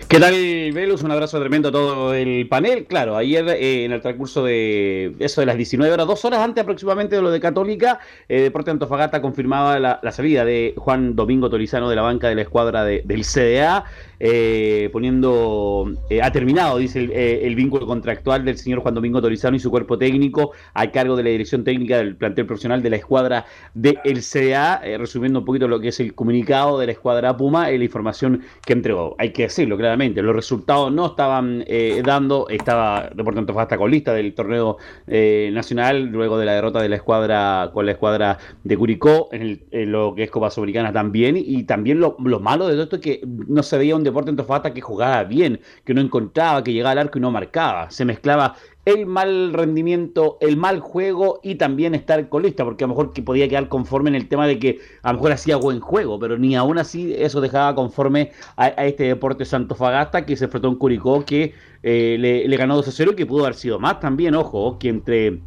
¿Qué 0.09 0.19
tal, 0.19 0.33
Velus? 0.73 1.03
Un 1.03 1.11
abrazo 1.11 1.39
tremendo 1.39 1.69
a 1.69 1.73
todo 1.73 2.15
el 2.15 2.49
panel. 2.49 2.87
Claro, 2.87 3.15
ayer 3.15 3.47
eh, 3.47 3.85
en 3.85 3.93
el 3.93 4.01
transcurso 4.01 4.43
de 4.43 5.15
eso 5.19 5.43
de 5.43 5.47
las 5.47 5.59
19 5.59 5.93
horas, 5.93 6.07
dos 6.07 6.25
horas 6.25 6.41
antes 6.41 6.63
aproximadamente 6.63 7.17
de 7.17 7.21
lo 7.21 7.31
de 7.31 7.39
Católica, 7.41 8.01
eh, 8.27 8.41
Deporte 8.41 8.71
Antofagasta 8.71 9.21
confirmaba 9.21 9.79
la, 9.79 10.01
salida 10.11 10.47
de 10.47 10.73
Juan 10.79 11.15
Domingo 11.15 11.51
Tolizano 11.51 11.91
de 11.91 11.97
la 11.97 12.01
banca 12.01 12.31
de 12.31 12.37
la 12.37 12.41
escuadra 12.41 12.85
del 12.85 13.23
CDA. 13.23 13.85
Eh, 14.21 14.91
poniendo, 14.93 15.93
eh, 16.11 16.21
ha 16.21 16.33
terminado, 16.33 16.79
dice 16.79 17.09
eh, 17.13 17.47
el, 17.47 17.55
vínculo 17.55 17.87
contractual 17.87 18.45
del 18.45 18.59
señor 18.59 18.81
Juan 18.81 18.95
Domingo 18.95 19.23
Torizano 19.23 19.57
y 19.57 19.61
su 19.61 19.71
cuerpo 19.71 19.97
técnico 19.97 20.53
a 20.75 20.91
cargo 20.91 21.15
de 21.15 21.23
la 21.23 21.31
dirección 21.31 21.63
técnica 21.63 21.99
del 21.99 22.17
plantel 22.17 22.47
profesional 22.47 22.83
de 22.83 22.91
la 22.91 22.97
escuadra 22.97 23.47
del 23.75 24.23
CDA, 24.23 24.81
resumiendo 24.99 25.41
un 25.41 25.45
poquito 25.45 25.69
lo 25.69 25.79
que 25.79 25.89
es 25.89 26.01
el 26.01 26.15
comunicado 26.15 26.79
de 26.79 26.87
la 26.87 26.93
escuadra 26.93 27.37
Puma, 27.37 27.71
la 27.71 27.85
información 27.85 28.43
que 28.65 28.73
entregó. 28.73 29.15
Hay 29.19 29.33
que 29.33 29.43
decirlo 29.43 29.77
claramente, 29.77 30.21
los 30.23 30.35
resultados 30.35 30.93
no 30.93 31.07
estaban 31.07 31.65
dando, 32.05 32.49
estaba 32.49 33.11
Deportes 33.15 33.41
Antofagasta 33.41 33.79
con 33.79 33.91
lista 33.91 34.13
del 34.13 34.35
torneo 34.35 34.79
nacional, 35.07 36.07
luego 36.07 36.39
de 36.39 36.47
la 36.47 36.55
derrota 36.55 36.83
de 36.83 36.89
la 36.89 36.97
escuadra 36.97 37.71
con 37.73 37.87
la 37.87 37.93
escuadra 37.93 38.39
de 38.65 38.77
Curicó, 38.77 39.29
en, 39.33 39.61
lo 39.93 40.15
que 40.15 40.25
es 40.25 40.31
Copa 40.31 40.51
Sudamericana 40.51 40.93
también, 40.93 41.37
y 41.37 41.65
también 41.65 42.01
lo, 42.01 42.17
lo 42.19 42.41
malo 42.41 42.67
de 42.67 42.75
todo 42.75 42.83
esto 42.83 42.97
es 42.97 43.03
que 43.03 43.21
no 43.25 43.63
se 43.63 43.79
veía 43.79 43.97
un 43.97 44.05
Deporte 44.09 44.31
Antofagasta 44.31 44.75
que 44.75 44.81
jugaba 44.81 45.25
bien, 45.25 45.61
que 45.85 45.95
no 45.95 46.01
encontraba, 46.01 46.63
que 46.65 46.73
llegaba 46.73 46.93
al 46.93 46.99
arco 46.99 47.19
y 47.19 47.21
no 47.21 47.31
marcaba. 47.31 47.91
Se 47.91 48.05
mezclaba 48.05 48.57
el 48.85 49.07
mal 49.07 49.53
rendimiento, 49.53 50.39
el 50.41 50.57
mal 50.57 50.81
juego 50.81 51.41
y 51.43 51.57
también 51.57 51.95
estar 51.95 52.29
colista, 52.29 52.65
porque 52.65 52.85
a 52.85 52.87
lo 52.87 52.95
mejor 52.95 53.13
que 53.13 53.23
podía 53.23 53.49
quedar 53.49 53.69
conforme 53.69 54.09
en 54.09 54.17
el 54.17 54.29
tema 54.29 54.47
de 54.47 54.59
que 54.59 54.79
a 55.03 55.13
lo 55.13 55.19
mejor 55.19 55.33
hacía 55.33 55.57
buen 55.57 55.81
juego, 55.81 56.19
pero 56.19 56.39
ni 56.39 56.57
aún 56.57 56.79
así 56.79 57.15
eso 57.17 57.41
dejaba 57.41 57.75
conforme 57.75 58.33
a, 58.57 58.69
este 58.69 59.05
Deporte 59.05 59.45
Antofagasta 59.53 60.25
que 60.25 60.37
se 60.37 60.47
enfrentó 60.47 60.69
en 60.69 60.77
Curicó, 60.77 61.25
que 61.25 61.53
eh, 61.83 62.17
le, 62.19 62.49
le, 62.49 62.57
ganó 62.57 62.77
2 62.77 62.89
a 62.89 62.93
0 62.93 63.11
y 63.13 63.17
que 63.17 63.27
pudo 63.27 63.45
haber 63.45 63.55
sido 63.55 63.79
más 63.79 64.01
también, 64.01 64.35
ojo, 64.35 64.79
que 64.79 64.89
entre 64.89 65.41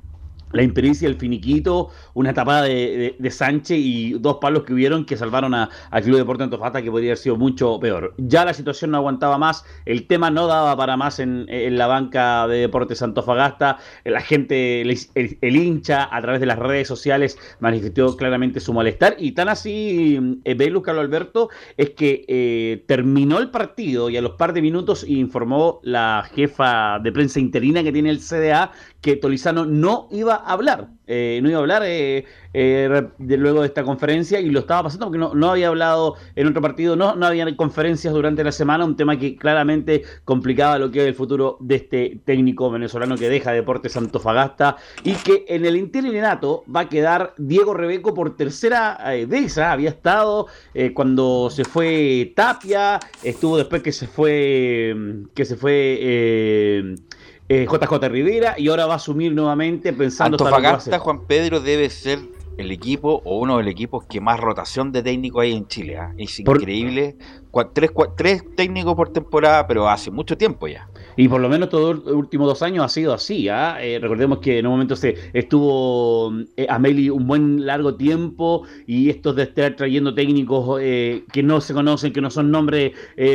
la 0.53 0.63
impericia, 0.63 1.07
el 1.07 1.15
finiquito, 1.15 1.89
una 2.13 2.33
tapada 2.33 2.63
de, 2.63 3.15
Sánchez 3.31 3.77
y 3.79 4.13
dos 4.19 4.37
palos 4.41 4.63
que 4.63 4.73
hubieron 4.73 5.05
que 5.05 5.15
salvaron 5.15 5.53
a, 5.53 5.69
al 5.89 6.03
Club 6.03 6.17
Deporte 6.17 6.43
Antofagasta 6.43 6.81
que 6.81 6.91
podría 6.91 7.11
haber 7.11 7.17
sido 7.17 7.37
mucho 7.37 7.79
peor. 7.79 8.13
Ya 8.17 8.43
la 8.43 8.53
situación 8.53 8.91
no 8.91 8.97
aguantaba 8.97 9.37
más, 9.37 9.63
el 9.85 10.05
tema 10.07 10.29
no 10.29 10.47
daba 10.47 10.75
para 10.75 10.97
más 10.97 11.19
en, 11.19 11.47
la 11.77 11.87
banca 11.87 12.47
de 12.47 12.57
Deportes 12.57 13.01
Antofagasta, 13.01 13.77
la 14.03 14.21
gente, 14.21 14.81
el, 14.81 15.55
hincha 15.55 16.09
a 16.11 16.21
través 16.21 16.41
de 16.41 16.45
las 16.45 16.59
redes 16.59 16.87
sociales 16.87 17.37
manifestó 17.59 18.17
claramente 18.17 18.59
su 18.59 18.73
malestar 18.73 19.15
y 19.17 19.31
tan 19.31 19.47
así, 19.49 20.39
eh, 20.43 20.53
Belus 20.53 20.83
Carlos 20.83 21.05
Alberto, 21.05 21.49
es 21.77 21.91
que 21.91 22.25
eh, 22.27 22.83
terminó 22.87 23.39
el 23.39 23.49
partido 23.49 24.09
y 24.09 24.17
a 24.17 24.21
los 24.21 24.33
par 24.33 24.53
de 24.53 24.61
minutos 24.61 25.05
informó 25.07 25.79
la 25.83 26.27
jefa 26.33 26.99
de 26.99 27.11
prensa 27.11 27.39
interina 27.39 27.83
que 27.83 27.91
tiene 27.91 28.09
el 28.09 28.19
CDA 28.19 28.71
que 29.01 29.15
Tolizano 29.15 29.65
no 29.65 30.07
iba 30.11 30.35
hablar, 30.45 30.87
eh, 31.07 31.39
no 31.43 31.49
iba 31.49 31.57
a 31.57 31.61
hablar 31.61 31.83
eh, 31.85 32.25
eh, 32.53 33.09
luego 33.17 33.61
de 33.61 33.67
esta 33.67 33.83
conferencia 33.83 34.39
y 34.39 34.49
lo 34.49 34.61
estaba 34.61 34.83
pasando 34.83 35.07
porque 35.07 35.17
no, 35.17 35.33
no 35.33 35.51
había 35.51 35.67
hablado 35.67 36.15
en 36.35 36.47
otro 36.47 36.61
partido, 36.61 36.95
no, 36.95 37.15
no 37.15 37.25
había 37.25 37.55
conferencias 37.55 38.13
durante 38.13 38.43
la 38.43 38.51
semana, 38.51 38.85
un 38.85 38.95
tema 38.95 39.17
que 39.17 39.35
claramente 39.35 40.03
complicaba 40.25 40.77
lo 40.79 40.91
que 40.91 41.01
es 41.01 41.07
el 41.07 41.15
futuro 41.15 41.57
de 41.59 41.75
este 41.75 42.21
técnico 42.23 42.69
venezolano 42.71 43.17
que 43.17 43.29
deja 43.29 43.51
Deportes 43.51 43.97
Antofagasta 43.97 44.77
y 45.03 45.13
que 45.15 45.45
en 45.47 45.65
el 45.65 45.75
interinato 45.75 46.63
va 46.73 46.81
a 46.81 46.89
quedar 46.89 47.33
Diego 47.37 47.73
Rebeco 47.73 48.13
por 48.13 48.35
tercera 48.35 48.97
vez, 49.27 49.57
había 49.57 49.89
estado 49.89 50.47
cuando 50.93 51.49
se 51.49 51.65
fue 51.65 52.31
Tapia, 52.35 52.99
estuvo 53.23 53.57
después 53.57 53.81
que 53.81 53.91
se 53.91 54.07
fue, 54.07 54.95
que 55.33 55.45
se 55.45 55.55
fue 55.55 56.95
JJ 57.51 58.03
eh, 58.03 58.09
Rivera 58.09 58.55
y 58.57 58.69
ahora 58.69 58.85
va 58.85 58.93
a 58.93 58.95
asumir 58.97 59.33
nuevamente 59.33 59.91
pensando... 59.93 60.35
Antofagasta, 60.35 60.99
Juan 60.99 61.25
Pedro, 61.25 61.59
debe 61.59 61.89
ser 61.89 62.19
el 62.57 62.71
equipo 62.71 63.21
o 63.25 63.39
uno 63.39 63.57
de 63.57 63.63
los 63.63 63.71
equipos 63.71 64.05
que 64.05 64.21
más 64.21 64.39
rotación 64.39 64.91
de 64.91 65.03
técnico 65.03 65.41
hay 65.41 65.53
en 65.53 65.67
Chile. 65.67 65.97
¿ah? 65.97 66.13
Es 66.17 66.39
increíble. 66.39 67.17
tres, 67.73 67.91
tres, 68.15 68.43
técnicos 68.55 68.95
por 68.95 69.11
temporada, 69.11 69.67
pero 69.67 69.89
hace 69.89 70.11
mucho 70.11 70.37
tiempo 70.37 70.67
ya. 70.67 70.87
Y 71.15 71.27
por 71.27 71.41
lo 71.41 71.49
menos 71.49 71.69
todos 71.69 72.03
los 72.03 72.13
últimos 72.13 72.47
dos 72.47 72.61
años 72.61 72.85
ha 72.85 72.89
sido 72.89 73.13
así. 73.13 73.49
¿ah? 73.49 73.77
Eh, 73.81 73.99
recordemos 74.01 74.39
que 74.39 74.59
en 74.59 74.65
un 74.65 74.73
momento 74.73 74.95
se 74.95 75.15
estuvo 75.33 76.33
eh, 76.57 76.65
Ameli 76.69 77.09
un 77.09 77.27
buen 77.27 77.65
largo 77.65 77.95
tiempo 77.95 78.63
y 78.87 79.09
estos 79.09 79.35
de 79.35 79.43
estar 79.43 79.75
trayendo 79.75 80.13
técnicos 80.13 80.79
eh, 80.81 81.23
que 81.31 81.43
no 81.43 81.61
se 81.61 81.73
conocen, 81.73 82.13
que 82.13 82.21
no 82.21 82.29
son 82.29 82.51
nombres 82.51 82.93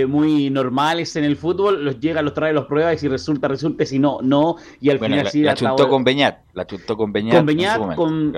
muy 0.09 0.51
normales 0.51 1.17
en 1.17 1.25
el 1.25 1.37
fútbol, 1.37 1.85
los 1.85 2.01
llega, 2.01 2.23
los 2.23 2.35
trae, 2.35 2.53
los 2.53 2.67
pruebas 2.67 2.95
y 2.95 2.99
si 2.99 3.09
resulta, 3.09 3.49
resulta, 3.49 3.85
si 3.85 3.99
no, 3.99 4.19
no. 4.23 4.57
Y 4.81 4.91
al 4.91 4.99
final 4.99 5.25
la, 5.25 5.31
sí. 5.31 5.43
La 5.43 5.55
chuntó 5.55 5.89
con 5.89 6.05
Beñat. 6.05 6.39
La 6.55 6.67
chuntó 6.67 6.97
con 6.97 7.13
Beñat. 7.13 7.37
Con 7.37 7.47
Beñat, 7.47 7.95
con, 7.95 8.35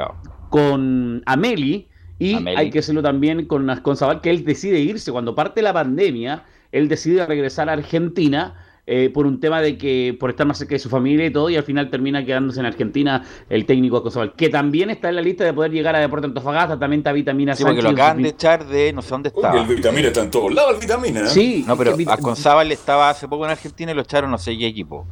con 0.50 1.22
Ameli. 1.26 1.88
Y 2.18 2.34
hay 2.48 2.70
que 2.70 2.80
hacerlo 2.80 3.02
también 3.02 3.46
con, 3.46 3.68
con 3.82 3.96
Zabal, 3.96 4.20
que 4.20 4.30
él 4.30 4.44
decide 4.44 4.80
irse. 4.80 5.12
Cuando 5.12 5.34
parte 5.34 5.62
la 5.62 5.72
pandemia, 5.72 6.44
él 6.72 6.88
decide 6.88 7.24
regresar 7.26 7.68
a 7.68 7.74
Argentina 7.74 8.56
eh, 8.90 9.10
por 9.10 9.26
un 9.26 9.38
tema 9.38 9.60
de 9.60 9.76
que 9.76 10.16
por 10.18 10.30
estar 10.30 10.46
más 10.46 10.56
cerca 10.56 10.74
de 10.74 10.78
su 10.78 10.88
familia 10.88 11.26
y 11.26 11.30
todo, 11.30 11.50
y 11.50 11.56
al 11.56 11.62
final 11.62 11.90
termina 11.90 12.24
quedándose 12.24 12.58
en 12.60 12.64
Argentina 12.64 13.22
el 13.50 13.66
técnico 13.66 13.98
Acosabal, 13.98 14.32
que 14.34 14.48
también 14.48 14.88
está 14.88 15.10
en 15.10 15.16
la 15.16 15.20
lista 15.20 15.44
de 15.44 15.52
poder 15.52 15.72
llegar 15.72 15.94
a 15.94 15.98
Deportes 15.98 16.28
Antofagasta, 16.28 16.78
también 16.78 17.00
está 17.00 17.12
Vitamina 17.12 17.54
Sí, 17.54 17.64
porque 17.64 17.82
lo 17.82 17.90
acaban 17.90 18.22
de 18.22 18.30
echar 18.30 18.66
de 18.66 18.94
no 18.94 19.02
sé 19.02 19.10
dónde 19.10 19.28
estaba. 19.28 19.60
el 19.60 19.66
Vitamina 19.66 20.08
está 20.08 20.22
en 20.22 20.30
todos 20.30 20.54
lados, 20.54 20.72
el 20.72 20.80
Vitamina. 20.80 21.20
¿eh? 21.20 21.26
Sí, 21.26 21.64
no, 21.68 21.76
pero 21.76 21.94
Acosabal 22.06 22.72
estaba 22.72 23.10
hace 23.10 23.28
poco 23.28 23.44
en 23.44 23.50
Argentina 23.50 23.92
y 23.92 23.94
lo 23.94 24.00
echaron 24.00 24.30
no 24.30 24.38
sé 24.38 24.56
qué 24.56 24.66
equipo. 24.66 25.06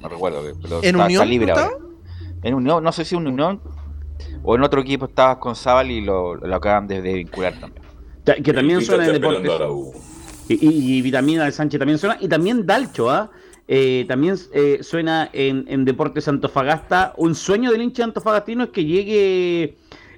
No, 0.00 0.08
recuerdo. 0.08 0.42
Pero 0.62 0.82
¿En 0.82 0.96
Unión? 0.96 1.28
libre 1.28 1.52
En 2.42 2.54
Unión, 2.54 2.82
no 2.82 2.92
sé 2.92 3.04
si 3.04 3.14
en 3.14 3.26
Unión 3.26 3.60
o 4.42 4.56
en 4.56 4.62
otro 4.62 4.80
equipo 4.80 5.04
estaba 5.04 5.38
con 5.38 5.54
y 5.90 6.00
lo, 6.00 6.36
lo 6.36 6.56
acaban 6.56 6.86
de, 6.88 7.02
de 7.02 7.12
vincular 7.12 7.52
también. 7.60 7.84
Que 8.42 8.54
también 8.54 8.80
suena 8.80 9.04
en 9.04 9.12
deportes. 9.12 10.11
Y, 10.48 11.00
Vitamina 11.02 11.44
de 11.44 11.52
Sánchez 11.52 11.78
también 11.78 11.98
suena. 11.98 12.18
Y 12.20 12.28
también 12.28 12.66
Dalcho, 12.66 13.10
¿ah? 13.10 13.30
Eh, 13.68 14.04
también 14.08 14.36
eh, 14.52 14.80
suena 14.82 15.30
en, 15.32 15.64
en, 15.68 15.84
Deportes 15.84 16.28
Antofagasta. 16.28 17.14
Un 17.16 17.34
sueño 17.34 17.70
del 17.70 17.82
hincha 17.82 18.04
antofagastino 18.04 18.64
es 18.64 18.70
que 18.70 18.84
llegue 18.84 19.76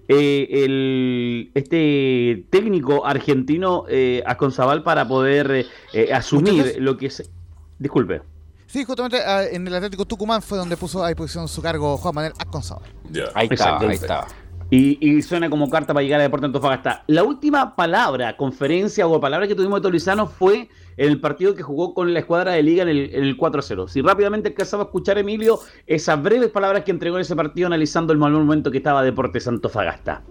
eh, 0.09 0.49
el, 0.65 1.51
este 1.55 2.47
técnico 2.51 3.07
argentino 3.07 3.85
a 4.25 4.37
Conzabal 4.37 4.83
para 4.83 5.07
poder 5.07 5.67
asumir 6.13 6.77
lo 6.79 6.97
que 6.97 7.07
es. 7.07 7.31
Disculpe. 7.79 8.23
Sí, 8.67 8.83
justamente 8.83 9.19
ah, 9.25 9.45
en 9.45 9.69
el 9.69 9.75
Atlético 9.75 10.05
Tucumán 10.05 10.43
fue 10.43 10.59
donde 10.59 10.77
puso 10.77 11.05
a 11.05 11.09
disposición 11.09 11.47
su 11.47 11.63
cargo 11.63 11.97
Juan 11.97 12.15
Manuel 12.15 12.33
Aconzabal. 12.39 12.91
Ahí 13.35 13.49
estaba, 13.51 13.79
ahí 13.79 13.95
estaba. 13.95 14.27
Y, 14.70 15.23
suena 15.23 15.51
como 15.51 15.70
carta 15.70 15.95
para 15.95 16.03
llegar 16.03 16.20
a 16.20 16.24
Deportes 16.24 16.47
Antofagasta. 16.47 17.05
La 17.07 17.23
última 17.23 17.77
palabra, 17.77 18.36
conferencia 18.36 19.07
o 19.07 19.20
palabra 19.20 19.47
que 19.47 19.55
tuvimos 19.55 19.81
de 19.81 19.82
Tolizano 19.82 20.27
fue 20.27 20.69
el 20.97 21.20
partido 21.20 21.55
que 21.55 21.62
jugó 21.62 21.95
con 21.95 22.12
la 22.12 22.20
escuadra 22.20 22.53
de 22.53 22.62
Liga 22.62 22.82
en 22.82 22.89
el, 22.89 23.36
4-0. 23.36 23.89
Si 23.89 24.01
rápidamente 24.01 24.49
alcanzaba 24.49 24.85
a 24.85 24.86
escuchar, 24.86 25.19
Emilio, 25.19 25.61
esas 25.86 26.20
breves 26.23 26.51
palabras 26.51 26.85
que 26.85 26.91
entregó 26.91 27.16
en 27.16 27.23
ese 27.23 27.36
partido 27.36 27.66
analizando 27.66 28.12
el 28.12 28.19
mal 28.19 28.32
momento 28.32 28.70
que 28.70 28.78
estaba 28.78 29.03
Deportes 29.03 29.47
Antofagasta. 29.47 30.23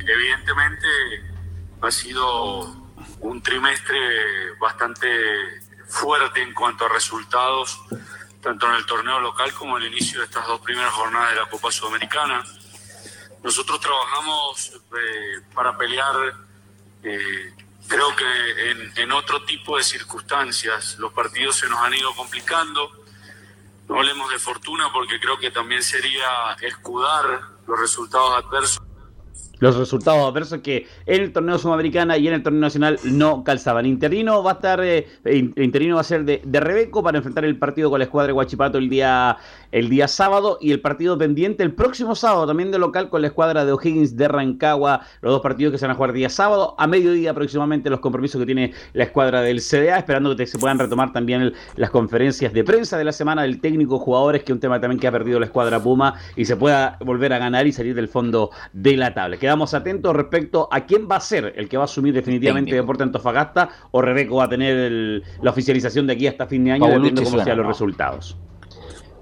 Evidentemente 0.00 0.86
ha 1.80 1.90
sido 1.90 2.86
un 3.20 3.42
trimestre 3.42 3.98
bastante 4.60 5.08
fuerte 5.86 6.42
en 6.42 6.52
cuanto 6.54 6.84
a 6.84 6.88
resultados, 6.88 7.80
tanto 8.42 8.66
en 8.68 8.74
el 8.74 8.86
torneo 8.86 9.20
local 9.20 9.52
como 9.52 9.78
en 9.78 9.84
el 9.84 9.92
inicio 9.92 10.20
de 10.20 10.26
estas 10.26 10.46
dos 10.46 10.60
primeras 10.60 10.92
jornadas 10.92 11.30
de 11.30 11.40
la 11.40 11.48
Copa 11.48 11.70
Sudamericana 11.70 12.44
nosotros 13.46 13.78
trabajamos 13.78 14.72
eh, 14.74 15.40
para 15.54 15.78
pelear, 15.78 16.16
eh, 17.04 17.54
creo 17.86 18.08
que 18.16 19.00
en, 19.00 19.12
otro 19.12 19.44
tipo 19.44 19.76
de 19.76 19.84
circunstancias. 19.84 20.96
Los 20.98 21.12
partidos 21.12 21.54
se 21.54 21.68
nos 21.68 21.78
han 21.78 21.94
ido 21.94 22.12
complicando. 22.16 22.90
No 23.88 23.98
hablemos 23.98 24.32
de 24.32 24.40
fortuna 24.40 24.90
porque 24.92 25.20
creo 25.20 25.38
que 25.38 25.52
también 25.52 25.80
sería 25.84 26.56
escudar 26.60 27.42
los 27.68 27.78
resultados 27.78 28.44
adversos. 28.44 28.82
Los 29.58 29.76
resultados 29.76 30.28
adversos 30.28 30.60
que 30.60 30.86
en 31.06 31.22
el 31.22 31.32
torneo 31.32 31.58
sudamericana 31.58 32.16
y 32.16 32.28
en 32.28 32.34
el 32.34 32.42
torneo 32.42 32.60
nacional 32.60 32.98
no 33.04 33.44
calzaban. 33.44 33.86
Interino 33.86 34.42
va 34.42 34.52
a 34.52 34.54
estar, 34.54 34.80
eh, 34.82 35.06
interino 35.56 35.96
va 35.96 36.00
a 36.02 36.04
ser 36.04 36.24
de, 36.24 36.42
de, 36.44 36.60
Rebeco 36.60 37.02
para 37.02 37.18
enfrentar 37.18 37.44
el 37.44 37.58
partido 37.58 37.90
con 37.90 37.98
la 37.98 38.04
escuadra 38.04 38.28
de 38.28 38.32
Guachipato 38.32 38.78
el 38.78 38.88
día, 38.88 39.36
el 39.72 39.88
día 39.88 40.08
sábado 40.08 40.58
y 40.60 40.72
el 40.72 40.80
partido 40.80 41.16
pendiente 41.16 41.62
el 41.62 41.72
próximo 41.72 42.14
sábado 42.14 42.46
también 42.46 42.70
de 42.70 42.78
local 42.78 43.08
con 43.08 43.22
la 43.22 43.28
escuadra 43.28 43.64
de 43.64 43.72
O'Higgins 43.72 44.16
de 44.16 44.28
Rancagua. 44.28 45.00
Los 45.20 45.32
dos 45.32 45.40
partidos 45.40 45.72
que 45.72 45.78
se 45.78 45.86
van 45.86 45.92
a 45.92 45.96
jugar 45.96 46.12
día 46.12 46.28
sábado, 46.28 46.74
a 46.78 46.86
mediodía 46.86 47.30
aproximadamente 47.30 47.90
los 47.90 48.00
compromisos 48.00 48.40
que 48.40 48.46
tiene 48.46 48.72
la 48.92 49.04
escuadra 49.04 49.42
del 49.42 49.60
CDA, 49.60 49.98
esperando 49.98 50.36
que 50.36 50.46
se 50.46 50.58
puedan 50.58 50.78
retomar 50.78 51.12
también 51.12 51.52
las 51.76 51.90
conferencias 51.90 52.52
de 52.52 52.64
prensa 52.64 52.98
de 52.98 53.04
la 53.04 53.12
semana 53.12 53.42
del 53.42 53.60
técnico 53.60 53.98
jugadores, 53.98 54.42
que 54.42 54.52
es 54.52 54.56
un 54.56 54.60
tema 54.60 54.80
también 54.80 55.00
que 55.00 55.06
ha 55.06 55.12
perdido 55.12 55.38
la 55.40 55.46
escuadra 55.46 55.80
Puma 55.80 56.14
y 56.36 56.44
se 56.44 56.56
pueda 56.56 56.98
volver 57.00 57.32
a 57.32 57.38
ganar 57.38 57.66
y 57.66 57.72
salir 57.72 57.94
del 57.94 58.08
fondo 58.08 58.50
de 58.72 58.96
la 58.96 59.14
tabla 59.14 59.36
quedamos 59.46 59.74
atentos 59.74 60.16
respecto 60.16 60.68
a 60.72 60.86
quién 60.86 61.08
va 61.08 61.16
a 61.16 61.20
ser 61.20 61.54
el 61.54 61.68
que 61.68 61.76
va 61.76 61.84
a 61.84 61.86
asumir 61.86 62.12
definitivamente 62.12 62.74
Deporte 62.74 63.04
Antofagasta 63.04 63.68
o 63.92 64.02
Rebeco 64.02 64.34
va 64.38 64.44
a 64.44 64.48
tener 64.48 65.22
la 65.40 65.50
oficialización 65.52 66.04
de 66.08 66.14
aquí 66.14 66.26
hasta 66.26 66.48
fin 66.48 66.64
de 66.64 66.72
año, 66.72 66.84
dependiendo 66.84 67.22
cómo 67.22 67.44
sean 67.44 67.56
los 67.56 67.66
resultados. 67.68 68.36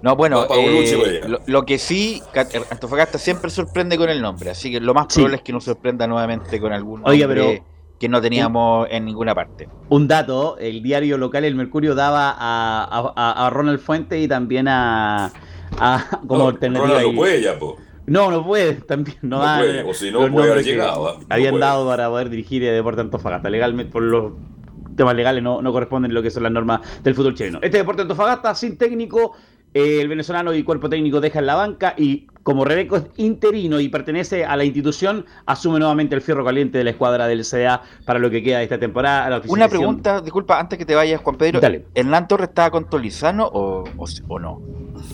No, 0.01 0.17
bueno, 0.17 0.47
eh, 0.57 1.21
lo, 1.47 1.67
que 1.67 1.77
sí, 1.77 2.23
Antofagasta 2.71 3.19
siempre 3.19 3.51
sorprende 3.51 3.99
con 3.99 4.09
el 4.09 4.23
nombre, 4.23 4.49
así 4.49 4.73
que 4.73 4.81
lo 4.81 4.95
más 4.95 5.09
probable 5.13 5.37
es 5.37 5.43
que 5.43 5.53
nos 5.53 5.65
sorprenda 5.65 6.07
nuevamente 6.07 6.59
con 6.59 6.73
algún 6.73 7.03
nombre 7.03 7.63
que 8.01 8.09
no 8.09 8.23
teníamos 8.23 8.89
en 8.91 9.05
ninguna 9.05 9.35
parte. 9.35 9.69
Un 9.91 10.09
dato, 10.09 10.57
el 10.57 10.83
diario 10.83 11.19
local 11.19 11.45
El 11.45 11.55
Mercurio 11.55 11.95
daba 11.95 12.35
a, 12.39 13.51
Ronald 13.53 13.81
Fuente 13.81 14.19
y 14.19 14.27
también 14.27 14.69
a, 14.69 15.31
como 16.27 16.49
alternativa. 16.49 16.99
Ronald 16.99 17.15
puede 17.15 17.43
ya, 17.43 17.59
po. 17.59 17.77
No, 18.07 18.31
no 18.31 18.45
puede, 18.45 18.75
también 18.75 19.17
no, 19.23 19.39
no 19.39 19.59
puede, 19.59 19.83
o 19.83 19.95
si 19.95 20.11
no 20.11 20.31
puede 20.31 20.53
haber 20.53 20.65
llegado. 20.65 21.19
habían 21.29 21.59
dado 21.59 21.87
para 21.89 22.09
poder 22.09 22.29
dirigir 22.29 22.63
Deporte 22.63 23.01
Antofagasta. 23.01 23.49
Legalmente, 23.49 23.93
por 23.93 24.03
los 24.03 24.33
temas 24.97 25.15
legales, 25.15 25.43
no, 25.43 25.63
no 25.63 25.73
corresponden 25.73 26.11
a 26.11 26.15
lo 26.15 26.23
que 26.23 26.31
son 26.31 26.43
las 26.43 26.53
normas 26.53 26.81
del 27.03 27.15
fútbol 27.15 27.35
chileno. 27.35 27.59
Este 27.63 27.79
Deporte 27.79 28.03
Antofagasta, 28.03 28.55
sin 28.55 28.77
técnico, 28.77 29.33
eh, 29.33 29.54
el 29.75 30.09
venezolano 30.09 30.55
y 30.55 30.63
cuerpo 30.63 30.89
técnico 30.89 31.21
dejan 31.21 31.47
la 31.47 31.57
banca 31.57 31.95
y 31.99 32.29
como 32.45 32.65
Rebeco 32.65 32.97
es 32.97 33.05
interino 33.17 33.81
y 33.81 33.89
pertenece 33.89 34.45
a 34.45 34.55
la 34.57 34.65
institución, 34.65 35.25
asume 35.47 35.79
nuevamente 35.79 36.15
el 36.15 36.21
fierro 36.21 36.45
caliente 36.45 36.79
de 36.79 36.85
la 36.85 36.91
escuadra 36.91 37.27
del 37.27 37.43
CDA 37.43 37.83
para 38.05 38.19
lo 38.19 38.31
que 38.31 38.43
queda 38.43 38.59
de 38.59 38.65
esta 38.65 38.79
temporada. 38.79 39.41
Una 39.49 39.67
pregunta, 39.67 40.21
disculpa, 40.21 40.61
antes 40.61 40.79
que 40.79 40.85
te 40.85 40.95
vayas, 40.95 41.21
Juan 41.23 41.37
Pedro. 41.37 41.61
¿Hernán 41.95 42.29
Torres 42.29 42.51
estaba 42.51 42.71
con 42.71 42.89
Tolizano 42.89 43.47
o, 43.47 43.85
o, 44.29 44.39
no? 44.39 44.61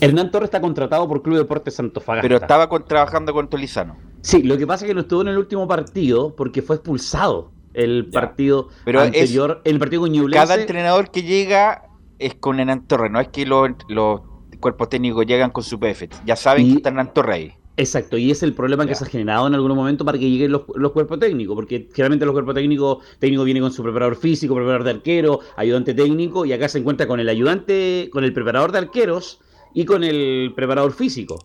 Hernán 0.01 0.29
Torres 0.29 0.47
está 0.47 0.59
contratado 0.61 1.07
por 1.07 1.21
Club 1.21 1.37
Deportes 1.37 1.73
Santofagasta. 1.73 2.21
Pero 2.21 2.37
estaba 2.37 2.67
trabajando 2.85 3.33
con 3.33 3.49
Tolizano. 3.49 3.95
Sí, 4.21 4.43
lo 4.43 4.57
que 4.57 4.67
pasa 4.67 4.85
es 4.85 4.89
que 4.89 4.93
no 4.93 5.01
estuvo 5.01 5.21
en 5.21 5.29
el 5.29 5.37
último 5.37 5.67
partido 5.67 6.35
porque 6.35 6.61
fue 6.61 6.75
expulsado 6.75 7.51
el 7.73 8.07
partido 8.07 8.67
anterior, 8.85 9.61
el 9.63 9.79
partido 9.79 10.01
con 10.01 10.31
Cada 10.31 10.55
entrenador 10.55 11.09
que 11.09 11.23
llega 11.23 11.83
es 12.19 12.35
con 12.35 12.59
Hernán 12.59 12.85
Torres, 12.87 13.09
no 13.09 13.21
es 13.21 13.29
que 13.29 13.45
los 13.45 14.21
cuerpos 14.61 14.87
técnicos 14.87 15.25
llegan 15.25 15.51
con 15.51 15.63
su 15.63 15.77
PF. 15.77 16.07
Ya 16.25 16.37
saben 16.37 16.67
que 16.67 16.77
están 16.77 16.97
en 16.99 17.07
Torrey. 17.07 17.53
Exacto, 17.77 18.17
y 18.17 18.29
es 18.29 18.43
el 18.43 18.53
problema 18.53 18.85
que 18.85 18.93
se 18.95 19.05
ha 19.05 19.07
generado 19.07 19.47
en 19.47 19.55
algún 19.55 19.73
momento 19.73 20.05
para 20.05 20.17
que 20.19 20.29
lleguen 20.29 20.51
los, 20.51 20.91
cuerpos 20.91 21.19
técnicos, 21.19 21.55
porque 21.55 21.87
generalmente 21.93 22.25
los 22.25 22.33
cuerpos 22.33 22.53
técnicos 22.53 22.99
técnico 23.17 23.43
viene 23.43 23.61
con 23.61 23.71
su 23.71 23.81
preparador 23.81 24.17
físico, 24.17 24.53
preparador 24.53 24.83
de 24.83 24.91
arquero, 24.91 25.39
ayudante 25.55 25.93
técnico, 25.93 26.45
y 26.45 26.53
acá 26.53 26.67
se 26.67 26.79
encuentra 26.79 27.07
con 27.07 27.19
el 27.19 27.29
ayudante, 27.29 28.09
con 28.11 28.23
el 28.23 28.33
preparador 28.33 28.71
de 28.71 28.79
arqueros 28.79 29.39
y 29.73 29.85
con 29.85 30.03
el 30.03 30.53
preparador 30.55 30.91
físico, 30.91 31.39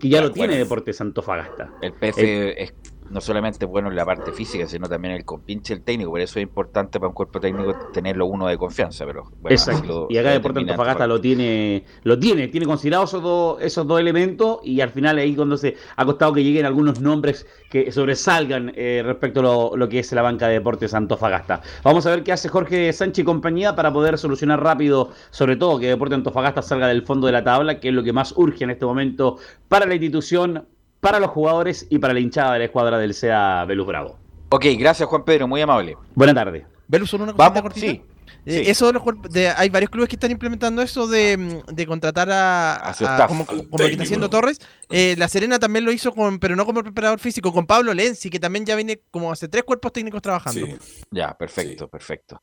que 0.00 0.08
ya 0.08 0.22
lo 0.22 0.30
tiene 0.30 0.56
Deportes 0.56 0.96
Santofagasta. 0.96 1.74
El 1.82 1.92
PF 1.92 2.62
es 2.62 2.72
no 3.10 3.20
solamente 3.20 3.66
bueno 3.66 3.88
en 3.88 3.96
la 3.96 4.04
parte 4.04 4.32
física, 4.32 4.66
sino 4.66 4.88
también 4.88 5.14
el 5.14 5.24
compinche 5.24 5.74
el 5.74 5.82
técnico. 5.82 6.10
Por 6.10 6.20
eso 6.20 6.38
es 6.38 6.42
importante 6.42 6.98
para 6.98 7.08
un 7.08 7.14
cuerpo 7.14 7.40
técnico 7.40 7.74
tenerlo 7.92 8.26
uno 8.26 8.46
de 8.46 8.56
confianza. 8.56 9.04
Pero 9.06 9.24
Exacto. 9.48 10.06
y 10.10 10.18
acá 10.18 10.30
Deportes 10.30 10.62
Antofagasta 10.62 11.06
lo 11.06 11.20
tiene, 11.20 11.84
lo 12.02 12.18
tiene, 12.18 12.48
tiene 12.48 12.66
considerados 12.66 13.10
esos 13.10 13.22
dos, 13.22 13.62
esos 13.62 13.86
dos 13.86 14.00
elementos 14.00 14.58
y 14.62 14.80
al 14.80 14.90
final 14.90 15.18
ahí 15.18 15.34
cuando 15.34 15.56
se 15.56 15.76
ha 15.96 16.04
costado 16.04 16.32
que 16.32 16.42
lleguen 16.42 16.66
algunos 16.66 17.00
nombres 17.00 17.46
que 17.70 17.92
sobresalgan 17.92 18.72
eh, 18.76 19.02
respecto 19.04 19.40
a 19.40 19.42
lo, 19.42 19.76
lo, 19.76 19.88
que 19.88 19.98
es 19.98 20.12
la 20.12 20.22
banca 20.22 20.48
de 20.48 20.54
Deportes 20.54 20.94
Antofagasta. 20.94 21.60
Vamos 21.82 22.06
a 22.06 22.10
ver 22.10 22.22
qué 22.22 22.32
hace 22.32 22.48
Jorge 22.48 22.92
Sánchez 22.92 23.22
y 23.22 23.24
compañía 23.24 23.74
para 23.74 23.92
poder 23.92 24.18
solucionar 24.18 24.62
rápido, 24.62 25.10
sobre 25.30 25.56
todo 25.56 25.78
que 25.78 25.88
Deportes 25.88 26.16
Antofagasta 26.16 26.62
salga 26.62 26.88
del 26.88 27.02
fondo 27.02 27.26
de 27.26 27.32
la 27.32 27.44
tabla, 27.44 27.80
que 27.80 27.88
es 27.88 27.94
lo 27.94 28.02
que 28.02 28.12
más 28.12 28.32
urge 28.36 28.64
en 28.64 28.70
este 28.70 28.86
momento 28.86 29.36
para 29.68 29.86
la 29.86 29.94
institución, 29.94 30.66
para 31.04 31.20
los 31.20 31.30
jugadores 31.32 31.86
y 31.90 31.98
para 31.98 32.14
la 32.14 32.20
hinchada 32.20 32.54
de 32.54 32.60
la 32.60 32.64
escuadra 32.64 32.96
del 32.96 33.12
SEA 33.12 33.66
Velus 33.66 33.86
Bravo. 33.86 34.18
Ok, 34.48 34.64
gracias 34.78 35.06
Juan 35.06 35.22
Pedro, 35.22 35.46
muy 35.46 35.60
amable. 35.60 35.98
Buenas 36.14 36.34
tardes. 36.34 36.64
Velus, 36.88 37.10
solo 37.10 37.24
una 37.24 37.34
Vamos, 37.34 37.60
cortita? 37.60 37.86
Sí. 37.86 38.02
Eso 38.46 38.90
de, 39.30 39.48
hay 39.48 39.68
varios 39.68 39.90
clubes 39.90 40.08
que 40.08 40.16
están 40.16 40.30
implementando 40.30 40.80
eso 40.80 41.06
de, 41.06 41.62
de 41.70 41.86
contratar 41.86 42.30
a, 42.30 42.90
a, 42.90 43.26
como, 43.26 43.44
como 43.44 43.68
que 43.76 43.86
está 43.86 44.02
haciendo 44.02 44.30
Torres. 44.30 44.60
Eh, 44.88 45.14
la 45.18 45.28
Serena 45.28 45.58
también 45.58 45.84
lo 45.84 45.92
hizo 45.92 46.12
con, 46.12 46.38
pero 46.38 46.56
no 46.56 46.64
como 46.64 46.82
preparador 46.82 47.18
físico, 47.18 47.52
con 47.52 47.66
Pablo 47.66 47.92
Lenzi, 47.92 48.30
que 48.30 48.40
también 48.40 48.64
ya 48.64 48.74
viene 48.74 49.00
como 49.10 49.30
hace 49.30 49.48
tres 49.48 49.64
cuerpos 49.64 49.92
técnicos 49.92 50.22
trabajando. 50.22 50.66
Ya, 51.10 51.36
perfecto, 51.36 51.88
perfecto. 51.88 52.40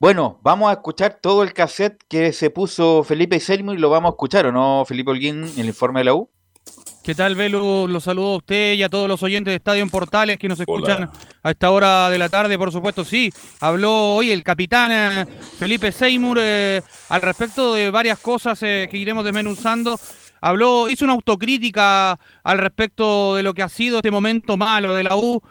Bueno, 0.00 0.40
vamos 0.42 0.70
a 0.70 0.74
escuchar 0.74 1.18
todo 1.20 1.44
el 1.44 1.52
cassette 1.52 2.02
que 2.08 2.32
se 2.32 2.50
puso 2.50 3.04
Felipe 3.04 3.38
Selmo 3.38 3.72
y 3.72 3.78
lo 3.78 3.90
vamos 3.90 4.10
a 4.10 4.12
escuchar, 4.12 4.46
¿o 4.46 4.52
no, 4.52 4.84
Felipe 4.86 5.10
Holguín, 5.12 5.44
en 5.44 5.60
el 5.60 5.66
informe 5.66 6.00
de 6.00 6.04
la 6.04 6.14
U? 6.14 6.28
¿Qué 7.02 7.16
tal, 7.16 7.34
Velu? 7.34 7.88
Los 7.88 8.04
saludo 8.04 8.34
a 8.34 8.36
usted 8.36 8.74
y 8.74 8.82
a 8.84 8.88
todos 8.88 9.08
los 9.08 9.20
oyentes 9.24 9.50
de 9.50 9.56
Estadio 9.56 9.82
en 9.82 9.90
Portales 9.90 10.38
que 10.38 10.48
nos 10.48 10.60
escuchan 10.60 11.10
a 11.42 11.50
esta 11.50 11.70
hora 11.72 12.08
de 12.08 12.16
la 12.16 12.28
tarde, 12.28 12.56
por 12.56 12.70
supuesto. 12.70 13.04
Sí, 13.04 13.32
habló 13.58 14.14
hoy 14.14 14.30
el 14.30 14.44
capitán 14.44 14.92
eh, 14.92 15.26
Felipe 15.58 15.90
Seymour 15.90 16.38
eh, 16.40 16.80
al 17.08 17.22
respecto 17.22 17.74
de 17.74 17.90
varias 17.90 18.20
cosas 18.20 18.62
eh, 18.62 18.86
que 18.88 18.98
iremos 18.98 19.24
desmenuzando. 19.24 19.98
Habló, 20.40 20.88
hizo 20.88 21.04
una 21.04 21.14
autocrítica 21.14 22.16
al 22.44 22.58
respecto 22.58 23.34
de 23.34 23.42
lo 23.42 23.52
que 23.52 23.62
ha 23.62 23.68
sido 23.68 23.96
este 23.96 24.12
momento 24.12 24.56
malo 24.56 24.94
de 24.94 25.02
la 25.02 25.16
U. 25.16 25.42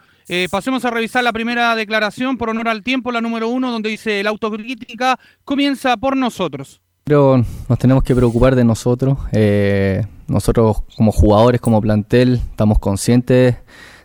pasemos 0.50 0.86
a 0.86 0.90
revisar 0.90 1.22
la 1.24 1.34
primera 1.34 1.76
declaración 1.76 2.38
por 2.38 2.50
honor 2.50 2.70
al 2.70 2.82
tiempo, 2.82 3.12
la 3.12 3.20
número 3.20 3.50
uno, 3.50 3.72
donde 3.72 3.90
dice 3.90 4.24
la 4.24 4.30
autocrítica 4.30 5.20
comienza 5.44 5.98
por 5.98 6.16
nosotros. 6.16 6.82
Pero 7.04 7.44
nos 7.68 7.80
tenemos 7.80 8.04
que 8.04 8.16
preocupar 8.16 8.56
de 8.56 8.64
nosotros. 8.64 9.18
Eh, 9.32 10.06
nosotros 10.28 10.84
como 10.96 11.12
jugadores, 11.12 11.60
como 11.60 11.82
plantel, 11.82 12.36
estamos 12.36 12.80
conscientes 12.80 13.56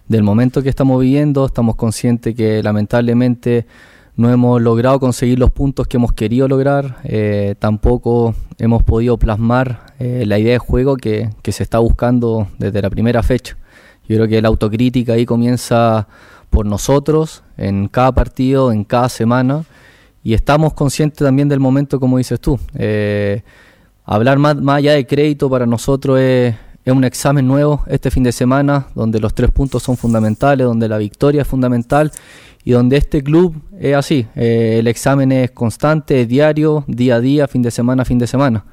del 0.08 0.22
momento 0.22 0.62
que 0.62 0.68
estamos 0.68 1.00
viviendo, 1.00 1.46
estamos 1.46 1.76
conscientes 1.76 2.34
que 2.34 2.62
lamentablemente 2.62 3.66
no 4.16 4.30
hemos 4.30 4.62
logrado 4.62 4.98
conseguir 4.98 5.38
los 5.38 5.50
puntos 5.50 5.86
que 5.86 5.98
hemos 5.98 6.12
querido 6.12 6.48
lograr, 6.48 6.98
eh, 7.04 7.54
tampoco 7.58 8.34
hemos 8.58 8.82
podido 8.82 9.18
plasmar 9.18 9.94
eh, 9.98 10.24
la 10.26 10.38
idea 10.38 10.54
de 10.54 10.58
juego 10.58 10.96
que, 10.96 11.28
que, 11.42 11.52
se 11.52 11.62
está 11.62 11.78
buscando 11.78 12.48
desde 12.58 12.80
la 12.80 12.88
primera 12.88 13.22
fecha. 13.22 13.58
Yo 14.08 14.16
creo 14.16 14.28
que 14.28 14.40
la 14.40 14.48
autocrítica 14.48 15.14
ahí 15.14 15.26
comienza 15.26 16.08
por 16.48 16.64
nosotros, 16.64 17.42
en 17.58 17.88
cada 17.88 18.12
partido, 18.12 18.72
en 18.72 18.84
cada 18.84 19.08
semana, 19.08 19.64
y 20.26 20.34
estamos 20.34 20.74
conscientes 20.74 21.18
también 21.18 21.48
del 21.48 21.60
momento, 21.60 22.00
como 22.00 22.18
dices 22.18 22.40
tú. 22.40 22.58
Eh, 22.76 23.44
hablar 24.04 24.40
más, 24.40 24.56
más, 24.56 24.78
allá 24.78 24.94
de 24.94 25.06
crédito 25.06 25.48
para 25.48 25.66
nosotros 25.66 26.18
es, 26.18 26.56
un 26.84 27.04
examen 27.04 27.46
nuevo 27.46 27.84
este 27.86 28.10
fin 28.10 28.24
de 28.24 28.32
semana, 28.32 28.88
donde 28.96 29.20
los 29.20 29.34
tres 29.34 29.52
puntos 29.52 29.84
son 29.84 29.96
fundamentales, 29.96 30.66
donde 30.66 30.88
la 30.88 30.98
victoria 30.98 31.42
es 31.42 31.46
fundamental 31.46 32.10
y 32.64 32.72
donde 32.72 32.96
este 32.96 33.22
club 33.22 33.54
es 33.78 33.94
así. 33.94 34.26
Eh, 34.34 34.78
el 34.80 34.88
examen 34.88 35.30
es 35.30 35.52
constante, 35.52 36.22
es 36.22 36.26
diario, 36.26 36.82
día 36.88 37.14
a 37.14 37.20
día, 37.20 37.46
fin 37.46 37.62
de 37.62 37.70
semana, 37.70 38.04
fin 38.04 38.18
de 38.18 38.26
semana. 38.26 38.64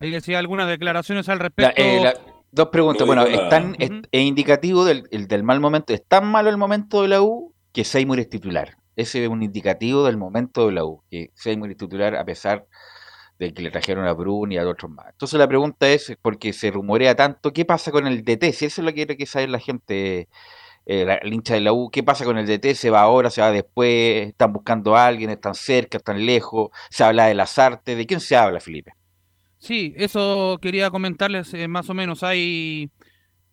Ahí 0.00 0.10
decía 0.10 0.40
algunas 0.40 0.66
declaraciones 0.66 1.28
al 1.28 1.38
respecto. 1.38 1.80
Eh, 1.80 2.12
dos 2.50 2.70
preguntas. 2.70 3.06
Bueno, 3.06 3.24
están, 3.24 3.76
es, 3.78 3.92
indicativo 4.10 4.84
del, 4.84 5.04
del, 5.28 5.44
mal 5.44 5.60
momento. 5.60 5.94
¿Es 5.94 6.04
tan 6.04 6.26
malo 6.26 6.50
el 6.50 6.56
momento 6.56 7.02
de 7.02 7.08
la 7.08 7.22
U 7.22 7.54
que 7.72 7.84
Seymour 7.84 8.18
es 8.18 8.28
titular? 8.28 8.79
Ese 9.00 9.24
es 9.24 9.28
un 9.28 9.42
indicativo 9.42 10.04
del 10.04 10.16
momento 10.16 10.66
de 10.66 10.72
la 10.72 10.84
U, 10.84 11.02
que 11.10 11.30
Seymour 11.34 11.70
es 11.70 11.76
titular 11.76 12.14
a 12.16 12.24
pesar 12.24 12.66
de 13.40 13.54
que 13.54 13.62
le 13.62 13.70
trajeron 13.70 14.06
a 14.06 14.12
Brun 14.12 14.52
y 14.52 14.58
a 14.58 14.68
otros 14.68 14.90
más. 14.90 15.06
Entonces 15.10 15.38
la 15.38 15.48
pregunta 15.48 15.88
es, 15.88 16.16
porque 16.20 16.52
se 16.52 16.70
rumorea 16.70 17.16
tanto, 17.16 17.52
¿qué 17.52 17.64
pasa 17.64 17.90
con 17.90 18.06
el 18.06 18.22
DT? 18.22 18.52
Si 18.52 18.66
eso 18.66 18.82
es 18.82 18.84
lo 18.84 18.92
que 18.92 19.06
quiere 19.06 19.48
la 19.48 19.58
gente, 19.58 20.28
eh, 20.86 21.18
el 21.22 21.32
hincha 21.32 21.54
de 21.54 21.60
la 21.60 21.72
U, 21.72 21.90
¿qué 21.90 22.02
pasa 22.02 22.26
con 22.26 22.36
el 22.36 22.46
DT? 22.46 22.74
¿Se 22.74 22.90
va 22.90 23.00
ahora, 23.00 23.30
se 23.30 23.40
va 23.40 23.50
después? 23.50 24.28
¿Están 24.28 24.52
buscando 24.52 24.94
a 24.94 25.06
alguien? 25.06 25.30
¿Están 25.30 25.54
cerca? 25.54 25.96
¿Están 25.96 26.24
lejos? 26.24 26.68
¿Se 26.90 27.02
habla 27.02 27.26
de 27.26 27.34
las 27.34 27.58
artes? 27.58 27.96
¿De 27.96 28.06
quién 28.06 28.20
se 28.20 28.36
habla, 28.36 28.60
Felipe? 28.60 28.92
Sí, 29.56 29.94
eso 29.96 30.58
quería 30.60 30.90
comentarles 30.90 31.54
eh, 31.54 31.66
más 31.66 31.88
o 31.88 31.94
menos. 31.94 32.22
Hay 32.22 32.90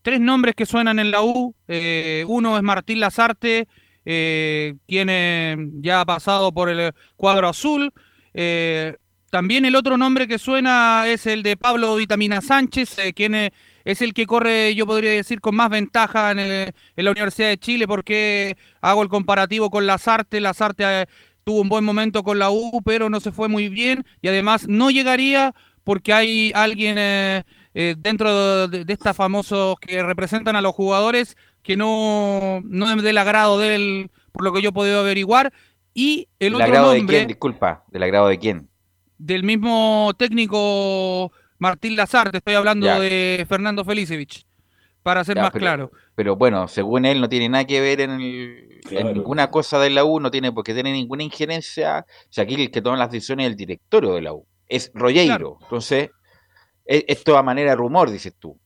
tres 0.02 0.20
nombres 0.20 0.56
que 0.56 0.66
suenan 0.66 1.00
en 1.00 1.12
la 1.12 1.22
U. 1.22 1.56
Eh, 1.70 2.26
uno 2.28 2.58
es 2.58 2.64
Martín 2.64 3.00
Lazarte, 3.00 3.70
eh, 4.10 4.76
quien 4.88 5.82
ya 5.82 6.02
ha 6.02 6.06
pasado 6.06 6.54
por 6.54 6.70
el 6.70 6.94
cuadro 7.18 7.50
azul. 7.50 7.92
Eh, 8.34 8.96
también 9.30 9.66
el 9.66 9.76
otro 9.76 9.98
nombre 9.98 10.26
que 10.30 10.40
suena 10.40 11.04
es 11.06 11.26
el 11.26 11.44
de 11.44 11.58
Pablo 11.58 11.96
Vitamina 11.98 12.40
Sánchez, 12.40 12.98
eh, 13.00 13.14
quien 13.14 13.36
es 13.36 14.02
el 14.02 14.14
que 14.14 14.26
corre, 14.26 14.74
yo 14.74 14.88
podría 14.88 15.12
decir, 15.12 15.42
con 15.42 15.56
más 15.56 15.70
ventaja 15.70 16.32
en, 16.32 16.40
en 16.40 16.74
la 16.96 17.12
Universidad 17.12 17.50
de 17.50 17.58
Chile, 17.58 17.86
porque 17.86 18.56
hago 18.80 19.04
el 19.04 19.10
comparativo 19.10 19.70
con 19.70 19.86
Lazarte. 19.86 20.40
Lazarte 20.40 20.84
eh, 20.86 21.06
tuvo 21.44 21.60
un 21.60 21.68
buen 21.68 21.84
momento 21.84 22.24
con 22.24 22.40
la 22.40 22.50
U, 22.50 22.82
pero 22.86 23.10
no 23.10 23.20
se 23.20 23.34
fue 23.34 23.50
muy 23.50 23.68
bien 23.68 24.06
y 24.22 24.30
además 24.30 24.70
no 24.70 24.90
llegaría 24.90 25.54
porque 25.84 26.14
hay 26.14 26.52
alguien 26.56 26.96
eh, 26.98 27.44
eh, 27.80 27.96
dentro 27.98 28.68
de, 28.68 28.86
de 28.86 28.94
estos 28.94 29.16
famosos 29.16 29.76
que 29.80 30.02
representan 30.02 30.56
a 30.56 30.62
los 30.62 30.74
jugadores 30.74 31.36
que 31.62 31.78
no, 31.78 32.62
no 32.64 32.90
es 32.92 33.04
del 33.04 33.18
agrado 33.18 33.60
de 33.60 33.76
él, 33.76 34.12
por 34.32 34.44
lo 34.44 34.52
que 34.54 34.62
yo 34.62 34.70
he 34.70 34.74
podido 34.74 35.00
averiguar. 35.02 35.54
Y 35.94 36.28
el 36.40 36.54
¿Del 36.54 36.56
otro 36.56 36.66
agrado 36.66 36.92
de 36.92 36.98
nombre 37.00 37.18
quién? 37.18 37.28
Disculpa, 37.28 37.84
¿del 37.90 38.04
agrado 38.04 38.28
de 38.30 38.40
quién? 38.40 38.70
del 39.20 39.44
mismo 39.44 40.12
técnico 40.18 41.32
Martín 41.60 41.96
Lazarte, 41.96 42.38
estoy 42.38 42.54
hablando 42.54 42.86
Ya. 42.86 43.00
de 43.00 43.46
Fernando 43.50 43.84
Felicevich, 43.84 44.46
para 45.02 45.24
ser 45.24 45.38
Ya, 45.38 45.42
más 45.44 45.52
pero- 45.52 45.62
claro. 45.64 45.92
Pero 46.16 46.36
bueno, 46.36 46.68
según 46.68 47.06
él 47.06 47.20
no 47.22 47.28
tiene 47.30 47.50
nada 47.50 47.66
que 47.66 47.82
ver 47.82 48.02
en, 48.02 48.12
el- 48.12 48.80
en 48.92 49.14
ninguna 49.14 49.50
cosa 49.50 49.80
de 49.80 49.90
la 49.90 50.04
U, 50.06 50.20
no 50.20 50.30
tiene 50.32 50.52
por 50.52 50.64
qué 50.64 50.74
tener 50.74 50.94
ninguna 50.94 51.24
injerencia. 51.24 52.06
O 52.08 52.28
sea, 52.34 52.44
aquí 52.44 52.56
el 52.56 52.72
que 52.72 52.82
toma 52.82 52.98
las 52.98 53.12
decisiones 53.12 53.46
es 53.48 53.52
el 53.52 53.58
directorio 53.58 54.14
de 54.14 54.22
la 54.22 54.34
U. 54.34 54.46
Es 54.70 54.92
Rogueiro. 54.94 55.58
Entonces, 55.64 56.10
esto 56.88 57.38
a 57.38 57.44
manera 57.44 57.72
de 57.72 57.76
rumor, 57.78 58.10
dices 58.10 58.34
tú. 58.40 58.58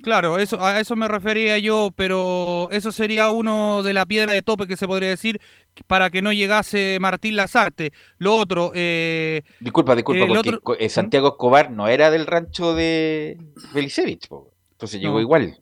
Claro, 0.00 0.38
eso, 0.38 0.64
a 0.64 0.78
eso 0.78 0.94
me 0.94 1.08
refería 1.08 1.58
yo, 1.58 1.90
pero 1.94 2.68
eso 2.70 2.92
sería 2.92 3.30
uno 3.30 3.82
de 3.82 3.92
la 3.92 4.06
piedra 4.06 4.32
de 4.32 4.42
tope 4.42 4.68
que 4.68 4.76
se 4.76 4.86
podría 4.86 5.08
decir 5.08 5.40
para 5.88 6.08
que 6.10 6.22
no 6.22 6.32
llegase 6.32 6.98
Martín 7.00 7.34
Lazarte. 7.34 7.92
Lo 8.18 8.36
otro, 8.36 8.70
eh, 8.76 9.42
Disculpa, 9.58 9.96
disculpa, 9.96 10.24
porque 10.26 10.50
otro- 10.50 10.76
eh, 10.78 10.88
Santiago 10.88 11.28
Escobar 11.30 11.72
no 11.72 11.88
era 11.88 12.12
del 12.12 12.26
rancho 12.26 12.74
de 12.74 13.38
Felicevich. 13.72 14.28
Entonces 14.72 15.00
llegó 15.00 15.14
No. 15.14 15.20
igual. 15.20 15.60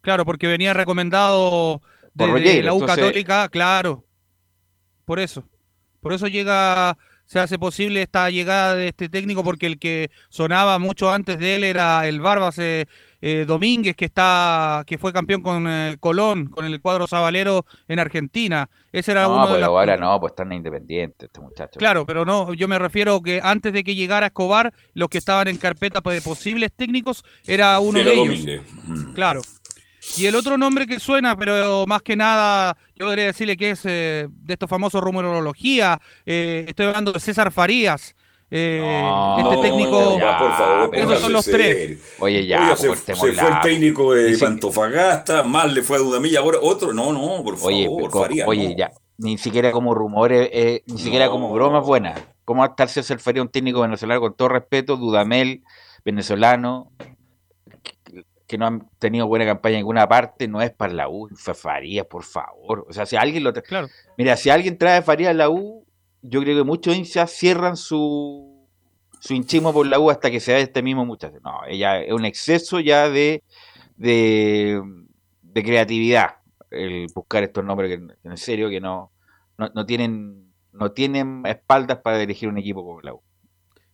claro, 0.00 0.24
porque 0.24 0.48
venía 0.48 0.74
recomendado 0.74 1.80
de, 2.12 2.26
la 2.62 2.72
U 2.74 2.80
entonces- 2.80 2.96
Católica, 2.96 3.48
claro, 3.48 4.04
por 5.04 5.20
eso. 5.20 5.44
Por 6.00 6.12
eso 6.12 6.26
llega, 6.26 6.98
se 7.26 7.38
hace 7.40 7.58
posible 7.58 8.02
esta 8.02 8.28
llegada 8.30 8.74
de 8.74 8.88
este 8.88 9.08
técnico, 9.08 9.42
porque 9.42 9.66
el 9.66 9.78
que 9.78 10.10
sonaba 10.28 10.78
mucho 10.78 11.10
antes 11.12 11.38
de 11.38 11.56
él 11.56 11.64
era 11.64 12.06
el 12.06 12.20
Barbas 12.20 12.58
eh, 12.58 12.86
eh, 13.22 13.44
Domínguez, 13.46 13.96
que 13.96 14.04
está, 14.04 14.84
que 14.86 14.98
fue 14.98 15.12
campeón 15.12 15.40
con 15.42 15.66
eh, 15.66 15.96
Colón, 16.00 16.46
con 16.46 16.66
el 16.66 16.80
cuadro 16.80 17.06
sabalero 17.06 17.64
en 17.88 17.98
Argentina. 17.98 18.68
Ese 18.92 19.12
era 19.12 19.22
No, 19.22 19.34
uno 19.34 19.46
de 19.46 19.52
pero 19.54 19.60
las- 19.60 19.68
ahora 19.68 19.96
no, 19.96 20.20
pues 20.20 20.32
están 20.32 20.52
independientes 20.52 21.26
este 21.26 21.40
muchacho. 21.40 21.78
Claro, 21.78 22.04
pero 22.06 22.24
no, 22.26 22.52
yo 22.52 22.68
me 22.68 22.78
refiero 22.78 23.20
que 23.22 23.40
antes 23.42 23.72
de 23.72 23.82
que 23.82 23.94
llegara 23.94 24.26
Escobar, 24.26 24.72
los 24.92 25.08
que 25.08 25.18
estaban 25.18 25.48
en 25.48 25.56
carpeta 25.56 26.00
de 26.02 26.20
posibles 26.20 26.70
técnicos 26.76 27.24
era 27.46 27.80
uno 27.80 27.98
de 27.98 28.12
ellos. 28.12 28.28
Domínguez. 28.28 28.62
Claro. 29.14 29.40
Y 30.16 30.26
el 30.26 30.34
otro 30.36 30.56
nombre 30.58 30.86
que 30.86 31.00
suena, 31.00 31.36
pero 31.36 31.86
más 31.86 32.02
que 32.02 32.14
nada, 32.16 32.76
yo 32.94 33.06
podría 33.06 33.26
decirle 33.26 33.56
que 33.56 33.70
es 33.70 33.80
eh, 33.84 34.28
de 34.30 34.52
estos 34.54 34.68
famosos 34.70 35.00
rumorología. 35.02 36.00
eh, 36.26 36.64
estoy 36.68 36.86
hablando 36.86 37.12
de 37.12 37.20
César 37.20 37.50
Farías. 37.52 38.14
eh, 38.50 38.76
este 39.38 39.42
No, 39.56 39.60
técnico. 39.62 40.18
ya, 40.18 40.38
por 40.38 40.52
favor, 40.52 40.90
esos 40.96 41.18
son 41.20 41.32
los 41.32 41.44
tres. 41.44 41.98
Oye, 42.20 42.46
ya, 42.46 42.62
Oiga, 42.62 42.76
se, 42.76 42.86
cortemos 42.88 43.20
se 43.20 43.32
fue 43.32 43.48
el 43.48 43.60
técnico 43.62 44.14
de 44.14 44.26
Dice- 44.26 44.46
Antofagasta, 44.46 45.42
mal 45.42 45.74
le 45.74 45.82
fue 45.82 45.96
a 45.96 46.00
Dudamilla, 46.00 46.38
ahora 46.40 46.58
otro, 46.62 46.92
no, 46.92 47.12
no, 47.12 47.42
por 47.42 47.56
favor, 47.56 47.72
Oye, 47.72 47.88
Farías, 48.12 48.46
oye, 48.46 48.68
no. 48.68 48.76
ya, 48.76 48.92
ni 49.18 49.38
siquiera 49.38 49.72
como 49.72 49.92
rumores, 49.94 50.48
eh, 50.52 50.82
ni 50.86 50.98
siquiera 50.98 51.28
como 51.30 51.52
bromas 51.52 51.84
buenas. 51.84 52.20
¿Cómo 52.44 52.60
va 52.60 52.66
a 52.66 52.70
estar 52.70 52.88
César 52.88 53.18
Faría, 53.18 53.42
un 53.42 53.48
técnico 53.48 53.80
venezolano, 53.80 54.20
con 54.20 54.34
todo 54.34 54.48
respeto, 54.50 54.96
Dudamel, 54.98 55.62
venezolano, 56.04 56.92
que, 58.46 58.58
no 58.58 58.66
han 58.66 58.88
tenido 58.98 59.26
buena 59.26 59.44
campaña 59.46 59.74
en 59.76 59.80
ninguna 59.80 60.08
parte, 60.08 60.48
no 60.48 60.60
es 60.62 60.70
para 60.70 60.92
la 60.92 61.08
U, 61.08 61.28
fue 61.34 61.54
Farías, 61.54 62.06
por 62.06 62.24
favor. 62.24 62.86
O 62.88 62.92
sea, 62.92 63.06
si 63.06 63.16
alguien 63.16 63.44
lo 63.44 63.52
trae, 63.52 63.64
Claro. 63.64 63.88
mira, 64.18 64.36
si 64.36 64.50
alguien 64.50 64.78
trae 64.78 64.98
a 64.98 65.02
Farías 65.02 65.30
a 65.30 65.34
la 65.34 65.50
U, 65.50 65.86
yo 66.22 66.40
creo 66.40 66.56
que 66.56 66.64
muchos 66.64 66.96
hinchas 66.96 67.30
cierran 67.30 67.76
su, 67.76 68.66
su 69.20 69.34
hinchismo 69.34 69.72
por 69.72 69.86
la 69.86 69.98
U 69.98 70.10
hasta 70.10 70.30
que 70.30 70.40
se 70.40 70.52
vea 70.52 70.60
este 70.62 70.82
mismo 70.82 71.04
muchacho. 71.04 71.38
No, 71.44 71.60
ella 71.68 72.00
es 72.00 72.12
un 72.12 72.24
exceso 72.24 72.80
ya 72.80 73.08
de, 73.10 73.42
de, 73.96 74.82
de 75.42 75.62
creatividad 75.62 76.36
el 76.70 77.06
buscar 77.14 77.44
estos 77.44 77.64
nombres 77.64 77.90
que, 77.90 78.06
que 78.06 78.28
en 78.28 78.36
serio 78.36 78.68
que 78.68 78.80
no, 78.80 79.12
no, 79.58 79.70
no 79.74 79.86
tienen 79.86 80.52
no 80.72 80.90
tienen 80.90 81.42
espaldas 81.46 81.98
para 81.98 82.18
dirigir 82.18 82.48
un 82.48 82.58
equipo 82.58 82.84
como 82.84 83.00
la 83.00 83.14
U. 83.14 83.22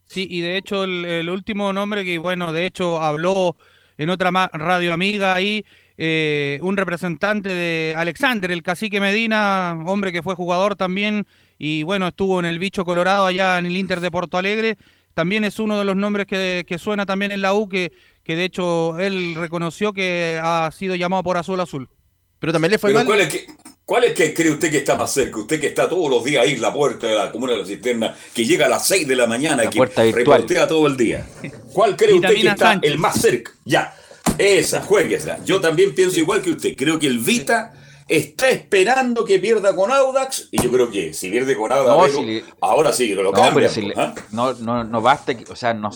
Sí, 0.06 0.27
y 0.31 0.40
de 0.40 0.56
hecho 0.56 0.85
el, 0.85 1.05
el 1.05 1.28
último 1.31 1.72
nombre 1.72 2.05
que, 2.05 2.18
bueno, 2.18 2.52
de 2.52 2.64
hecho 2.66 3.01
habló 3.01 3.56
en 4.01 4.09
otra 4.09 4.31
radio 4.55 4.94
amiga 4.94 5.35
ahí, 5.35 5.62
eh, 5.98 6.59
un 6.62 6.78
representante 6.78 7.51
de 7.51 7.93
Alexander, 7.94 8.51
el 8.51 8.62
cacique 8.62 8.98
Medina, 8.98 9.78
hombre 9.85 10.10
que 10.10 10.22
fue 10.22 10.35
jugador 10.35 10.74
también 10.74 11.27
y 11.59 11.82
bueno, 11.82 12.09
estuvo 12.09 12.40
en 12.40 12.47
el 12.47 12.59
bicho 12.59 12.86
colorado 12.86 13.27
allá 13.27 13.59
en 13.59 13.66
el 13.66 13.77
Inter 13.77 14.01
de 14.01 14.10
Porto 14.10 14.39
Alegre, 14.39 14.78
también 15.12 15.44
es 15.44 15.59
uno 15.59 15.78
de 15.78 15.85
los 15.85 15.97
nombres 15.97 16.27
que, 16.27 16.64
que 16.66 16.78
suena 16.78 17.05
también 17.05 17.31
en 17.31 17.43
la 17.43 17.52
U, 17.52 17.68
que, 17.68 17.93
que 18.24 18.36
de 18.36 18.44
hecho 18.44 18.98
él 18.98 19.35
reconoció 19.35 19.93
que 19.93 20.40
ha 20.43 20.70
sido 20.72 20.94
llamado 20.94 21.22
por 21.22 21.36
Azul 21.36 21.60
Azul. 21.60 21.90
Pero 22.39 22.55
también 22.55 22.72
le 22.72 22.78
fue 22.78 22.89
Pero 22.89 23.01
mal. 23.01 23.06
¿cuál 23.06 23.20
es, 23.20 23.28
que, 23.28 23.47
¿Cuál 23.91 24.05
es 24.05 24.12
que 24.15 24.33
cree 24.33 24.53
usted 24.53 24.71
que 24.71 24.77
está 24.79 24.95
más 24.95 25.12
cerca? 25.12 25.41
Usted 25.41 25.61
que 25.61 25.67
está 25.67 25.89
todos 25.89 26.09
los 26.09 26.23
días 26.23 26.45
ahí 26.45 26.53
en 26.53 26.62
la 26.62 26.73
puerta 26.73 27.09
de 27.09 27.15
la 27.17 27.33
comuna 27.33 27.55
de 27.55 27.59
la 27.59 27.67
cisterna, 27.67 28.15
que 28.33 28.45
llega 28.45 28.67
a 28.67 28.69
las 28.69 28.87
6 28.87 29.09
de 29.09 29.17
la 29.17 29.27
mañana, 29.27 29.65
La 29.65 29.69
que 29.71 29.81
virtual. 29.81 30.12
reportea 30.12 30.69
todo 30.69 30.87
el 30.87 30.97
día. 30.97 31.27
¿Cuál 31.73 31.97
cree 31.97 32.15
usted 32.15 32.29
que 32.35 32.47
está 32.47 32.67
Sánchez. 32.67 32.89
el 32.89 32.99
más 32.99 33.21
cerca? 33.21 33.51
Ya, 33.65 33.93
esa, 34.39 34.81
jueguesla. 34.83 35.41
Yo 35.45 35.61
también 35.61 35.93
pienso 35.93 36.21
igual 36.21 36.41
que 36.41 36.51
usted. 36.53 36.77
Creo 36.77 37.01
que 37.01 37.09
el 37.09 37.19
Vita 37.19 37.73
está 38.07 38.49
esperando 38.51 39.25
que 39.25 39.41
pierda 39.41 39.75
con 39.75 39.91
Audax, 39.91 40.51
y 40.53 40.62
yo 40.62 40.71
creo 40.71 40.89
que 40.89 41.12
si 41.12 41.29
pierde 41.29 41.57
con 41.57 41.73
Audax, 41.73 41.89
No, 41.97 42.03
pero 42.05 42.15
si 42.21 42.25
le- 42.27 42.45
ahora 42.61 42.93
sí 42.93 43.09
lo 43.12 43.33
No, 43.33 43.69
si 43.69 43.83
le- 43.83 43.95
¿ah? 43.97 44.15
no, 44.31 44.53
no, 44.53 44.85
no 44.85 45.01
basta, 45.03 45.37
que- 45.37 45.51
o 45.51 45.57
sea, 45.57 45.75
no, 45.75 45.91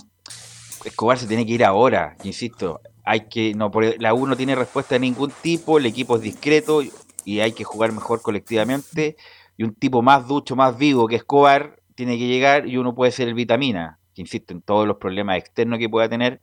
Escobar 0.85 1.17
se 1.17 1.29
tiene 1.29 1.47
que 1.47 1.53
ir 1.53 1.65
ahora, 1.65 2.17
insisto, 2.25 2.81
hay 3.05 3.29
que, 3.29 3.55
no, 3.55 3.71
la 4.01 4.15
U 4.15 4.27
no 4.27 4.37
tiene 4.37 4.57
respuesta 4.57 4.97
de 4.97 4.99
ningún 4.99 5.33
tipo, 5.43 5.79
el 5.79 5.87
equipo 5.87 6.17
es 6.17 6.23
discreto 6.23 6.83
y 7.25 7.41
hay 7.41 7.53
que 7.53 7.65
jugar 7.65 7.93
mejor 7.93 8.23
colectivamente, 8.23 9.17
y 9.57 9.65
un 9.65 9.75
tipo 9.75 10.03
más 10.03 10.27
ducho, 10.27 10.57
más 10.57 10.77
vivo 10.77 11.07
que 11.07 11.17
Escobar 11.17 11.81
tiene 11.95 12.19
que 12.19 12.27
llegar 12.27 12.69
y 12.69 12.77
uno 12.77 12.95
puede 12.95 13.13
ser 13.13 13.29
el 13.29 13.35
vitamina, 13.35 13.99
que 14.15 14.23
insisto, 14.23 14.53
en 14.53 14.63
todos 14.63 14.87
los 14.87 14.97
problemas 14.97 15.39
externos 15.39 15.79
que 15.79 15.89
pueda 15.89 16.09
tener, 16.09 16.41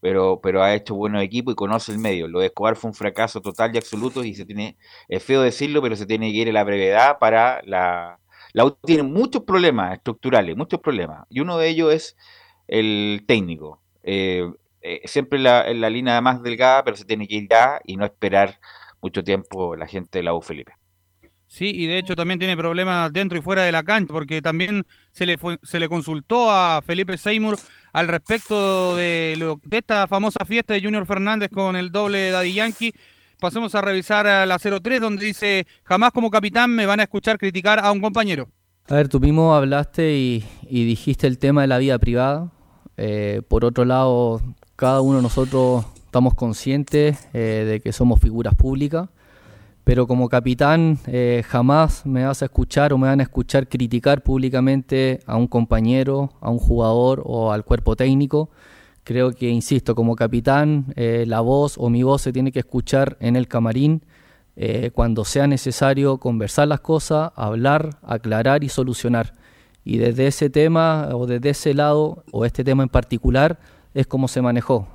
pero, 0.00 0.40
pero 0.42 0.62
ha 0.62 0.74
hecho 0.74 0.94
buenos 0.94 1.22
equipos 1.22 1.52
y 1.52 1.56
conoce 1.56 1.92
el 1.92 1.98
medio. 1.98 2.28
Lo 2.28 2.40
de 2.40 2.46
Escobar 2.46 2.76
fue 2.76 2.90
un 2.90 2.94
fracaso 2.94 3.40
total 3.40 3.74
y 3.74 3.78
absoluto 3.78 4.22
y 4.24 4.34
se 4.34 4.44
tiene, 4.44 4.76
es 5.08 5.22
feo 5.22 5.42
decirlo, 5.42 5.80
pero 5.82 5.96
se 5.96 6.06
tiene 6.06 6.30
que 6.30 6.38
ir 6.38 6.48
a 6.48 6.52
la 6.52 6.64
brevedad 6.64 7.18
para 7.18 7.60
la... 7.64 8.18
La 8.52 8.64
U 8.64 8.70
tiene 8.70 9.02
muchos 9.02 9.42
problemas 9.42 9.94
estructurales, 9.94 10.56
muchos 10.56 10.78
problemas, 10.78 11.26
y 11.28 11.40
uno 11.40 11.58
de 11.58 11.68
ellos 11.68 11.92
es 11.92 12.16
el 12.68 13.24
técnico. 13.26 13.80
Eh, 14.04 14.48
eh, 14.80 15.00
siempre 15.06 15.40
la, 15.40 15.72
la 15.74 15.90
línea 15.90 16.20
más 16.20 16.40
delgada, 16.40 16.84
pero 16.84 16.96
se 16.96 17.04
tiene 17.04 17.26
que 17.26 17.34
ir 17.34 17.48
ya 17.50 17.80
y 17.84 17.96
no 17.96 18.04
esperar 18.04 18.60
mucho 19.04 19.22
tiempo 19.22 19.76
la 19.76 19.86
gente 19.86 20.18
de 20.18 20.22
la 20.24 20.34
U, 20.34 20.40
Felipe. 20.40 20.72
Sí, 21.46 21.70
y 21.72 21.86
de 21.86 21.98
hecho 21.98 22.16
también 22.16 22.38
tiene 22.38 22.56
problemas 22.56 23.12
dentro 23.12 23.38
y 23.38 23.42
fuera 23.42 23.62
de 23.62 23.70
la 23.70 23.82
cancha, 23.82 24.12
porque 24.12 24.40
también 24.40 24.84
se 25.12 25.26
le 25.26 25.36
fue- 25.36 25.58
se 25.62 25.78
le 25.78 25.88
consultó 25.88 26.50
a 26.50 26.80
Felipe 26.82 27.16
Seymour 27.18 27.56
al 27.92 28.08
respecto 28.08 28.96
de, 28.96 29.34
lo- 29.38 29.60
de 29.62 29.78
esta 29.78 30.08
famosa 30.08 30.44
fiesta 30.46 30.72
de 30.74 30.82
Junior 30.82 31.06
Fernández 31.06 31.50
con 31.52 31.76
el 31.76 31.92
doble 31.92 32.30
Daddy 32.30 32.54
Yankee. 32.54 32.92
Pasemos 33.38 33.74
a 33.74 33.82
revisar 33.82 34.26
a 34.26 34.46
la 34.46 34.58
03, 34.58 35.00
donde 35.02 35.26
dice, 35.26 35.66
jamás 35.84 36.12
como 36.12 36.30
capitán 36.30 36.70
me 36.70 36.86
van 36.86 37.00
a 37.00 37.04
escuchar 37.04 37.36
criticar 37.38 37.78
a 37.78 37.92
un 37.92 38.00
compañero. 38.00 38.48
A 38.88 38.94
ver, 38.94 39.08
tú 39.08 39.20
mismo 39.20 39.54
hablaste 39.54 40.14
y, 40.16 40.44
y 40.68 40.84
dijiste 40.86 41.26
el 41.26 41.38
tema 41.38 41.60
de 41.60 41.66
la 41.68 41.78
vida 41.78 41.98
privada. 41.98 42.50
Eh, 42.96 43.42
por 43.48 43.64
otro 43.66 43.84
lado, 43.84 44.40
cada 44.76 45.02
uno 45.02 45.18
de 45.18 45.22
nosotros 45.22 45.84
estamos 46.14 46.34
conscientes 46.34 47.26
eh, 47.34 47.66
de 47.68 47.80
que 47.80 47.92
somos 47.92 48.20
figuras 48.20 48.54
públicas, 48.54 49.08
pero 49.82 50.06
como 50.06 50.28
capitán 50.28 50.96
eh, 51.08 51.42
jamás 51.44 52.06
me 52.06 52.24
vas 52.24 52.40
a 52.40 52.44
escuchar 52.44 52.92
o 52.92 52.98
me 52.98 53.08
van 53.08 53.18
a 53.18 53.24
escuchar 53.24 53.66
criticar 53.66 54.22
públicamente 54.22 55.18
a 55.26 55.36
un 55.36 55.48
compañero, 55.48 56.30
a 56.40 56.50
un 56.50 56.60
jugador 56.60 57.20
o 57.26 57.50
al 57.50 57.64
cuerpo 57.64 57.96
técnico. 57.96 58.48
Creo 59.02 59.32
que, 59.32 59.48
insisto, 59.48 59.96
como 59.96 60.14
capitán, 60.14 60.92
eh, 60.94 61.24
la 61.26 61.40
voz 61.40 61.74
o 61.78 61.90
mi 61.90 62.04
voz 62.04 62.22
se 62.22 62.32
tiene 62.32 62.52
que 62.52 62.60
escuchar 62.60 63.16
en 63.18 63.34
el 63.34 63.48
camarín 63.48 64.02
cuando 64.94 65.24
sea 65.24 65.48
necesario 65.48 66.18
conversar 66.18 66.68
las 66.68 66.78
cosas, 66.78 67.32
hablar, 67.34 67.98
aclarar 68.04 68.62
y 68.62 68.68
solucionar. 68.68 69.34
Y 69.84 69.98
desde 69.98 70.28
ese 70.28 70.48
tema 70.48 71.08
o 71.12 71.26
desde 71.26 71.50
ese 71.50 71.74
lado 71.74 72.22
o 72.30 72.44
este 72.44 72.62
tema 72.62 72.84
en 72.84 72.88
particular 72.88 73.58
es 73.94 74.06
como 74.06 74.28
se 74.28 74.40
manejó. 74.42 74.86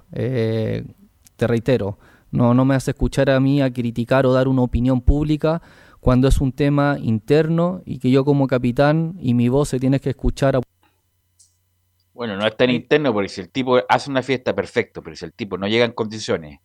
Te 1.39 1.47
reitero, 1.47 1.97
no, 2.29 2.53
no 2.53 2.65
me 2.65 2.75
hace 2.75 2.91
escuchar 2.91 3.31
a 3.31 3.39
mí 3.39 3.61
a 3.61 3.73
criticar 3.73 4.27
o 4.27 4.33
dar 4.33 4.47
una 4.47 4.61
opinión 4.61 5.01
pública 5.01 5.61
cuando 5.99 6.27
es 6.27 6.39
un 6.39 6.51
tema 6.51 6.97
interno 7.01 7.81
y 7.85 7.97
que 7.97 8.11
yo 8.11 8.23
como 8.23 8.45
capitán 8.45 9.15
y 9.19 9.33
mi 9.33 9.49
voz 9.49 9.69
se 9.69 9.79
tiene 9.79 9.99
que 9.99 10.11
escuchar 10.11 10.55
a 10.55 10.61
Bueno, 12.13 12.37
no 12.37 12.45
es 12.45 12.55
tan 12.55 12.69
interno 12.69 13.11
porque 13.13 13.29
si 13.29 13.41
el 13.41 13.49
tipo 13.49 13.79
hace 13.89 14.11
una 14.11 14.21
fiesta, 14.21 14.53
perfecto, 14.53 15.01
pero 15.01 15.15
si 15.15 15.25
el 15.25 15.33
tipo 15.33 15.57
no 15.57 15.67
llega 15.67 15.85
en 15.85 15.93
condiciones 15.93 16.59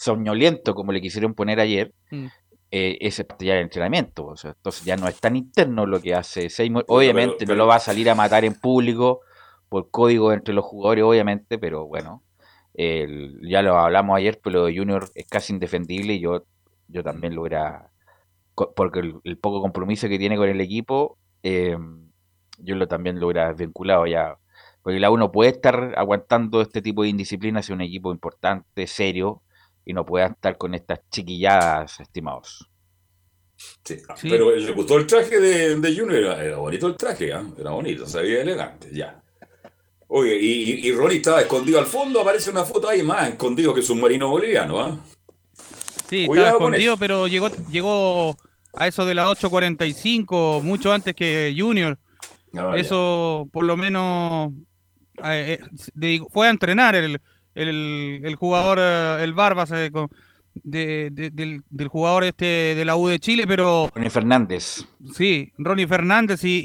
soñoliento 0.00 0.74
como 0.74 0.92
le 0.92 1.02
quisieron 1.02 1.34
poner 1.34 1.60
ayer, 1.60 1.92
mm. 2.10 2.26
eh, 2.70 2.96
ese 3.02 3.26
ya 3.40 3.54
el 3.54 3.60
entrenamiento. 3.60 4.24
O 4.26 4.36
sea, 4.36 4.52
entonces 4.52 4.82
ya 4.84 4.96
no 4.96 5.06
es 5.08 5.20
tan 5.20 5.36
interno 5.36 5.84
lo 5.84 6.00
que 6.00 6.14
hace 6.14 6.48
Seymour. 6.48 6.86
Obviamente 6.88 7.44
no 7.44 7.54
lo 7.54 7.66
va 7.66 7.76
a 7.76 7.80
salir 7.80 8.08
a 8.08 8.14
matar 8.14 8.46
en 8.46 8.54
público 8.54 9.20
por 9.68 9.90
código 9.90 10.32
entre 10.32 10.54
los 10.54 10.64
jugadores, 10.64 11.04
obviamente, 11.04 11.58
pero 11.58 11.86
bueno, 11.86 12.22
ya 12.74 13.62
lo 13.62 13.78
hablamos 13.78 14.16
ayer, 14.16 14.40
pero 14.42 14.64
Junior 14.64 15.10
es 15.14 15.26
casi 15.26 15.52
indefendible 15.52 16.14
y 16.14 16.20
yo, 16.20 16.44
yo 16.88 17.02
también 17.02 17.34
lo 17.34 17.42
hubiera, 17.42 17.90
porque 18.76 19.00
el, 19.24 19.38
poco 19.38 19.60
compromiso 19.60 20.08
que 20.08 20.18
tiene 20.18 20.36
con 20.36 20.48
el 20.48 20.60
equipo, 20.60 21.18
eh, 21.42 21.76
yo 22.58 22.74
lo 22.76 22.88
también 22.88 23.20
lo 23.20 23.26
hubiera 23.26 23.52
vinculado 23.52 24.06
ya. 24.06 24.38
Porque 24.82 24.98
la 24.98 25.10
uno 25.10 25.30
puede 25.30 25.50
estar 25.50 25.94
aguantando 25.96 26.62
este 26.62 26.80
tipo 26.80 27.02
de 27.02 27.10
indisciplina 27.10 27.62
si 27.62 27.72
un 27.72 27.82
equipo 27.82 28.12
importante, 28.12 28.86
serio, 28.86 29.42
y 29.84 29.92
no 29.92 30.06
pueda 30.06 30.28
estar 30.28 30.56
con 30.56 30.74
estas 30.74 31.00
chiquilladas, 31.10 32.00
estimados. 32.00 32.70
Sí, 33.84 34.00
pero 34.22 34.56
le 34.56 34.72
gustó 34.72 34.96
el 34.96 35.06
traje 35.06 35.38
de, 35.38 35.76
de 35.76 35.96
Junior, 35.96 36.38
era, 36.40 36.56
bonito 36.56 36.86
el 36.86 36.96
traje, 36.96 37.32
¿ah? 37.32 37.44
era 37.58 37.70
bonito, 37.70 38.06
se 38.06 38.22
veía 38.22 38.40
elegante, 38.40 38.88
ya. 38.90 39.22
Oye, 40.12 40.36
y, 40.40 40.88
y, 40.88 40.92
Ronnie 40.92 41.18
estaba 41.18 41.40
escondido 41.40 41.78
al 41.78 41.86
fondo, 41.86 42.20
aparece 42.20 42.50
una 42.50 42.64
foto 42.64 42.88
ahí 42.88 43.00
más 43.00 43.28
escondido 43.28 43.72
que 43.72 43.80
submarino 43.80 44.28
boliviano, 44.28 44.80
¿ah? 44.80 44.98
Sí, 46.08 46.24
estaba 46.24 46.48
escondido, 46.50 46.96
pero 46.96 47.28
llegó, 47.28 47.48
llegó 47.70 48.36
a 48.74 48.88
eso 48.88 49.06
de 49.06 49.14
las 49.14 49.28
8.45, 49.28 50.62
mucho 50.62 50.92
antes 50.92 51.14
que 51.14 51.54
Junior. 51.56 51.96
Ah, 52.56 52.72
eso, 52.76 53.48
por 53.52 53.62
lo 53.62 53.76
menos, 53.76 54.50
eh, 55.22 55.60
eh, 56.02 56.20
fue 56.32 56.48
a 56.48 56.50
entrenar 56.50 56.96
el, 56.96 57.20
el, 57.54 58.20
el 58.24 58.34
jugador, 58.34 58.78
eh, 58.80 59.22
el 59.22 59.32
Barbas, 59.32 59.70
de, 60.54 61.10
del, 61.12 61.88
jugador 61.88 62.24
este 62.24 62.74
de 62.74 62.84
la 62.84 62.96
U 62.96 63.08
de 63.08 63.18
Chile, 63.18 63.46
pero... 63.46 63.90
Ronnie 63.94 64.10
Fernández. 64.10 64.84
Sí, 65.14 65.52
Ronnie 65.58 65.86
Fernández 65.86 66.44
y, 66.44 66.60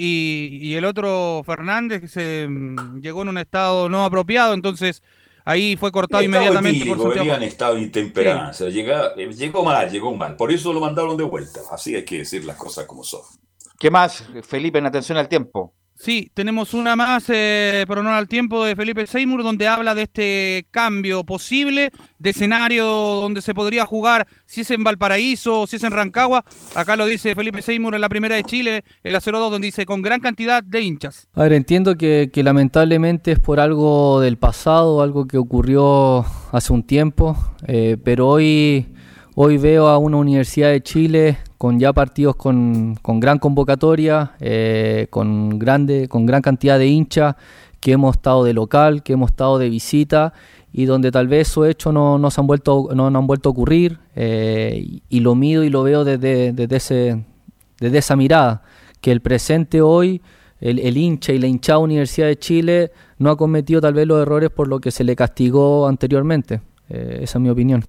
y, 0.61 0.75
el 0.75 0.85
otro 0.85 1.43
Fernández 1.45 2.01
que 2.01 2.07
se 2.07 2.47
mm, 2.47 3.01
llegó 3.01 3.21
en 3.21 3.29
un 3.29 3.37
estado 3.37 3.89
no 3.89 4.03
apropiado, 4.05 4.53
entonces 4.53 5.03
ahí 5.43 5.75
fue 5.77 5.91
cortado 5.91 6.23
inmediatamente 6.23 6.85
por 6.85 7.01
Santiago. 7.01 7.35
en 7.35 7.43
estado 7.43 7.75
de 7.75 7.81
intemperancia, 7.81 8.69
llegó 8.69 9.63
mal, 9.63 9.89
llegó 9.89 10.15
mal, 10.15 10.35
por 10.35 10.51
eso 10.51 10.73
lo 10.73 10.79
mandaron 10.79 11.15
de 11.17 11.23
vuelta, 11.23 11.61
así 11.71 11.95
hay 11.95 12.05
que 12.05 12.19
decir 12.19 12.43
las 12.45 12.57
cosas 12.57 12.85
como 12.85 13.03
son. 13.03 13.21
¿Qué 13.79 13.91
más, 13.91 14.25
Felipe, 14.43 14.79
en 14.79 14.85
atención 14.85 15.17
al 15.17 15.27
tiempo? 15.27 15.73
Sí, 15.97 16.29
tenemos 16.33 16.73
una 16.73 16.95
más, 16.97 17.23
eh, 17.29 17.85
pero 17.87 18.03
no 18.03 18.13
al 18.13 18.27
tiempo, 18.27 18.65
de 18.65 18.75
Felipe 18.75 19.07
Seymour, 19.07 19.43
donde 19.43 19.67
habla 19.67 19.95
de 19.95 20.03
este 20.03 20.67
cambio 20.69 21.23
posible 21.23 21.91
de 22.19 22.29
escenario 22.31 22.85
donde 22.85 23.41
se 23.41 23.53
podría 23.53 23.85
jugar, 23.85 24.27
si 24.45 24.61
es 24.61 24.71
en 24.71 24.83
Valparaíso 24.83 25.61
o 25.61 25.67
si 25.67 25.77
es 25.77 25.83
en 25.83 25.91
Rancagua. 25.91 26.43
Acá 26.75 26.97
lo 26.97 27.05
dice 27.05 27.33
Felipe 27.33 27.61
Seymour 27.61 27.95
en 27.95 28.01
la 28.01 28.09
primera 28.09 28.35
de 28.35 28.43
Chile, 28.43 28.83
el 29.03 29.15
0-2, 29.15 29.49
donde 29.49 29.67
dice 29.67 29.85
con 29.85 30.01
gran 30.01 30.19
cantidad 30.19 30.61
de 30.61 30.81
hinchas. 30.81 31.29
A 31.33 31.43
ver, 31.43 31.53
entiendo 31.53 31.95
que, 31.95 32.29
lamentablemente 32.35 33.31
es 33.31 33.39
por 33.39 33.61
algo 33.61 34.19
del 34.19 34.37
pasado, 34.37 35.01
algo 35.01 35.27
que 35.27 35.37
ocurrió 35.37 36.25
hace 36.51 36.73
un 36.73 36.83
tiempo, 36.83 37.37
eh, 37.67 37.97
pero 38.03 38.27
hoy, 38.27 38.85
hoy 39.35 39.57
veo 39.57 39.87
a 39.87 39.97
una 39.97 40.17
Universidad 40.17 40.71
de 40.71 40.81
Chile 40.81 41.37
con 41.57 41.79
ya 41.79 41.93
partidos 41.93 42.35
con, 42.35 42.95
gran 43.03 43.37
convocatoria, 43.37 44.33
eh, 44.39 45.07
con, 45.09 45.59
grande, 45.59 46.07
con 46.07 46.25
gran 46.25 46.41
cantidad 46.41 46.79
de 46.79 46.87
hinchas, 46.87 47.35
que 47.79 47.91
hemos 47.91 48.15
estado 48.15 48.43
de 48.43 48.53
local, 48.53 49.03
que 49.03 49.13
hemos 49.13 49.31
estado 49.31 49.59
de 49.59 49.69
visita 49.69 50.33
y 50.71 50.85
donde 50.85 51.11
tal 51.11 51.27
vez 51.27 51.49
esos 51.49 51.67
hechos 51.67 51.93
no, 51.93 52.17
no, 52.17 52.31
se 52.31 52.41
han 52.41 52.47
vuelto, 52.47 52.89
no, 52.95 53.07
han 53.07 53.27
vuelto 53.27 53.49
a 53.49 53.51
ocurrir 53.51 53.99
eh, 54.15 55.01
y, 55.07 55.19
lo 55.19 55.35
mido 55.35 55.63
y 55.63 55.69
lo 55.69 55.83
veo 55.83 56.03
desde, 56.03 56.51
desde, 56.51 56.75
ese, 56.75 57.25
desde 57.79 57.97
esa 57.97 58.15
mirada, 58.15 58.63
que 59.01 59.11
el 59.11 59.21
presente 59.21 59.81
hoy, 59.81 60.21
el, 60.61 60.97
hincha 60.97 61.33
y 61.33 61.39
la 61.39 61.47
hinchada 61.47 61.79
Universidad 61.79 62.27
de 62.27 62.39
Chile 62.39 62.91
no 63.19 63.29
ha 63.29 63.37
cometido 63.37 63.81
tal 63.81 63.93
vez 63.93 64.07
los 64.07 64.21
errores 64.21 64.49
por 64.49 64.67
lo 64.67 64.79
que 64.79 64.91
se 64.91 65.03
le 65.03 65.15
castigó 65.15 65.87
anteriormente. 65.87 66.61
Eh, 66.89 67.19
esa 67.21 67.37
es 67.37 67.41
mi 67.41 67.49
opinión. 67.49 67.83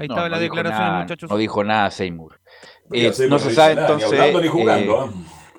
Ahí 0.00 0.06
estaba 0.08 0.28
la 0.28 0.38
declaración, 0.38 1.00
muchachos. 1.00 1.30
No 1.30 1.36
dijo 1.36 1.62
nada 1.62 1.90
Seymour. 1.90 2.40
Eh, 2.92 3.12
no 3.28 3.38
se 3.38 3.50
sabe 3.52 3.80
entonces. 3.80 4.34
Ni 4.42 4.48
jugando, 4.48 5.04
eh. 5.04 5.10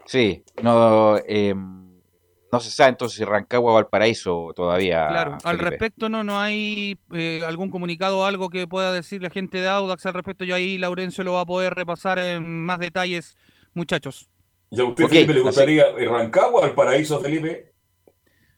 Sí, 0.06 0.44
no, 0.62 1.18
eh, 1.26 1.54
no 1.56 2.60
se 2.60 2.72
sabe 2.72 2.90
entonces 2.90 3.18
si 3.18 3.24
Rancagua 3.24 3.72
o 3.72 3.76
Valparaíso 3.76 4.52
todavía. 4.56 5.08
Claro, 5.08 5.38
al 5.44 5.60
respecto 5.60 6.10
no, 6.10 6.24
no 6.24 6.40
hay 6.40 6.98
algún 7.46 7.70
comunicado 7.70 8.20
o 8.20 8.26
algo 8.26 8.50
que 8.50 8.68
pueda 8.68 8.92
decir 8.92 9.22
la 9.22 9.30
gente 9.30 9.62
de 9.62 9.70
Audax 9.70 10.06
al 10.08 10.16
respecto. 10.16 10.44
Yo 10.44 10.56
ahí 10.56 10.78
Laurencio 10.78 11.24
lo 11.24 11.34
va 11.34 11.42
a 11.42 11.46
poder 11.46 11.76
repasar 11.76 12.20
en 12.20 12.66
más 12.66 12.80
detalles, 12.80 13.38
muchachos. 13.74 14.28
¿Y 14.72 14.82
a 14.82 14.86
usted, 14.86 15.08
Felipe, 15.08 15.34
le 15.34 15.42
gustaría 15.42 15.86
Rancagua 15.96 16.60
o 16.60 16.62
Valparaíso, 16.64 17.20
Felipe? 17.20 17.72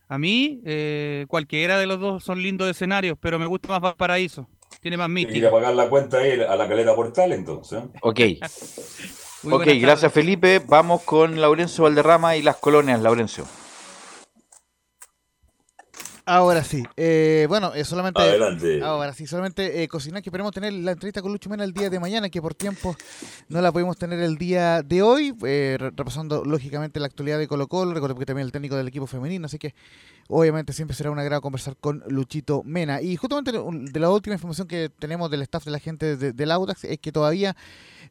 A 0.08 0.18
mí, 0.18 0.62
cualquiera 1.28 1.78
de 1.78 1.86
los 1.86 2.00
dos 2.00 2.24
son 2.24 2.42
lindos 2.42 2.70
escenarios, 2.70 3.18
pero 3.20 3.38
me 3.38 3.46
gusta 3.46 3.68
más 3.68 3.82
Valparaíso. 3.82 4.48
Tiene 4.84 4.98
más 4.98 5.10
mítica. 5.10 5.38
Ir 5.38 5.48
a 5.48 5.52
pagar 5.52 5.74
la 5.74 5.88
cuenta 5.88 6.18
a 6.20 6.56
la 6.58 6.68
caleta 6.68 6.94
portal, 6.94 7.32
entonces. 7.32 7.84
Ok. 8.02 8.20
ok, 9.50 9.68
gracias 9.80 10.12
Felipe. 10.12 10.60
Vamos 10.60 11.04
con 11.04 11.40
Laurencio 11.40 11.86
Valderrama 11.86 12.36
y 12.36 12.42
las 12.42 12.58
colonias, 12.58 13.02
Laurencio. 13.02 13.46
Ahora 16.26 16.64
sí. 16.64 16.84
Eh, 16.96 17.46
bueno, 17.50 17.74
eh, 17.74 17.84
solamente. 17.84 18.22
Adelante. 18.22 18.82
Ahora 18.82 19.14
sí, 19.14 19.28
solamente 19.28 19.84
eh, 19.84 19.88
cocinar 19.90 20.22
que 20.22 20.30
esperemos 20.30 20.54
tener 20.54 20.72
la 20.72 20.92
entrevista 20.92 21.22
con 21.22 21.34
Lucho 21.34 21.50
Mena 21.50 21.66
el 21.66 21.74
día 21.74 21.90
de 21.90 22.00
mañana, 22.00 22.30
que 22.30 22.42
por 22.42 22.56
tiempo 22.56 22.96
no 23.50 23.62
la 23.62 23.72
podemos 23.74 23.98
tener 23.98 24.20
el 24.20 24.38
día 24.38 24.84
de 24.84 25.02
hoy. 25.02 25.36
Eh, 25.46 25.78
repasando 25.80 26.46
lógicamente 26.46 27.02
la 27.02 27.08
actualidad 27.08 27.40
de 27.40 27.48
Colo 27.48 27.68
Colo. 27.68 27.94
Recuerdo 27.94 28.16
que 28.16 28.26
también 28.26 28.46
el 28.46 28.54
técnico 28.54 28.78
del 28.78 28.88
equipo 28.88 29.06
femenino, 29.06 29.48
así 29.48 29.60
que 29.60 29.76
obviamente 30.30 30.72
siempre 30.72 30.96
será 30.96 31.12
un 31.12 31.20
agrado 31.20 31.42
conversar 31.42 31.76
con 31.76 32.04
Luchito 32.08 32.64
Mena. 32.64 33.02
Y 33.02 33.18
justamente 33.18 33.52
de 33.52 34.00
la 34.00 34.10
última 34.10 34.36
información 34.36 34.68
que 34.68 34.90
tenemos 34.98 35.30
del 35.30 35.42
staff 35.42 35.66
de 35.66 35.72
la 35.72 35.80
gente 35.80 36.16
de, 36.16 36.32
del 36.32 36.52
Audax 36.52 36.86
es 36.86 37.00
que 37.00 37.12
todavía 37.12 37.56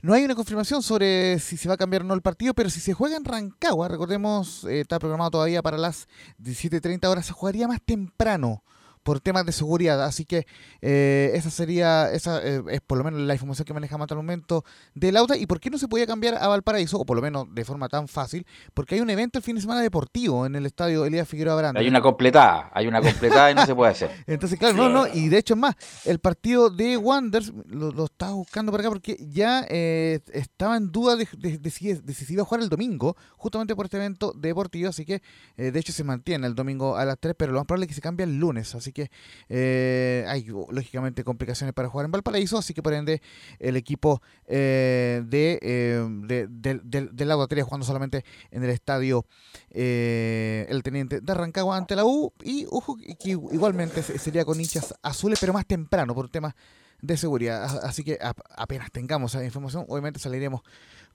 no 0.02 0.14
hay 0.14 0.24
una 0.24 0.34
confirmación 0.34 0.82
sobre 0.82 1.38
si 1.38 1.56
se 1.56 1.68
va 1.68 1.74
a 1.74 1.78
cambiar 1.78 2.02
o 2.02 2.04
no 2.04 2.14
el 2.14 2.22
partido, 2.22 2.54
pero 2.54 2.68
si 2.68 2.80
se 2.80 2.92
juega 2.92 3.16
en 3.16 3.24
Rancagua, 3.24 3.86
recordemos, 3.86 4.64
eh, 4.64 4.80
está 4.80 4.98
programado 4.98 5.30
todavía 5.30 5.62
para 5.62 5.78
las 5.78 6.08
17.30 6.42 7.06
horas, 7.06 7.26
se 7.26 7.32
jugaría 7.32 7.68
más 7.68 7.80
temprano 7.80 8.64
por 9.02 9.20
temas 9.20 9.44
de 9.44 9.52
seguridad. 9.52 10.02
Así 10.04 10.24
que 10.24 10.46
eh, 10.80 11.32
esa 11.34 11.50
sería, 11.50 12.10
esa 12.12 12.40
eh, 12.42 12.62
es 12.70 12.80
por 12.80 12.98
lo 12.98 13.04
menos 13.04 13.20
la 13.20 13.34
información 13.34 13.64
que 13.64 13.74
manejamos 13.74 14.04
hasta 14.04 14.14
el 14.14 14.18
momento 14.18 14.64
del 14.94 15.14
Lauda. 15.14 15.36
¿Y 15.36 15.46
por 15.46 15.60
qué 15.60 15.70
no 15.70 15.78
se 15.78 15.88
podía 15.88 16.06
cambiar 16.06 16.34
a 16.34 16.48
Valparaíso? 16.48 16.98
O 16.98 17.04
por 17.04 17.16
lo 17.16 17.22
menos 17.22 17.46
de 17.52 17.64
forma 17.64 17.88
tan 17.88 18.08
fácil. 18.08 18.46
Porque 18.74 18.94
hay 18.94 19.00
un 19.00 19.10
evento 19.10 19.38
el 19.38 19.44
fin 19.44 19.56
de 19.56 19.62
semana 19.62 19.80
deportivo 19.80 20.46
en 20.46 20.54
el 20.54 20.66
estadio 20.66 21.04
Elías 21.04 21.28
Figueroa 21.28 21.56
Branda. 21.56 21.80
Hay 21.80 21.88
una 21.88 22.00
completada, 22.00 22.70
hay 22.72 22.86
una 22.86 23.00
completada 23.00 23.50
y 23.50 23.54
no 23.54 23.66
se 23.66 23.74
puede 23.74 23.92
hacer. 23.92 24.10
Entonces, 24.26 24.58
claro, 24.58 24.74
no, 24.74 24.88
no. 24.88 25.06
Y 25.06 25.28
de 25.28 25.38
hecho 25.38 25.54
es 25.54 25.60
más, 25.60 25.74
el 26.04 26.18
partido 26.18 26.70
de 26.70 26.96
Wanders 26.96 27.52
lo, 27.66 28.04
estaba 28.04 28.32
buscando 28.32 28.72
por 28.72 28.80
acá 28.80 28.88
porque 28.88 29.16
ya 29.30 29.64
eh, 29.68 30.20
estaba 30.32 30.76
en 30.76 30.90
duda 30.90 31.16
de, 31.16 31.26
si, 31.70 31.94
se 31.94 32.32
iba 32.32 32.42
a 32.42 32.44
jugar 32.44 32.62
el 32.62 32.68
domingo, 32.68 33.16
justamente 33.36 33.74
por 33.74 33.86
este 33.86 33.96
evento 33.96 34.32
deportivo. 34.36 34.88
Así 34.88 35.04
que, 35.04 35.22
de 35.56 35.78
hecho, 35.78 35.92
se 35.92 36.04
mantiene 36.04 36.46
el 36.46 36.54
domingo 36.54 36.96
a 36.96 37.04
las 37.04 37.18
3, 37.18 37.34
pero 37.36 37.52
lo 37.52 37.58
más 37.58 37.66
probable 37.66 37.84
es 37.84 37.88
que 37.88 37.94
se 37.94 38.00
cambie 38.00 38.24
el 38.24 38.38
lunes. 38.38 38.74
Así 38.74 38.91
que 38.92 39.10
eh, 39.48 40.24
hay 40.28 40.46
lógicamente 40.70 41.24
complicaciones 41.24 41.74
para 41.74 41.88
jugar 41.88 42.06
en 42.06 42.12
Valparaíso, 42.12 42.58
así 42.58 42.74
que 42.74 42.82
por 42.82 42.92
ende 42.92 43.20
el 43.58 43.76
equipo 43.76 44.22
eh, 44.46 45.22
de, 45.26 45.58
eh, 45.62 46.06
de, 46.24 46.46
de, 46.48 47.08
del 47.12 47.28
Lago 47.28 47.46
jugando 47.64 47.84
solamente 47.84 48.24
en 48.50 48.64
el 48.64 48.70
estadio 48.70 49.26
El 49.70 50.82
Teniente 50.82 51.20
de 51.20 51.34
Rancagua 51.34 51.76
ante 51.76 51.96
la 51.96 52.04
U 52.04 52.32
y 52.42 52.66
ojo 52.70 52.96
que 52.96 53.30
igualmente 53.30 54.02
sería 54.02 54.44
con 54.44 54.60
hinchas 54.60 54.94
azules, 55.02 55.38
pero 55.40 55.52
más 55.52 55.66
temprano 55.66 56.14
por 56.14 56.28
temas 56.28 56.54
de 57.02 57.16
seguridad. 57.16 57.84
Así 57.84 58.04
que 58.04 58.18
apenas 58.56 58.90
tengamos 58.90 59.34
esa 59.34 59.44
información, 59.44 59.84
obviamente 59.88 60.20
saliremos 60.20 60.62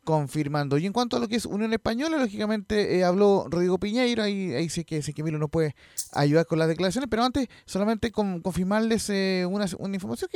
confirmando. 0.03 0.77
Y 0.77 0.85
en 0.85 0.93
cuanto 0.93 1.17
a 1.17 1.19
lo 1.19 1.27
que 1.27 1.35
es 1.35 1.45
Unión 1.45 1.73
Española, 1.73 2.17
lógicamente 2.17 2.97
eh, 2.97 3.03
habló 3.03 3.45
Rodrigo 3.49 3.77
Piñeiro, 3.77 4.23
ahí, 4.23 4.53
ahí 4.53 4.69
sé 4.69 4.85
que, 4.85 5.01
sé 5.01 5.13
que 5.13 5.23
Milo 5.23 5.37
no 5.37 5.47
puede 5.49 5.75
ayudar 6.13 6.45
con 6.45 6.59
las 6.59 6.67
declaraciones, 6.67 7.09
pero 7.09 7.23
antes 7.23 7.47
solamente 7.65 8.11
con, 8.11 8.41
confirmarles 8.41 9.09
eh, 9.09 9.45
una, 9.49 9.65
una, 9.79 9.95
información 9.95 10.29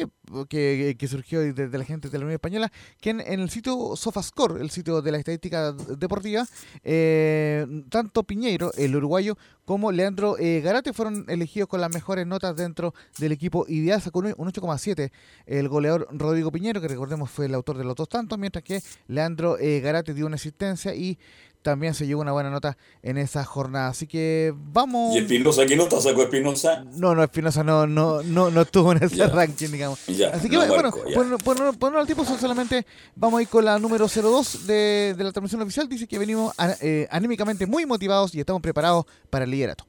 que, 0.50 0.96
que, 0.98 1.08
surgió 1.08 1.40
de, 1.40 1.78
la 1.78 1.86
gente 1.86 2.10
de 2.10 2.18
la 2.18 2.26
Unión 2.26 2.36
Española, 2.36 2.72
que 3.00 3.12
en, 3.12 3.22
el 3.22 3.50
sitio 3.50 3.96
Sofascore, 3.96 4.62
el 4.62 4.72
sitio 4.72 5.02
de 5.02 5.12
la 5.12 5.18
estadística 5.18 5.72
deportiva, 5.72 6.46
eh, 6.84 7.66
tanto 7.90 8.24
Piñeiro, 8.24 8.74
el 8.78 8.96
uruguayo, 8.96 9.38
como 9.64 9.92
Leandro 9.92 10.36
Garate 10.38 10.92
fueron 10.92 11.24
elegidos 11.30 11.70
con 11.70 11.80
las 11.80 11.94
mejores 11.94 12.28
notas 12.28 12.56
dentro 12.56 12.94
del 13.20 13.32
equipo 13.32 13.66
ideal, 13.70 14.02
sacó 14.02 14.20
un 14.20 14.34
8,7 14.34 15.12
el 15.46 15.70
goleador 15.70 16.08
Rodrigo 16.12 16.52
Piñeiro, 16.52 16.82
que 16.82 16.88
recordemos 16.88 17.30
fue 17.30 17.46
el 17.46 17.54
autor 17.54 17.78
de 17.78 17.84
los 17.84 17.96
dos 17.96 18.10
tantos, 18.10 18.38
mientras 18.38 18.64
que 18.64 18.82
Leandro 19.08 19.58
eh, 19.62 19.80
Garate 19.82 20.14
dio 20.14 20.26
una 20.26 20.36
asistencia 20.36 20.94
y 20.96 21.18
también 21.62 21.94
se 21.94 22.08
llevó 22.08 22.22
una 22.22 22.32
buena 22.32 22.50
nota 22.50 22.78
en 23.04 23.18
esa 23.18 23.44
jornada. 23.46 23.90
Así 23.90 24.08
que 24.08 24.54
vamos. 24.56 25.16
¿Y 25.16 25.20
Espinosa 25.20 25.66
qué 25.66 25.76
nota 25.76 26.02
sacó 26.02 26.24
Espinosa? 26.24 26.84
No, 26.96 27.16
no, 27.16 27.24
Espinosa 27.24 27.64
no, 27.64 27.88
no, 27.88 28.24
no, 28.24 28.50
no 28.50 28.62
estuvo 28.62 28.92
en 28.92 29.04
ese 29.04 29.28
ranking, 29.28 29.70
digamos. 29.70 30.00
Así 30.34 30.50
que 30.50 30.58
bueno, 30.58 30.92
bueno, 31.16 31.38
por, 31.78 31.96
al 31.96 32.06
tiempo 32.06 32.26
solamente 32.26 32.86
vamos 33.16 33.40
a 33.40 33.42
ir 33.44 33.48
con 33.48 33.66
la 33.66 33.78
número 33.80 34.08
02 34.08 34.68
de, 34.68 35.16
de 35.18 35.24
la 35.24 35.32
transmisión 35.32 35.62
oficial. 35.62 35.88
Dice 35.88 36.08
que 36.08 36.18
venimos 36.18 36.54
eh, 36.82 37.08
anímicamente 37.12 37.66
muy 37.66 37.86
motivados 37.86 38.34
y 38.36 38.40
estamos 38.40 38.62
preparados 38.62 39.06
para 39.30 39.46
el 39.46 39.52
liderato. 39.52 39.86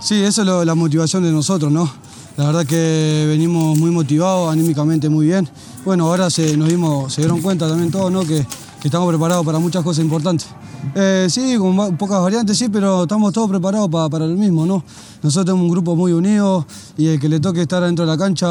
Sí, 0.00 0.22
esa 0.22 0.42
es 0.42 0.66
la 0.66 0.74
motivación 0.74 1.22
de 1.22 1.30
nosotros, 1.30 1.70
¿no? 1.70 1.92
La 2.36 2.46
verdad 2.46 2.66
que 2.66 3.26
venimos 3.28 3.78
muy 3.78 3.90
motivados, 3.90 4.52
anímicamente 4.52 5.08
muy 5.08 5.26
bien. 5.26 5.48
Bueno, 5.84 6.06
ahora 6.06 6.30
se, 6.30 6.56
nos 6.56 6.68
dimos, 6.68 7.12
se 7.12 7.20
dieron 7.20 7.40
cuenta 7.40 7.68
también 7.68 7.92
todos, 7.92 8.10
¿no? 8.10 8.26
Que, 8.26 8.44
estamos 8.88 9.08
preparados 9.08 9.44
para 9.44 9.58
muchas 9.58 9.82
cosas 9.82 10.04
importantes. 10.04 10.48
Eh, 10.94 11.26
sí, 11.30 11.56
con 11.56 11.96
pocas 11.96 12.20
variantes, 12.20 12.56
sí, 12.56 12.68
pero 12.68 13.02
estamos 13.02 13.32
todos 13.32 13.48
preparados 13.48 13.88
para, 13.88 14.26
lo 14.26 14.36
mismo, 14.36 14.66
¿no? 14.66 14.84
Nosotros 15.22 15.46
tenemos 15.46 15.64
un 15.64 15.70
grupo 15.70 15.96
muy 15.96 16.12
unido 16.12 16.66
y 16.96 17.06
el 17.08 17.20
que 17.20 17.28
le 17.28 17.40
toque 17.40 17.62
estar 17.62 17.82
dentro 17.82 18.04
de 18.04 18.12
la 18.12 18.18
cancha 18.18 18.46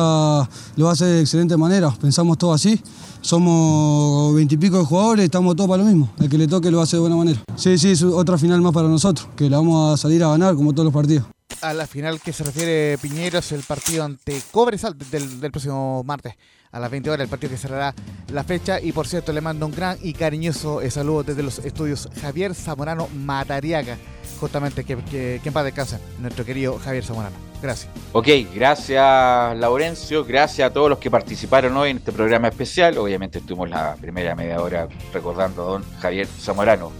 lo 0.75 0.89
hace 0.89 1.05
de 1.05 1.21
excelente 1.21 1.55
manera. 1.55 1.91
Pensamos 2.01 2.37
todo 2.37 2.53
así. 2.53 2.79
Somos 3.21 4.35
veintipico 4.35 4.79
de 4.79 4.83
jugadores, 4.83 5.25
estamos 5.25 5.55
todos 5.55 5.69
para 5.69 5.83
lo 5.83 5.89
mismo. 5.89 6.09
El 6.19 6.29
que 6.29 6.37
le 6.37 6.47
toque 6.47 6.69
lo 6.71 6.81
hace 6.81 6.97
de 6.97 7.01
buena 7.01 7.15
manera. 7.15 7.39
Sí, 7.55 7.77
sí, 7.77 7.91
es 7.91 8.03
otra 8.03 8.37
final 8.37 8.61
más 8.61 8.73
para 8.73 8.87
nosotros, 8.89 9.27
que 9.35 9.49
la 9.49 9.57
vamos 9.57 9.93
a 9.93 9.97
salir 10.01 10.23
a 10.23 10.29
ganar 10.29 10.55
como 10.55 10.73
todos 10.73 10.85
los 10.85 10.93
partidos 10.93 11.32
a 11.63 11.73
la 11.73 11.87
final 11.87 12.19
que 12.19 12.33
se 12.33 12.43
refiere 12.43 12.97
Piñeros, 13.01 13.51
el 13.51 13.63
partido 13.63 14.03
ante 14.03 14.39
Cobresal 14.51 14.97
del, 14.97 15.39
del 15.39 15.51
próximo 15.51 16.03
martes 16.03 16.35
a 16.73 16.79
las 16.79 16.91
20 16.91 17.09
horas, 17.11 17.23
el 17.23 17.29
partido 17.29 17.51
que 17.51 17.57
cerrará 17.57 17.93
la 18.31 18.43
fecha. 18.43 18.81
Y 18.81 18.91
por 18.91 19.07
cierto, 19.07 19.31
le 19.31 19.41
mando 19.41 19.65
un 19.65 19.71
gran 19.71 19.97
y 20.01 20.13
cariñoso 20.13 20.81
eh, 20.81 20.91
saludo 20.91 21.23
desde 21.23 21.43
los 21.43 21.59
estudios 21.59 22.09
Javier 22.21 22.53
Zamorano 22.53 23.07
Matariaga, 23.09 23.97
justamente 24.39 24.83
que, 24.83 24.97
que, 24.97 25.39
que 25.41 25.49
en 25.49 25.53
paz 25.53 25.63
descanse, 25.63 25.99
nuestro 26.19 26.43
querido 26.43 26.77
Javier 26.79 27.05
Zamorano. 27.05 27.35
Gracias. 27.61 27.89
Ok, 28.11 28.27
gracias 28.53 29.57
Laurencio, 29.57 30.25
gracias 30.25 30.69
a 30.69 30.73
todos 30.73 30.89
los 30.89 30.99
que 30.99 31.09
participaron 31.09 31.77
hoy 31.77 31.91
en 31.91 31.97
este 31.97 32.11
programa 32.11 32.49
especial. 32.49 32.97
Obviamente 32.97 33.39
estuvimos 33.39 33.69
la 33.69 33.95
primera 33.95 34.35
media 34.35 34.59
hora 34.61 34.89
recordando 35.13 35.61
a 35.61 35.65
don 35.73 35.83
Javier 35.99 36.27
Zamorano. 36.27 36.91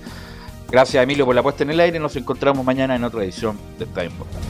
Gracias 0.73 1.03
Emilio 1.03 1.23
por 1.23 1.35
la 1.35 1.43
puesta 1.43 1.61
en 1.61 1.69
el 1.69 1.79
aire. 1.79 1.99
Nos 1.99 2.15
encontramos 2.15 2.65
mañana 2.65 2.95
en 2.95 3.03
otra 3.03 3.23
edición 3.23 3.55
de 3.77 3.85
Estadio 3.85 4.09
Importante. 4.09 4.47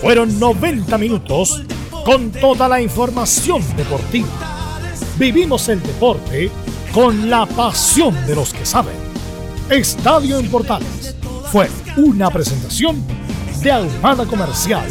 Fueron 0.00 0.40
90 0.40 0.98
minutos 0.98 1.62
con 2.04 2.32
toda 2.32 2.68
la 2.68 2.82
información 2.82 3.62
deportiva. 3.76 4.26
Vivimos 5.20 5.68
el 5.68 5.80
deporte 5.84 6.50
con 6.92 7.30
la 7.30 7.46
pasión 7.46 8.26
de 8.26 8.34
los 8.34 8.52
que 8.52 8.66
saben. 8.66 8.96
Estadio 9.70 10.40
en 10.40 10.50
fue 11.44 11.68
una 11.96 12.28
presentación 12.28 13.00
de 13.62 13.70
Almada 13.70 14.26
Comercial 14.26 14.90